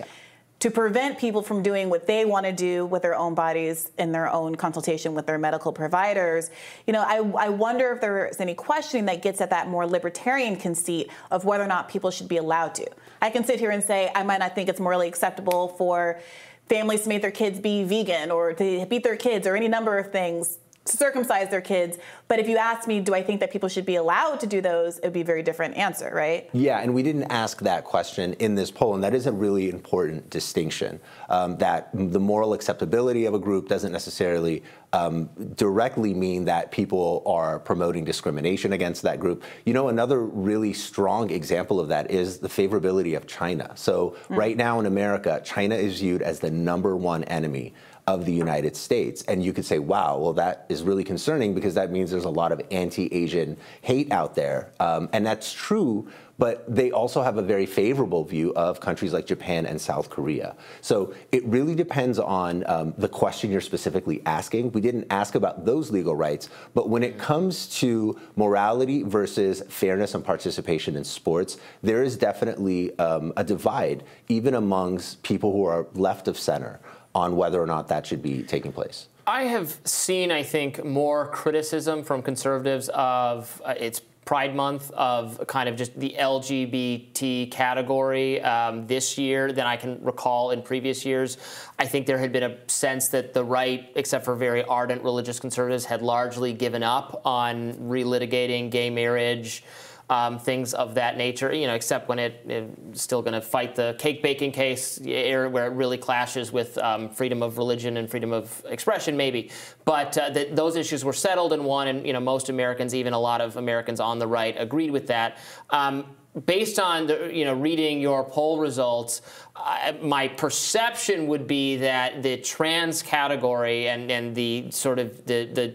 to 0.59 0.71
prevent 0.71 1.19
people 1.19 1.43
from 1.43 1.63
doing 1.63 1.91
what 1.91 2.07
they 2.07 2.25
want 2.25 2.47
to 2.47 2.53
do 2.53 2.87
with 2.87 3.03
their 3.03 3.15
own 3.15 3.35
bodies 3.35 3.91
in 3.99 4.11
their 4.11 4.31
own 4.31 4.55
consultation 4.55 5.15
with 5.15 5.27
their 5.27 5.39
medical 5.39 5.71
providers. 5.71 6.51
You 6.87 6.95
know, 6.95 7.03
I, 7.03 7.17
I 7.47 7.49
wonder 7.51 7.93
if 7.93 8.01
there's 8.01 8.41
any 8.41 8.55
questioning 8.55 9.05
that 9.07 9.21
gets 9.21 9.41
at 9.41 9.51
that 9.51 9.69
more 9.69 9.87
libertarian 9.87 10.57
conceit 10.57 11.11
of 11.31 11.45
whether 11.45 11.63
or 11.63 11.69
not 11.69 11.89
people 11.89 12.11
should 12.11 12.29
be 12.29 12.39
allowed 12.39 12.75
to. 12.77 12.87
I 13.21 13.29
can 13.31 13.45
sit 13.45 13.61
here 13.61 13.71
and 13.71 13.85
say 13.85 14.11
I 14.15 14.23
might 14.23 14.39
not 14.39 14.55
think 14.55 14.69
it's 14.69 14.81
morally 14.81 15.09
acceptable 15.09 15.69
for 15.69 16.21
families 16.69 17.03
to 17.03 17.09
make 17.09 17.23
their 17.23 17.31
kids 17.31 17.61
be 17.61 17.85
vegan 17.85 18.31
or 18.31 18.53
to 18.55 18.87
beat 18.87 19.05
their 19.05 19.17
kids 19.17 19.47
or 19.47 19.57
any 19.57 19.69
number 19.69 19.99
of 19.99 20.11
things 20.11 20.59
circumcise 20.89 21.49
their 21.49 21.61
kids. 21.61 21.99
But 22.29 22.39
if 22.39 22.49
you 22.49 22.57
ask 22.57 22.89
me, 22.89 23.01
do 23.01 23.15
I 23.15 23.23
think 23.23 23.41
that 23.41 23.51
people 23.51 23.69
should 23.69 23.87
be 23.87 23.97
allowed 23.97 24.41
to 24.41 24.47
do 24.47 24.61
those, 24.61 24.99
it 24.99 25.05
would 25.05 25.13
be 25.13 25.21
a 25.21 25.25
very 25.25 25.43
different 25.43 25.77
answer, 25.77 26.11
right? 26.15 26.49
Yeah, 26.53 26.81
and 26.81 26.95
we 26.95 27.03
didn't 27.03 27.25
ask 27.25 27.61
that 27.61 27.85
question 27.85 28.35
in 28.35 28.55
this 28.55 28.71
poll, 28.71 28.95
and 28.95 29.05
that 29.05 29.15
is 29.15 29.27
a 29.27 29.33
really 29.33 29.69
important 29.71 30.29
distinction. 30.31 31.01
Um, 31.29 31.57
that 31.59 31.91
the 31.93 32.21
moral 32.21 32.53
acceptability 32.53 33.27
of 33.27 33.35
a 33.35 33.39
group 33.39 33.69
doesn't 33.69 33.93
necessarily 33.93 34.63
um, 34.93 35.29
directly 35.57 36.15
mean 36.15 36.45
that 36.47 36.71
people 36.71 37.23
are 37.27 37.59
promoting 37.59 38.05
discrimination 38.05 38.73
against 38.73 39.03
that 39.03 39.21
group. 39.21 39.43
You 39.65 39.75
know, 39.75 39.89
another 39.89 40.23
really 40.23 40.73
strong 40.73 41.31
example 41.31 41.81
of 41.81 41.89
that 41.89 42.11
is 42.11 42.39
the 42.39 42.49
favorability 42.49 43.17
of 43.17 43.27
China. 43.27 43.73
So, 43.75 44.17
mm. 44.29 44.37
right 44.37 44.57
now 44.57 44.81
in 44.81 44.87
America, 44.87 45.41
China 45.45 45.75
is 45.75 46.01
viewed 46.01 46.23
as 46.23 46.41
the 46.41 46.51
number 46.51 46.97
one 46.97 47.25
enemy 47.25 47.75
of 48.07 48.25
the 48.25 48.33
United 48.33 48.77
States. 48.77 49.23
And 49.23 49.45
you 49.45 49.53
could 49.53 49.65
say, 49.65 49.81
wow, 49.81 50.17
well, 50.19 50.33
that 50.35 50.67
is 50.69 50.83
really 50.83 51.03
concerning 51.03 51.55
because 51.55 51.75
that 51.75 51.91
means 51.91 52.11
there's 52.11 52.25
a 52.25 52.31
lot 52.31 52.53
of 52.53 52.61
anti 52.71 53.13
Asian 53.13 53.57
hate 53.83 54.13
out 54.13 54.37
there. 54.37 54.71
Um, 54.79 55.09
and 55.13 55.27
that's 55.27 55.53
true, 55.53 56.09
but 56.39 56.73
they 56.73 56.93
also 56.93 57.23
have 57.23 57.37
a 57.37 57.43
very 57.43 57.67
favorable 57.67 58.23
view 58.23 58.55
of 58.55 58.79
countries 58.79 59.13
like 59.13 59.27
Japan 59.27 59.67
and 59.67 59.81
South 59.81 60.09
Korea. 60.09 60.55
So 60.83 61.15
it 61.33 61.45
really 61.47 61.75
depends 61.75 62.21
on 62.21 62.63
um, 62.69 62.95
the 62.97 63.09
question 63.09 63.51
you're 63.51 63.61
specifically 63.61 64.23
asking. 64.25 64.71
We 64.71 64.81
didn't 64.81 65.07
ask 65.11 65.35
about 65.35 65.65
those 65.65 65.91
legal 65.91 66.15
rights, 66.15 66.49
but 66.75 66.89
when 66.89 67.03
it 67.03 67.19
comes 67.19 67.67
to 67.81 68.21
morality 68.37 69.03
versus 69.03 69.63
fairness 69.69 70.15
and 70.15 70.25
participation 70.25 70.95
in 70.95 71.03
sports, 71.03 71.57
there 71.83 72.05
is 72.05 72.17
definitely 72.17 72.97
um, 73.01 73.33
a 73.37 73.43
divide, 73.43 74.05
even 74.29 74.55
amongst 74.55 75.23
people 75.25 75.53
who 75.53 75.65
are 75.65 75.89
left 75.95 76.29
of 76.29 76.39
center 76.39 76.79
on 77.17 77.35
whether 77.35 77.61
or 77.61 77.67
not 77.67 77.89
that 77.89 78.07
should 78.07 78.23
be 78.23 78.43
taking 78.43 78.73
place? 78.73 79.09
I 79.27 79.45
have 79.45 79.81
seen, 79.85 80.31
I 80.31 80.43
think, 80.43 80.85
more 80.85 81.29
criticism 81.29 82.05
from 82.05 82.23
conservatives 82.23 82.91
of 82.91 83.61
uh, 83.65 83.75
it's 83.79 84.03
Pride 84.27 84.55
Month 84.57 84.91
of 84.91 85.47
kind 85.47 85.69
of 85.69 85.77
just 85.77 85.99
the 85.99 86.15
LGBT 86.19 87.51
category 87.51 88.41
um, 88.43 88.87
this 88.87 89.17
year 89.17 89.53
than 89.53 89.67
I 89.67 89.77
can 89.77 90.03
recall 90.03 90.51
in 90.51 90.63
previous 90.63 91.07
years. 91.07 91.39
I 91.79 91.87
think 91.87 92.07
there 92.07 92.19
had 92.19 92.33
been 92.33 92.43
a 92.43 92.57
sense 92.69 93.09
that 93.09 93.33
the 93.33 93.45
right, 93.45 93.89
except 93.95 94.25
for 94.25 94.35
very 94.35 94.65
ardent 94.65 95.03
religious 95.05 95.39
conservatives, 95.39 95.85
had 95.85 96.03
largely 96.03 96.53
given 96.53 96.83
up 96.83 97.23
on 97.25 97.75
relitigating 97.75 98.69
gay 98.69 98.91
marriage 98.91 99.63
um, 100.09 100.39
things 100.39 100.75
of 100.75 100.95
that 100.95 101.17
nature. 101.17 101.53
You 101.53 101.67
know, 101.67 101.75
except 101.75 102.09
when 102.09 102.19
it, 102.19 102.45
it's 102.47 103.03
still 103.03 103.23
going 103.23 103.35
to 103.35 103.41
fight 103.41 103.75
the 103.75 103.97
cake 103.99 104.23
baking 104.23 104.53
case 104.53 104.99
where 105.01 105.67
it 105.67 105.73
really 105.73 105.99
clashes 105.99 106.53
with 106.53 106.79
um, 106.79 107.09
freedom 107.09 107.43
of 107.43 107.59
religion 107.59 107.97
and 107.97 108.11
freedom 108.11 108.33
of 108.33 108.65
expression, 108.69 109.17
maybe. 109.17 109.51
But 109.85 110.17
uh, 110.17 110.31
the, 110.31 110.49
those 110.53 110.77
issues 110.77 111.05
were 111.05 111.13
settled 111.13 111.53
and 111.53 111.65
won, 111.65 111.89
and 111.89 112.07
you 112.07 112.13
know, 112.13 112.21
most 112.21 112.49
Americans, 112.49 112.95
even 112.95 113.13
a 113.13 113.21
lot 113.21 113.41
of 113.41 113.57
Americans 113.57 114.01
on 114.01 114.19
the 114.19 114.27
right, 114.27 114.55
agreed 114.59 114.91
with 114.91 115.07
that. 115.09 115.39
Um, 115.71 116.07
based 116.45 116.79
on 116.79 117.07
the, 117.07 117.31
you 117.33 117.45
know 117.45 117.55
reading 117.55 118.01
your 118.01 118.23
poll 118.23 118.59
results, 118.59 119.23
uh, 119.57 119.93
my 120.03 120.29
perception 120.29 121.27
would 121.29 121.47
be 121.47 121.77
that 121.77 122.23
the 122.23 122.37
trans 122.37 123.03
category 123.03 123.89
and 123.89 124.11
and 124.11 124.35
the 124.35 124.71
sort 124.71 124.99
of 124.99 125.25
the 125.25 125.47
the 125.47 125.75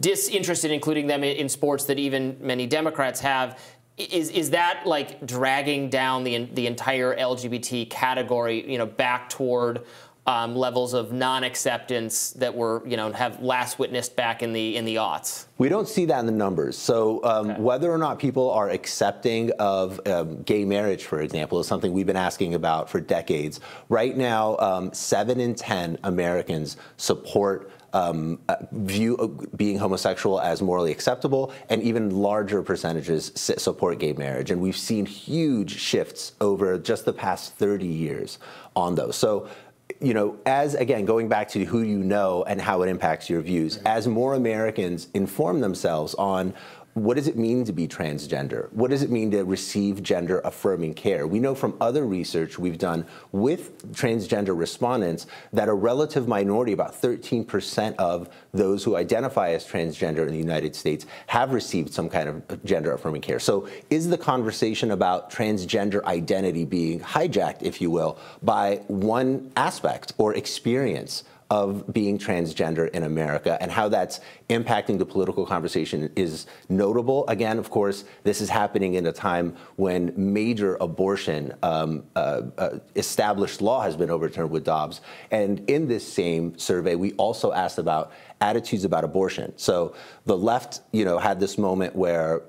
disinterested 0.00 0.70
including 0.70 1.06
them 1.06 1.22
in 1.22 1.48
sports 1.48 1.84
that 1.84 1.98
even 1.98 2.36
many 2.40 2.66
Democrats 2.66 3.20
have. 3.20 3.58
Is 3.98 4.30
is 4.30 4.50
that 4.50 4.82
like 4.86 5.24
dragging 5.26 5.90
down 5.90 6.24
the 6.24 6.46
the 6.46 6.66
entire 6.66 7.14
LGBT 7.14 7.88
category, 7.90 8.68
you 8.70 8.78
know, 8.78 8.86
back 8.86 9.28
toward 9.28 9.84
um, 10.26 10.54
levels 10.54 10.94
of 10.94 11.12
non-acceptance 11.12 12.30
that 12.32 12.54
were, 12.54 12.82
you 12.86 12.96
know, 12.96 13.10
have 13.12 13.42
last 13.42 13.78
witnessed 13.78 14.14
back 14.14 14.42
in 14.42 14.52
the 14.52 14.76
in 14.76 14.84
the 14.84 14.96
aughts? 14.96 15.46
We 15.58 15.68
don't 15.68 15.88
see 15.88 16.04
that 16.06 16.20
in 16.20 16.26
the 16.26 16.32
numbers. 16.32 16.78
So 16.78 17.22
um, 17.24 17.50
okay. 17.50 17.60
whether 17.60 17.92
or 17.92 17.98
not 17.98 18.18
people 18.18 18.50
are 18.50 18.70
accepting 18.70 19.50
of 19.58 20.00
um, 20.06 20.42
gay 20.42 20.64
marriage, 20.64 21.04
for 21.04 21.20
example, 21.20 21.58
is 21.60 21.66
something 21.66 21.92
we've 21.92 22.06
been 22.06 22.16
asking 22.16 22.54
about 22.54 22.88
for 22.88 23.00
decades. 23.00 23.60
Right 23.88 24.16
now, 24.16 24.56
um, 24.58 24.92
seven 24.92 25.40
in 25.40 25.54
ten 25.54 25.98
Americans 26.04 26.76
support 26.96 27.70
um, 27.92 28.38
uh, 28.48 28.56
view 28.72 29.16
uh, 29.16 29.26
being 29.56 29.78
homosexual 29.78 30.40
as 30.40 30.62
morally 30.62 30.92
acceptable, 30.92 31.52
and 31.68 31.82
even 31.82 32.10
larger 32.10 32.62
percentages 32.62 33.32
support 33.34 33.98
gay 33.98 34.12
marriage. 34.12 34.50
And 34.50 34.60
we've 34.60 34.76
seen 34.76 35.06
huge 35.06 35.78
shifts 35.78 36.32
over 36.40 36.78
just 36.78 37.04
the 37.04 37.12
past 37.12 37.54
30 37.56 37.86
years 37.86 38.38
on 38.74 38.94
those. 38.94 39.16
So 39.16 39.48
you 40.00 40.14
know, 40.14 40.36
as 40.46 40.74
again, 40.74 41.04
going 41.04 41.28
back 41.28 41.48
to 41.50 41.64
who 41.64 41.82
you 41.82 41.98
know 41.98 42.44
and 42.44 42.60
how 42.60 42.82
it 42.82 42.88
impacts 42.88 43.28
your 43.28 43.40
views, 43.40 43.76
as 43.78 44.08
more 44.08 44.34
Americans 44.34 45.08
inform 45.14 45.60
themselves 45.60 46.14
on 46.14 46.54
what 46.94 47.16
does 47.16 47.26
it 47.26 47.36
mean 47.36 47.64
to 47.64 47.72
be 47.72 47.88
transgender? 47.88 48.70
What 48.72 48.90
does 48.90 49.02
it 49.02 49.10
mean 49.10 49.30
to 49.30 49.44
receive 49.44 50.02
gender 50.02 50.40
affirming 50.44 50.94
care? 50.94 51.26
We 51.26 51.40
know 51.40 51.54
from 51.54 51.74
other 51.80 52.04
research 52.04 52.58
we've 52.58 52.76
done 52.76 53.06
with 53.32 53.92
transgender 53.92 54.56
respondents 54.56 55.26
that 55.54 55.68
a 55.68 55.72
relative 55.72 56.28
minority, 56.28 56.72
about 56.72 57.00
13% 57.00 57.96
of 57.96 58.28
those 58.52 58.84
who 58.84 58.96
identify 58.96 59.50
as 59.50 59.66
transgender 59.66 60.26
in 60.26 60.32
the 60.32 60.38
United 60.38 60.76
States, 60.76 61.06
have 61.28 61.52
received 61.52 61.94
some 61.94 62.10
kind 62.10 62.28
of 62.28 62.64
gender 62.64 62.92
affirming 62.92 63.22
care. 63.22 63.38
So, 63.38 63.68
is 63.88 64.08
the 64.08 64.18
conversation 64.18 64.90
about 64.90 65.30
transgender 65.30 66.04
identity 66.04 66.64
being 66.66 67.00
hijacked, 67.00 67.62
if 67.62 67.80
you 67.80 67.90
will, 67.90 68.18
by 68.42 68.76
one 68.88 69.50
aspect 69.56 70.12
or 70.18 70.34
experience? 70.34 71.24
Of 71.52 71.92
being 71.92 72.16
transgender 72.16 72.88
in 72.92 73.02
America 73.02 73.58
and 73.60 73.70
how 73.70 73.86
that's 73.86 74.20
impacting 74.48 74.98
the 74.98 75.04
political 75.04 75.44
conversation 75.44 76.10
is 76.16 76.46
notable. 76.70 77.28
Again, 77.28 77.58
of 77.58 77.68
course, 77.68 78.04
this 78.24 78.40
is 78.40 78.48
happening 78.48 78.94
in 78.94 79.04
a 79.04 79.12
time 79.12 79.54
when 79.76 80.14
major 80.16 80.78
abortion 80.80 81.52
um, 81.62 82.04
uh, 82.16 82.40
uh, 82.56 82.78
established 82.96 83.60
law 83.60 83.82
has 83.82 83.96
been 83.96 84.08
overturned 84.08 84.50
with 84.50 84.64
Dobbs. 84.64 85.02
And 85.30 85.68
in 85.68 85.86
this 85.86 86.10
same 86.10 86.56
survey, 86.56 86.94
we 86.94 87.12
also 87.12 87.52
asked 87.52 87.76
about 87.76 88.12
attitudes 88.40 88.86
about 88.86 89.04
abortion. 89.04 89.52
So 89.58 89.94
the 90.24 90.38
left, 90.38 90.80
you 90.90 91.04
know, 91.04 91.18
had 91.18 91.38
this 91.38 91.58
moment 91.58 91.94
where 91.94 92.44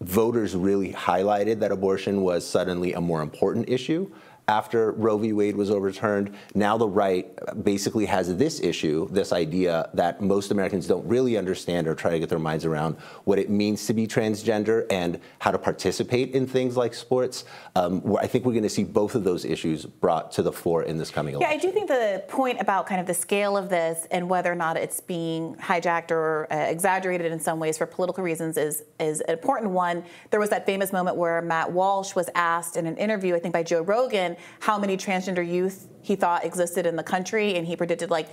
voters 0.00 0.56
really 0.56 0.92
highlighted 0.92 1.60
that 1.60 1.70
abortion 1.70 2.22
was 2.22 2.44
suddenly 2.44 2.94
a 2.94 3.00
more 3.00 3.22
important 3.22 3.68
issue 3.68 4.10
after 4.50 4.90
Roe 4.92 5.16
v. 5.16 5.32
Wade 5.32 5.56
was 5.56 5.70
overturned. 5.70 6.34
Now 6.56 6.76
the 6.76 6.88
right 6.88 7.26
basically 7.62 8.04
has 8.06 8.36
this 8.36 8.60
issue, 8.60 9.08
this 9.10 9.32
idea 9.32 9.88
that 9.94 10.20
most 10.20 10.50
Americans 10.50 10.88
don't 10.88 11.06
really 11.06 11.36
understand 11.36 11.86
or 11.86 11.94
try 11.94 12.10
to 12.10 12.18
get 12.18 12.28
their 12.28 12.40
minds 12.40 12.64
around 12.64 12.96
what 13.24 13.38
it 13.38 13.48
means 13.48 13.86
to 13.86 13.94
be 13.94 14.08
transgender 14.08 14.86
and 14.90 15.20
how 15.38 15.52
to 15.52 15.58
participate 15.58 16.34
in 16.34 16.48
things 16.48 16.76
like 16.76 16.94
sports. 16.94 17.44
Um, 17.76 18.16
I 18.20 18.26
think 18.26 18.44
we're 18.44 18.52
going 18.52 18.64
to 18.64 18.68
see 18.68 18.82
both 18.82 19.14
of 19.14 19.22
those 19.22 19.44
issues 19.44 19.86
brought 19.86 20.32
to 20.32 20.42
the 20.42 20.52
fore 20.52 20.82
in 20.82 20.98
this 20.98 21.10
coming 21.10 21.34
election. 21.34 21.50
Yeah, 21.50 21.56
I 21.56 21.60
do 21.60 21.70
think 21.70 21.86
the 21.86 22.24
point 22.26 22.60
about 22.60 22.88
kind 22.88 23.00
of 23.00 23.06
the 23.06 23.14
scale 23.14 23.56
of 23.56 23.68
this 23.68 24.08
and 24.10 24.28
whether 24.28 24.50
or 24.50 24.56
not 24.56 24.76
it's 24.76 24.98
being 24.98 25.54
hijacked 25.56 26.10
or 26.10 26.48
uh, 26.52 26.56
exaggerated 26.56 27.30
in 27.30 27.38
some 27.38 27.60
ways 27.60 27.78
for 27.78 27.86
political 27.86 28.24
reasons 28.24 28.56
is 28.56 28.82
is 28.98 29.20
an 29.22 29.30
important 29.30 29.70
one. 29.70 30.02
There 30.30 30.40
was 30.40 30.50
that 30.50 30.66
famous 30.66 30.92
moment 30.92 31.16
where 31.16 31.40
Matt 31.40 31.70
Walsh 31.70 32.16
was 32.16 32.28
asked 32.34 32.76
in 32.76 32.86
an 32.86 32.96
interview, 32.96 33.36
I 33.36 33.38
think 33.38 33.54
by 33.54 33.62
Joe 33.62 33.82
Rogan, 33.82 34.36
how 34.60 34.78
many 34.78 34.96
transgender 34.96 35.46
youth 35.46 35.88
he 36.02 36.16
thought 36.16 36.44
existed 36.44 36.86
in 36.86 36.96
the 36.96 37.02
country, 37.02 37.56
and 37.56 37.66
he 37.66 37.76
predicted 37.76 38.10
like 38.10 38.28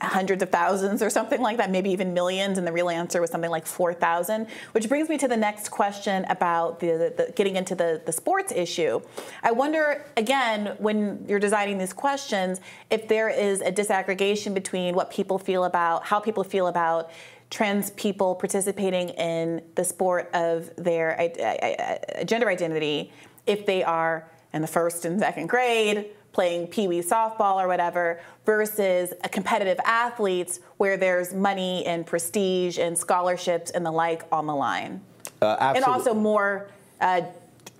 hundreds 0.00 0.42
of 0.42 0.50
thousands 0.50 1.02
or 1.02 1.10
something 1.10 1.40
like 1.40 1.56
that, 1.56 1.70
maybe 1.70 1.90
even 1.90 2.12
millions, 2.14 2.58
and 2.58 2.66
the 2.66 2.72
real 2.72 2.90
answer 2.90 3.20
was 3.20 3.30
something 3.30 3.50
like 3.50 3.66
4,000. 3.66 4.46
Which 4.72 4.88
brings 4.88 5.08
me 5.08 5.18
to 5.18 5.28
the 5.28 5.36
next 5.36 5.70
question 5.70 6.24
about 6.28 6.80
the, 6.80 7.12
the, 7.16 7.32
getting 7.36 7.56
into 7.56 7.74
the, 7.74 8.02
the 8.04 8.12
sports 8.12 8.52
issue. 8.52 9.00
I 9.42 9.52
wonder, 9.52 10.04
again, 10.16 10.76
when 10.78 11.24
you're 11.28 11.38
designing 11.38 11.78
these 11.78 11.92
questions, 11.92 12.60
if 12.90 13.08
there 13.08 13.28
is 13.28 13.60
a 13.60 13.72
disaggregation 13.72 14.54
between 14.54 14.94
what 14.94 15.10
people 15.10 15.38
feel 15.38 15.64
about, 15.64 16.04
how 16.04 16.20
people 16.20 16.44
feel 16.44 16.66
about 16.66 17.10
trans 17.50 17.90
people 17.90 18.34
participating 18.34 19.10
in 19.10 19.62
the 19.76 19.84
sport 19.84 20.28
of 20.34 20.74
their 20.76 21.16
gender 22.24 22.48
identity, 22.48 23.12
if 23.46 23.66
they 23.66 23.84
are 23.84 24.28
in 24.54 24.62
the 24.62 24.68
first 24.68 25.04
and 25.04 25.20
second 25.20 25.48
grade, 25.48 26.06
playing 26.32 26.68
pee 26.68 26.88
wee 26.88 27.00
softball 27.00 27.56
or 27.62 27.68
whatever, 27.68 28.20
versus 28.46 29.12
a 29.22 29.28
competitive 29.28 29.78
athletes 29.84 30.60
where 30.78 30.96
there's 30.96 31.34
money 31.34 31.84
and 31.84 32.06
prestige 32.06 32.78
and 32.78 32.96
scholarships 32.96 33.70
and 33.72 33.84
the 33.84 33.90
like 33.90 34.22
on 34.32 34.46
the 34.46 34.54
line. 34.54 35.00
Uh, 35.42 35.72
and 35.74 35.84
also 35.84 36.14
more 36.14 36.68
uh, 37.00 37.20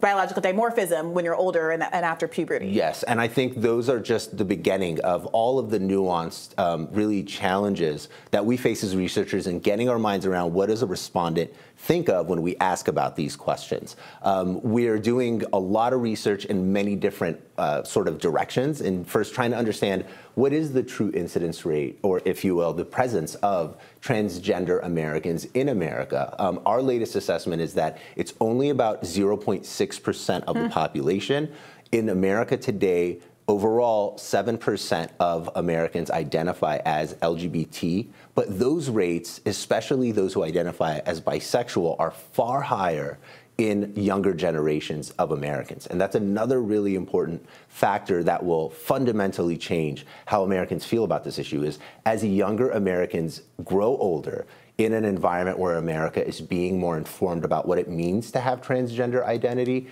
biological 0.01 0.43
dimorphism 0.43 1.13
when 1.13 1.25
you're 1.25 1.37
older 1.37 1.71
and, 1.71 1.83
and, 1.83 2.05
after 2.05 2.29
puberty. 2.29 2.67
Yes, 2.67 3.05
and 3.05 3.21
I 3.21 3.29
think 3.29 3.63
those 3.63 3.89
are 3.89 4.01
just 4.01 4.37
the 4.37 4.45
beginning 4.45 5.01
of 5.01 5.25
all 5.27 5.59
of 5.59 5.71
the 5.71 5.79
nuanced, 5.79 6.59
um, 6.59 6.89
really 6.91 7.23
challenges 7.23 8.09
that 8.31 8.45
we 8.45 8.59
face 8.59 8.85
as 8.85 8.95
researchers 8.95 9.47
in 9.47 9.61
getting 9.61 9.89
our 9.89 9.99
minds 9.99 10.27
around 10.27 10.53
what 10.53 10.67
does 10.67 10.83
a 10.83 10.87
respondent 10.87 11.51
think 11.77 12.09
of 12.09 12.29
when 12.29 12.43
we 12.43 12.57
ask 12.57 12.89
about 12.89 13.17
these 13.17 13.37
questions. 13.37 13.97
Um, 14.23 14.61
we're 14.63 14.99
doing 14.99 15.43
a 15.53 15.59
lot 15.59 15.93
of 15.93 16.01
research 16.01 16.45
in 16.47 16.73
many 16.73 16.97
different 16.97 17.41
uh, 17.59 17.83
sort 17.83 18.09
of 18.09 18.19
directions, 18.19 18.81
and 18.81 19.07
first 19.07 19.35
trying 19.35 19.51
to 19.51 19.57
understand 19.57 20.05
what 20.35 20.53
is 20.53 20.73
the 20.73 20.83
true 20.83 21.13
incidence 21.15 21.65
rate, 21.65 21.99
or 22.03 22.21
if 22.25 22.45
you 22.45 22.55
will, 22.55 22.73
the 22.73 22.85
presence 22.85 23.35
of 23.37 23.77
transgender 24.01 24.85
Americans 24.85 25.45
in 25.55 25.69
America. 25.69 26.35
Um, 26.39 26.61
our 26.67 26.83
latest 26.83 27.17
assessment 27.17 27.61
is 27.61 27.75
that 27.75 27.99
it's 28.17 28.35
only 28.41 28.71
about 28.71 29.03
0.6% 29.03 30.45
of 30.45 30.55
the 30.55 30.63
hmm. 30.63 30.69
population. 30.69 31.53
In 31.93 32.09
America 32.09 32.57
today, 32.57 33.21
Overall, 33.47 34.15
7% 34.17 35.11
of 35.21 35.51
Americans 35.55 36.11
identify 36.11 36.79
as 36.87 37.15
LGBT, 37.17 38.07
but 38.35 38.59
those 38.59 38.89
rates, 38.89 39.43
especially 39.45 40.13
those 40.13 40.33
who 40.33 40.43
identify 40.43 41.01
as 41.01 41.21
bisexual, 41.21 41.97
are 41.99 42.11
far 42.11 42.63
higher 42.63 43.19
in 43.59 43.93
younger 43.95 44.33
generations 44.33 45.11
of 45.13 45.31
Americans. 45.31 45.87
And 45.87 46.01
that's 46.01 46.17
another 46.17 46.63
really 46.63 46.95
important 46.95 47.47
factor 47.69 48.25
that 48.25 48.43
will 48.43 48.71
fundamentally 48.71 49.59
change 49.59 50.07
how 50.27 50.43
Americans 50.43 50.85
feel 50.85 51.05
about 51.05 51.23
this 51.23 51.39
issue 51.39 51.63
is 51.63 51.79
as 52.07 52.25
younger 52.25 52.71
Americans 52.71 53.43
grow 53.63 53.97
older 53.99 54.47
in 54.79 54.93
an 54.93 55.05
environment 55.05 55.59
where 55.59 55.77
America 55.77 56.27
is 56.27 56.41
being 56.41 56.81
more 56.81 56.97
informed 56.97 57.45
about 57.45 57.69
what 57.69 57.79
it 57.79 57.89
means 57.89 58.33
to 58.33 58.41
have 58.41 58.61
transgender 58.61 59.25
identity, 59.25 59.87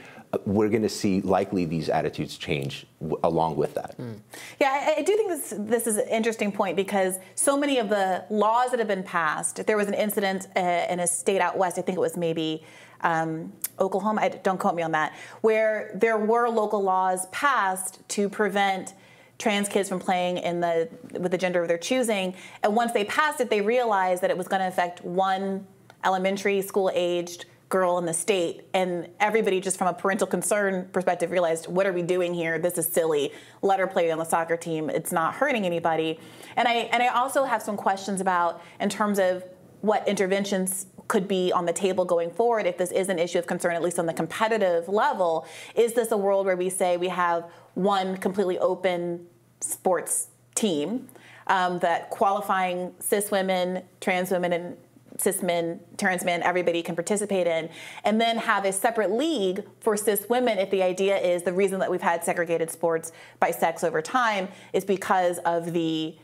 we're 0.46 0.68
going 0.68 0.82
to 0.82 0.88
see 0.88 1.20
likely 1.20 1.64
these 1.64 1.88
attitudes 1.88 2.38
change 2.38 2.86
along 3.22 3.56
with 3.56 3.74
that. 3.74 3.96
Mm. 3.98 4.18
Yeah, 4.60 4.70
I, 4.70 5.00
I, 5.00 5.02
do 5.02 5.16
think 5.16 5.28
this 5.28 5.54
this 5.58 5.86
is 5.86 5.98
an 5.98 6.08
interesting 6.08 6.50
point 6.50 6.74
because 6.74 7.18
so 7.34 7.56
many 7.56 7.78
of 7.78 7.88
the 7.88 8.24
laws 8.30 8.70
that 8.70 8.78
have 8.78 8.88
been 8.88 9.02
passed. 9.02 9.66
There 9.66 9.76
was 9.76 9.88
an 9.88 9.94
incident 9.94 10.48
uh, 10.56 10.86
in 10.88 11.00
a 11.00 11.06
state 11.06 11.40
out 11.40 11.58
west, 11.58 11.78
I 11.78 11.82
think 11.82 11.96
it 11.96 12.00
was 12.00 12.16
maybe. 12.16 12.64
Um, 13.04 13.52
Oklahoma, 13.80 14.20
I, 14.20 14.28
don't 14.28 14.60
quote 14.60 14.76
me 14.76 14.82
on 14.84 14.92
that, 14.92 15.12
where 15.40 15.90
there 15.92 16.18
were 16.18 16.48
local 16.48 16.80
laws 16.80 17.26
passed 17.32 17.98
to 18.10 18.28
prevent 18.28 18.94
trans 19.38 19.68
kids 19.68 19.88
from 19.88 19.98
playing 19.98 20.38
in 20.38 20.60
the 20.60 20.88
with 21.18 21.32
the 21.32 21.38
gender 21.38 21.60
of 21.60 21.66
their 21.66 21.78
choosing. 21.78 22.34
And 22.62 22.76
once 22.76 22.92
they 22.92 23.04
passed 23.04 23.40
it, 23.40 23.50
they 23.50 23.60
realized 23.60 24.22
that 24.22 24.30
it 24.30 24.38
was 24.38 24.46
going 24.46 24.60
to 24.60 24.68
affect 24.68 25.04
one 25.04 25.66
elementary 26.04 26.62
school 26.62 26.90
aged 26.94 27.46
girl 27.72 27.96
in 27.96 28.04
the 28.04 28.12
state 28.12 28.68
and 28.74 29.08
everybody 29.18 29.58
just 29.58 29.78
from 29.78 29.88
a 29.88 29.94
parental 29.94 30.26
concern 30.26 30.86
perspective 30.92 31.30
realized 31.30 31.66
what 31.66 31.86
are 31.86 31.92
we 31.94 32.02
doing 32.02 32.34
here? 32.34 32.58
This 32.58 32.76
is 32.76 32.86
silly. 32.86 33.32
Let 33.62 33.80
her 33.80 33.86
play 33.86 34.10
on 34.10 34.18
the 34.18 34.26
soccer 34.26 34.58
team. 34.58 34.90
It's 34.90 35.10
not 35.10 35.32
hurting 35.34 35.64
anybody. 35.64 36.20
And 36.54 36.68
i 36.68 36.74
and 36.92 37.02
i 37.02 37.08
also 37.08 37.44
have 37.44 37.62
some 37.62 37.78
questions 37.78 38.20
about 38.20 38.62
in 38.78 38.90
terms 38.90 39.18
of 39.18 39.42
what 39.80 40.06
interventions 40.06 40.86
could 41.08 41.26
be 41.26 41.50
on 41.50 41.64
the 41.64 41.72
table 41.72 42.04
going 42.04 42.30
forward 42.30 42.66
if 42.66 42.76
this 42.76 42.92
is 42.92 43.08
an 43.08 43.18
issue 43.18 43.38
of 43.38 43.46
concern 43.46 43.74
at 43.74 43.82
least 43.82 43.98
on 43.98 44.04
the 44.04 44.12
competitive 44.12 44.86
level. 44.86 45.46
Is 45.74 45.94
this 45.94 46.12
a 46.12 46.16
world 46.16 46.44
where 46.44 46.56
we 46.56 46.68
say 46.68 46.98
we 46.98 47.08
have 47.08 47.50
one 47.72 48.18
completely 48.18 48.58
open 48.58 49.26
sports 49.60 50.28
team 50.54 51.08
um, 51.46 51.78
that 51.78 52.10
qualifying 52.10 52.92
cis 52.98 53.30
women 53.30 53.82
trans 54.00 54.30
women 54.30 54.52
and 54.52 54.76
cis 55.22 55.42
men, 55.42 55.80
trans 55.96 56.24
men, 56.24 56.42
everybody 56.42 56.82
can 56.82 56.94
participate 56.94 57.46
in, 57.46 57.68
and 58.04 58.20
then 58.20 58.36
have 58.36 58.64
a 58.64 58.72
separate 58.72 59.10
league 59.10 59.64
for 59.80 59.96
cis 59.96 60.28
women 60.28 60.58
if 60.58 60.70
the 60.70 60.82
idea 60.82 61.16
is 61.16 61.42
the 61.42 61.52
reason 61.52 61.78
that 61.80 61.90
we've 61.90 62.02
had 62.02 62.24
segregated 62.24 62.70
sports 62.70 63.12
by 63.40 63.50
sex 63.50 63.84
over 63.84 64.02
time 64.02 64.48
is 64.72 64.84
because 64.84 65.38
of 65.38 65.72
the 65.72 66.16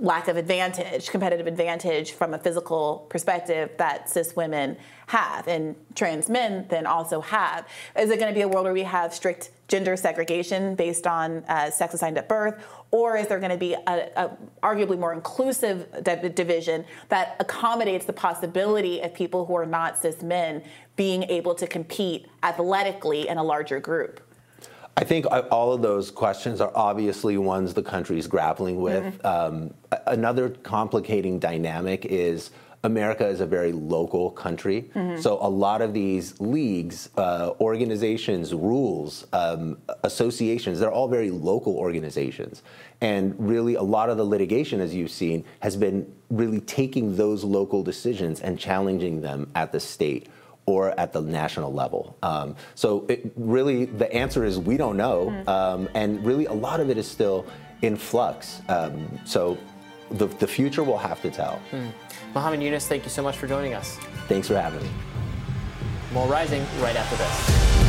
lack 0.00 0.28
of 0.28 0.36
advantage, 0.36 1.10
competitive 1.10 1.46
advantage 1.46 2.12
from 2.12 2.32
a 2.32 2.38
physical 2.38 3.06
perspective 3.08 3.70
that 3.78 4.08
cis 4.08 4.36
women 4.36 4.76
have 5.08 5.48
and 5.48 5.74
trans 5.94 6.28
men 6.28 6.66
then 6.68 6.86
also 6.86 7.20
have. 7.20 7.66
Is 7.98 8.10
it 8.10 8.18
going 8.18 8.32
to 8.32 8.34
be 8.34 8.42
a 8.42 8.48
world 8.48 8.64
where 8.64 8.72
we 8.72 8.84
have 8.84 9.12
strict 9.12 9.50
gender 9.66 9.96
segregation 9.96 10.74
based 10.74 11.06
on 11.06 11.44
uh, 11.48 11.70
sex 11.70 11.94
assigned 11.94 12.16
at 12.16 12.28
birth? 12.28 12.64
Or 12.90 13.16
is 13.16 13.26
there 13.26 13.38
going 13.38 13.50
to 13.50 13.58
be 13.58 13.74
a, 13.74 14.10
a 14.16 14.30
arguably 14.62 14.98
more 14.98 15.12
inclusive 15.12 15.86
division 16.04 16.84
that 17.08 17.36
accommodates 17.40 18.04
the 18.04 18.12
possibility 18.12 19.00
of 19.00 19.12
people 19.12 19.46
who 19.46 19.54
are 19.56 19.66
not 19.66 19.98
cis 19.98 20.22
men 20.22 20.62
being 20.96 21.24
able 21.24 21.54
to 21.56 21.66
compete 21.66 22.28
athletically 22.42 23.28
in 23.28 23.36
a 23.38 23.42
larger 23.42 23.80
group? 23.80 24.20
I 24.98 25.04
think 25.04 25.26
all 25.52 25.72
of 25.72 25.80
those 25.80 26.10
questions 26.10 26.60
are 26.60 26.72
obviously 26.74 27.38
ones 27.38 27.72
the 27.72 27.84
country 27.84 28.18
is 28.18 28.26
grappling 28.26 28.80
with. 28.80 29.04
Mm-hmm. 29.22 29.26
Um, 29.26 29.74
another 30.06 30.48
complicating 30.50 31.38
dynamic 31.38 32.04
is 32.04 32.50
America 32.82 33.26
is 33.26 33.40
a 33.40 33.46
very 33.46 33.70
local 33.70 34.32
country. 34.32 34.90
Mm-hmm. 34.94 35.20
So 35.20 35.38
a 35.40 35.48
lot 35.48 35.82
of 35.82 35.94
these 35.94 36.40
leagues, 36.40 37.10
uh, 37.16 37.52
organizations, 37.60 38.52
rules, 38.52 39.26
um, 39.32 39.78
associations, 40.02 40.80
they're 40.80 40.90
all 40.90 41.08
very 41.08 41.30
local 41.30 41.76
organizations. 41.76 42.62
And 43.00 43.36
really, 43.38 43.76
a 43.76 43.82
lot 43.82 44.10
of 44.10 44.16
the 44.16 44.24
litigation, 44.24 44.80
as 44.80 44.94
you've 44.94 45.12
seen, 45.12 45.44
has 45.60 45.76
been 45.76 46.12
really 46.28 46.60
taking 46.60 47.14
those 47.14 47.44
local 47.44 47.84
decisions 47.84 48.40
and 48.40 48.58
challenging 48.58 49.20
them 49.20 49.48
at 49.54 49.70
the 49.70 49.80
state 49.80 50.28
or 50.68 50.90
at 51.00 51.14
the 51.14 51.22
national 51.22 51.72
level. 51.72 52.14
Um, 52.22 52.54
so 52.74 53.06
it, 53.08 53.32
really, 53.36 53.86
the 53.86 54.12
answer 54.12 54.44
is 54.44 54.58
we 54.58 54.76
don't 54.76 54.98
know, 54.98 55.28
mm-hmm. 55.30 55.48
um, 55.48 55.88
and 55.94 56.22
really 56.26 56.44
a 56.44 56.52
lot 56.52 56.78
of 56.78 56.90
it 56.90 56.98
is 56.98 57.10
still 57.10 57.46
in 57.80 57.96
flux. 57.96 58.60
Um, 58.68 59.18
so 59.24 59.56
the, 60.10 60.26
the 60.26 60.46
future 60.46 60.84
will 60.84 60.98
have 60.98 61.22
to 61.22 61.30
tell. 61.30 61.58
Mm. 61.70 61.90
Mohamed 62.34 62.60
Younis, 62.60 62.86
thank 62.86 63.04
you 63.04 63.10
so 63.10 63.22
much 63.22 63.38
for 63.38 63.46
joining 63.46 63.72
us. 63.72 63.96
Thanks 64.28 64.46
for 64.46 64.60
having 64.60 64.82
me. 64.82 64.90
More 66.12 66.28
Rising 66.28 66.62
right 66.82 66.96
after 66.96 67.16
this. 67.16 67.87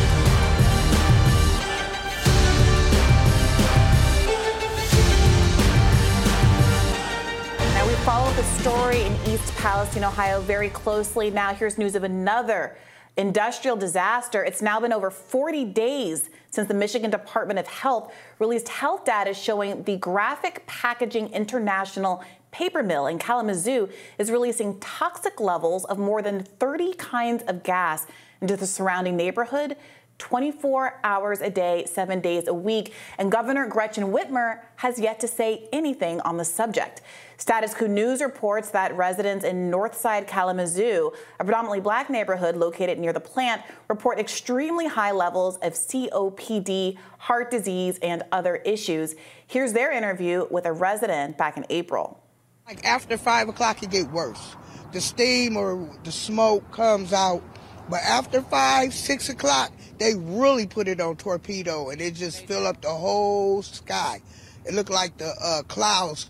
Follow 8.10 8.34
the 8.34 8.44
story 8.44 9.04
in 9.04 9.14
East 9.28 9.56
Palestine, 9.58 10.04
Ohio 10.04 10.42
very 10.42 10.70
closely. 10.70 11.30
Now, 11.30 11.54
here's 11.54 11.78
news 11.78 11.94
of 11.94 12.04
another 12.04 12.76
industrial 13.18 13.78
disaster. 13.78 14.44
It's 14.44 14.64
now 14.64 14.80
been 14.80 14.92
over 14.92 15.12
40 15.12 15.66
days 15.66 16.32
since 16.50 16.68
the 16.68 16.74
Michigan 16.74 17.12
Department 17.12 17.60
of 17.60 17.68
Health 17.68 18.12
released 18.40 18.68
health 18.68 19.06
data 19.06 19.32
showing 19.36 19.84
the 19.84 19.98
Graphic 19.98 20.66
Packaging 20.66 21.32
International 21.34 22.24
paper 22.50 22.82
mill 22.82 23.06
in 23.06 23.20
Kalamazoo 23.20 23.88
is 24.18 24.32
releasing 24.32 24.80
toxic 24.80 25.40
levels 25.40 25.86
of 25.86 26.00
more 26.00 26.24
than 26.24 26.42
30 26.42 26.94
kinds 26.94 27.44
of 27.44 27.62
gas 27.62 28.08
into 28.42 28.58
the 28.58 28.66
surrounding 28.66 29.18
neighborhood. 29.18 29.76
24 30.18 31.00
hours 31.04 31.42
a 31.42 31.50
day, 31.50 31.86
seven 31.86 32.20
days 32.20 32.48
a 32.48 32.54
week. 32.54 32.94
And 33.18 33.32
Governor 33.32 33.68
Gretchen 33.68 34.06
Whitmer 34.06 34.60
has 34.78 35.00
yet 35.00 35.20
to 35.22 35.28
say 35.28 35.70
anything 35.72 36.20
on 36.22 36.38
the 36.38 36.44
subject. 36.44 37.02
Status 37.40 37.74
Quo 37.74 37.88
News 37.88 38.22
reports 38.22 38.70
that 38.72 38.94
residents 38.98 39.46
in 39.46 39.72
Northside 39.72 40.28
Kalamazoo, 40.28 41.14
a 41.40 41.44
predominantly 41.46 41.80
black 41.80 42.10
neighborhood 42.10 42.58
located 42.58 43.00
near 43.00 43.14
the 43.14 43.22
plant, 43.22 43.62
report 43.88 44.20
extremely 44.20 44.88
high 44.88 45.14
levels 45.14 45.56
of 45.62 45.72
COPD, 45.72 46.98
heart 47.18 47.50
disease, 47.50 47.98
and 48.04 48.24
other 48.34 48.58
issues. 48.58 49.16
Here's 49.48 49.72
their 49.72 49.90
interview 49.90 50.48
with 50.52 50.66
a 50.66 50.74
resident 50.74 51.38
back 51.38 51.56
in 51.56 51.66
April. 51.70 52.22
Like 52.68 52.86
after 52.86 53.18
five 53.18 53.48
o'clock, 53.48 53.82
it 53.84 53.90
get 53.90 54.12
worse. 54.12 54.58
The 54.92 55.00
steam 55.00 55.56
or 55.56 55.90
the 56.04 56.12
smoke 56.12 56.70
comes 56.72 57.14
out 57.14 57.42
but 57.90 58.02
after 58.04 58.42
five, 58.42 58.94
six 58.94 59.30
o'clock, 59.30 59.72
they 59.98 60.14
really 60.14 60.68
put 60.68 60.88
it 60.88 61.02
on 61.02 61.16
torpedo 61.16 61.90
and 61.90 62.00
it 62.00 62.14
just 62.14 62.46
fill 62.46 62.68
up 62.68 62.82
the 62.82 62.90
whole 62.90 63.64
sky. 63.64 64.22
It 64.66 64.76
looked 64.76 64.92
like 64.92 65.18
the 65.18 65.34
uh, 65.42 65.64
clouds 65.64 66.30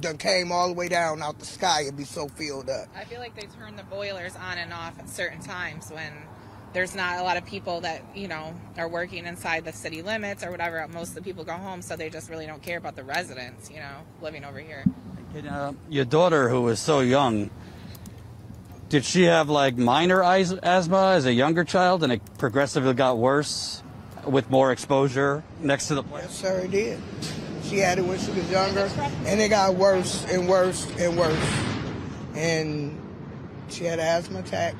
done 0.00 0.18
came 0.18 0.52
all 0.52 0.68
the 0.68 0.74
way 0.74 0.88
down 0.88 1.22
out 1.22 1.38
the 1.38 1.46
sky. 1.46 1.82
It'd 1.82 1.96
be 1.96 2.04
so 2.04 2.28
filled 2.28 2.68
up. 2.68 2.88
I 2.94 3.04
feel 3.04 3.20
like 3.20 3.34
they 3.34 3.46
turn 3.58 3.76
the 3.76 3.82
boilers 3.84 4.36
on 4.36 4.58
and 4.58 4.72
off 4.72 4.98
at 4.98 5.08
certain 5.08 5.40
times 5.40 5.90
when 5.90 6.12
there's 6.72 6.94
not 6.94 7.18
a 7.18 7.22
lot 7.22 7.36
of 7.36 7.46
people 7.46 7.80
that 7.80 8.02
you 8.14 8.28
know 8.28 8.54
are 8.76 8.88
working 8.88 9.26
inside 9.26 9.64
the 9.64 9.72
city 9.72 10.02
limits 10.02 10.44
or 10.44 10.50
whatever. 10.50 10.86
Most 10.88 11.10
of 11.10 11.14
the 11.16 11.22
people 11.22 11.44
go 11.44 11.54
home, 11.54 11.82
so 11.82 11.96
they 11.96 12.10
just 12.10 12.28
really 12.28 12.46
don't 12.46 12.62
care 12.62 12.78
about 12.78 12.96
the 12.96 13.04
residents, 13.04 13.70
you 13.70 13.78
know, 13.78 13.98
living 14.20 14.44
over 14.44 14.58
here. 14.58 14.84
Uh, 15.48 15.72
your 15.90 16.04
daughter, 16.04 16.48
who 16.48 16.62
was 16.62 16.80
so 16.80 17.00
young, 17.00 17.50
did 18.88 19.04
she 19.04 19.24
have 19.24 19.50
like 19.50 19.76
minor 19.76 20.22
asthma 20.22 21.12
as 21.16 21.26
a 21.26 21.32
younger 21.32 21.64
child 21.64 22.04
and 22.04 22.12
it 22.12 22.22
progressively 22.38 22.94
got 22.94 23.18
worse 23.18 23.82
with 24.26 24.50
more 24.50 24.72
exposure 24.72 25.42
next 25.60 25.88
to 25.88 25.94
the 25.94 26.02
plant? 26.02 26.26
Yes, 26.26 26.34
sir, 26.36 26.58
it 26.60 26.70
did. 26.70 27.00
She 27.62 27.78
had 27.78 27.98
it 27.98 28.04
when 28.04 28.18
she 28.18 28.30
was 28.30 28.50
younger 28.50 28.88
and 29.24 29.40
it 29.40 29.48
got 29.48 29.74
worse 29.74 30.24
and 30.26 30.48
worse 30.48 30.86
and 30.98 31.16
worse. 31.16 31.52
And 32.34 33.00
she 33.68 33.84
had 33.84 33.98
an 33.98 34.06
asthma 34.06 34.40
attack 34.40 34.74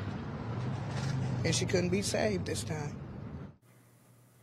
and 1.45 1.55
she 1.55 1.65
couldn't 1.65 1.91
be 1.91 2.03
saved 2.03 2.47
this 2.47 2.63
time. 2.63 2.97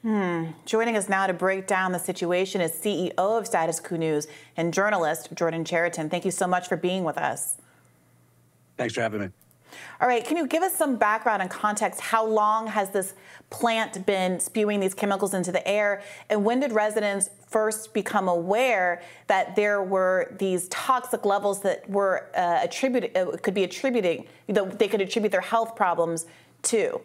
Hmm. 0.01 0.47
Joining 0.65 0.97
us 0.97 1.07
now 1.07 1.27
to 1.27 1.33
break 1.33 1.65
down 1.65 1.93
the 1.93 1.99
situation 1.99 2.59
is 2.59 2.71
CEO 2.71 3.13
of 3.17 3.47
Status 3.47 3.79
Quo 3.79 3.97
News 3.97 4.27
and 4.57 4.73
journalist 4.73 5.29
Jordan 5.33 5.63
Chariton. 5.63 6.11
Thank 6.11 6.25
you 6.25 6.31
so 6.31 6.45
much 6.45 6.67
for 6.67 6.75
being 6.75 7.05
with 7.05 7.17
us. 7.17 7.55
Thanks 8.75 8.93
for 8.93 9.01
having 9.01 9.21
me. 9.21 9.29
All 10.03 10.09
right, 10.09 10.25
can 10.25 10.35
you 10.35 10.45
give 10.47 10.63
us 10.63 10.75
some 10.75 10.97
background 10.97 11.41
and 11.41 11.49
context? 11.49 12.01
How 12.01 12.25
long 12.25 12.67
has 12.67 12.89
this 12.89 13.13
plant 13.49 14.05
been 14.05 14.37
spewing 14.37 14.81
these 14.81 14.93
chemicals 14.93 15.33
into 15.33 15.53
the 15.53 15.65
air? 15.65 16.01
And 16.29 16.43
when 16.43 16.59
did 16.59 16.73
residents 16.73 17.29
first 17.47 17.93
become 17.93 18.27
aware 18.27 19.01
that 19.27 19.55
there 19.55 19.81
were 19.81 20.35
these 20.39 20.67
toxic 20.67 21.23
levels 21.23 21.61
that 21.61 21.89
were 21.89 22.29
uh, 22.35 22.59
attributed, 22.61 23.15
uh, 23.15 23.37
could 23.37 23.53
be 23.53 23.63
attributing, 23.63 24.25
that 24.47 24.77
they 24.77 24.89
could 24.89 24.99
attribute 24.99 25.31
their 25.31 25.39
health 25.39 25.73
problems 25.73 26.25
to? 26.63 26.99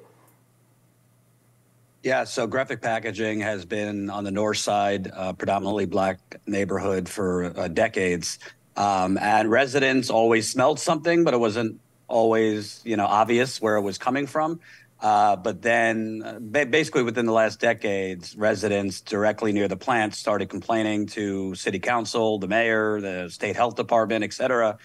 Yeah, 2.03 2.25
so 2.25 2.49
graphic 2.49 2.83
packaging 2.83 3.39
has 3.39 3.65
been 3.65 4.11
on 4.11 4.25
the 4.25 4.33
north 4.33 4.59
side, 4.59 5.09
uh, 5.15 5.35
predominantly 5.35 5.87
black 5.87 6.19
neighborhood 6.49 7.09
for 7.09 7.57
uh, 7.57 7.69
decades. 7.69 8.41
Um, 8.77 9.19
and 9.19 9.49
residents 9.49 10.11
always 10.11 10.51
smelled 10.51 10.81
something, 10.81 11.23
but 11.23 11.33
it 11.33 11.39
wasn't 11.39 11.81
always, 12.09 12.81
you 12.85 12.97
know, 12.97 13.07
obvious 13.07 13.61
where 13.61 13.77
it 13.77 13.83
was 13.83 13.99
coming 13.99 14.27
from. 14.27 14.61
Uh, 15.01 15.37
but 15.37 15.63
then, 15.63 16.23
uh, 16.25 16.41
basically, 16.65 17.05
within 17.05 17.27
the 17.27 17.33
last 17.33 17.61
decades, 17.61 18.35
residents 18.37 19.01
directly 19.01 19.53
near 19.53 19.69
the 19.69 19.77
plant 19.77 20.15
started 20.15 20.49
complaining 20.49 21.07
to 21.07 21.55
city 21.55 21.79
council, 21.79 22.39
the 22.39 22.49
mayor, 22.49 23.01
the 23.01 23.29
state 23.31 23.55
health 23.55 23.77
department, 23.77 24.25
et 24.25 24.33
cetera, 24.33 24.77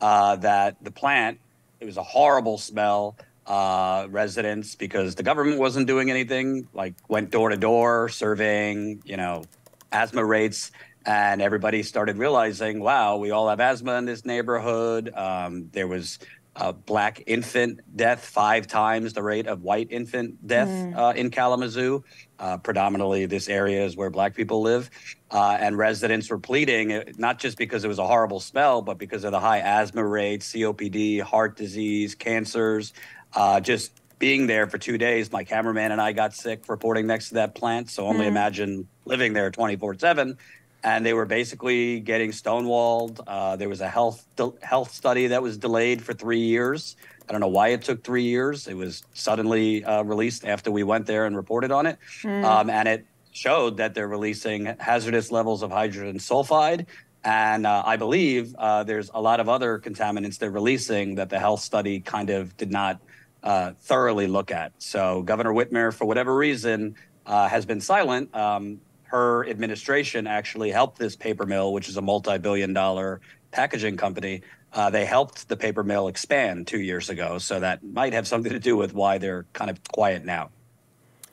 uh, 0.00 0.34
that 0.36 0.82
the 0.82 0.90
plant, 0.90 1.38
it 1.78 1.84
was 1.84 1.96
a 1.96 2.02
horrible 2.02 2.58
smell. 2.58 3.16
Uh, 3.46 4.06
residents, 4.10 4.76
because 4.76 5.16
the 5.16 5.24
government 5.24 5.58
wasn't 5.58 5.84
doing 5.84 6.08
anything, 6.08 6.68
like 6.72 6.94
went 7.08 7.32
door 7.32 7.48
to 7.48 7.56
door 7.56 8.08
surveying, 8.08 9.02
you 9.04 9.16
know, 9.16 9.42
asthma 9.90 10.24
rates. 10.24 10.70
And 11.04 11.42
everybody 11.42 11.82
started 11.82 12.16
realizing, 12.16 12.78
wow, 12.78 13.16
we 13.16 13.32
all 13.32 13.48
have 13.48 13.58
asthma 13.58 13.94
in 13.94 14.04
this 14.04 14.24
neighborhood. 14.24 15.12
Um, 15.12 15.68
there 15.72 15.88
was 15.88 16.20
uh, 16.56 16.72
black 16.72 17.22
infant 17.26 17.80
death, 17.96 18.24
five 18.24 18.66
times 18.66 19.12
the 19.12 19.22
rate 19.22 19.46
of 19.46 19.62
white 19.62 19.88
infant 19.90 20.46
death 20.46 20.68
mm. 20.68 20.96
uh, 20.96 21.12
in 21.16 21.30
Kalamazoo. 21.30 22.04
Uh, 22.38 22.56
predominantly, 22.56 23.26
this 23.26 23.48
area 23.48 23.84
is 23.84 23.96
where 23.96 24.10
black 24.10 24.34
people 24.34 24.62
live. 24.62 24.90
Uh, 25.30 25.56
and 25.60 25.78
residents 25.78 26.28
were 26.28 26.38
pleading, 26.38 26.92
uh, 26.92 27.04
not 27.18 27.38
just 27.38 27.56
because 27.56 27.84
it 27.84 27.88
was 27.88 27.98
a 27.98 28.06
horrible 28.06 28.40
smell, 28.40 28.82
but 28.82 28.98
because 28.98 29.24
of 29.24 29.32
the 29.32 29.40
high 29.40 29.60
asthma 29.60 30.04
rates, 30.04 30.52
COPD, 30.52 31.20
heart 31.20 31.56
disease, 31.56 32.14
cancers. 32.14 32.92
Uh, 33.32 33.60
just 33.60 33.92
being 34.18 34.46
there 34.46 34.66
for 34.66 34.76
two 34.76 34.98
days, 34.98 35.30
my 35.30 35.44
cameraman 35.44 35.92
and 35.92 36.00
I 36.00 36.12
got 36.12 36.34
sick 36.34 36.68
reporting 36.68 37.06
next 37.06 37.28
to 37.28 37.34
that 37.34 37.54
plant. 37.54 37.90
So 37.90 38.06
only 38.06 38.24
mm. 38.24 38.28
imagine 38.28 38.88
living 39.04 39.32
there 39.32 39.50
24 39.50 39.98
7 39.98 40.36
and 40.82 41.04
they 41.04 41.12
were 41.12 41.26
basically 41.26 42.00
getting 42.00 42.30
stonewalled. 42.30 43.20
Uh, 43.26 43.56
there 43.56 43.68
was 43.68 43.80
a 43.80 43.88
health 43.88 44.24
health 44.62 44.92
study 44.92 45.28
that 45.28 45.42
was 45.42 45.58
delayed 45.58 46.02
for 46.02 46.12
three 46.12 46.40
years. 46.40 46.96
I 47.28 47.32
don't 47.32 47.40
know 47.40 47.48
why 47.48 47.68
it 47.68 47.82
took 47.82 48.02
three 48.02 48.24
years. 48.24 48.66
It 48.66 48.74
was 48.74 49.04
suddenly 49.14 49.84
uh, 49.84 50.02
released 50.02 50.44
after 50.44 50.70
we 50.70 50.82
went 50.82 51.06
there 51.06 51.26
and 51.26 51.36
reported 51.36 51.70
on 51.70 51.86
it, 51.86 51.98
mm. 52.22 52.44
um, 52.44 52.70
and 52.70 52.88
it 52.88 53.06
showed 53.32 53.76
that 53.76 53.94
they're 53.94 54.08
releasing 54.08 54.66
hazardous 54.78 55.30
levels 55.30 55.62
of 55.62 55.70
hydrogen 55.70 56.18
sulfide. 56.18 56.86
And 57.22 57.66
uh, 57.66 57.82
I 57.84 57.96
believe 57.96 58.54
uh, 58.58 58.82
there's 58.84 59.10
a 59.12 59.20
lot 59.20 59.40
of 59.40 59.48
other 59.48 59.78
contaminants 59.78 60.38
they're 60.38 60.50
releasing 60.50 61.16
that 61.16 61.28
the 61.28 61.38
health 61.38 61.60
study 61.60 62.00
kind 62.00 62.30
of 62.30 62.56
did 62.56 62.70
not 62.70 63.00
uh, 63.42 63.72
thoroughly 63.80 64.26
look 64.26 64.50
at. 64.50 64.72
So 64.78 65.22
Governor 65.22 65.52
Whitmer, 65.52 65.92
for 65.92 66.06
whatever 66.06 66.34
reason, 66.34 66.96
uh, 67.26 67.48
has 67.48 67.66
been 67.66 67.80
silent. 67.80 68.34
Um, 68.34 68.80
her 69.10 69.44
administration 69.48 70.28
actually 70.28 70.70
helped 70.70 70.96
this 70.96 71.16
paper 71.16 71.44
mill, 71.44 71.72
which 71.72 71.88
is 71.88 71.96
a 71.96 72.02
multi-billion 72.02 72.72
dollar 72.72 73.20
packaging 73.50 73.96
company. 73.96 74.42
Uh, 74.72 74.88
they 74.88 75.04
helped 75.04 75.48
the 75.48 75.56
paper 75.56 75.82
mill 75.82 76.06
expand 76.06 76.68
two 76.68 76.80
years 76.80 77.10
ago, 77.10 77.38
so 77.38 77.58
that 77.58 77.82
might 77.82 78.12
have 78.12 78.28
something 78.28 78.52
to 78.52 78.60
do 78.60 78.76
with 78.76 78.94
why 78.94 79.18
they're 79.18 79.46
kind 79.52 79.68
of 79.68 79.82
quiet 79.90 80.24
now. 80.24 80.50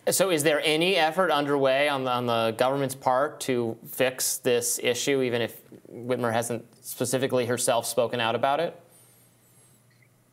So, 0.09 0.31
is 0.31 0.41
there 0.41 0.59
any 0.63 0.95
effort 0.95 1.29
underway 1.29 1.87
on 1.87 2.03
the, 2.03 2.11
on 2.11 2.25
the 2.25 2.55
government's 2.57 2.95
part 2.95 3.41
to 3.41 3.77
fix 3.85 4.37
this 4.37 4.79
issue, 4.81 5.21
even 5.21 5.43
if 5.43 5.55
Whitmer 5.91 6.33
hasn't 6.33 6.65
specifically 6.83 7.45
herself 7.45 7.85
spoken 7.85 8.19
out 8.19 8.33
about 8.33 8.59
it? 8.59 8.81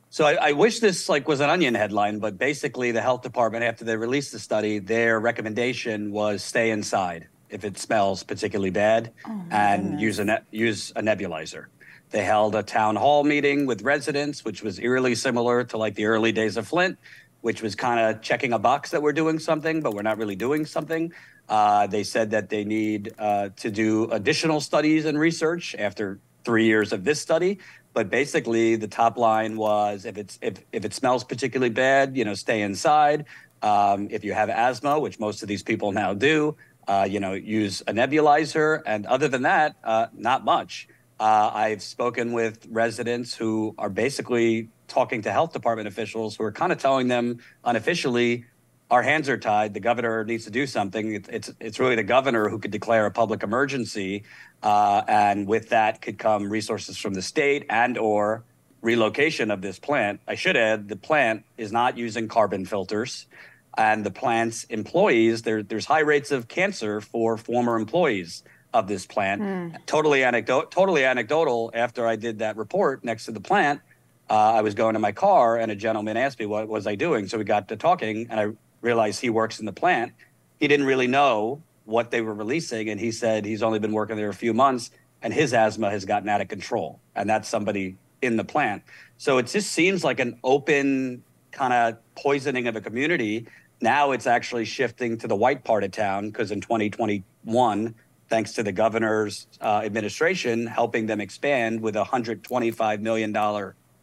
So 0.08 0.24
I, 0.24 0.50
I, 0.50 0.52
wish 0.52 0.78
this 0.78 1.08
like 1.08 1.26
was 1.26 1.40
an 1.40 1.50
onion 1.50 1.74
headline, 1.74 2.20
but 2.20 2.38
basically 2.38 2.92
the 2.92 3.02
health 3.02 3.22
department, 3.22 3.64
after 3.64 3.84
they 3.84 3.96
released 3.96 4.30
the 4.30 4.38
study, 4.38 4.78
their 4.78 5.18
recommendation 5.18 6.12
was 6.12 6.44
stay 6.44 6.70
inside 6.70 7.26
if 7.54 7.64
it 7.64 7.78
smells 7.78 8.24
particularly 8.24 8.70
bad, 8.70 9.12
oh, 9.26 9.42
and 9.50 10.00
use 10.00 10.18
a 10.18 10.24
ne- 10.24 10.44
use 10.50 10.92
a 10.96 11.00
nebulizer. 11.00 11.66
They 12.10 12.24
held 12.24 12.54
a 12.54 12.62
town 12.62 12.96
hall 12.96 13.24
meeting 13.24 13.64
with 13.66 13.82
residents, 13.82 14.44
which 14.44 14.62
was 14.62 14.78
eerily 14.78 15.14
similar 15.14 15.64
to 15.64 15.78
like 15.78 15.94
the 15.94 16.06
early 16.06 16.32
days 16.32 16.56
of 16.56 16.66
Flint, 16.66 16.98
which 17.40 17.62
was 17.62 17.74
kind 17.74 18.00
of 18.00 18.22
checking 18.22 18.52
a 18.52 18.58
box 18.58 18.90
that 18.90 19.02
we're 19.02 19.12
doing 19.12 19.38
something, 19.38 19.80
but 19.80 19.94
we're 19.94 20.02
not 20.02 20.18
really 20.18 20.36
doing 20.36 20.66
something. 20.66 21.12
Uh, 21.48 21.86
they 21.86 22.02
said 22.02 22.30
that 22.32 22.48
they 22.48 22.64
need 22.64 23.14
uh, 23.18 23.50
to 23.56 23.70
do 23.70 24.10
additional 24.10 24.60
studies 24.60 25.04
and 25.04 25.18
research 25.18 25.74
after 25.78 26.18
three 26.44 26.66
years 26.66 26.92
of 26.92 27.04
this 27.04 27.20
study. 27.20 27.58
But 27.92 28.10
basically, 28.10 28.74
the 28.76 28.88
top 28.88 29.16
line 29.16 29.56
was 29.56 30.04
if 30.04 30.18
it's 30.18 30.38
if 30.42 30.54
if 30.72 30.84
it 30.84 30.92
smells 30.92 31.22
particularly 31.22 31.70
bad, 31.70 32.16
you 32.16 32.24
know, 32.24 32.34
stay 32.34 32.62
inside. 32.62 33.26
Um, 33.62 34.08
if 34.10 34.24
you 34.24 34.34
have 34.34 34.50
asthma, 34.50 35.00
which 35.00 35.18
most 35.18 35.42
of 35.42 35.48
these 35.48 35.62
people 35.62 35.90
now 35.92 36.12
do, 36.12 36.54
uh, 36.86 37.06
you 37.08 37.20
know, 37.20 37.32
use 37.32 37.82
a 37.82 37.92
nebulizer. 37.92 38.82
And 38.86 39.06
other 39.06 39.28
than 39.28 39.42
that, 39.42 39.76
uh, 39.82 40.06
not 40.14 40.44
much. 40.44 40.88
Uh, 41.18 41.50
I've 41.54 41.82
spoken 41.82 42.32
with 42.32 42.66
residents 42.70 43.34
who 43.34 43.74
are 43.78 43.88
basically 43.88 44.68
talking 44.88 45.22
to 45.22 45.32
health 45.32 45.52
department 45.52 45.88
officials 45.88 46.36
who 46.36 46.44
are 46.44 46.52
kind 46.52 46.72
of 46.72 46.78
telling 46.78 47.08
them 47.08 47.38
unofficially, 47.64 48.44
our 48.90 49.02
hands 49.02 49.28
are 49.28 49.38
tied. 49.38 49.74
The 49.74 49.80
governor 49.80 50.24
needs 50.24 50.44
to 50.44 50.50
do 50.50 50.66
something. 50.66 51.14
It's 51.28 51.50
it's, 51.58 51.80
really 51.80 51.96
the 51.96 52.02
governor 52.02 52.48
who 52.48 52.58
could 52.58 52.70
declare 52.70 53.06
a 53.06 53.10
public 53.10 53.42
emergency, 53.42 54.24
uh, 54.62 55.02
and 55.08 55.46
with 55.46 55.70
that 55.70 56.02
could 56.02 56.18
come 56.18 56.50
resources 56.50 56.98
from 56.98 57.14
the 57.14 57.22
state 57.22 57.64
and 57.70 57.96
or 57.96 58.44
relocation 58.82 59.50
of 59.50 59.62
this 59.62 59.78
plant. 59.78 60.20
I 60.28 60.34
should 60.34 60.56
add 60.56 60.88
the 60.88 60.96
plant 60.96 61.44
is 61.56 61.72
not 61.72 61.96
using 61.96 62.28
carbon 62.28 62.66
filters 62.66 63.26
and 63.76 64.04
the 64.04 64.10
plant's 64.10 64.64
employees, 64.64 65.42
there, 65.42 65.62
there's 65.62 65.84
high 65.84 66.00
rates 66.00 66.30
of 66.30 66.48
cancer 66.48 67.00
for 67.00 67.36
former 67.36 67.76
employees 67.76 68.44
of 68.72 68.88
this 68.88 69.06
plant. 69.06 69.40
Mm. 69.40 69.86
Totally 69.86 70.24
anecdotal. 70.24 70.68
Totally 70.68 71.04
anecdotal. 71.04 71.70
After 71.74 72.06
I 72.06 72.16
did 72.16 72.40
that 72.40 72.56
report 72.56 73.04
next 73.04 73.26
to 73.26 73.32
the 73.32 73.40
plant, 73.40 73.80
uh, 74.28 74.34
I 74.34 74.62
was 74.62 74.74
going 74.74 74.94
to 74.94 74.98
my 74.98 75.12
car, 75.12 75.58
and 75.58 75.70
a 75.70 75.76
gentleman 75.76 76.16
asked 76.16 76.38
me 76.38 76.46
what 76.46 76.68
was 76.68 76.86
I 76.86 76.94
doing. 76.94 77.28
So 77.28 77.38
we 77.38 77.44
got 77.44 77.68
to 77.68 77.76
talking, 77.76 78.26
and 78.30 78.40
I 78.40 78.48
realized 78.80 79.20
he 79.20 79.30
works 79.30 79.60
in 79.60 79.66
the 79.66 79.72
plant. 79.72 80.12
He 80.58 80.68
didn't 80.68 80.86
really 80.86 81.06
know 81.06 81.62
what 81.84 82.10
they 82.10 82.20
were 82.20 82.34
releasing, 82.34 82.88
and 82.88 82.98
he 82.98 83.12
said 83.12 83.44
he's 83.44 83.62
only 83.62 83.78
been 83.78 83.92
working 83.92 84.16
there 84.16 84.30
a 84.30 84.34
few 84.34 84.54
months, 84.54 84.90
and 85.22 85.32
his 85.32 85.52
asthma 85.52 85.90
has 85.90 86.04
gotten 86.04 86.28
out 86.28 86.40
of 86.40 86.48
control, 86.48 87.00
and 87.14 87.28
that's 87.28 87.48
somebody 87.48 87.96
in 88.22 88.36
the 88.36 88.44
plant. 88.44 88.82
So 89.18 89.38
it 89.38 89.46
just 89.46 89.72
seems 89.72 90.02
like 90.02 90.18
an 90.20 90.38
open 90.42 91.22
kind 91.50 91.72
of 91.72 91.98
poisoning 92.16 92.66
of 92.66 92.76
a 92.76 92.80
community 92.80 93.46
now 93.84 94.12
it's 94.12 94.26
actually 94.26 94.64
shifting 94.64 95.18
to 95.18 95.28
the 95.28 95.36
white 95.36 95.62
part 95.62 95.84
of 95.84 95.92
town 95.92 96.30
because 96.30 96.50
in 96.50 96.60
2021, 96.60 97.94
thanks 98.30 98.52
to 98.54 98.62
the 98.62 98.72
governor's 98.72 99.46
uh, 99.60 99.82
administration 99.84 100.66
helping 100.66 101.04
them 101.04 101.20
expand 101.20 101.80
with 101.80 101.94
a 101.94 102.02
$125 102.02 103.00
million 103.00 103.32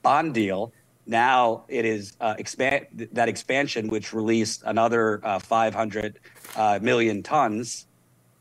bond 0.04 0.34
deal, 0.36 0.72
now 1.08 1.64
it 1.68 1.84
is 1.84 2.14
uh, 2.22 2.36
expand 2.38 3.10
that 3.12 3.28
expansion, 3.28 3.88
which 3.88 4.14
released 4.14 4.62
another 4.66 5.20
uh, 5.26 5.40
500 5.40 6.20
uh, 6.56 6.80
million 6.80 7.24
tons. 7.24 7.88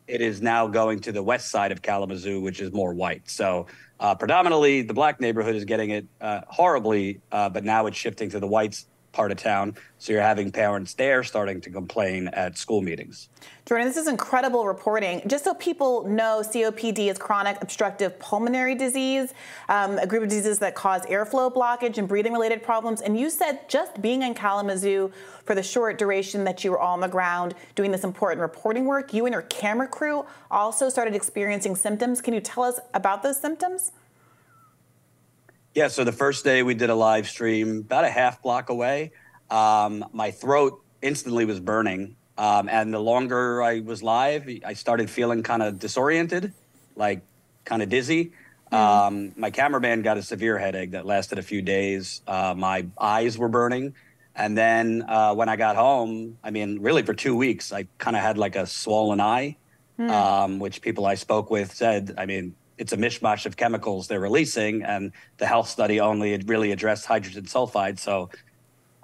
It 0.06 0.20
is 0.20 0.42
now 0.42 0.66
going 0.66 1.00
to 1.00 1.12
the 1.12 1.22
west 1.22 1.50
side 1.50 1.72
of 1.72 1.80
Kalamazoo, 1.80 2.42
which 2.42 2.60
is 2.60 2.70
more 2.70 2.92
white. 2.92 3.30
So 3.30 3.66
uh, 3.98 4.14
predominantly, 4.14 4.82
the 4.82 4.94
black 4.94 5.20
neighborhood 5.20 5.54
is 5.54 5.64
getting 5.64 5.90
it 5.90 6.06
uh, 6.20 6.42
horribly, 6.48 7.20
uh, 7.32 7.48
but 7.48 7.64
now 7.64 7.86
it's 7.86 7.96
shifting 7.96 8.28
to 8.30 8.40
the 8.40 8.46
whites 8.46 8.86
part 9.12 9.30
of 9.30 9.38
town. 9.38 9.74
So 9.98 10.12
you're 10.12 10.22
having 10.22 10.50
parents 10.50 10.94
there 10.94 11.22
starting 11.24 11.60
to 11.62 11.70
complain 11.70 12.28
at 12.28 12.56
school 12.56 12.80
meetings. 12.80 13.28
Jordan, 13.66 13.86
this 13.86 13.96
is 13.96 14.08
incredible 14.08 14.66
reporting. 14.66 15.22
Just 15.26 15.44
so 15.44 15.54
people 15.54 16.06
know, 16.08 16.42
COPD 16.44 17.10
is 17.10 17.18
chronic 17.18 17.58
obstructive 17.60 18.18
pulmonary 18.18 18.74
disease, 18.74 19.34
um, 19.68 19.98
a 19.98 20.06
group 20.06 20.22
of 20.22 20.28
diseases 20.28 20.58
that 20.60 20.74
cause 20.74 21.04
airflow 21.06 21.52
blockage 21.52 21.98
and 21.98 22.08
breathing 22.08 22.32
related 22.32 22.62
problems. 22.62 23.00
And 23.00 23.18
you 23.18 23.30
said 23.30 23.68
just 23.68 24.00
being 24.00 24.22
in 24.22 24.34
Kalamazoo 24.34 25.12
for 25.44 25.54
the 25.54 25.62
short 25.62 25.98
duration 25.98 26.44
that 26.44 26.64
you 26.64 26.70
were 26.70 26.80
on 26.80 27.00
the 27.00 27.08
ground 27.08 27.54
doing 27.74 27.90
this 27.90 28.04
important 28.04 28.40
reporting 28.40 28.86
work, 28.86 29.12
you 29.12 29.26
and 29.26 29.32
your 29.32 29.42
camera 29.42 29.86
crew 29.86 30.24
also 30.50 30.88
started 30.88 31.14
experiencing 31.14 31.76
symptoms. 31.76 32.20
Can 32.20 32.34
you 32.34 32.40
tell 32.40 32.62
us 32.62 32.80
about 32.94 33.22
those 33.22 33.40
symptoms? 33.40 33.92
Yeah, 35.72 35.86
so 35.86 36.02
the 36.02 36.12
first 36.12 36.42
day 36.42 36.64
we 36.64 36.74
did 36.74 36.90
a 36.90 36.96
live 36.96 37.28
stream 37.28 37.78
about 37.78 38.04
a 38.04 38.10
half 38.10 38.42
block 38.42 38.70
away. 38.70 39.12
Um, 39.50 40.04
my 40.12 40.32
throat 40.32 40.82
instantly 41.00 41.44
was 41.44 41.60
burning. 41.60 42.16
Um, 42.36 42.68
and 42.68 42.92
the 42.92 42.98
longer 42.98 43.62
I 43.62 43.78
was 43.78 44.02
live, 44.02 44.48
I 44.64 44.72
started 44.72 45.08
feeling 45.08 45.44
kind 45.44 45.62
of 45.62 45.78
disoriented, 45.78 46.52
like 46.96 47.22
kind 47.64 47.82
of 47.82 47.88
dizzy. 47.88 48.32
Um, 48.72 49.32
my 49.36 49.50
cameraman 49.50 50.02
got 50.02 50.16
a 50.16 50.22
severe 50.22 50.58
headache 50.58 50.90
that 50.92 51.06
lasted 51.06 51.38
a 51.38 51.42
few 51.42 51.62
days. 51.62 52.22
Uh, 52.26 52.54
my 52.56 52.86
eyes 52.98 53.38
were 53.38 53.48
burning. 53.48 53.94
And 54.34 54.58
then 54.58 55.04
uh, 55.06 55.34
when 55.34 55.48
I 55.48 55.54
got 55.54 55.76
home, 55.76 56.38
I 56.42 56.50
mean, 56.50 56.80
really 56.80 57.02
for 57.02 57.14
two 57.14 57.36
weeks, 57.36 57.72
I 57.72 57.86
kind 57.98 58.16
of 58.16 58.22
had 58.22 58.38
like 58.38 58.56
a 58.56 58.66
swollen 58.66 59.20
eye, 59.20 59.56
um, 59.98 60.58
which 60.58 60.80
people 60.80 61.06
I 61.06 61.14
spoke 61.14 61.48
with 61.48 61.72
said, 61.72 62.14
I 62.18 62.26
mean, 62.26 62.56
it's 62.80 62.94
a 62.94 62.96
mishmash 62.96 63.44
of 63.44 63.58
chemicals 63.58 64.08
they're 64.08 64.18
releasing. 64.18 64.82
And 64.82 65.12
the 65.36 65.46
health 65.46 65.68
study 65.68 66.00
only 66.00 66.36
really 66.46 66.72
addressed 66.72 67.04
hydrogen 67.04 67.44
sulfide. 67.44 67.98
So 67.98 68.30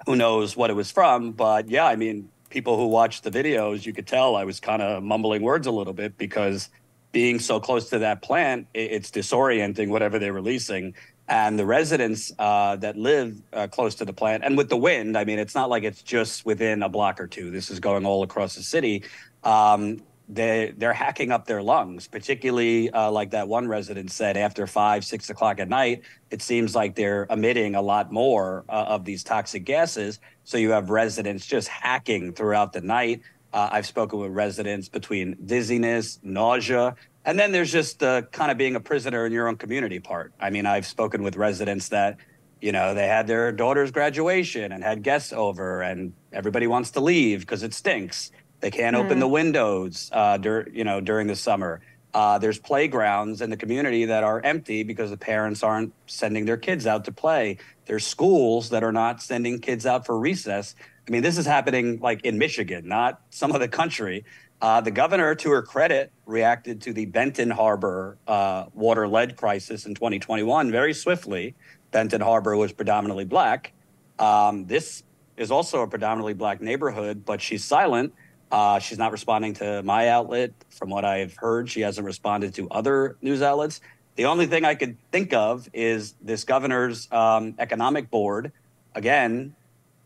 who 0.07 0.15
knows 0.15 0.57
what 0.57 0.71
it 0.71 0.73
was 0.73 0.89
from. 0.89 1.31
But 1.31 1.69
yeah, 1.69 1.85
I 1.85 1.95
mean, 1.95 2.29
people 2.49 2.75
who 2.75 2.87
watched 2.87 3.23
the 3.23 3.29
videos, 3.29 3.85
you 3.85 3.93
could 3.93 4.07
tell 4.07 4.35
I 4.35 4.45
was 4.45 4.59
kind 4.59 4.81
of 4.81 5.03
mumbling 5.03 5.43
words 5.43 5.67
a 5.67 5.71
little 5.71 5.93
bit 5.93 6.17
because 6.17 6.69
being 7.11 7.39
so 7.39 7.59
close 7.59 7.89
to 7.91 7.99
that 7.99 8.23
plant, 8.23 8.67
it's 8.73 9.11
disorienting 9.11 9.89
whatever 9.89 10.17
they're 10.17 10.33
releasing. 10.33 10.95
And 11.27 11.59
the 11.59 11.65
residents 11.65 12.31
uh, 12.39 12.77
that 12.77 12.97
live 12.97 13.39
uh, 13.53 13.67
close 13.67 13.95
to 13.95 14.05
the 14.05 14.13
plant, 14.13 14.45
and 14.45 14.57
with 14.57 14.69
the 14.69 14.77
wind, 14.77 15.17
I 15.17 15.25
mean, 15.25 15.39
it's 15.39 15.55
not 15.55 15.69
like 15.69 15.83
it's 15.83 16.01
just 16.01 16.45
within 16.45 16.81
a 16.83 16.89
block 16.89 17.19
or 17.19 17.27
two. 17.27 17.51
This 17.51 17.69
is 17.69 17.81
going 17.81 18.05
all 18.05 18.23
across 18.23 18.55
the 18.55 18.63
city. 18.63 19.03
Um, 19.43 20.01
they 20.29 20.73
they're 20.77 20.93
hacking 20.93 21.31
up 21.31 21.45
their 21.45 21.61
lungs, 21.61 22.07
particularly 22.07 22.89
uh, 22.91 23.09
like 23.09 23.31
that 23.31 23.47
one 23.47 23.67
resident 23.67 24.11
said 24.11 24.35
after 24.35 24.67
five, 24.67 25.05
six 25.05 25.29
o'clock 25.29 25.59
at 25.59 25.69
night. 25.69 26.01
It 26.31 26.41
seems 26.41 26.75
like 26.75 26.95
they're 26.95 27.27
emitting 27.29 27.75
a 27.75 27.81
lot 27.81 28.11
more 28.11 28.65
uh, 28.67 28.85
of 28.89 29.05
these 29.05 29.23
toxic 29.23 29.63
gases. 29.63 30.19
So 30.43 30.57
you 30.57 30.71
have 30.71 30.89
residents 30.89 31.45
just 31.45 31.67
hacking 31.67 32.33
throughout 32.33 32.73
the 32.73 32.81
night. 32.81 33.21
Uh, 33.53 33.69
I've 33.71 33.85
spoken 33.85 34.19
with 34.19 34.31
residents 34.31 34.89
between 34.89 35.37
dizziness, 35.45 36.19
nausea, 36.21 36.95
and 37.23 37.39
then 37.39 37.51
there's 37.51 37.71
just 37.71 38.03
uh, 38.03 38.23
kind 38.23 38.51
of 38.51 38.57
being 38.57 38.75
a 38.75 38.79
prisoner 38.79 39.25
in 39.25 39.31
your 39.31 39.47
own 39.47 39.55
community 39.55 39.99
part. 39.99 40.33
I 40.39 40.49
mean, 40.49 40.65
I've 40.65 40.85
spoken 40.85 41.23
with 41.23 41.35
residents 41.37 41.89
that, 41.89 42.17
you 42.61 42.71
know, 42.71 42.93
they 42.93 43.07
had 43.07 43.27
their 43.27 43.51
daughter's 43.51 43.91
graduation 43.91 44.71
and 44.71 44.83
had 44.83 45.03
guests 45.03 45.31
over, 45.31 45.81
and 45.81 46.13
everybody 46.33 46.67
wants 46.67 46.91
to 46.91 46.99
leave 46.99 47.41
because 47.41 47.63
it 47.63 47.73
stinks. 47.73 48.31
They 48.59 48.71
can't 48.71 48.95
open 48.95 49.17
Mm. 49.17 49.21
the 49.21 49.27
windows, 49.27 50.09
uh, 50.13 50.37
dur- 50.37 50.67
you 50.71 50.83
know, 50.83 50.99
during 50.99 51.27
the 51.27 51.35
summer. 51.35 51.81
Uh, 52.13 52.37
there's 52.39 52.57
playgrounds 52.57 53.41
in 53.41 53.49
the 53.49 53.57
community 53.57 54.05
that 54.05 54.23
are 54.23 54.41
empty 54.43 54.81
because 54.81 55.11
the 55.11 55.17
parents 55.17 55.61
aren't 55.61 55.93
sending 56.07 56.45
their 56.45 56.57
kids 56.57 56.87
out 56.87 57.05
to 57.05 57.11
play. 57.11 57.57
There's 57.85 58.05
schools 58.07 58.69
that 58.69 58.83
are 58.83 58.91
not 58.91 59.21
sending 59.21 59.59
kids 59.59 59.85
out 59.85 60.05
for 60.05 60.17
recess. 60.17 60.73
I 61.07 61.11
mean, 61.11 61.21
this 61.21 61.37
is 61.37 61.45
happening 61.45 61.99
like 61.99 62.21
in 62.25 62.37
Michigan, 62.37 62.87
not 62.87 63.21
some 63.29 63.51
of 63.51 63.59
the 63.61 63.67
country. 63.67 64.25
Uh, 64.59 64.81
the 64.81 64.89
governor, 64.89 65.35
to 65.35 65.51
her 65.51 65.61
credit, 65.61 66.11
reacted 66.25 66.81
to 66.81 66.93
the 66.93 67.05
Benton 67.05 67.51
Harbor 67.51 68.17
uh, 68.27 68.65
water 68.73 69.07
lead 69.07 69.35
crisis 69.35 69.85
in 69.85 69.93
2021 69.93 70.71
very 70.71 70.93
swiftly. 70.95 71.53
Benton 71.91 72.21
Harbor 72.21 72.57
was 72.57 72.71
predominantly 72.73 73.25
black. 73.25 73.73
Um, 74.17 74.65
this 74.65 75.03
is 75.35 75.51
also 75.51 75.83
a 75.83 75.87
predominantly 75.87 76.33
black 76.33 76.59
neighborhood, 76.61 77.23
but 77.23 77.39
she's 77.41 77.63
silent. 77.63 78.13
Uh, 78.51 78.79
she's 78.79 78.97
not 78.97 79.11
responding 79.11 79.53
to 79.55 79.83
my 79.83 80.09
outlet. 80.09 80.51
From 80.69 80.89
what 80.89 81.03
I've 81.03 81.35
heard, 81.35 81.69
she 81.69 81.81
hasn't 81.81 82.05
responded 82.05 82.53
to 82.55 82.69
other 82.69 83.17
news 83.21 83.41
outlets. 83.41 83.81
The 84.15 84.25
only 84.25 84.47
thing 84.47 84.65
I 84.65 84.75
could 84.75 84.97
think 85.11 85.33
of 85.33 85.69
is 85.73 86.15
this 86.21 86.43
governor's 86.43 87.11
um, 87.11 87.55
economic 87.59 88.09
board. 88.09 88.51
Again, 88.95 89.55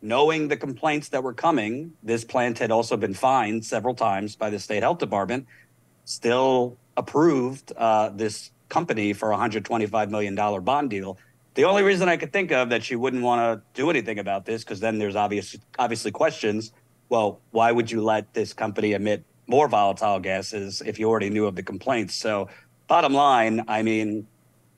knowing 0.01 0.47
the 0.47 0.57
complaints 0.57 1.09
that 1.09 1.23
were 1.23 1.33
coming, 1.33 1.93
this 2.03 2.23
plant 2.23 2.57
had 2.59 2.71
also 2.71 2.97
been 2.97 3.13
fined 3.13 3.65
several 3.65 3.93
times 3.93 4.35
by 4.35 4.49
the 4.49 4.59
state 4.59 4.83
health 4.83 4.97
department, 4.97 5.45
still 6.05 6.77
approved 6.97 7.71
uh, 7.77 8.09
this 8.09 8.51
company 8.69 9.13
for 9.13 9.31
a 9.31 9.37
$125 9.37 10.09
million 10.09 10.35
bond 10.35 10.89
deal. 10.89 11.17
The 11.53 11.65
only 11.65 11.83
reason 11.83 12.09
I 12.09 12.17
could 12.17 12.33
think 12.33 12.51
of 12.51 12.69
that 12.69 12.83
she 12.83 12.95
wouldn't 12.95 13.23
want 13.23 13.39
to 13.41 13.79
do 13.79 13.89
anything 13.89 14.19
about 14.19 14.45
this, 14.45 14.63
because 14.63 14.79
then 14.79 14.97
there's 14.97 15.15
obvious, 15.15 15.55
obviously 15.77 16.11
questions. 16.11 16.71
Well, 17.11 17.41
why 17.51 17.73
would 17.73 17.91
you 17.91 18.01
let 18.01 18.33
this 18.33 18.53
company 18.53 18.93
emit 18.93 19.25
more 19.45 19.67
volatile 19.67 20.21
gases 20.21 20.81
if 20.85 20.97
you 20.97 21.09
already 21.09 21.29
knew 21.29 21.45
of 21.45 21.57
the 21.57 21.61
complaints? 21.61 22.15
So, 22.15 22.47
bottom 22.87 23.13
line, 23.13 23.65
I 23.67 23.83
mean, 23.83 24.27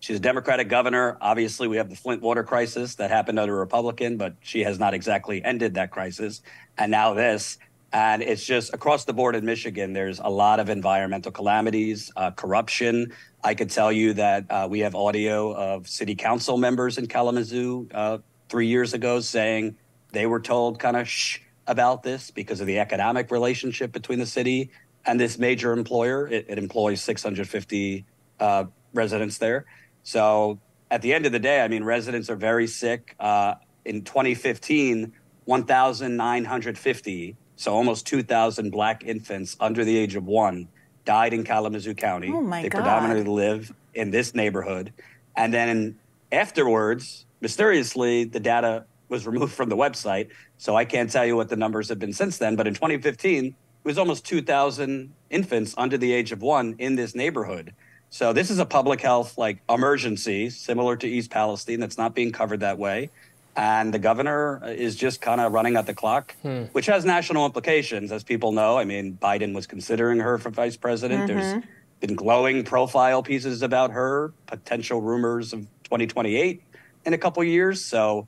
She's 0.04 0.18
a 0.18 0.20
Democratic 0.20 0.68
governor. 0.68 1.18
Obviously, 1.22 1.70
we 1.70 1.78
have 1.78 1.90
the 1.90 1.96
Flint 1.96 2.22
water 2.22 2.44
crisis 2.44 2.96
that 2.96 3.10
happened 3.10 3.40
under 3.40 3.56
a 3.56 3.60
Republican, 3.60 4.18
but 4.18 4.36
she 4.42 4.60
has 4.64 4.78
not 4.78 4.94
exactly 4.94 5.42
ended 5.42 5.76
that 5.76 5.92
crisis. 5.92 6.42
And 6.78 6.92
now 6.92 7.14
this. 7.14 7.58
And 7.94 8.22
it's 8.22 8.44
just 8.44 8.74
across 8.74 9.06
the 9.06 9.14
board 9.14 9.34
in 9.34 9.46
Michigan, 9.46 9.94
there's 9.94 10.20
a 10.20 10.28
lot 10.28 10.60
of 10.60 10.70
environmental 10.70 11.32
calamities, 11.32 12.12
uh, 12.18 12.32
corruption. 12.32 13.14
I 13.46 13.54
could 13.54 13.70
tell 13.70 13.94
you 13.94 14.12
that 14.16 14.52
uh, 14.52 14.68
we 14.70 14.82
have 14.82 14.94
audio 14.94 15.56
of 15.56 15.88
city 15.88 16.16
council 16.16 16.58
members 16.58 16.98
in 16.98 17.08
Kalamazoo 17.08 17.88
uh, 17.94 18.18
three 18.50 18.68
years 18.68 18.94
ago 18.94 19.22
saying 19.22 19.78
they 20.12 20.26
were 20.26 20.42
told 20.42 20.80
kind 20.80 20.98
of 20.98 21.08
shh 21.08 21.40
about 21.68 22.04
this 22.04 22.32
because 22.32 22.62
of 22.62 22.68
the 22.68 22.80
economic 22.80 23.32
relationship 23.32 23.92
between 23.92 24.20
the 24.20 24.26
city 24.26 24.70
and 25.06 25.20
this 25.20 25.38
major 25.38 25.74
employer. 25.74 26.28
It, 26.28 26.46
it 26.50 26.58
employs 26.58 27.02
650 27.02 28.06
uh, 28.40 28.66
residents 28.94 29.38
there. 29.38 29.66
So 30.04 30.60
at 30.92 31.02
the 31.02 31.14
end 31.14 31.26
of 31.26 31.32
the 31.32 31.40
day, 31.40 31.62
I 31.62 31.68
mean, 31.68 31.84
residents 31.84 32.30
are 32.30 32.36
very 32.36 32.68
sick. 32.68 33.16
Uh, 33.20 33.56
in 33.86 34.04
2015, 34.04 35.14
1,950, 35.46 37.36
so 37.56 37.74
almost 37.74 38.08
2,000 38.08 38.70
black 38.72 39.04
infants 39.04 39.58
under 39.60 39.84
the 39.84 39.98
age 39.98 40.16
of 40.16 40.26
one 40.26 40.68
died 41.06 41.34
in 41.34 41.44
Kalamazoo 41.44 41.94
County. 41.94 42.32
Oh, 42.34 42.42
my 42.42 42.62
they 42.62 42.70
God. 42.70 42.80
predominantly 42.80 43.26
live 43.26 43.74
in 43.94 44.12
this 44.12 44.34
neighborhood. 44.34 44.94
And 45.36 45.54
then 45.54 45.98
afterwards, 46.32 47.26
mysteriously, 47.42 48.24
the 48.24 48.40
data 48.40 48.86
was 49.10 49.26
removed 49.28 49.54
from 49.54 49.70
the 49.70 49.78
website. 49.78 50.30
So 50.58 50.76
I 50.76 50.86
can't 50.86 51.12
tell 51.12 51.26
you 51.26 51.36
what 51.36 51.50
the 51.50 51.56
numbers 51.56 51.90
have 51.90 52.00
been 52.00 52.14
since 52.14 52.38
then. 52.38 52.56
But 52.56 52.68
in 52.68 52.74
2015, 52.74 53.46
it 53.46 53.54
was 53.84 53.98
almost 53.98 54.26
2,000 54.26 55.14
infants 55.30 55.74
under 55.78 55.98
the 55.98 56.12
age 56.14 56.32
of 56.32 56.42
one 56.42 56.76
in 56.80 56.96
this 56.96 57.16
neighborhood. 57.16 57.74
So 58.10 58.32
this 58.32 58.50
is 58.50 58.60
a 58.60 58.66
public 58.66 59.02
health 59.02 59.38
like 59.38 59.58
emergency, 59.70 60.50
similar 60.50 60.96
to 60.98 61.08
East 61.08 61.32
Palestine, 61.32 61.80
that's 61.80 61.98
not 61.98 62.14
being 62.14 62.32
covered 62.32 62.60
that 62.62 62.78
way. 62.78 63.10
And 63.56 63.94
the 63.94 64.00
governor 64.00 64.62
is 64.66 64.96
just 64.96 65.22
kind 65.22 65.40
of 65.42 65.52
running 65.52 65.76
at 65.76 65.86
the 65.86 65.94
clock, 65.94 66.36
Hmm. 66.42 66.64
which 66.72 66.88
has 66.88 67.06
national 67.06 67.46
implications, 67.46 68.12
as 68.12 68.24
people 68.24 68.52
know. 68.52 68.78
I 68.78 68.84
mean, 68.84 69.18
Biden 69.22 69.54
was 69.54 69.68
considering 69.68 70.20
her 70.20 70.38
for 70.38 70.50
vice 70.50 70.78
president. 70.78 71.28
There's 71.28 71.54
Mhm. 71.56 71.64
been 72.00 72.16
glowing 72.16 72.64
profile 72.64 73.22
pieces 73.22 73.62
about 73.62 73.92
her, 73.92 74.34
potential 74.48 75.02
rumors 75.02 75.54
of 75.54 75.68
2028 75.84 76.62
in 77.06 77.14
a 77.14 77.18
couple 77.18 77.44
years. 77.44 77.86
So 77.86 78.28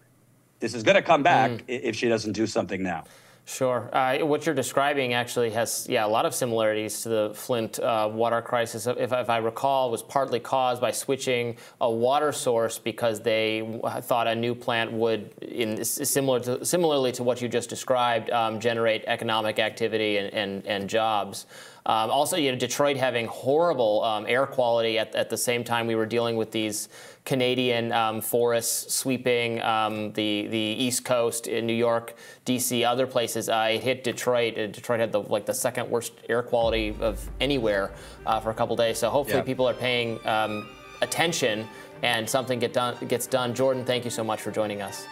this 0.59 0.73
is 0.73 0.83
going 0.83 0.95
to 0.95 1.01
come 1.01 1.23
back 1.23 1.51
i- 1.67 1.71
if 1.71 1.95
she 1.95 2.07
doesn't 2.07 2.33
do 2.33 2.47
something 2.47 2.81
now. 2.81 3.03
Sure. 3.47 3.91
Uh, 3.93 4.25
what 4.25 4.47
you're 4.47 4.55
describing 4.55 5.13
actually 5.13 5.51
has, 5.51 5.85
yeah, 5.87 6.03
a 6.03 6.07
lot 6.07 6.25
of 6.25 6.33
similarities 6.33 7.01
to 7.01 7.09
the 7.09 7.31
Flint 7.35 7.77
uh, 7.79 8.09
water 8.11 8.41
crisis. 8.41 8.87
If, 8.87 9.13
if 9.13 9.29
I 9.29 9.37
recall, 9.37 9.91
was 9.91 10.01
partly 10.01 10.39
caused 10.39 10.81
by 10.81 10.89
switching 10.89 11.57
a 11.79 11.91
water 11.91 12.31
source 12.31 12.79
because 12.79 13.21
they 13.21 13.79
thought 14.01 14.25
a 14.25 14.33
new 14.33 14.55
plant 14.55 14.91
would, 14.93 15.31
in 15.43 15.85
similar 15.85 16.39
to, 16.39 16.65
similarly 16.65 17.11
to 17.11 17.23
what 17.23 17.39
you 17.39 17.47
just 17.47 17.69
described, 17.69 18.31
um, 18.31 18.59
generate 18.59 19.03
economic 19.05 19.59
activity 19.59 20.17
and, 20.17 20.33
and, 20.33 20.65
and 20.65 20.89
jobs. 20.89 21.45
Um, 21.85 22.09
also, 22.09 22.37
you 22.37 22.51
know, 22.51 22.57
Detroit 22.57 22.97
having 22.97 23.27
horrible 23.27 24.03
um, 24.03 24.25
air 24.27 24.47
quality 24.47 24.97
at, 24.97 25.13
at 25.13 25.29
the 25.29 25.37
same 25.37 25.63
time 25.63 25.85
we 25.85 25.93
were 25.93 26.07
dealing 26.07 26.35
with 26.35 26.49
these 26.51 26.89
Canadian 27.25 27.91
um, 27.91 28.21
forests 28.21 28.93
sweeping 28.93 29.61
um, 29.63 30.13
the 30.13 30.47
the 30.47 30.57
East 30.57 31.03
Coast 31.03 31.47
in 31.47 31.65
New 31.65 31.73
York, 31.73 32.13
D.C., 32.45 32.83
other 32.83 33.07
places. 33.07 33.49
Uh, 33.49 33.67
it 33.71 33.81
hit 33.81 34.03
Detroit. 34.03 34.57
Uh, 34.57 34.67
Detroit 34.67 34.99
had 34.99 35.11
the 35.11 35.21
like 35.21 35.45
the 35.45 35.53
second 35.53 35.89
worst 35.89 36.13
air 36.29 36.43
quality 36.43 36.95
of 36.99 37.27
anywhere 37.41 37.91
uh, 38.25 38.39
for 38.39 38.51
a 38.51 38.53
couple 38.53 38.75
days. 38.75 38.99
So 38.99 39.09
hopefully 39.09 39.39
Yeah. 39.39 39.43
people 39.43 39.67
are 39.67 39.73
paying 39.73 40.25
um, 40.27 40.67
attention 41.01 41.67
and 42.03 42.29
something 42.29 42.59
get 42.59 42.73
done 42.73 42.95
gets 43.07 43.25
done. 43.25 43.55
Jordan, 43.55 43.83
thank 43.83 44.05
you 44.05 44.11
so 44.11 44.23
much 44.23 44.41
for 44.41 44.51
joining 44.51 44.81
us. 44.83 45.07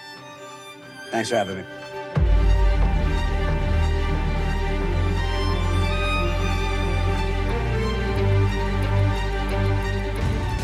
Thanks 1.09 1.29
for 1.29 1.35
having 1.35 1.57
me. 1.57 1.63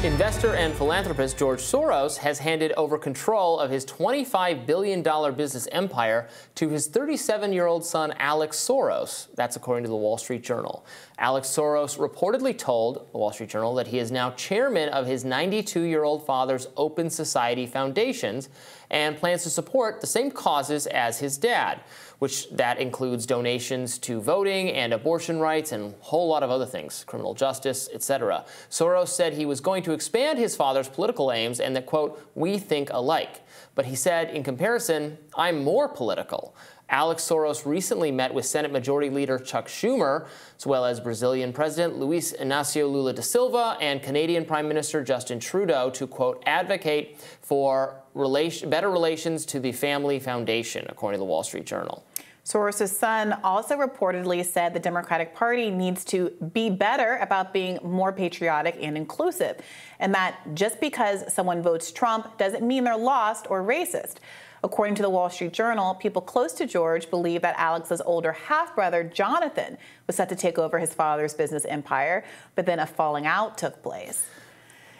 Investor 0.05 0.55
and 0.55 0.73
philanthropist 0.73 1.37
George 1.37 1.59
Soros 1.59 2.15
has 2.15 2.39
handed 2.39 2.71
over 2.77 2.97
control 2.97 3.59
of 3.59 3.69
his 3.69 3.85
$25 3.85 4.65
billion 4.65 5.03
business 5.35 5.67
empire 5.73 6.29
to 6.55 6.69
his 6.69 6.87
37 6.87 7.51
year 7.51 7.65
old 7.65 7.83
son, 7.83 8.13
Alex 8.17 8.55
Soros. 8.55 9.27
That's 9.35 9.57
according 9.57 9.83
to 9.83 9.89
the 9.89 9.97
Wall 9.97 10.17
Street 10.17 10.41
Journal. 10.41 10.85
Alex 11.17 11.49
Soros 11.49 11.97
reportedly 11.97 12.57
told 12.57 13.11
the 13.11 13.17
Wall 13.17 13.33
Street 13.33 13.49
Journal 13.49 13.75
that 13.75 13.87
he 13.87 13.99
is 13.99 14.09
now 14.09 14.31
chairman 14.31 14.87
of 14.87 15.05
his 15.05 15.25
92 15.25 15.81
year 15.81 16.05
old 16.05 16.25
father's 16.25 16.69
Open 16.77 17.09
Society 17.09 17.65
Foundations 17.65 18.47
and 18.89 19.17
plans 19.17 19.43
to 19.43 19.49
support 19.49 19.99
the 19.99 20.07
same 20.07 20.31
causes 20.31 20.87
as 20.87 21.19
his 21.19 21.37
dad, 21.37 21.81
which 22.19 22.49
that 22.51 22.77
includes 22.79 23.25
donations 23.25 23.97
to 23.97 24.21
voting 24.21 24.69
and 24.71 24.93
abortion 24.93 25.39
rights 25.39 25.71
and 25.71 25.93
a 25.93 26.03
whole 26.03 26.27
lot 26.27 26.43
of 26.43 26.49
other 26.49 26.65
things, 26.65 27.03
criminal 27.05 27.33
justice, 27.33 27.89
etc. 27.93 28.45
Soros 28.69 29.07
said 29.07 29.33
he 29.33 29.45
was 29.45 29.61
going 29.61 29.83
to 29.83 29.93
expand 29.93 30.37
his 30.37 30.55
father's 30.55 30.89
political 30.89 31.31
aims 31.31 31.59
and 31.59 31.75
that, 31.75 31.85
quote, 31.85 32.21
we 32.35 32.57
think 32.57 32.89
alike. 32.91 33.41
But 33.73 33.85
he 33.85 33.95
said, 33.95 34.29
in 34.31 34.43
comparison, 34.43 35.17
I'm 35.35 35.63
more 35.63 35.87
political. 35.87 36.53
Alex 36.89 37.23
Soros 37.23 37.67
recently 37.67 38.11
met 38.11 38.33
with 38.33 38.45
Senate 38.45 38.71
Majority 38.71 39.11
Leader 39.11 39.37
Chuck 39.37 39.67
Schumer, 39.67 40.25
as 40.57 40.65
well 40.65 40.85
as 40.85 40.99
Brazilian 40.99 41.53
President 41.53 41.99
Luiz 41.99 42.33
Inácio 42.33 42.91
Lula 42.91 43.13
da 43.13 43.21
Silva 43.21 43.77
and 43.79 44.01
Canadian 44.01 44.43
Prime 44.43 44.67
Minister 44.67 45.03
Justin 45.03 45.39
Trudeau 45.39 45.91
to, 45.91 46.07
quote, 46.07 46.41
advocate 46.47 47.19
for 47.41 48.01
relation, 48.15 48.71
better 48.71 48.89
relations 48.89 49.45
to 49.45 49.59
the 49.59 49.71
Family 49.71 50.19
Foundation, 50.19 50.85
according 50.89 51.19
to 51.19 51.19
the 51.19 51.25
Wall 51.25 51.43
Street 51.43 51.65
Journal. 51.65 52.03
Soros' 52.49 52.89
son 52.89 53.33
also 53.43 53.77
reportedly 53.77 54.43
said 54.43 54.73
the 54.73 54.79
Democratic 54.79 55.35
Party 55.35 55.69
needs 55.69 56.03
to 56.05 56.31
be 56.51 56.71
better 56.71 57.17
about 57.17 57.53
being 57.53 57.77
more 57.83 58.11
patriotic 58.11 58.75
and 58.81 58.97
inclusive, 58.97 59.57
and 59.99 60.15
that 60.15 60.35
just 60.55 60.79
because 60.79 61.31
someone 61.31 61.61
votes 61.61 61.91
Trump 61.91 62.39
doesn't 62.39 62.65
mean 62.65 62.85
they're 62.85 62.97
lost 62.97 63.45
or 63.51 63.63
racist. 63.63 64.15
According 64.63 64.95
to 64.95 65.03
the 65.03 65.11
Wall 65.11 65.29
Street 65.29 65.53
Journal, 65.53 65.93
people 65.93 66.23
close 66.23 66.53
to 66.53 66.65
George 66.65 67.11
believe 67.11 67.43
that 67.43 67.53
Alex's 67.59 68.01
older 68.01 68.31
half 68.31 68.73
brother, 68.73 69.03
Jonathan, 69.03 69.77
was 70.07 70.15
set 70.15 70.27
to 70.29 70.35
take 70.35 70.57
over 70.57 70.79
his 70.79 70.91
father's 70.91 71.35
business 71.35 71.65
empire, 71.65 72.25
but 72.55 72.65
then 72.65 72.79
a 72.79 72.87
falling 72.87 73.27
out 73.27 73.59
took 73.59 73.83
place. 73.83 74.25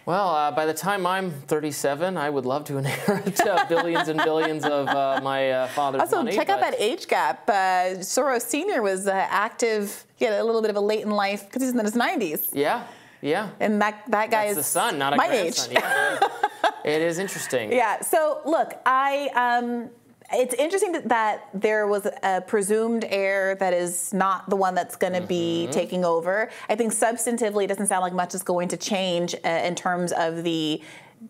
Well, 0.06 0.30
uh, 0.30 0.52
by 0.52 0.66
the 0.66 0.74
time 0.74 1.06
I'm 1.06 1.32
37, 1.32 2.18
I 2.18 2.30
would 2.30 2.46
love 2.46 2.64
to 2.66 2.78
inherit 2.84 3.40
uh, 3.42 3.66
billions 3.68 4.08
and 4.08 4.20
billions 4.24 4.66
of 4.66 4.88
uh, 4.88 5.20
my 5.24 5.52
uh, 5.52 5.68
father's 5.68 6.02
also, 6.02 6.18
money. 6.18 6.32
Also, 6.32 6.40
check 6.40 6.50
out 6.50 6.62
that 6.62 6.76
age 6.80 7.08
gap. 7.08 7.48
Uh, 7.48 8.00
Soros 8.00 8.42
Sr. 8.42 8.82
was 8.82 9.08
uh, 9.08 9.12
active, 9.30 10.06
he 10.16 10.26
had 10.26 10.34
a 10.34 10.44
little 10.44 10.62
bit 10.62 10.70
of 10.70 10.76
a 10.76 10.82
late 10.82 11.02
in 11.02 11.12
life 11.12 11.46
because 11.46 11.62
he's 11.62 11.72
in 11.72 11.80
his 11.80 11.96
90s. 11.96 12.50
Yeah, 12.54 12.86
yeah. 13.22 13.50
And 13.60 13.82
that, 13.82 14.04
that 14.10 14.32
guy 14.32 14.48
That's 14.48 14.52
is 14.52 14.58
the 14.58 14.64
son, 14.64 14.98
not 14.98 15.14
a 15.14 15.16
my 15.16 15.28
grandson. 15.28 15.72
age. 15.72 15.84
Yeah. 15.84 16.20
it 16.86 17.02
is 17.02 17.20
interesting. 17.20 17.72
Yeah. 17.72 18.02
So 18.02 18.42
look, 18.46 18.74
I 18.86 19.30
um, 19.36 19.90
it's 20.34 20.53
interesting 20.56 20.91
that, 20.93 21.07
that 21.10 21.49
there 21.53 21.88
was 21.88 22.07
a 22.23 22.41
presumed 22.41 23.06
heir 23.10 23.56
that 23.56 23.73
is 23.73 24.14
not 24.14 24.49
the 24.49 24.56
one 24.56 24.76
that's 24.76 24.95
going 24.95 25.14
to 25.14 25.22
be 25.22 25.68
Mhm. 25.68 25.72
taking 25.72 26.06
over. 26.06 26.49
I 26.69 26.76
think 26.76 26.93
substantively, 26.93 27.64
it 27.64 27.68
doesn't 27.68 27.88
sound 27.88 28.01
like 28.01 28.14
much 28.14 28.35
is 28.35 28.43
going 28.43 28.68
to 28.69 28.77
change 28.77 29.35
uh, 29.43 29.47
in 29.47 29.76
terms 29.76 30.11
of 30.11 30.43
the 30.43 30.81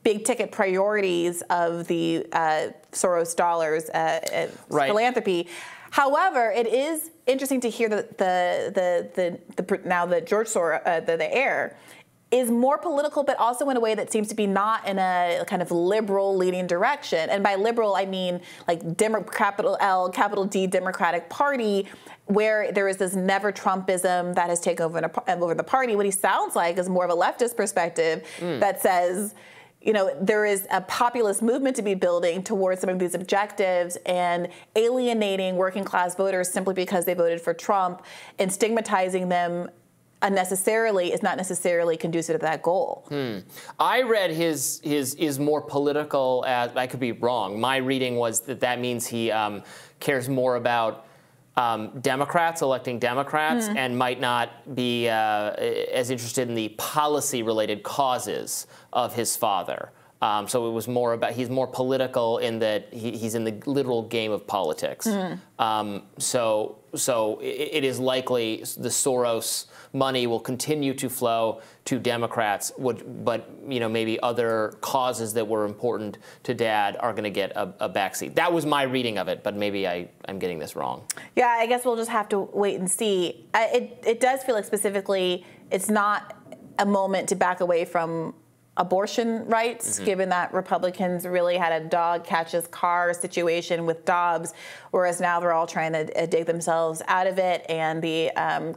big 0.04 0.24
ticket 0.26 0.52
priorities 0.52 1.42
of 1.50 1.88
the 1.88 2.26
uh, 2.34 2.68
Soros 2.92 3.36
dollars 3.36 3.90
uh, 3.90 4.20
uh, 4.34 4.48
Right. 4.70 4.88
philanthropy. 4.88 5.48
However, 5.92 6.52
it 6.52 6.68
is 6.68 7.10
interesting 7.26 7.62
to 7.62 7.70
hear 7.70 7.90
that 7.90 8.18
the 8.20 8.72
the 8.76 9.40
the, 9.56 9.64
the, 9.64 9.80
now 9.86 10.06
that 10.06 10.28
George 10.28 10.48
Soros, 10.48 10.82
uh, 10.86 11.00
the, 11.00 11.18
the 11.18 11.34
heir, 11.36 11.76
is 12.32 12.52
more 12.52 12.78
political, 12.78 13.24
but 13.24 13.36
also 13.40 13.70
in 13.70 13.78
a 13.78 13.80
way 13.80 13.96
that 13.96 14.12
seems 14.12 14.28
to 14.28 14.36
be 14.36 14.46
not 14.46 14.88
in 14.88 15.00
a 15.00 15.44
kind 15.48 15.62
of 15.64 15.72
liberal 15.72 16.36
leading 16.36 16.68
direction. 16.68 17.28
And 17.30 17.44
by 17.44 17.56
liberal, 17.56 17.96
I 17.96 18.06
mean 18.06 18.40
like 18.68 18.96
Demo- 18.98 19.24
capital 19.24 19.78
L, 19.80 20.10
capital 20.12 20.46
D 20.46 20.68
Democratic 20.68 21.28
Party, 21.30 21.88
where 22.26 22.72
there 22.72 22.88
is 22.88 22.98
this 22.98 23.16
never 23.16 23.52
Trumpism 23.52 24.36
that 24.36 24.50
has 24.50 24.60
taken 24.60 24.86
over, 24.86 25.00
an- 25.00 25.42
over 25.42 25.56
the 25.56 25.64
party. 25.64 25.96
What 25.96 26.06
he 26.06 26.12
sounds 26.12 26.56
like 26.56 26.78
is 26.78 26.88
more 26.88 27.04
of 27.04 27.10
a 27.10 27.16
leftist 27.16 27.56
perspective 27.58 28.24
Mm. 28.40 28.60
that 28.60 28.80
says, 28.80 29.34
you 29.82 29.94
know, 29.94 30.14
there 30.22 30.46
is 30.46 30.68
a 30.70 30.82
populist 30.82 31.42
movement 31.42 31.76
to 31.78 31.82
be 31.82 31.96
building 31.96 32.44
towards 32.44 32.82
some 32.82 32.90
of 32.92 33.00
these 33.00 33.16
objectives 33.16 33.98
and 34.06 34.50
alienating 34.76 35.56
working 35.56 35.84
class 35.84 36.14
voters 36.16 36.52
simply 36.52 36.76
because 36.76 37.06
they 37.06 37.14
voted 37.16 37.42
for 37.42 37.54
Trump 37.56 38.04
and 38.38 38.52
stigmatizing 38.54 39.30
them 39.30 39.70
unnecessarily 40.22 41.14
is 41.14 41.24
not 41.24 41.38
necessarily 41.38 41.98
conducive 41.98 42.40
to 42.40 42.46
that 42.46 42.62
goal. 42.62 43.06
Hmm. 43.10 43.40
I 43.80 44.02
read 44.02 44.32
his 44.32 44.82
his 44.84 45.16
is 45.16 45.40
more 45.40 45.62
political. 45.62 46.44
As, 46.48 46.76
I 46.76 46.88
could 46.88 47.00
be 47.00 47.12
wrong. 47.14 47.60
My 47.60 47.78
reading 47.78 48.16
was 48.18 48.42
that 48.42 48.60
that 48.60 48.80
means 48.80 49.08
he 49.08 49.32
um, 49.32 49.64
cares 50.00 50.30
more 50.30 50.56
about. 50.56 51.06
Um, 51.58 52.00
Democrats 52.00 52.62
electing 52.62 53.00
Democrats 53.00 53.68
Hmm. 53.68 53.78
and 53.78 53.98
might 53.98 54.22
not 54.22 54.74
be 54.76 55.10
uh, 55.10 55.52
as 55.92 56.10
interested 56.10 56.48
in 56.48 56.56
the 56.56 56.70
policy-related 56.78 57.84
causes 57.84 58.66
of 58.94 59.14
his 59.14 59.36
father. 59.36 59.92
Um, 60.22 60.48
so 60.48 60.70
it 60.70 60.72
was 60.72 60.88
more 60.88 61.14
about 61.14 61.32
he's 61.34 61.50
more 61.50 61.68
political 61.68 62.38
in 62.38 62.60
that 62.60 62.94
he, 62.94 63.18
he's 63.18 63.36
in 63.36 63.44
the 63.44 63.56
literal 63.66 64.04
game 64.04 64.32
of 64.32 64.48
politics. 64.48 65.06
Hmm. 65.08 65.34
Um, 65.58 66.04
so 66.18 66.78
so 66.96 67.40
it, 67.42 67.70
it 67.74 67.84
is 67.84 68.00
likely 68.00 68.58
the 68.78 68.90
Soros 68.90 69.66
money 69.94 70.28
will 70.28 70.40
continue 70.40 70.94
to 70.94 71.10
flow 71.10 71.62
to 71.86 72.00
Democrats, 72.00 72.72
would, 72.78 73.26
but 73.26 73.50
you 73.68 73.80
know 73.80 73.90
maybe 73.90 74.20
other 74.22 74.76
causes 74.82 75.34
that 75.34 75.48
were 75.48 75.66
important 75.66 76.18
to 76.44 76.54
Dad 76.54 76.98
are 77.00 77.12
going 77.12 77.24
to 77.24 77.30
get 77.30 77.52
a, 77.52 77.74
a 77.80 77.90
backseat. 77.90 78.36
That 78.36 78.54
was 78.54 78.66
my 78.66 78.84
reading 78.84 79.18
of 79.18 79.28
it, 79.28 79.44
but 79.44 79.56
maybe 79.56 79.88
I, 79.88 80.08
I'm 80.26 80.40
getting 80.40 80.60
this 80.60 80.76
wrong. 80.76 81.04
Yeah, 81.36 81.48
I 81.48 81.66
guess 81.66 81.86
we'll 81.86 81.96
just 81.96 82.12
have 82.12 82.30
to 82.30 82.40
wait 82.40 82.80
and 82.80 82.90
see. 82.90 83.46
Uh, 83.54 83.66
it, 83.74 84.04
it 84.06 84.20
does 84.20 84.44
feel 84.44 84.56
like 84.56 84.66
specifically 84.66 85.46
it's 85.72 85.90
not 85.90 86.36
a 86.78 86.86
moment 86.86 87.30
to 87.30 87.36
back 87.36 87.60
away 87.62 87.86
from 87.86 88.34
abortion 88.78 89.46
rights, 89.48 90.00
Mhm. 90.00 90.06
given 90.06 90.30
that 90.30 90.54
Republicans 90.54 91.28
really 91.28 91.58
had 91.58 91.82
a 91.82 91.86
dog 91.86 92.24
catches 92.24 92.66
car 92.68 93.14
situation 93.14 93.86
with 93.86 94.06
Dobbs, 94.06 94.54
whereas 94.92 95.20
now 95.20 95.40
they're 95.42 95.52
all 95.52 95.68
trying 95.68 95.92
to 95.92 96.22
uh, 96.24 96.26
dig 96.28 96.46
themselves 96.46 97.02
out 97.08 97.28
of 97.28 97.38
it. 97.40 97.66
And 97.68 98.02
the 98.02 98.32
um, 98.38 98.76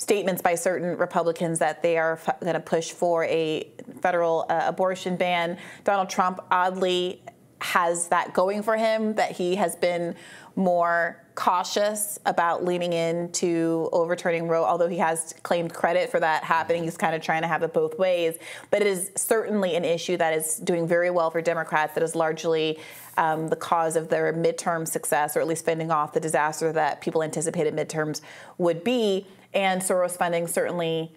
statements 0.00 0.40
by 0.40 0.54
certain 0.54 0.96
Republicans 0.96 1.58
that 1.58 1.82
they 1.82 1.98
are 1.98 2.18
going 2.40 2.54
to 2.54 2.60
push 2.60 2.90
for 2.90 3.26
a 3.26 3.70
federal 4.00 4.46
uh, 4.48 4.62
abortion 4.64 5.14
ban. 5.14 5.58
Donald 5.84 6.08
Trump 6.08 6.40
oddly 6.50 7.22
has 7.60 8.08
that 8.08 8.32
going 8.32 8.62
for 8.62 8.78
him, 8.78 9.14
that 9.16 9.32
he 9.32 9.56
has 9.56 9.76
been 9.76 10.14
more 10.56 11.22
cautious 11.40 12.18
about 12.26 12.66
leaning 12.66 12.92
into 12.92 13.88
overturning 13.92 14.46
Roe, 14.46 14.62
although 14.62 14.88
he 14.88 14.98
has 14.98 15.34
claimed 15.42 15.72
credit 15.72 16.10
for 16.10 16.20
that 16.20 16.44
happening. 16.44 16.82
He's 16.84 16.98
kind 16.98 17.14
of 17.14 17.22
trying 17.22 17.40
to 17.40 17.48
have 17.48 17.62
it 17.62 17.72
both 17.72 17.98
ways. 17.98 18.36
But 18.70 18.82
it 18.82 18.86
is 18.86 19.10
certainly 19.16 19.74
an 19.74 19.82
issue 19.82 20.18
that 20.18 20.34
is 20.34 20.56
doing 20.58 20.86
very 20.86 21.08
well 21.08 21.30
for 21.30 21.40
Democrats, 21.40 21.94
that 21.94 22.02
is 22.02 22.14
largely 22.14 22.78
um, 23.16 23.48
the 23.48 23.56
cause 23.56 23.96
of 23.96 24.10
their 24.10 24.34
midterm 24.34 24.86
success, 24.86 25.34
or 25.34 25.40
at 25.40 25.46
least 25.46 25.64
fending 25.64 25.90
off 25.90 26.12
the 26.12 26.20
disaster 26.20 26.72
that 26.72 27.00
people 27.00 27.22
anticipated 27.22 27.74
midterms 27.74 28.20
would 28.58 28.84
be. 28.84 29.26
And 29.54 29.80
Soros 29.80 30.18
funding 30.18 30.46
certainly 30.46 31.10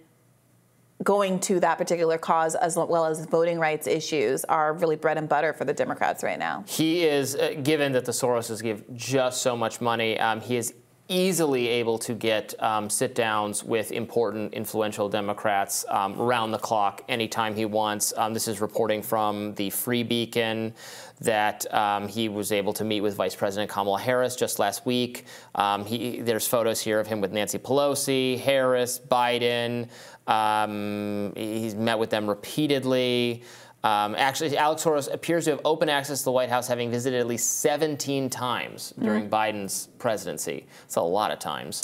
going 1.04 1.40
to 1.42 1.60
that 1.60 1.78
particular 1.78 2.18
cause 2.18 2.56
as 2.56 2.76
well 2.76 3.06
as 3.06 3.26
voting 3.26 3.60
rights 3.60 3.88
issues 3.88 4.44
are 4.46 4.74
really 4.74 4.96
bread 4.96 5.18
and 5.18 5.28
butter 5.28 5.54
for 5.54 5.66
the 5.66 5.74
Democrats 5.74 6.24
right 6.24 6.40
now. 6.40 6.64
He 6.68 7.04
is, 7.04 7.36
uh, 7.36 7.56
given 7.62 7.92
that 7.94 8.06
the 8.06 8.12
Soroses 8.12 8.62
give 8.62 8.84
just 8.96 9.42
so 9.42 9.56
much 9.56 9.82
money, 9.82 10.20
um, 10.20 10.42
he 10.42 10.58
is 10.58 10.74
easily 11.10 11.68
able 11.68 11.98
to 11.98 12.14
get 12.14 12.60
um, 12.64 12.90
sit 12.90 13.14
downs 13.14 13.64
with 13.64 13.92
important, 13.92 14.54
influential 14.54 15.10
Democrats 15.10 15.86
um, 15.90 16.20
around 16.20 16.52
the 16.52 16.58
clock 16.58 17.04
anytime 17.10 17.54
he 17.54 17.66
wants. 17.66 18.14
Um, 18.16 18.34
this 18.34 18.48
is 18.48 18.62
reporting 18.62 19.02
from 19.02 19.54
the 19.56 19.70
Free 19.70 20.04
Beacon 20.04 20.74
that 21.20 21.72
um, 21.74 22.08
he 22.08 22.30
was 22.30 22.52
able 22.52 22.74
to 22.74 22.84
meet 22.84 23.02
with 23.02 23.16
Vice 23.16 23.36
President 23.36 23.70
Kamala 23.70 24.00
Harris 24.00 24.36
just 24.36 24.60
last 24.60 24.86
week. 24.86 25.26
Um, 25.56 25.86
he, 25.86 26.22
there's 26.22 26.48
photos 26.48 26.80
here 26.80 27.00
of 27.00 27.08
him 27.08 27.22
with 27.22 27.32
Nancy 27.32 27.60
Pelosi, 27.60 28.40
Harris, 28.40 29.00
Biden. 29.00 29.90
Um, 30.28 31.34
he's 31.36 31.76
met 31.76 32.00
with 32.00 32.10
them 32.10 32.28
repeatedly. 32.28 33.44
Um, 33.84 34.16
actually, 34.16 34.58
Alex 34.58 34.84
Soros 34.84 35.14
appears 35.14 35.46
to 35.46 35.52
have 35.52 35.62
open 35.66 35.90
access 35.90 36.20
to 36.20 36.26
the 36.26 36.32
White 36.32 36.50
House, 36.50 36.68
having 36.68 36.90
visited 36.90 37.20
at 37.20 37.28
least 37.28 37.60
17 37.60 38.30
times 38.30 38.94
during 38.98 39.26
Mhm. 39.26 39.30
Biden's 39.30 39.88
presidency. 40.00 40.66
It's 40.86 40.96
a 40.96 41.02
lot 41.02 41.32
of 41.32 41.40
times. 41.40 41.84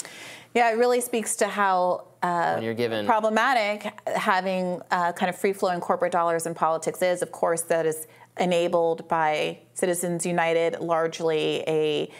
Yeah, 0.54 0.70
it 0.70 0.78
really 0.78 1.00
speaks 1.02 1.36
to 1.36 1.46
how 1.48 2.04
uh, 2.22 2.58
given- 2.74 3.06
problematic 3.06 3.92
having 4.06 4.80
uh, 4.90 5.12
kind 5.12 5.28
of 5.30 5.36
free 5.36 5.52
flowing 5.52 5.80
corporate 5.80 6.12
dollars 6.12 6.46
in 6.46 6.54
politics 6.54 7.00
is. 7.02 7.22
Of 7.22 7.32
course, 7.32 7.62
that 7.62 7.84
is 7.86 8.06
enabled 8.38 9.06
by 9.08 9.58
Citizens 9.74 10.24
United, 10.26 10.80
largely 10.80 11.62
a 11.66 12.10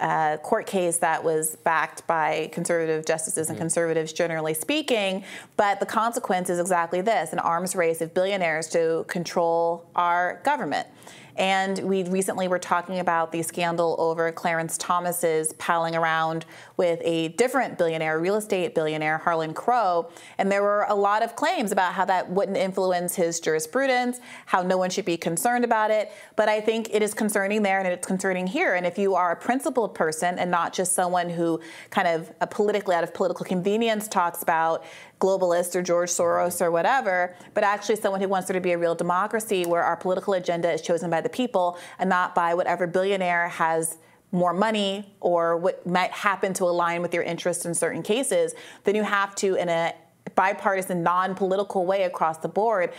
uh, 0.00 0.36
court 0.38 0.66
case 0.66 0.98
that 0.98 1.22
was 1.22 1.56
backed 1.64 2.06
by 2.06 2.50
conservative 2.52 3.06
justices 3.06 3.48
and 3.48 3.56
Mhm. 3.56 3.60
conservatives, 3.62 4.12
generally 4.12 4.54
speaking. 4.54 5.22
But 5.56 5.78
the 5.78 5.86
consequence 5.86 6.50
is 6.50 6.58
exactly 6.58 7.00
this 7.00 7.32
an 7.32 7.38
arms 7.38 7.76
race 7.76 8.00
of 8.00 8.12
billionaires 8.12 8.68
to 8.70 9.04
control 9.08 9.84
our 9.94 10.40
government. 10.42 10.88
And 11.36 11.78
we 11.80 12.04
recently 12.04 12.46
were 12.46 12.58
talking 12.58 13.00
about 13.00 13.32
the 13.32 13.42
scandal 13.42 13.96
over 13.98 14.30
Clarence 14.32 14.78
Thomas's 14.78 15.52
palling 15.54 15.96
around 15.96 16.44
with 16.76 17.00
a 17.02 17.28
different 17.28 17.76
billionaire, 17.76 18.18
real 18.20 18.36
estate 18.36 18.74
billionaire, 18.74 19.18
Harlan 19.18 19.54
Crow. 19.54 20.10
And 20.38 20.50
there 20.50 20.62
were 20.62 20.86
a 20.88 20.94
lot 20.94 21.22
of 21.22 21.34
claims 21.34 21.72
about 21.72 21.94
how 21.94 22.04
that 22.04 22.30
wouldn't 22.30 22.56
influence 22.56 23.16
his 23.16 23.40
jurisprudence, 23.40 24.20
how 24.46 24.62
no 24.62 24.76
one 24.76 24.90
should 24.90 25.04
be 25.04 25.16
concerned 25.16 25.64
about 25.64 25.90
it. 25.90 26.12
But 26.36 26.48
I 26.48 26.60
think 26.60 26.88
it 26.92 27.02
is 27.02 27.14
concerning 27.14 27.62
there 27.62 27.78
and 27.78 27.88
it's 27.88 28.06
concerning 28.06 28.46
here. 28.46 28.74
And 28.74 28.86
if 28.86 28.98
you 28.98 29.14
are 29.14 29.32
a 29.32 29.36
principled 29.36 29.94
person 29.94 30.38
and 30.38 30.50
not 30.50 30.72
just 30.72 30.92
someone 30.92 31.28
who 31.28 31.60
kind 31.90 32.06
of 32.08 32.32
politically, 32.50 32.94
out 32.94 33.04
of 33.04 33.12
political 33.12 33.44
convenience, 33.44 34.06
talks 34.06 34.42
about 34.42 34.84
globalist 35.24 35.74
or 35.74 35.82
George 35.82 36.10
Soros 36.10 36.60
or 36.60 36.70
whatever, 36.70 37.34
but 37.54 37.64
actually 37.64 37.96
someone 37.96 38.20
who 38.20 38.28
wants 38.28 38.46
there 38.48 38.54
to 38.54 38.60
be 38.60 38.72
a 38.72 38.78
real 38.78 38.94
democracy 38.94 39.64
where 39.64 39.82
our 39.82 39.96
political 39.96 40.34
agenda 40.34 40.70
is 40.70 40.82
chosen 40.82 41.08
by 41.10 41.20
the 41.20 41.28
people 41.28 41.78
and 41.98 42.10
not 42.10 42.34
by 42.34 42.52
whatever 42.54 42.86
billionaire 42.86 43.48
has 43.48 43.96
more 44.32 44.52
money 44.52 45.14
or 45.20 45.56
what 45.56 45.86
might 45.86 46.10
happen 46.10 46.52
to 46.52 46.64
align 46.64 47.00
with 47.00 47.14
your 47.14 47.22
interests 47.22 47.64
in 47.64 47.72
certain 47.72 48.02
cases, 48.02 48.54
then 48.82 48.94
you 48.94 49.02
have 49.02 49.34
to, 49.36 49.54
in 49.54 49.68
a 49.68 49.94
bipartisan, 50.34 51.02
non-political 51.02 51.86
way 51.86 52.02
across 52.02 52.38
the 52.38 52.48
board, 52.48 52.92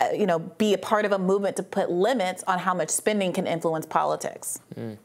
uh, 0.00 0.08
you 0.14 0.26
know, 0.26 0.38
be 0.38 0.72
a 0.72 0.78
part 0.78 1.04
of 1.04 1.12
a 1.12 1.18
movement 1.18 1.56
to 1.56 1.62
put 1.62 1.90
limits 1.90 2.44
on 2.46 2.58
how 2.58 2.74
much 2.74 2.90
spending 2.90 3.32
can 3.32 3.46
influence 3.46 3.86
politics. 3.86 4.60
Mm. 4.74 4.98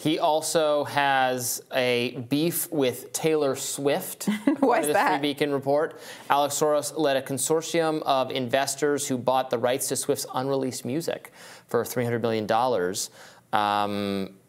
He 0.00 0.18
also 0.18 0.84
has 0.84 1.62
a 1.74 2.24
beef 2.30 2.72
with 2.72 3.12
Taylor 3.12 3.54
Swift. 3.54 4.30
Why 4.60 4.80
is 4.80 4.86
the 4.86 4.94
that? 4.94 5.20
Free 5.20 5.34
Beacon 5.34 5.52
report. 5.52 6.00
Alex 6.30 6.54
Soros 6.54 6.96
led 6.96 7.18
a 7.18 7.22
consortium 7.22 8.00
of 8.06 8.30
investors 8.30 9.06
who 9.06 9.18
bought 9.18 9.50
the 9.50 9.58
rights 9.58 9.88
to 9.88 9.96
Swift's 9.96 10.24
unreleased 10.32 10.86
music 10.86 11.32
for 11.66 11.84
$300 11.84 12.22
million. 12.22 12.50
Um, 13.52 14.39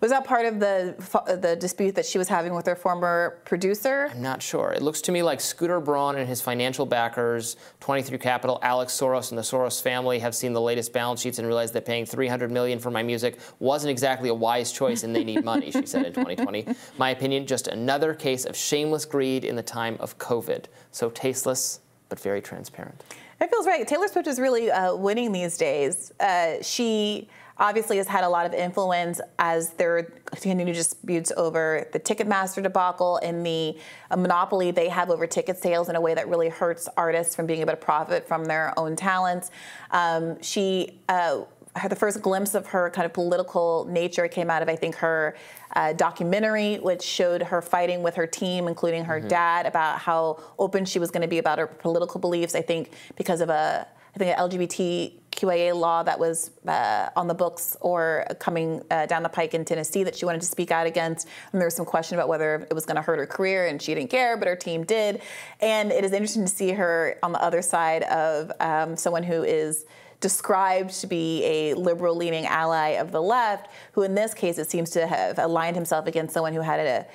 was 0.00 0.10
that 0.10 0.24
part 0.24 0.46
of 0.46 0.60
the 0.60 0.94
the 1.40 1.56
dispute 1.56 1.94
that 1.94 2.06
she 2.06 2.18
was 2.18 2.28
having 2.28 2.54
with 2.54 2.66
her 2.66 2.76
former 2.76 3.40
producer? 3.44 4.08
I'm 4.10 4.22
not 4.22 4.42
sure. 4.42 4.72
It 4.72 4.82
looks 4.82 5.00
to 5.02 5.12
me 5.12 5.22
like 5.22 5.40
Scooter 5.40 5.80
Braun 5.80 6.16
and 6.16 6.28
his 6.28 6.40
financial 6.40 6.86
backers, 6.86 7.56
23 7.80 8.18
Capital, 8.18 8.58
Alex 8.62 8.92
Soros, 8.92 9.30
and 9.30 9.38
the 9.38 9.42
Soros 9.42 9.80
family 9.82 10.18
have 10.18 10.34
seen 10.34 10.52
the 10.52 10.60
latest 10.60 10.92
balance 10.92 11.20
sheets 11.20 11.38
and 11.38 11.46
realized 11.46 11.74
that 11.74 11.84
paying 11.84 12.06
300 12.06 12.50
million 12.50 12.78
for 12.78 12.90
my 12.90 13.02
music 13.02 13.38
wasn't 13.58 13.90
exactly 13.90 14.28
a 14.28 14.34
wise 14.34 14.72
choice, 14.72 15.02
and 15.02 15.14
they 15.14 15.24
need 15.24 15.44
money. 15.44 15.70
she 15.70 15.86
said 15.86 16.06
in 16.06 16.12
2020. 16.12 16.66
My 16.98 17.10
opinion, 17.10 17.46
just 17.46 17.68
another 17.68 18.14
case 18.14 18.44
of 18.44 18.56
shameless 18.56 19.04
greed 19.04 19.44
in 19.44 19.56
the 19.56 19.62
time 19.62 19.96
of 20.00 20.18
COVID. 20.18 20.66
So 20.92 21.10
tasteless, 21.10 21.80
but 22.08 22.20
very 22.20 22.40
transparent. 22.40 23.02
It 23.40 23.50
feels 23.50 23.66
right. 23.66 23.86
Taylor 23.86 24.08
Swift 24.08 24.28
is 24.28 24.38
really 24.38 24.70
uh, 24.70 24.94
winning 24.94 25.30
these 25.32 25.58
days. 25.58 26.12
Uh, 26.18 26.62
she 26.62 27.28
obviously 27.58 27.96
has 27.96 28.06
had 28.06 28.24
a 28.24 28.28
lot 28.28 28.46
of 28.46 28.52
influence 28.52 29.20
as 29.38 29.70
there 29.70 30.02
continue 30.26 30.72
disputes 30.72 31.32
over 31.36 31.88
the 31.92 32.00
Ticketmaster 32.00 32.62
debacle 32.62 33.18
and 33.22 33.44
the 33.44 33.78
uh, 34.10 34.16
monopoly 34.16 34.70
they 34.70 34.88
have 34.88 35.10
over 35.10 35.26
ticket 35.26 35.56
sales 35.56 35.88
in 35.88 35.96
a 35.96 36.00
way 36.00 36.14
that 36.14 36.28
really 36.28 36.48
hurts 36.48 36.88
artists 36.96 37.34
from 37.34 37.46
being 37.46 37.60
able 37.60 37.72
to 37.72 37.76
profit 37.76 38.28
from 38.28 38.44
their 38.44 38.78
own 38.78 38.94
talents. 38.94 39.50
Um, 39.90 40.40
she 40.42 41.00
uh, 41.08 41.44
had 41.74 41.90
the 41.90 41.96
first 41.96 42.22
glimpse 42.22 42.54
of 42.54 42.66
her 42.68 42.90
kind 42.90 43.06
of 43.06 43.12
political 43.12 43.86
nature 43.88 44.28
came 44.28 44.50
out 44.50 44.62
of, 44.62 44.68
I 44.68 44.76
think, 44.76 44.96
her 44.96 45.36
uh, 45.74 45.92
documentary, 45.92 46.76
which 46.76 47.02
showed 47.02 47.42
her 47.42 47.60
fighting 47.60 48.02
with 48.02 48.14
her 48.14 48.26
team, 48.26 48.66
including 48.66 49.04
her 49.04 49.18
mm-hmm. 49.18 49.28
dad, 49.28 49.66
about 49.66 49.98
how 49.98 50.40
open 50.58 50.84
she 50.84 50.98
was 50.98 51.10
going 51.10 51.22
to 51.22 51.28
be 51.28 51.38
about 51.38 51.58
her 51.58 51.66
political 51.66 52.20
beliefs. 52.20 52.54
I 52.54 52.62
think 52.62 52.92
because 53.16 53.40
of 53.40 53.50
a, 53.50 53.86
I 54.14 54.18
think, 54.18 54.36
an 54.36 54.48
LGBT 54.48 55.12
QIA 55.36 55.74
law 55.74 56.02
that 56.02 56.18
was 56.18 56.50
uh, 56.66 57.10
on 57.14 57.28
the 57.28 57.34
books 57.34 57.76
or 57.80 58.26
coming 58.40 58.82
uh, 58.90 59.06
down 59.06 59.22
the 59.22 59.28
pike 59.28 59.54
in 59.54 59.64
Tennessee 59.64 60.02
that 60.02 60.16
she 60.16 60.24
wanted 60.24 60.40
to 60.40 60.46
speak 60.46 60.70
out 60.70 60.86
against. 60.86 61.28
And 61.52 61.60
there 61.60 61.66
was 61.66 61.76
some 61.76 61.86
question 61.86 62.18
about 62.18 62.28
whether 62.28 62.66
it 62.68 62.74
was 62.74 62.86
going 62.86 62.96
to 62.96 63.02
hurt 63.02 63.18
her 63.18 63.26
career, 63.26 63.66
and 63.66 63.80
she 63.80 63.94
didn't 63.94 64.10
care, 64.10 64.36
but 64.36 64.48
her 64.48 64.56
team 64.56 64.84
did. 64.84 65.22
And 65.60 65.92
it 65.92 66.04
is 66.04 66.12
interesting 66.12 66.44
to 66.44 66.50
see 66.50 66.72
her 66.72 67.18
on 67.22 67.32
the 67.32 67.42
other 67.42 67.62
side 67.62 68.02
of 68.04 68.50
um, 68.60 68.96
someone 68.96 69.22
who 69.22 69.42
is 69.42 69.84
described 70.20 70.90
to 71.00 71.06
be 71.06 71.44
a 71.44 71.74
liberal 71.74 72.16
leaning 72.16 72.46
ally 72.46 72.90
of 72.90 73.12
the 73.12 73.20
left, 73.20 73.70
who 73.92 74.02
in 74.02 74.14
this 74.14 74.32
case 74.34 74.58
it 74.58 74.70
seems 74.70 74.90
to 74.90 75.06
have 75.06 75.38
aligned 75.38 75.76
himself 75.76 76.06
against 76.06 76.32
someone 76.32 76.54
who 76.54 76.62
had 76.62 76.80
a 76.80 77.06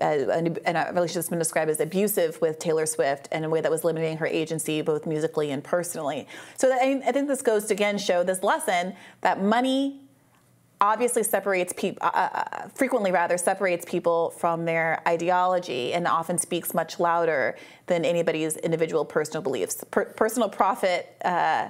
and 0.00 0.76
a 0.76 0.90
relationship 0.92 1.14
that's 1.14 1.28
been 1.28 1.38
described 1.38 1.70
as 1.70 1.80
abusive 1.80 2.40
with 2.40 2.58
Taylor 2.58 2.86
Swift 2.86 3.28
in 3.32 3.44
a 3.44 3.48
way 3.48 3.60
that 3.60 3.70
was 3.70 3.84
limiting 3.84 4.16
her 4.18 4.26
agency 4.26 4.82
both 4.82 5.06
musically 5.06 5.50
and 5.50 5.62
personally. 5.62 6.26
So 6.56 6.68
that, 6.68 6.80
I, 6.82 7.02
I 7.06 7.12
think 7.12 7.28
this 7.28 7.42
goes 7.42 7.66
to 7.66 7.74
again 7.74 7.98
show 7.98 8.22
this 8.22 8.42
lesson 8.42 8.94
that 9.20 9.42
money 9.42 10.00
obviously 10.80 11.22
separates 11.22 11.72
people, 11.72 11.98
uh, 12.06 12.10
uh, 12.14 12.28
uh, 12.32 12.68
frequently 12.74 13.10
rather 13.10 13.36
separates 13.36 13.84
people 13.84 14.30
from 14.30 14.64
their 14.64 15.02
ideology 15.08 15.92
and 15.92 16.06
often 16.06 16.38
speaks 16.38 16.72
much 16.72 17.00
louder 17.00 17.56
than 17.86 18.04
anybody's 18.04 18.56
individual 18.58 19.04
personal 19.04 19.42
beliefs. 19.42 19.84
Per- 19.90 20.04
personal 20.04 20.48
profit 20.48 21.16
uh, 21.24 21.68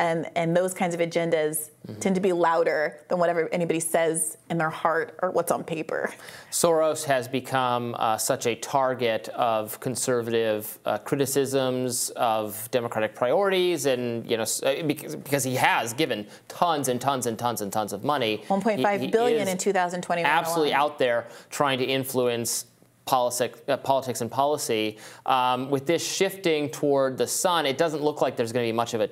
and, 0.00 0.30
and 0.34 0.56
those 0.56 0.72
kinds 0.72 0.94
of 0.94 1.00
agendas 1.00 1.70
mm-hmm. 1.86 2.00
tend 2.00 2.14
to 2.14 2.22
be 2.22 2.32
louder 2.32 3.04
than 3.08 3.18
whatever 3.18 3.50
anybody 3.52 3.78
says 3.78 4.38
in 4.48 4.56
their 4.56 4.70
heart 4.70 5.18
or 5.22 5.30
what's 5.30 5.52
on 5.52 5.62
paper. 5.62 6.12
Soros 6.50 7.04
has 7.04 7.28
become 7.28 7.94
uh, 7.98 8.16
such 8.16 8.46
a 8.46 8.54
target 8.54 9.28
of 9.28 9.78
conservative 9.78 10.78
uh, 10.86 10.96
criticisms 10.98 12.08
of 12.16 12.68
democratic 12.70 13.14
priorities, 13.14 13.84
and 13.84 14.28
you 14.28 14.38
know 14.38 14.46
uh, 14.62 14.82
because, 14.86 15.16
because, 15.16 15.44
he 15.44 15.54
has 15.54 15.92
given 15.92 16.26
tons 16.48 16.88
and 16.88 16.98
tons 16.98 17.26
and 17.26 17.38
tons 17.38 17.60
and 17.60 17.70
tons 17.70 17.92
of 17.92 18.02
money. 18.02 18.42
1.5 18.48 19.12
billion 19.12 19.46
in 19.46 19.58
2021. 19.58 20.28
Absolutely 20.28 20.70
alone. 20.72 20.80
out 20.80 20.98
there 20.98 21.28
trying 21.50 21.78
to 21.78 21.84
influence 21.84 22.66
Politics, 23.06 23.60
uh, 23.66 23.76
politics 23.78 24.20
and 24.20 24.30
policy. 24.30 24.96
Um, 25.26 25.68
with 25.68 25.84
this 25.84 26.06
shifting 26.06 26.68
toward 26.68 27.18
the 27.18 27.26
son, 27.26 27.66
it 27.66 27.76
doesn't 27.76 28.02
look 28.02 28.20
like 28.20 28.36
there's 28.36 28.52
going 28.52 28.64
to 28.64 28.68
be 28.68 28.76
much 28.76 28.94
of 28.94 29.00
a 29.00 29.10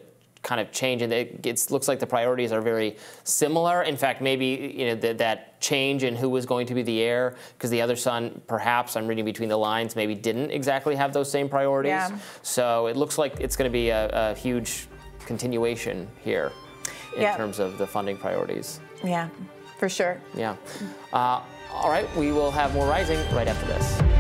kind 0.49 0.63
of 0.63 0.73
change, 0.73 1.03
and 1.03 1.13
it, 1.13 1.71
looks 1.71 1.89
like 1.89 1.99
the 1.99 2.07
priorities 2.07 2.53
are 2.53 2.63
very 2.63 2.97
similar. 3.25 3.83
In 3.83 3.99
fact, 3.99 4.23
maybe 4.23 4.73
you 4.75 4.87
know 4.87 4.95
the, 4.95 5.13
that 5.15 5.61
change 5.61 6.05
in 6.05 6.17
who 6.17 6.31
was 6.31 6.47
going 6.47 6.67
to 6.67 6.75
be 6.75 6.83
the 6.83 7.03
heir, 7.03 7.37
because 7.53 7.69
the 7.69 7.83
other 7.83 7.97
son, 7.97 8.41
perhaps 8.47 8.97
I'm 8.97 9.07
reading 9.07 9.27
between 9.27 9.51
the 9.51 9.59
lines, 9.59 9.95
maybe 9.95 10.15
didn't 10.15 10.51
exactly 10.51 10.97
have 10.97 11.13
those 11.13 11.31
same 11.31 11.51
priorities. 11.51 11.91
Yeah. 11.91 12.19
So 12.41 12.87
it 12.87 12.97
looks 12.97 13.19
like 13.19 13.39
it's 13.41 13.57
going 13.57 13.71
to 13.71 13.79
be 13.85 13.91
a, 13.91 14.09
a 14.09 14.35
huge 14.35 14.89
continuation 15.27 16.09
here 16.25 16.51
in 17.15 17.23
yeah. 17.23 17.37
terms 17.37 17.59
of 17.59 17.77
the 17.77 17.87
funding 17.87 18.17
priorities. 18.17 18.81
Yeah, 19.05 19.29
for 19.79 19.91
sure. 19.91 20.19
Yeah. 20.35 20.57
Uh, 21.13 21.43
all 21.75 21.91
right, 21.91 22.09
we 22.17 22.33
will 22.33 22.51
have 22.51 22.73
more 22.73 22.89
rising 22.89 23.19
right 23.37 23.49
after 23.49 23.67
this. 23.67 24.18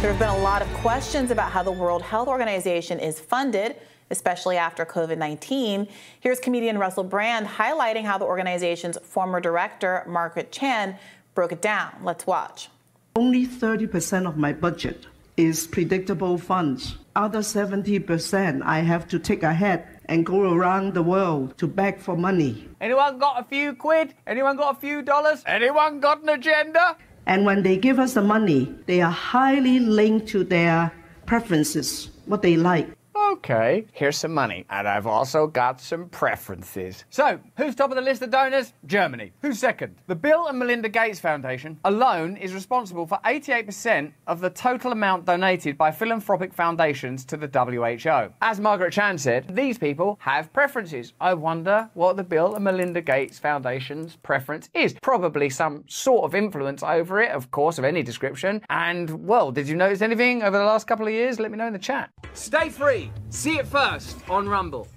There 0.00 0.10
have 0.12 0.18
been 0.18 0.28
a 0.28 0.38
lot 0.38 0.60
of 0.60 0.68
questions 0.74 1.30
about 1.30 1.50
how 1.50 1.62
the 1.62 1.72
World 1.72 2.02
Health 2.02 2.28
Organization 2.28 3.00
is 3.00 3.18
funded, 3.18 3.76
especially 4.10 4.58
after 4.58 4.84
COVID 4.84 5.16
19. 5.16 5.88
Here's 6.20 6.38
comedian 6.38 6.76
Russell 6.76 7.02
Brand 7.02 7.46
highlighting 7.46 8.04
how 8.04 8.18
the 8.18 8.26
organization's 8.26 8.98
former 9.02 9.40
director, 9.40 10.04
Margaret 10.06 10.52
Chan, 10.52 10.96
broke 11.34 11.52
it 11.52 11.62
down. 11.62 11.92
Let's 12.02 12.26
watch. 12.26 12.68
Only 13.16 13.46
30% 13.46 14.28
of 14.28 14.36
my 14.36 14.52
budget 14.52 15.06
is 15.38 15.66
predictable 15.66 16.36
funds. 16.36 16.98
Other 17.16 17.40
70% 17.40 18.62
I 18.62 18.80
have 18.80 19.08
to 19.08 19.18
take 19.18 19.42
ahead 19.42 19.88
and 20.04 20.26
go 20.26 20.52
around 20.52 20.92
the 20.92 21.02
world 21.02 21.56
to 21.56 21.66
beg 21.66 22.00
for 22.00 22.16
money. 22.16 22.68
Anyone 22.82 23.18
got 23.18 23.40
a 23.40 23.44
few 23.44 23.74
quid? 23.74 24.12
Anyone 24.26 24.58
got 24.58 24.76
a 24.76 24.80
few 24.80 25.00
dollars? 25.00 25.42
Anyone 25.46 26.00
got 26.00 26.22
an 26.22 26.28
agenda? 26.28 26.98
And 27.26 27.44
when 27.44 27.62
they 27.62 27.76
give 27.76 27.98
us 27.98 28.14
the 28.14 28.22
money, 28.22 28.72
they 28.86 29.00
are 29.00 29.10
highly 29.10 29.80
linked 29.80 30.28
to 30.28 30.44
their 30.44 30.92
preferences, 31.26 32.10
what 32.26 32.42
they 32.42 32.56
like. 32.56 32.88
Okay, 33.16 33.86
here's 33.92 34.18
some 34.18 34.34
money. 34.34 34.66
And 34.68 34.86
I've 34.86 35.06
also 35.06 35.46
got 35.46 35.80
some 35.80 36.08
preferences. 36.10 37.04
So, 37.10 37.40
who's 37.56 37.74
top 37.74 37.90
of 37.90 37.96
the 37.96 38.02
list 38.02 38.22
of 38.22 38.30
donors? 38.30 38.72
Germany. 38.84 39.32
Who's 39.40 39.58
second? 39.58 39.96
The 40.06 40.14
Bill 40.14 40.48
and 40.48 40.58
Melinda 40.58 40.88
Gates 40.88 41.18
Foundation 41.18 41.78
alone 41.84 42.36
is 42.36 42.52
responsible 42.52 43.06
for 43.06 43.18
88% 43.24 44.12
of 44.26 44.40
the 44.40 44.50
total 44.50 44.92
amount 44.92 45.24
donated 45.24 45.78
by 45.78 45.90
philanthropic 45.90 46.52
foundations 46.52 47.24
to 47.26 47.36
the 47.36 47.46
WHO. 47.46 48.32
As 48.42 48.60
Margaret 48.60 48.92
Chan 48.92 49.18
said, 49.18 49.54
these 49.54 49.78
people 49.78 50.18
have 50.20 50.52
preferences. 50.52 51.14
I 51.20 51.34
wonder 51.34 51.88
what 51.94 52.16
the 52.16 52.24
Bill 52.24 52.54
and 52.54 52.64
Melinda 52.64 53.00
Gates 53.00 53.38
Foundation's 53.38 54.16
preference 54.16 54.68
is. 54.74 54.94
Probably 55.02 55.48
some 55.48 55.84
sort 55.86 56.24
of 56.24 56.34
influence 56.34 56.82
over 56.82 57.22
it, 57.22 57.30
of 57.30 57.50
course, 57.50 57.78
of 57.78 57.84
any 57.84 58.02
description. 58.02 58.62
And, 58.68 59.26
well, 59.26 59.52
did 59.52 59.68
you 59.68 59.76
notice 59.76 60.02
anything 60.02 60.42
over 60.42 60.58
the 60.58 60.64
last 60.64 60.86
couple 60.86 61.06
of 61.06 61.12
years? 61.12 61.40
Let 61.40 61.50
me 61.50 61.56
know 61.56 61.66
in 61.66 61.72
the 61.72 61.78
chat. 61.78 62.10
Stay 62.34 62.68
free. 62.68 63.05
See 63.30 63.58
it 63.58 63.66
first 63.66 64.18
on 64.28 64.48
Rumble. 64.48 64.88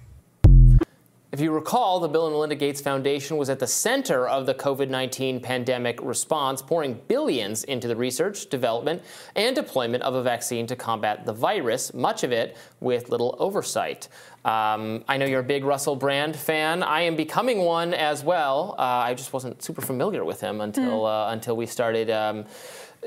If 1.32 1.38
you 1.38 1.52
recall, 1.52 2.00
the 2.00 2.08
Bill 2.08 2.26
and 2.26 2.34
Melinda 2.34 2.56
Gates 2.56 2.80
Foundation 2.80 3.36
was 3.36 3.48
at 3.50 3.60
the 3.60 3.66
center 3.66 4.26
of 4.26 4.46
the 4.46 4.54
COVID 4.54 4.88
19 4.88 5.38
pandemic 5.40 6.00
response, 6.02 6.60
pouring 6.60 7.00
billions 7.06 7.62
into 7.62 7.86
the 7.86 7.94
research, 7.94 8.48
development, 8.48 9.00
and 9.36 9.54
deployment 9.54 10.02
of 10.02 10.16
a 10.16 10.24
vaccine 10.24 10.66
to 10.66 10.74
combat 10.74 11.24
the 11.24 11.32
virus, 11.32 11.94
much 11.94 12.24
of 12.24 12.32
it 12.32 12.56
with 12.80 13.10
little 13.10 13.36
oversight. 13.38 14.08
Um, 14.44 15.04
I 15.06 15.18
know 15.18 15.24
you're 15.26 15.38
a 15.40 15.44
big 15.44 15.62
Russell 15.64 15.94
Brand 15.94 16.34
fan. 16.34 16.82
I 16.82 17.02
am 17.02 17.14
becoming 17.14 17.58
one 17.60 17.94
as 17.94 18.24
well. 18.24 18.74
Uh, 18.76 18.82
I 18.82 19.14
just 19.14 19.32
wasn't 19.32 19.62
super 19.62 19.82
familiar 19.82 20.24
with 20.24 20.40
him 20.40 20.60
until, 20.60 21.02
Mm. 21.02 21.28
uh, 21.28 21.30
until 21.30 21.56
we 21.56 21.66
started. 21.66 22.10
Um, 22.10 22.44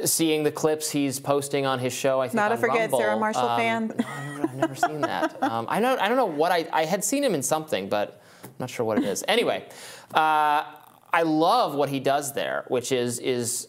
Seeing 0.06 0.42
the 0.44 0.52
clips 0.52 0.90
he's 0.90 1.20
posting 1.20 1.68
on 1.68 1.78
his 1.78 1.94
show, 1.94 2.20
I 2.20 2.28
think 2.28 2.34
Not 2.36 2.52
a 2.52 2.58
forget 2.58 2.82
Rumble. 2.92 2.98
Sarah 3.00 3.20
Marshall 3.20 3.48
Um, 3.48 3.60
fan. 3.60 3.94
I've 4.42 4.56
never 4.56 4.76
seen 4.76 5.02
that. 5.02 5.38
Um, 5.44 5.68
I 5.70 5.80
don't. 5.80 6.00
I 6.02 6.08
don't 6.08 6.18
know 6.18 6.26
what 6.26 6.52
I. 6.52 6.68
I 6.74 6.86
had 6.86 7.04
seen 7.04 7.24
him 7.24 7.36
in 7.36 7.44
something, 7.44 7.90
but 7.90 8.20
I'm 8.44 8.50
not 8.58 8.70
sure 8.72 8.86
what 8.88 8.98
it 8.98 9.04
is. 9.04 9.24
Anyway, 9.28 9.66
uh, 10.16 10.64
I 11.14 11.22
love 11.24 11.76
what 11.76 11.90
he 11.90 12.00
does 12.00 12.34
there, 12.34 12.66
which 12.70 12.92
is 12.92 13.20
is 13.20 13.68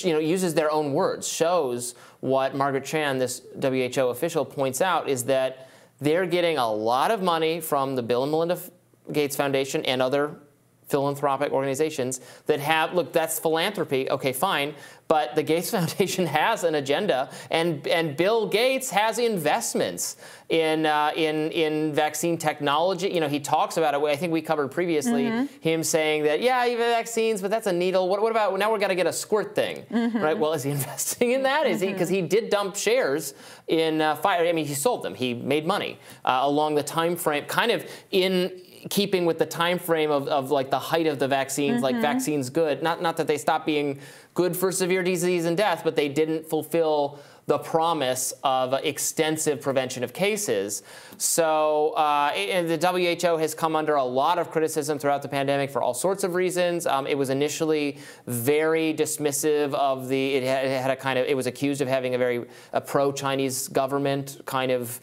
you 0.00 0.14
know 0.14 0.18
uses 0.18 0.54
their 0.54 0.70
own 0.72 0.94
words, 0.94 1.28
shows 1.28 1.94
what 2.20 2.54
Margaret 2.54 2.84
Chan, 2.86 3.18
this 3.18 3.42
WHO 3.60 4.08
official, 4.08 4.46
points 4.46 4.80
out 4.80 5.06
is 5.08 5.24
that 5.24 5.68
they're 6.00 6.26
getting 6.26 6.56
a 6.56 6.72
lot 6.72 7.10
of 7.10 7.20
money 7.22 7.60
from 7.60 7.94
the 7.94 8.02
Bill 8.02 8.22
and 8.22 8.32
Melinda 8.32 8.58
Gates 9.12 9.36
Foundation 9.36 9.84
and 9.84 10.00
other 10.00 10.36
philanthropic 10.88 11.52
organizations 11.52 12.20
that 12.46 12.60
have 12.60 12.94
look 12.94 13.12
that's 13.12 13.38
philanthropy 13.38 14.10
okay 14.10 14.32
fine 14.32 14.74
but 15.06 15.34
the 15.34 15.42
gates 15.42 15.70
foundation 15.76 16.26
has 16.26 16.64
an 16.64 16.74
agenda 16.76 17.30
and 17.50 17.86
and 17.86 18.16
bill 18.16 18.46
gates 18.48 18.90
has 18.90 19.18
investments 19.18 20.16
in 20.48 20.86
uh, 20.86 21.10
in 21.14 21.50
in 21.52 21.92
vaccine 21.92 22.38
technology. 22.38 23.08
You 23.10 23.20
know 23.20 23.28
he 23.28 23.38
talks 23.38 23.76
about 23.76 23.92
it. 23.94 24.00
I 24.02 24.16
think 24.16 24.32
we 24.32 24.40
covered 24.40 24.68
previously 24.68 25.24
Mhm. 25.24 25.48
him 25.60 25.82
saying 25.84 26.22
that 26.24 26.40
yeah 26.40 26.64
you 26.64 26.78
have 26.78 26.86
vaccines 26.96 27.42
but 27.42 27.50
that's 27.50 27.66
a 27.66 27.72
needle. 27.72 28.08
What, 28.08 28.22
what 28.22 28.30
about 28.30 28.58
now 28.58 28.70
we're 28.72 28.78
going 28.78 28.88
to 28.88 28.94
get 28.94 29.06
a 29.06 29.12
squirt 29.12 29.54
thing 29.54 29.84
Mhm. 29.90 30.22
right? 30.22 30.38
Well 30.38 30.54
is 30.54 30.62
he 30.62 30.70
investing 30.80 31.32
in 31.32 31.42
that? 31.42 31.66
Is 31.66 31.80
he 31.82 31.92
because 31.92 32.08
he 32.08 32.22
did 32.22 32.48
dump 32.48 32.76
shares 32.76 33.34
in 33.66 34.00
uh, 34.00 34.14
fire 34.16 34.46
i 34.46 34.52
mean 34.52 34.64
he 34.66 34.74
sold 34.74 35.02
them. 35.02 35.14
He 35.14 35.34
made 35.34 35.66
money 35.66 35.98
uh, 36.24 36.40
along 36.42 36.76
the 36.76 36.82
time 36.82 37.14
frame 37.16 37.44
kind 37.44 37.70
of 37.70 37.84
in 38.10 38.58
keeping 38.90 39.26
with 39.26 39.38
the 39.38 39.46
time 39.46 39.78
frame 39.78 40.10
of, 40.10 40.28
of 40.28 40.50
like 40.50 40.70
the 40.70 40.78
height 40.78 41.06
of 41.06 41.18
the 41.18 41.28
vaccines 41.28 41.82
like 41.82 41.96
Mhm. 41.96 42.00
vaccines 42.02 42.50
good 42.50 42.82
not 42.82 43.02
not 43.02 43.16
that 43.16 43.26
they 43.26 43.38
stopped 43.38 43.66
being 43.66 43.98
good 44.34 44.56
for 44.56 44.70
severe 44.72 45.02
disease 45.02 45.44
and 45.44 45.56
death 45.56 45.82
but 45.84 45.96
they 45.96 46.08
didn't 46.08 46.46
fulfill 46.46 47.18
the 47.46 47.58
promise 47.58 48.34
of 48.44 48.74
extensive 48.74 49.58
prevention 49.62 50.04
of 50.04 50.12
cases. 50.12 50.82
So, 51.16 51.94
uh, 51.96 52.30
and 52.34 52.68
the 52.68 52.76
WHO 52.76 53.38
has 53.38 53.54
come 53.54 53.74
under 53.74 53.94
a 53.94 54.04
lot 54.04 54.38
of 54.38 54.50
criticism 54.50 54.98
throughout 54.98 55.22
the 55.22 55.28
pandemic 55.30 55.70
for 55.70 55.80
all 55.80 55.94
sorts 55.94 56.24
of 56.24 56.34
reasons. 56.34 56.86
Um, 56.86 57.06
it 57.06 57.16
was 57.16 57.30
initially 57.30 57.96
very 58.26 58.92
dismissive 58.92 59.72
of 59.72 60.08
the, 60.08 60.34
it 60.34 60.44
had, 60.44 60.66
it 60.66 60.78
had 60.78 60.90
a 60.90 60.96
kind 60.96 61.18
of, 61.18 61.24
it 61.26 61.34
was 61.34 61.46
accused 61.46 61.80
of 61.80 61.88
having 61.88 62.14
a 62.14 62.18
very 62.18 62.44
a 62.74 62.82
pro-Chinese 62.82 63.68
government 63.68 64.42
kind 64.44 64.70
of 64.70 65.00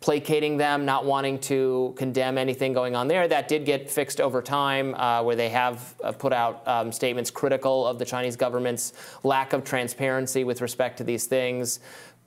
placating 0.00 0.56
them, 0.56 0.84
not 0.84 1.04
wanting 1.04 1.38
to 1.40 1.92
condemn 1.96 2.38
anything 2.38 2.72
going 2.72 2.94
on 2.94 3.08
there. 3.08 3.26
That 3.26 3.48
did 3.48 3.64
get 3.64 3.90
fixed 3.90 4.20
over 4.20 4.40
time, 4.40 4.94
uh, 4.94 5.22
where 5.22 5.34
they 5.34 5.48
have 5.48 5.94
uh, 6.02 6.12
put 6.12 6.32
out 6.32 6.66
um, 6.68 6.92
statements 6.92 7.30
critical 7.30 7.86
of 7.86 7.98
the 7.98 8.04
Chinese 8.04 8.36
government's 8.36 8.92
lack 9.24 9.52
of 9.52 9.64
transparency 9.64 10.44
with 10.44 10.60
respect 10.60 10.98
to 10.98 11.04
these 11.04 11.26
things. 11.26 11.80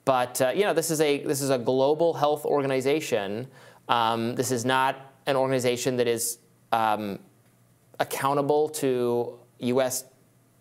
But 0.04 0.40
uh, 0.40 0.52
you 0.54 0.64
know, 0.64 0.74
this 0.74 0.90
is 0.90 1.00
a 1.00 1.24
this 1.24 1.40
is 1.40 1.50
a 1.50 1.58
global 1.58 2.12
health 2.12 2.44
organization. 2.44 3.46
Um, 3.88 4.34
this 4.34 4.50
is 4.50 4.64
not 4.64 5.14
an 5.26 5.36
organization 5.36 5.96
that 5.96 6.08
is 6.08 6.38
um, 6.72 7.18
accountable 8.00 8.68
to 8.68 9.38
U.S. 9.60 10.04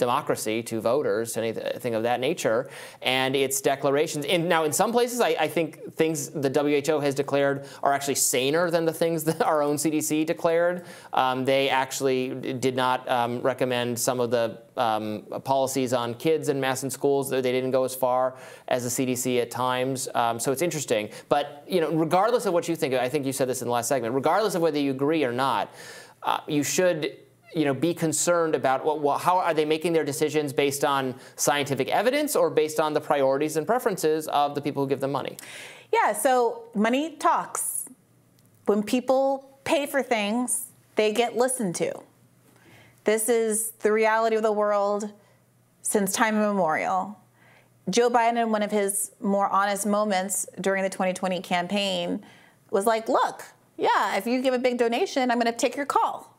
democracy, 0.01 0.63
to 0.63 0.81
voters, 0.81 1.37
anything 1.37 1.93
of 1.93 2.01
that 2.03 2.19
nature, 2.19 2.69
and 3.03 3.35
its 3.35 3.61
declarations. 3.61 4.25
And 4.25 4.49
now, 4.49 4.63
in 4.63 4.73
some 4.73 4.91
places, 4.91 5.21
I, 5.21 5.29
I 5.39 5.47
think 5.47 5.93
things 5.93 6.29
the 6.29 6.49
WHO 6.49 6.99
has 6.99 7.13
declared 7.13 7.67
are 7.83 7.93
actually 7.93 8.15
saner 8.15 8.71
than 8.71 8.83
the 8.83 8.93
things 8.93 9.23
that 9.29 9.41
our 9.43 9.61
own 9.61 9.75
CDC 9.75 10.25
declared. 10.25 10.85
Um, 11.13 11.45
they 11.45 11.69
actually 11.69 12.29
did 12.55 12.75
not 12.75 13.07
um, 13.07 13.41
recommend 13.41 13.99
some 13.99 14.19
of 14.19 14.31
the 14.31 14.59
um, 14.75 15.23
policies 15.43 15.93
on 15.93 16.15
kids 16.15 16.49
and 16.49 16.59
mass 16.59 16.81
in 16.83 16.89
schools. 16.89 17.29
They 17.29 17.41
didn't 17.41 17.71
go 17.71 17.83
as 17.83 17.93
far 17.93 18.35
as 18.67 18.83
the 18.83 18.89
CDC 18.89 19.39
at 19.39 19.51
times. 19.51 20.07
Um, 20.15 20.39
so 20.39 20.51
it's 20.51 20.63
interesting. 20.63 21.09
But 21.29 21.63
you 21.67 21.79
know, 21.79 21.91
regardless 21.91 22.47
of 22.47 22.53
what 22.53 22.67
you 22.67 22.75
think, 22.75 22.95
I 22.95 23.07
think 23.07 23.27
you 23.27 23.33
said 23.33 23.47
this 23.47 23.61
in 23.61 23.67
the 23.67 23.73
last 23.73 23.87
segment. 23.87 24.15
Regardless 24.15 24.55
of 24.55 24.63
whether 24.63 24.79
you 24.79 24.91
agree 24.91 25.23
or 25.23 25.31
not, 25.31 25.71
uh, 26.23 26.39
you 26.47 26.63
should 26.63 27.17
you 27.53 27.65
know, 27.65 27.73
be 27.73 27.93
concerned 27.93 28.55
about 28.55 28.85
what, 28.85 29.21
how 29.21 29.37
are 29.37 29.53
they 29.53 29.65
making 29.65 29.93
their 29.93 30.03
decisions 30.03 30.53
based 30.53 30.85
on 30.85 31.15
scientific 31.35 31.89
evidence 31.89 32.35
or 32.35 32.49
based 32.49 32.79
on 32.79 32.93
the 32.93 33.01
priorities 33.01 33.57
and 33.57 33.67
preferences 33.67 34.27
of 34.29 34.55
the 34.55 34.61
people 34.61 34.83
who 34.83 34.89
give 34.89 34.99
them 34.99 35.11
money? 35.11 35.37
Yeah, 35.91 36.13
so 36.13 36.63
money 36.73 37.15
talks. 37.17 37.85
When 38.65 38.83
people 38.83 39.59
pay 39.63 39.85
for 39.85 40.01
things, 40.01 40.67
they 40.95 41.11
get 41.11 41.35
listened 41.35 41.75
to. 41.75 41.93
This 43.03 43.29
is 43.29 43.71
the 43.81 43.91
reality 43.91 44.35
of 44.35 44.43
the 44.43 44.51
world 44.51 45.11
since 45.81 46.13
time 46.13 46.35
immemorial. 46.35 47.17
Joe 47.89 48.09
Biden, 48.09 48.41
in 48.41 48.51
one 48.51 48.61
of 48.61 48.71
his 48.71 49.11
more 49.19 49.49
honest 49.49 49.85
moments 49.85 50.47
during 50.61 50.83
the 50.83 50.89
2020 50.89 51.41
campaign, 51.41 52.23
was 52.69 52.85
like, 52.85 53.09
look, 53.09 53.43
yeah, 53.77 54.15
if 54.15 54.27
you 54.27 54.41
give 54.41 54.53
a 54.53 54.59
big 54.59 54.77
donation, 54.77 55.31
I'm 55.31 55.39
going 55.39 55.51
to 55.51 55.57
take 55.57 55.75
your 55.75 55.87
call. 55.87 56.30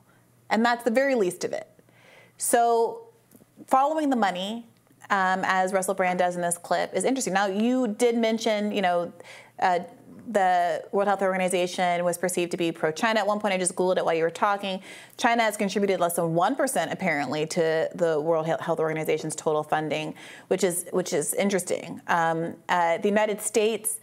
And 0.53 0.65
that's 0.65 0.85
the 0.85 0.91
very 0.91 1.17
least 1.17 1.45
of 1.45 1.53
it. 1.53 1.67
So, 2.37 3.09
following 3.67 4.11
the 4.11 4.17
money, 4.17 4.67
um, 5.11 5.41
as 5.45 5.73
Russell 5.73 5.95
Brand 5.95 6.19
does 6.19 6.37
in 6.37 6.43
this 6.43 6.59
clip, 6.59 6.95
is 6.95 7.05
interesting. 7.05 7.33
Now, 7.33 7.47
you 7.47 7.89
did 7.89 8.17
mention, 8.17 8.71
you 8.71 8.83
know, 8.83 9.13
uh, 9.59 9.81
the 10.31 10.85
World 10.93 11.09
Health 11.09 11.23
Organization 11.23 12.05
was 12.05 12.17
perceived 12.19 12.53
to 12.53 12.57
be 12.57 12.71
pro-China 12.71 13.19
at 13.19 13.27
one 13.27 13.41
point. 13.41 13.55
I 13.55 13.59
just 13.59 13.75
googled 13.75 13.97
it 13.97 14.05
while 14.05 14.15
you 14.15 14.23
were 14.23 14.31
talking. 14.31 14.81
China 15.17 15.43
has 15.43 15.57
contributed 15.57 15.99
less 15.99 16.15
than 16.15 16.35
one 16.35 16.55
percent, 16.55 16.93
apparently, 16.93 17.47
to 17.47 17.89
the 17.95 18.21
World 18.21 18.47
Health 18.47 18.79
Organization's 18.79 19.35
total 19.35 19.63
funding, 19.63 20.15
which 20.49 20.63
is 20.63 20.87
which 20.93 21.13
is 21.13 21.35
interesting. 21.35 22.01
Um, 22.07 22.55
uh, 22.69 22.99
the 22.99 23.09
United 23.09 23.41
States. 23.41 23.99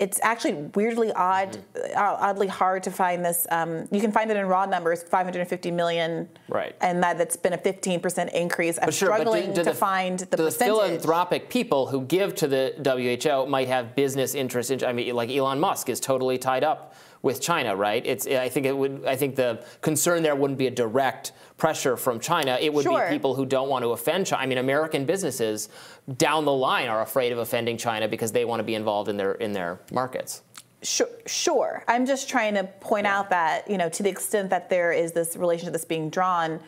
It's 0.00 0.18
actually 0.22 0.54
weirdly 0.74 1.12
odd, 1.12 1.58
uh, 1.94 2.16
oddly 2.18 2.46
hard 2.46 2.82
to 2.84 2.90
find 2.90 3.22
this. 3.22 3.46
Um, 3.50 3.86
you 3.92 4.00
can 4.00 4.10
find 4.10 4.30
it 4.30 4.36
in 4.38 4.46
raw 4.46 4.64
numbers, 4.64 5.02
550 5.02 5.70
million, 5.70 6.26
Right. 6.48 6.74
and 6.80 7.02
that 7.02 7.18
that's 7.18 7.36
been 7.36 7.52
a 7.52 7.58
15% 7.58 8.30
increase. 8.32 8.78
I'm 8.78 8.86
But 8.86 8.94
sure, 8.94 9.10
but 9.10 9.18
do- 9.18 9.22
struggling 9.24 9.48
do 9.52 9.62
to 9.62 9.70
the- 9.70 9.74
find 9.74 10.18
the 10.20 10.24
the 10.24 10.36
percentage. 10.38 10.74
philanthropic 10.74 11.50
people 11.50 11.88
who 11.88 12.00
give 12.00 12.34
to 12.36 12.48
the 12.48 12.72
WHO 12.82 13.46
might 13.46 13.68
have 13.68 13.94
business 13.94 14.34
interests. 14.34 14.72
In, 14.72 14.82
I 14.82 14.94
mean, 14.94 15.14
like 15.14 15.28
Elon 15.30 15.60
Musk 15.60 15.90
is 15.90 16.00
totally 16.00 16.38
tied 16.38 16.64
up 16.64 16.94
with 17.22 17.42
China, 17.42 17.76
right? 17.76 18.02
It's. 18.06 18.26
I 18.26 18.48
think 18.48 18.64
it 18.64 18.74
would. 18.74 19.04
I 19.06 19.14
think 19.16 19.36
the 19.36 19.62
concern 19.82 20.22
there 20.22 20.34
wouldn't 20.34 20.58
be 20.58 20.66
a 20.66 20.70
direct 20.70 21.32
pressure 21.58 21.98
from 21.98 22.18
China. 22.18 22.56
It 22.58 22.72
would 22.72 22.84
Sure. 22.84 23.04
be 23.04 23.12
people 23.12 23.34
who 23.34 23.44
don't 23.44 23.68
want 23.68 23.82
to 23.84 23.90
offend 23.90 24.26
China. 24.26 24.42
I 24.42 24.46
mean, 24.46 24.56
American 24.56 25.04
businesses 25.04 25.68
down 26.16 26.44
the 26.44 26.52
line 26.52 26.88
are 26.88 27.02
afraid 27.02 27.32
of 27.32 27.38
offending 27.38 27.76
China 27.76 28.08
because 28.08 28.32
they 28.32 28.44
want 28.44 28.60
to 28.60 28.64
be 28.64 28.74
involved 28.74 29.08
in 29.08 29.16
their 29.16 29.32
in 29.32 29.52
their 29.52 29.80
markets. 29.92 30.42
Sure, 30.82 31.08
sure. 31.26 31.84
I'm 31.88 32.06
just 32.06 32.28
trying 32.28 32.54
to 32.54 32.64
point 32.64 33.06
out 33.06 33.28
that, 33.30 33.68
you 33.70 33.76
know, 33.76 33.90
to 33.90 34.02
the 34.02 34.08
extent 34.08 34.48
that 34.48 34.70
there 34.70 34.92
is 34.92 35.12
this 35.12 35.36
relationship 35.36 35.72
that's 35.72 35.84
being 35.84 36.08
drawn 36.08 36.58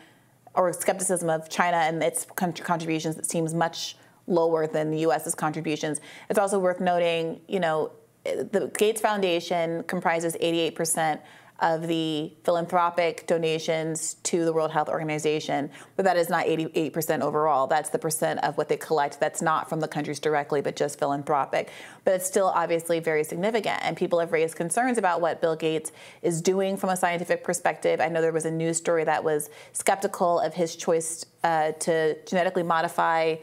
or 0.53 0.71
skepticism 0.71 1.31
of 1.31 1.49
China 1.49 1.77
and 1.77 2.01
its 2.03 2.27
contributions 2.35 3.15
that 3.15 3.25
seems 3.25 3.55
much 3.55 3.95
lower 4.27 4.67
than 4.67 4.91
the 4.91 4.99
U.S.'s 4.99 5.33
contributions, 5.33 5.99
it's 6.29 6.37
also 6.37 6.59
worth 6.59 6.79
noting, 6.79 7.41
you 7.47 7.59
know, 7.59 7.91
the 8.23 8.71
Gates 8.77 9.01
Foundation 9.01 9.83
comprises 9.83 10.37
88% 10.39 11.19
of 11.63 11.87
the 11.87 12.33
philanthropic 12.43 13.25
donations 13.25 14.15
to 14.15 14.43
the 14.43 14.51
World 14.51 14.69
Health 14.69 14.89
Organization, 14.89 15.71
but 15.95 16.03
that 16.03 16.17
is 16.17 16.29
not 16.29 16.45
88% 16.45 17.21
overall. 17.21 17.67
That's 17.67 17.89
the 17.89 17.97
percent 17.97 18.43
of 18.43 18.57
what 18.57 18.67
they 18.67 18.75
collect 18.75 19.19
that's 19.21 19.41
not 19.41 19.69
from 19.69 19.79
the 19.79 19.87
countries 19.87 20.19
directly, 20.19 20.59
but 20.59 20.75
just 20.75 20.99
philanthropic. 20.99 21.71
But 22.03 22.15
it's 22.15 22.27
still 22.27 22.47
obviously 22.47 22.99
very 22.99 23.23
significant, 23.23 23.79
and 23.81 23.95
people 23.95 24.19
have 24.19 24.33
raised 24.33 24.57
concerns 24.57 24.97
about 24.97 25.21
what 25.21 25.39
Bill 25.39 25.55
Gates 25.55 25.93
is 26.21 26.41
doing 26.41 26.75
from 26.75 26.89
a 26.89 26.97
scientific 26.97 27.45
perspective. 27.45 28.01
I 28.01 28.09
know 28.09 28.21
there 28.21 28.33
was 28.33 28.45
a 28.45 28.51
news 28.51 28.75
story 28.75 29.05
that 29.05 29.23
was 29.23 29.49
skeptical 29.71 30.41
of 30.41 30.53
his 30.53 30.75
choice 30.75 31.25
uh, 31.45 31.71
to 31.79 32.17
genetically 32.25 32.63
modify 32.63 33.37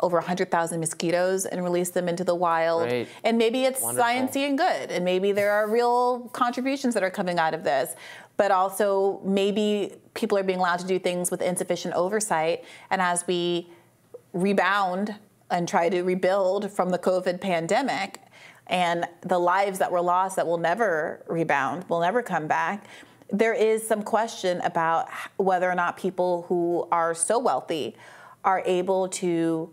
over 0.00 0.18
100,000 0.18 0.80
mosquitoes 0.80 1.46
and 1.46 1.62
release 1.62 1.90
them 1.90 2.08
into 2.08 2.24
the 2.24 2.34
wild. 2.34 2.82
Right. 2.82 3.08
And 3.22 3.38
maybe 3.38 3.64
it's 3.64 3.80
Wonderful. 3.80 4.10
sciencey 4.10 4.46
and 4.46 4.58
good, 4.58 4.90
and 4.90 5.04
maybe 5.04 5.32
there 5.32 5.52
are 5.52 5.68
real 5.68 6.28
contributions 6.32 6.94
that 6.94 7.02
are 7.02 7.10
coming 7.10 7.38
out 7.38 7.54
of 7.54 7.64
this. 7.64 7.94
But 8.36 8.50
also, 8.50 9.20
maybe 9.24 9.94
people 10.14 10.36
are 10.36 10.42
being 10.42 10.58
allowed 10.58 10.80
to 10.80 10.86
do 10.86 10.98
things 10.98 11.30
with 11.30 11.40
insufficient 11.40 11.94
oversight. 11.94 12.64
And 12.90 13.00
as 13.00 13.24
we 13.26 13.68
rebound 14.32 15.14
and 15.50 15.68
try 15.68 15.88
to 15.88 16.02
rebuild 16.02 16.72
from 16.72 16.90
the 16.90 16.98
COVID 16.98 17.40
pandemic, 17.40 18.18
and 18.66 19.06
the 19.20 19.38
lives 19.38 19.78
that 19.78 19.92
were 19.92 20.00
lost 20.00 20.36
that 20.36 20.46
will 20.46 20.58
never 20.58 21.22
rebound, 21.28 21.84
will 21.88 22.00
never 22.00 22.22
come 22.22 22.46
back, 22.46 22.86
there 23.30 23.54
is 23.54 23.86
some 23.86 24.02
question 24.02 24.60
about 24.62 25.08
whether 25.36 25.70
or 25.70 25.74
not 25.74 25.96
people 25.96 26.46
who 26.48 26.88
are 26.90 27.14
so 27.14 27.38
wealthy 27.38 27.94
are 28.44 28.62
able 28.64 29.08
to 29.08 29.70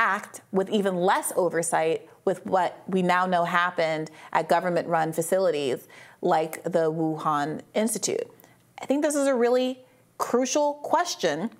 act 0.00 0.40
with 0.50 0.70
even 0.70 0.96
less 0.96 1.30
oversight 1.36 2.08
with 2.24 2.44
what 2.46 2.82
we 2.86 3.02
now 3.02 3.26
know 3.26 3.44
happened 3.44 4.10
at 4.32 4.48
government 4.48 4.88
run 4.88 5.12
facilities 5.12 5.86
like 6.22 6.62
the 6.64 6.90
Wuhan 6.90 7.60
Institute. 7.74 8.26
I 8.80 8.86
think 8.86 9.02
this 9.02 9.14
is 9.14 9.26
a 9.26 9.34
really 9.34 9.80
crucial 10.16 10.74
question 10.74 11.50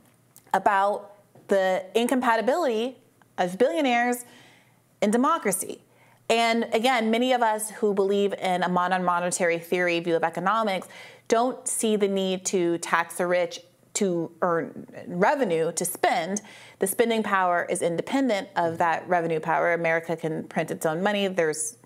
about 0.55 1.17
the 1.49 1.85
incompatibility 1.95 2.97
of 3.37 3.59
billionaires 3.59 4.25
in 5.03 5.11
democracy. 5.11 5.83
And 6.31 6.67
again, 6.73 7.11
many 7.11 7.35
of 7.35 7.43
us 7.43 7.71
who 7.71 7.93
believe 7.93 8.33
in 8.35 8.62
a 8.62 8.69
modern 8.71 9.05
monetary 9.05 9.59
theory 9.59 10.01
view 10.01 10.17
of 10.17 10.25
economics 10.25 10.89
don't 11.29 11.69
see 11.69 11.97
the 11.97 12.09
need 12.09 12.47
to 12.47 12.79
tax 12.79 13.17
the 13.17 13.27
rich 13.27 13.61
to 13.95 14.31
earn 14.41 14.87
revenue 15.07 15.73
to 15.73 15.85
spend. 15.85 16.41
The 16.81 16.86
spending 16.86 17.23
power 17.23 17.66
is 17.70 17.82
independent 17.82 18.48
of 18.57 18.78
that 18.78 19.07
revenue 19.07 19.39
power. 19.39 19.74
America 19.74 20.16
can 20.16 20.44
print 20.44 20.70
its 20.70 20.85
own 20.86 21.02
money. 21.02 21.28
There's 21.28 21.77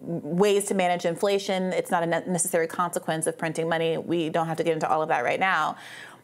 ways 0.00 0.64
to 0.66 0.74
manage 0.74 1.04
inflation. 1.04 1.72
It's 1.72 1.90
not 1.90 2.02
a 2.02 2.06
necessary 2.06 2.66
consequence 2.66 3.26
of 3.26 3.38
printing 3.38 3.68
money. 3.68 3.96
We 3.96 4.28
don't 4.28 4.48
have 4.48 4.56
to 4.58 4.64
get 4.64 4.74
into 4.74 4.88
all 4.88 5.00
of 5.00 5.08
that 5.08 5.24
right 5.24 5.40
now. 5.40 5.76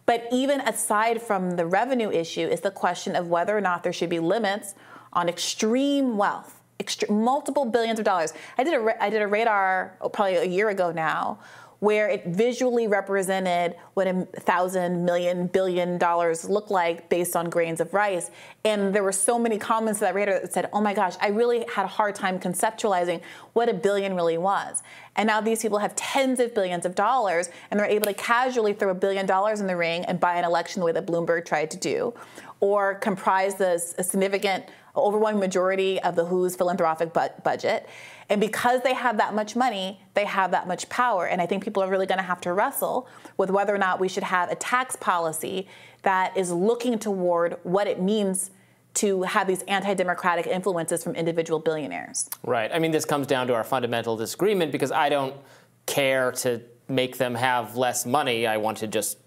But 0.04 0.26
even 0.32 0.60
aside 0.62 1.22
from 1.22 1.52
the 1.52 1.64
revenue 1.64 2.10
issue, 2.10 2.46
is 2.46 2.60
the 2.60 2.72
question 2.72 3.14
of 3.14 3.28
whether 3.28 3.56
or 3.56 3.60
not 3.60 3.84
there 3.84 3.92
should 3.92 4.10
be 4.10 4.18
limits 4.18 4.74
on 5.12 5.28
extreme 5.28 6.16
wealth, 6.16 6.60
multiple 7.08 7.64
billions 7.64 8.00
of 8.00 8.04
dollars. 8.04 8.32
I 8.58 8.64
did 8.64 8.74
a 8.74 9.02
I 9.02 9.10
did 9.10 9.22
a 9.22 9.28
radar 9.28 9.96
oh, 10.00 10.08
probably 10.08 10.36
a 10.36 10.44
year 10.44 10.70
ago 10.70 10.90
now 10.90 11.38
where 11.82 12.08
it 12.08 12.24
visually 12.26 12.86
represented 12.86 13.74
what 13.94 14.06
a 14.06 14.24
thousand 14.36 15.04
million 15.04 15.48
billion 15.48 15.98
dollars 15.98 16.48
look 16.48 16.70
like 16.70 17.08
based 17.08 17.34
on 17.34 17.50
grains 17.50 17.80
of 17.80 17.92
rice. 17.92 18.30
And 18.64 18.94
there 18.94 19.02
were 19.02 19.10
so 19.10 19.36
many 19.36 19.58
comments 19.58 19.98
that 19.98 20.14
radar 20.14 20.38
that 20.38 20.52
said, 20.52 20.70
oh 20.72 20.80
my 20.80 20.94
gosh, 20.94 21.16
I 21.20 21.30
really 21.30 21.66
had 21.74 21.84
a 21.84 21.88
hard 21.88 22.14
time 22.14 22.38
conceptualizing 22.38 23.20
what 23.54 23.68
a 23.68 23.74
billion 23.74 24.14
really 24.14 24.38
was. 24.38 24.84
And 25.16 25.26
now 25.26 25.40
these 25.40 25.60
people 25.60 25.78
have 25.78 25.96
tens 25.96 26.38
of 26.38 26.54
billions 26.54 26.86
of 26.86 26.94
dollars 26.94 27.50
and 27.68 27.80
they're 27.80 27.86
able 27.88 28.06
to 28.06 28.14
casually 28.14 28.74
throw 28.74 28.90
a 28.90 28.94
billion 28.94 29.26
dollars 29.26 29.60
in 29.60 29.66
the 29.66 29.76
ring 29.76 30.04
and 30.04 30.20
buy 30.20 30.36
an 30.36 30.44
election 30.44 30.78
the 30.78 30.86
way 30.86 30.92
that 30.92 31.04
Bloomberg 31.04 31.44
tried 31.44 31.72
to 31.72 31.76
do, 31.76 32.14
or 32.60 32.94
comprise 32.94 33.56
the 33.56 33.76
significant 33.78 34.66
overwhelming 34.94 35.40
majority 35.40 36.00
of 36.02 36.14
the 36.14 36.24
WHO's 36.24 36.54
philanthropic 36.54 37.12
bu- 37.12 37.42
budget. 37.42 37.88
And 38.32 38.40
because 38.40 38.80
they 38.80 38.94
have 38.94 39.18
that 39.18 39.34
much 39.34 39.54
money, 39.54 40.00
they 40.14 40.24
have 40.24 40.52
that 40.52 40.66
much 40.66 40.88
power. 40.88 41.26
And 41.26 41.42
I 41.42 41.44
think 41.44 41.62
people 41.62 41.82
are 41.82 41.90
really 41.90 42.06
going 42.06 42.16
to 42.16 42.24
have 42.24 42.40
to 42.40 42.54
wrestle 42.54 43.06
with 43.36 43.50
whether 43.50 43.74
or 43.74 43.78
not 43.78 44.00
we 44.00 44.08
should 44.08 44.22
have 44.22 44.50
a 44.50 44.54
tax 44.54 44.96
policy 44.96 45.68
that 46.00 46.34
is 46.34 46.50
looking 46.50 46.98
toward 46.98 47.58
what 47.62 47.86
it 47.86 48.00
means 48.00 48.50
to 48.94 49.24
have 49.24 49.46
these 49.46 49.60
anti-democratic 49.64 50.46
influences 50.46 51.04
from 51.04 51.14
individual 51.14 51.60
billionaires. 51.60 52.30
Right. 52.42 52.70
I 52.72 52.78
mean, 52.78 52.90
this 52.90 53.04
comes 53.04 53.26
down 53.26 53.48
to 53.48 53.54
our 53.54 53.64
fundamental 53.64 54.16
disagreement 54.16 54.72
because 54.72 54.92
I 54.92 55.10
don't 55.10 55.36
care 55.84 56.32
to 56.32 56.62
make 56.88 57.18
them 57.18 57.34
have 57.34 57.76
less 57.76 58.06
money. 58.06 58.46
I 58.46 58.56
want 58.56 58.78
to 58.78 58.86
just, 58.86 59.18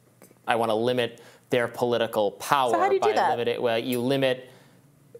I 0.47 0.55
want 0.55 0.71
to 0.71 0.75
limit 0.75 1.21
their 1.51 1.67
political 1.67 2.31
power 2.31 2.71
so 2.71 2.79
how 2.79 2.89
do 2.89 2.95
you 2.95 2.99
by 2.99 3.09
do 3.09 3.13
that? 3.13 3.29
limiting. 3.29 3.61
Well, 3.61 3.77
you 3.77 4.01
limit 4.01 4.49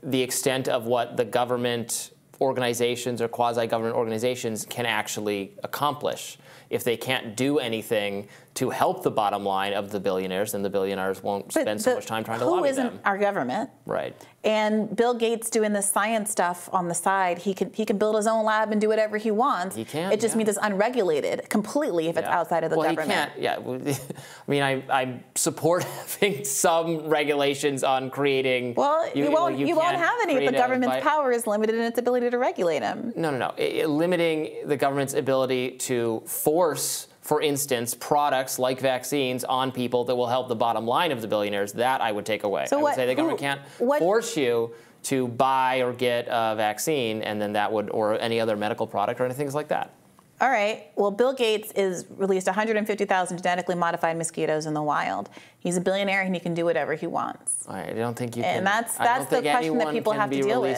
the 0.02 0.24
extent 0.24 0.68
of 0.68 0.88
what 0.88 1.18
the 1.18 1.26
government 1.26 2.10
organizations 2.42 3.22
or 3.22 3.28
quasi 3.28 3.68
government 3.68 3.96
organizations 3.96 4.66
can 4.66 4.86
actually 4.86 5.54
accomplish. 5.64 6.38
If 6.70 6.84
they 6.84 6.98
can't 6.98 7.36
do 7.36 7.60
anything 7.60 8.28
to 8.56 8.70
help 8.70 9.04
the 9.04 9.12
bottom 9.12 9.44
line 9.44 9.74
of 9.74 9.92
the 9.92 10.00
billionaires, 10.00 10.54
and 10.54 10.64
the 10.64 10.70
billionaires 10.70 11.22
won't 11.22 11.54
But 11.54 11.62
spend 11.64 11.82
so 11.82 11.96
much 11.96 12.06
time 12.06 12.24
trying 12.24 12.40
to 12.40 12.46
who 12.46 12.52
lobby 12.52 12.70
isn't 12.70 13.02
our 13.04 13.18
government? 13.18 13.70
Right. 13.86 14.16
And 14.46 14.96
Bill 14.96 15.14
Gates 15.14 15.50
doing 15.50 15.74
the 15.74 15.82
science 15.82 16.32
stuff 16.32 16.70
on 16.72 16.88
the 16.88 16.94
side, 16.94 17.40
he 17.40 17.54
can 17.54 17.74
he 17.74 17.84
can 17.84 17.98
build 17.98 18.16
his 18.16 18.28
own 18.28 18.46
lab 18.46 18.72
and 18.72 18.80
do 18.80 18.88
whatever 18.88 19.18
he 19.18 19.30
wants. 19.30 19.76
He 19.76 19.84
can, 19.84 20.12
It 20.12 20.22
just 20.22 20.34
yeah. 20.36 20.38
means 20.38 20.50
it's 20.50 20.60
unregulated 20.62 21.50
completely 21.50 22.08
if 22.08 22.16
it's 22.16 22.28
Yeah. 22.28 22.38
outside 22.40 22.64
of 22.64 22.70
the 22.70 22.78
well, 22.78 22.94
government. 22.96 23.32
he 23.36 23.42
can't. 23.46 23.86
Yeah, 23.88 23.94
I 24.48 24.52
mean, 24.52 24.64
I, 24.64 24.84
I 24.90 25.20
support 25.36 25.84
having 25.84 26.46
some 26.46 27.08
regulations 27.10 27.84
on 27.84 28.10
creating. 28.10 28.76
Well, 28.76 29.10
you, 29.14 29.32
won't 29.32 29.58
you, 29.58 29.76
won't 29.76 29.98
have 29.98 30.16
any 30.24 30.36
if 30.36 30.52
the 30.52 30.58
government's 30.58 31.04
power 31.04 31.32
is 31.34 31.46
limited 31.46 31.76
in 31.76 31.82
its 31.82 32.00
ability 32.00 32.30
to 32.30 32.38
regulate 32.38 32.80
them. 32.80 33.12
No, 33.18 33.32
no, 33.32 33.38
no. 33.38 33.54
I- 33.58 33.82
I- 33.82 33.86
limiting 33.86 34.66
the 34.66 34.78
government's 34.78 35.14
ability 35.14 35.72
to 35.90 36.22
force, 36.26 37.08
for 37.26 37.42
instance, 37.42 37.96
products 37.96 38.60
like 38.60 38.80
vaccines 38.80 39.44
on 39.44 39.72
people 39.72 40.04
that 40.04 40.16
will 40.16 40.28
help 40.28 40.48
the 40.48 40.56
bottom 40.56 40.86
line 40.86 41.12
of 41.12 41.22
the 41.22 41.28
billionaires, 41.28 41.74
that 41.74 42.00
I 42.00 42.12
would 42.12 42.24
take 42.24 42.44
away. 42.44 42.68
So 42.68 42.78
I 42.80 42.84
would 42.84 42.94
say 42.94 43.08
the 43.08 43.14
who- 43.14 43.16
government 43.18 43.40
can't 43.40 43.62
what- 43.80 43.98
force 43.98 44.38
you 44.38 44.76
to 45.06 45.28
buy 45.30 45.78
or 45.78 45.92
get 45.92 46.28
a 46.28 46.54
vaccine, 46.56 47.24
and 47.24 47.42
then 47.42 47.54
that 47.54 47.72
would, 47.72 47.90
or 47.90 48.20
any 48.22 48.40
other 48.40 48.56
medical 48.56 48.86
product 48.86 49.20
or 49.20 49.26
anything 49.26 49.52
like 49.54 49.70
that. 49.70 49.90
All 50.40 50.50
right. 50.50 50.88
Well, 50.96 51.10
Bill 51.10 51.34
Gates 51.34 51.72
is 51.72 52.06
released 52.16 52.46
150,000 52.46 53.38
genetically 53.38 53.74
modified 53.76 54.18
mosquitoes 54.18 54.68
in 54.68 54.76
the 54.76 54.84
wild. 54.84 55.30
He's 55.58 55.78
a 55.78 55.82
billionaire 55.82 56.22
and 56.22 56.36
he 56.36 56.40
can 56.40 56.54
do 56.54 56.66
whatever 56.66 56.94
he 56.94 57.08
wants. 57.08 57.66
All 57.68 57.74
right. 57.76 57.90
I 57.90 57.94
don't 57.94 58.16
think 58.16 58.36
you 58.38 58.44
And 58.44 58.58
can. 58.58 58.64
that's- 58.66 58.98
that's 58.98 59.26
the 59.32 59.42
question 59.42 59.78
that 59.80 59.92
people 59.92 60.14
have 60.14 60.30
to 60.30 60.42
deal 60.42 60.62
with. 60.62 60.78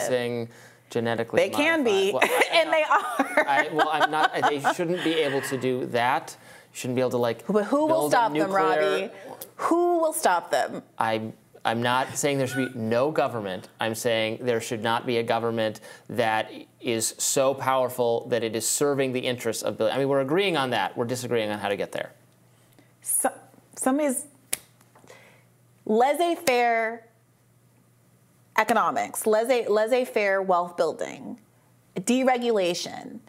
Genetically 0.90 1.36
They 1.42 1.50
can 1.50 1.84
be, 1.84 2.12
modified- 2.12 2.30
Well, 2.30 2.42
and 2.52 2.72
they 2.72 2.82
are. 2.82 3.46
I, 3.46 3.68
well, 3.72 3.88
I'm 3.90 4.10
not. 4.10 4.32
They 4.48 4.60
shouldn't 4.74 5.04
be 5.04 5.14
able 5.14 5.42
to 5.42 5.58
do 5.58 5.86
that. 5.86 6.36
Shouldn't 6.72 6.96
be 6.96 7.00
able 7.02 7.10
to 7.10 7.18
like. 7.18 7.46
But 7.46 7.64
who 7.64 7.86
will 7.86 8.08
stop 8.08 8.32
them, 8.32 8.50
Robby? 8.50 9.10
Who 9.56 9.98
will 9.98 10.12
stop 10.12 10.50
them? 10.50 10.82
I. 10.98 11.32
I'm 11.64 11.82
not 11.82 12.16
saying 12.16 12.38
there 12.38 12.46
should 12.46 12.72
be 12.72 12.78
no 12.78 13.10
government. 13.10 13.68
I'm 13.80 13.94
saying 13.94 14.38
there 14.42 14.60
should 14.60 14.82
not 14.82 15.04
be 15.04 15.18
a 15.18 15.22
government 15.22 15.80
that 16.08 16.50
is 16.80 17.14
so 17.18 17.52
powerful 17.52 18.26
that 18.28 18.42
it 18.42 18.56
is 18.56 18.66
serving 18.66 19.12
the 19.12 19.20
interests 19.20 19.62
of. 19.62 19.76
billion- 19.76 19.94
I 19.96 19.98
mean, 19.98 20.08
we're 20.08 20.20
agreeing 20.20 20.56
on 20.56 20.70
that. 20.70 20.96
We're 20.96 21.04
disagreeing 21.04 21.50
on 21.50 21.58
how 21.58 21.68
to 21.68 21.76
get 21.76 21.92
there. 21.92 22.12
So, 23.02 23.30
somebody's 23.76 24.24
laissez-faire 25.84 27.04
economics, 28.58 29.26
laissez, 29.26 29.66
laissez-faire 29.68 30.42
wealth 30.42 30.76
building, 30.76 31.38
deregulation 31.96 33.20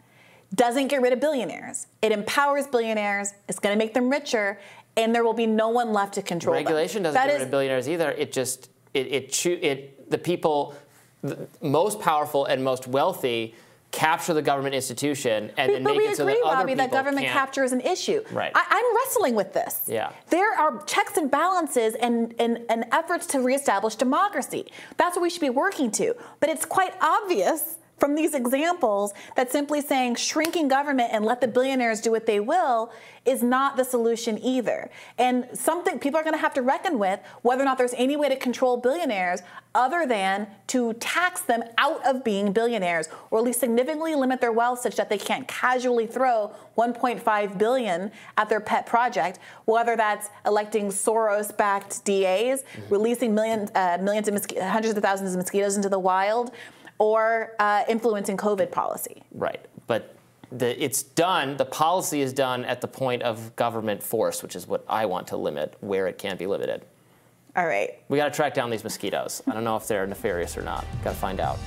doesn't 0.54 0.88
get 0.88 1.00
rid 1.00 1.12
of 1.12 1.20
billionaires. 1.20 1.86
It 2.02 2.10
empowers 2.12 2.66
billionaires. 2.66 3.32
It's 3.48 3.60
going 3.60 3.72
to 3.72 3.78
make 3.82 3.94
them 3.94 4.10
richer, 4.10 4.58
and 4.96 5.14
there 5.14 5.22
will 5.24 5.32
be 5.32 5.46
no 5.46 5.68
one 5.68 5.92
left 5.92 6.14
to 6.14 6.22
control 6.22 6.54
them. 6.54 6.64
Regulation 6.64 7.04
doesn't 7.04 7.14
That 7.14 7.26
get 7.28 7.34
is- 7.34 7.38
rid 7.40 7.44
of 7.46 7.50
billionaires 7.52 7.88
either. 7.88 8.10
It 8.10 8.32
just 8.32 8.68
it 8.92 9.06
it, 9.06 9.46
it 9.46 10.10
the 10.10 10.18
people 10.18 10.74
the 11.22 11.46
most 11.62 12.00
powerful 12.00 12.46
and 12.46 12.64
most 12.64 12.88
wealthy 12.88 13.54
capture 13.90 14.32
the 14.34 14.42
government 14.42 14.74
institution 14.74 15.50
and 15.56 15.72
then 15.72 15.82
but 15.82 15.96
make 15.96 16.10
it 16.10 16.16
so 16.16 16.24
that 16.24 16.36
other 16.44 16.58
Robby, 16.58 16.74
that 16.74 16.90
government 16.90 17.26
can't. 17.26 17.32
capture 17.32 17.64
is 17.64 17.72
an 17.72 17.80
issue. 17.80 18.22
Right. 18.30 18.52
I, 18.54 18.64
I'm 18.70 18.96
wrestling 18.96 19.34
with 19.34 19.52
this. 19.52 19.82
Yeah. 19.86 20.12
There 20.28 20.56
are 20.58 20.82
checks 20.84 21.16
and 21.16 21.30
balances 21.30 21.94
and, 21.94 22.34
and, 22.38 22.60
and 22.68 22.84
efforts 22.92 23.26
to 23.28 23.40
reestablish 23.40 23.96
democracy. 23.96 24.66
That's 24.96 25.16
what 25.16 25.22
we 25.22 25.30
should 25.30 25.40
be 25.40 25.50
working 25.50 25.90
to. 25.92 26.14
But 26.38 26.50
it's 26.50 26.64
quite 26.64 26.94
obvious 27.00 27.78
from 28.00 28.14
these 28.14 28.34
examples 28.34 29.12
that 29.36 29.52
simply 29.52 29.82
saying 29.82 30.16
shrinking 30.16 30.66
government 30.66 31.10
and 31.12 31.24
let 31.24 31.40
the 31.40 31.46
billionaires 31.46 32.00
do 32.00 32.10
what 32.10 32.26
they 32.26 32.40
will 32.40 32.90
is 33.26 33.42
not 33.42 33.76
the 33.76 33.84
solution 33.84 34.42
either. 34.42 34.90
And 35.18 35.46
something 35.52 35.98
people 35.98 36.18
are 36.18 36.22
going 36.22 36.34
to 36.34 36.40
have 36.40 36.54
to 36.54 36.62
reckon 36.62 36.98
with 36.98 37.20
whether 37.42 37.62
or 37.62 37.66
not 37.66 37.76
there's 37.76 37.94
any 37.96 38.16
way 38.16 38.30
to 38.30 38.36
control 38.36 38.78
billionaires 38.78 39.42
other 39.74 40.06
than 40.06 40.48
to 40.68 40.94
tax 40.94 41.42
them 41.42 41.62
out 41.78 42.04
of 42.06 42.24
being 42.24 42.52
billionaires 42.52 43.08
or 43.30 43.38
at 43.38 43.44
least 43.44 43.60
significantly 43.60 44.14
limit 44.14 44.40
their 44.40 44.50
wealth 44.50 44.80
such 44.80 44.96
that 44.96 45.08
they 45.08 45.18
can't 45.18 45.46
casually 45.46 46.06
throw 46.06 46.50
1.5 46.76 47.58
billion 47.58 48.10
at 48.36 48.48
their 48.48 48.58
pet 48.58 48.86
project 48.86 49.38
whether 49.66 49.94
that's 49.96 50.28
electing 50.44 50.88
Soros-backed 50.88 52.04
DAs 52.04 52.64
releasing 52.88 53.32
millions 53.32 53.70
uh, 53.74 53.98
millions 54.00 54.26
of 54.26 54.34
mosqui- 54.34 54.60
hundreds 54.60 54.96
of 54.96 55.02
thousands 55.02 55.32
of 55.32 55.36
mosquitoes 55.36 55.76
into 55.76 55.88
the 55.88 55.98
wild 55.98 56.50
or 57.00 57.54
uh, 57.58 57.82
influencing 57.88 58.36
COVID 58.36 58.70
policy. 58.70 59.22
Right. 59.32 59.64
But 59.86 60.14
the, 60.52 60.80
it's 60.82 61.02
done, 61.02 61.56
the 61.56 61.64
policy 61.64 62.20
is 62.20 62.32
done 62.32 62.64
at 62.66 62.82
the 62.82 62.86
point 62.86 63.22
of 63.22 63.56
government 63.56 64.02
force, 64.02 64.42
which 64.42 64.54
is 64.54 64.66
what 64.66 64.84
I 64.86 65.06
want 65.06 65.26
to 65.28 65.36
limit 65.36 65.74
where 65.80 66.06
it 66.06 66.18
can 66.18 66.36
be 66.36 66.46
limited. 66.46 66.84
All 67.56 67.66
right. 67.66 67.98
We 68.08 68.18
got 68.18 68.26
to 68.26 68.30
track 68.30 68.52
down 68.54 68.70
these 68.70 68.84
mosquitoes. 68.84 69.42
I 69.48 69.54
don't 69.54 69.64
know 69.64 69.76
if 69.76 69.88
they're 69.88 70.06
nefarious 70.06 70.58
or 70.58 70.62
not. 70.62 70.84
Got 71.02 71.12
to 71.12 71.16
find 71.16 71.40
out. 71.40 71.58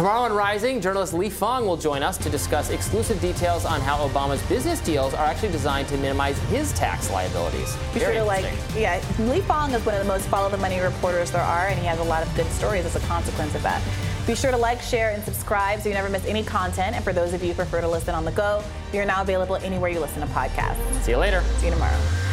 Tomorrow 0.00 0.20
on 0.20 0.32
Rising, 0.32 0.80
journalist 0.80 1.12
Lee 1.12 1.28
Fang 1.28 1.66
will 1.66 1.76
join 1.76 2.02
us 2.02 2.16
to 2.16 2.30
discuss 2.30 2.70
exclusive 2.70 3.20
details 3.20 3.66
on 3.66 3.82
how 3.82 3.98
Obama's 4.08 4.40
business 4.48 4.80
deals 4.80 5.12
are 5.12 5.26
actually 5.26 5.52
designed 5.52 5.88
to 5.88 5.98
minimize 5.98 6.38
his 6.44 6.72
tax 6.72 7.10
liabilities. 7.10 7.76
Be 7.92 8.00
sure 8.00 8.14
to 8.14 8.24
like, 8.24 8.46
yeah, 8.74 8.98
Lee 9.18 9.42
Fang 9.42 9.72
is 9.72 9.84
one 9.84 9.94
of 9.94 10.00
the 10.00 10.08
most 10.08 10.26
follow 10.28 10.48
the 10.48 10.56
money 10.56 10.80
reporters 10.80 11.30
there 11.30 11.42
are, 11.42 11.66
and 11.66 11.78
he 11.78 11.84
has 11.84 11.98
a 11.98 12.04
lot 12.04 12.26
of 12.26 12.34
good 12.34 12.46
stories 12.46 12.86
as 12.86 12.96
a 12.96 13.00
consequence 13.00 13.54
of 13.54 13.62
that. 13.62 13.84
Be 14.26 14.32
Be 14.32 14.36
sure 14.36 14.52
to 14.52 14.56
like, 14.56 14.80
share, 14.80 15.10
and 15.10 15.22
subscribe 15.22 15.82
so 15.82 15.90
you 15.90 15.94
never 15.94 16.08
miss 16.08 16.24
any 16.24 16.44
content. 16.44 16.96
And 16.96 17.04
for 17.04 17.12
those 17.12 17.34
of 17.34 17.42
you 17.42 17.48
who 17.48 17.54
prefer 17.56 17.82
to 17.82 17.88
listen 17.88 18.14
on 18.14 18.24
the 18.24 18.32
go, 18.32 18.64
we 18.94 19.00
are 19.00 19.04
now 19.04 19.20
available 19.20 19.56
anywhere 19.56 19.90
you 19.90 20.00
listen 20.00 20.20
to 20.20 20.28
podcasts. 20.28 21.02
See 21.02 21.10
you 21.10 21.18
later. 21.18 21.42
See 21.58 21.66
you 21.66 21.72
tomorrow. 21.72 22.29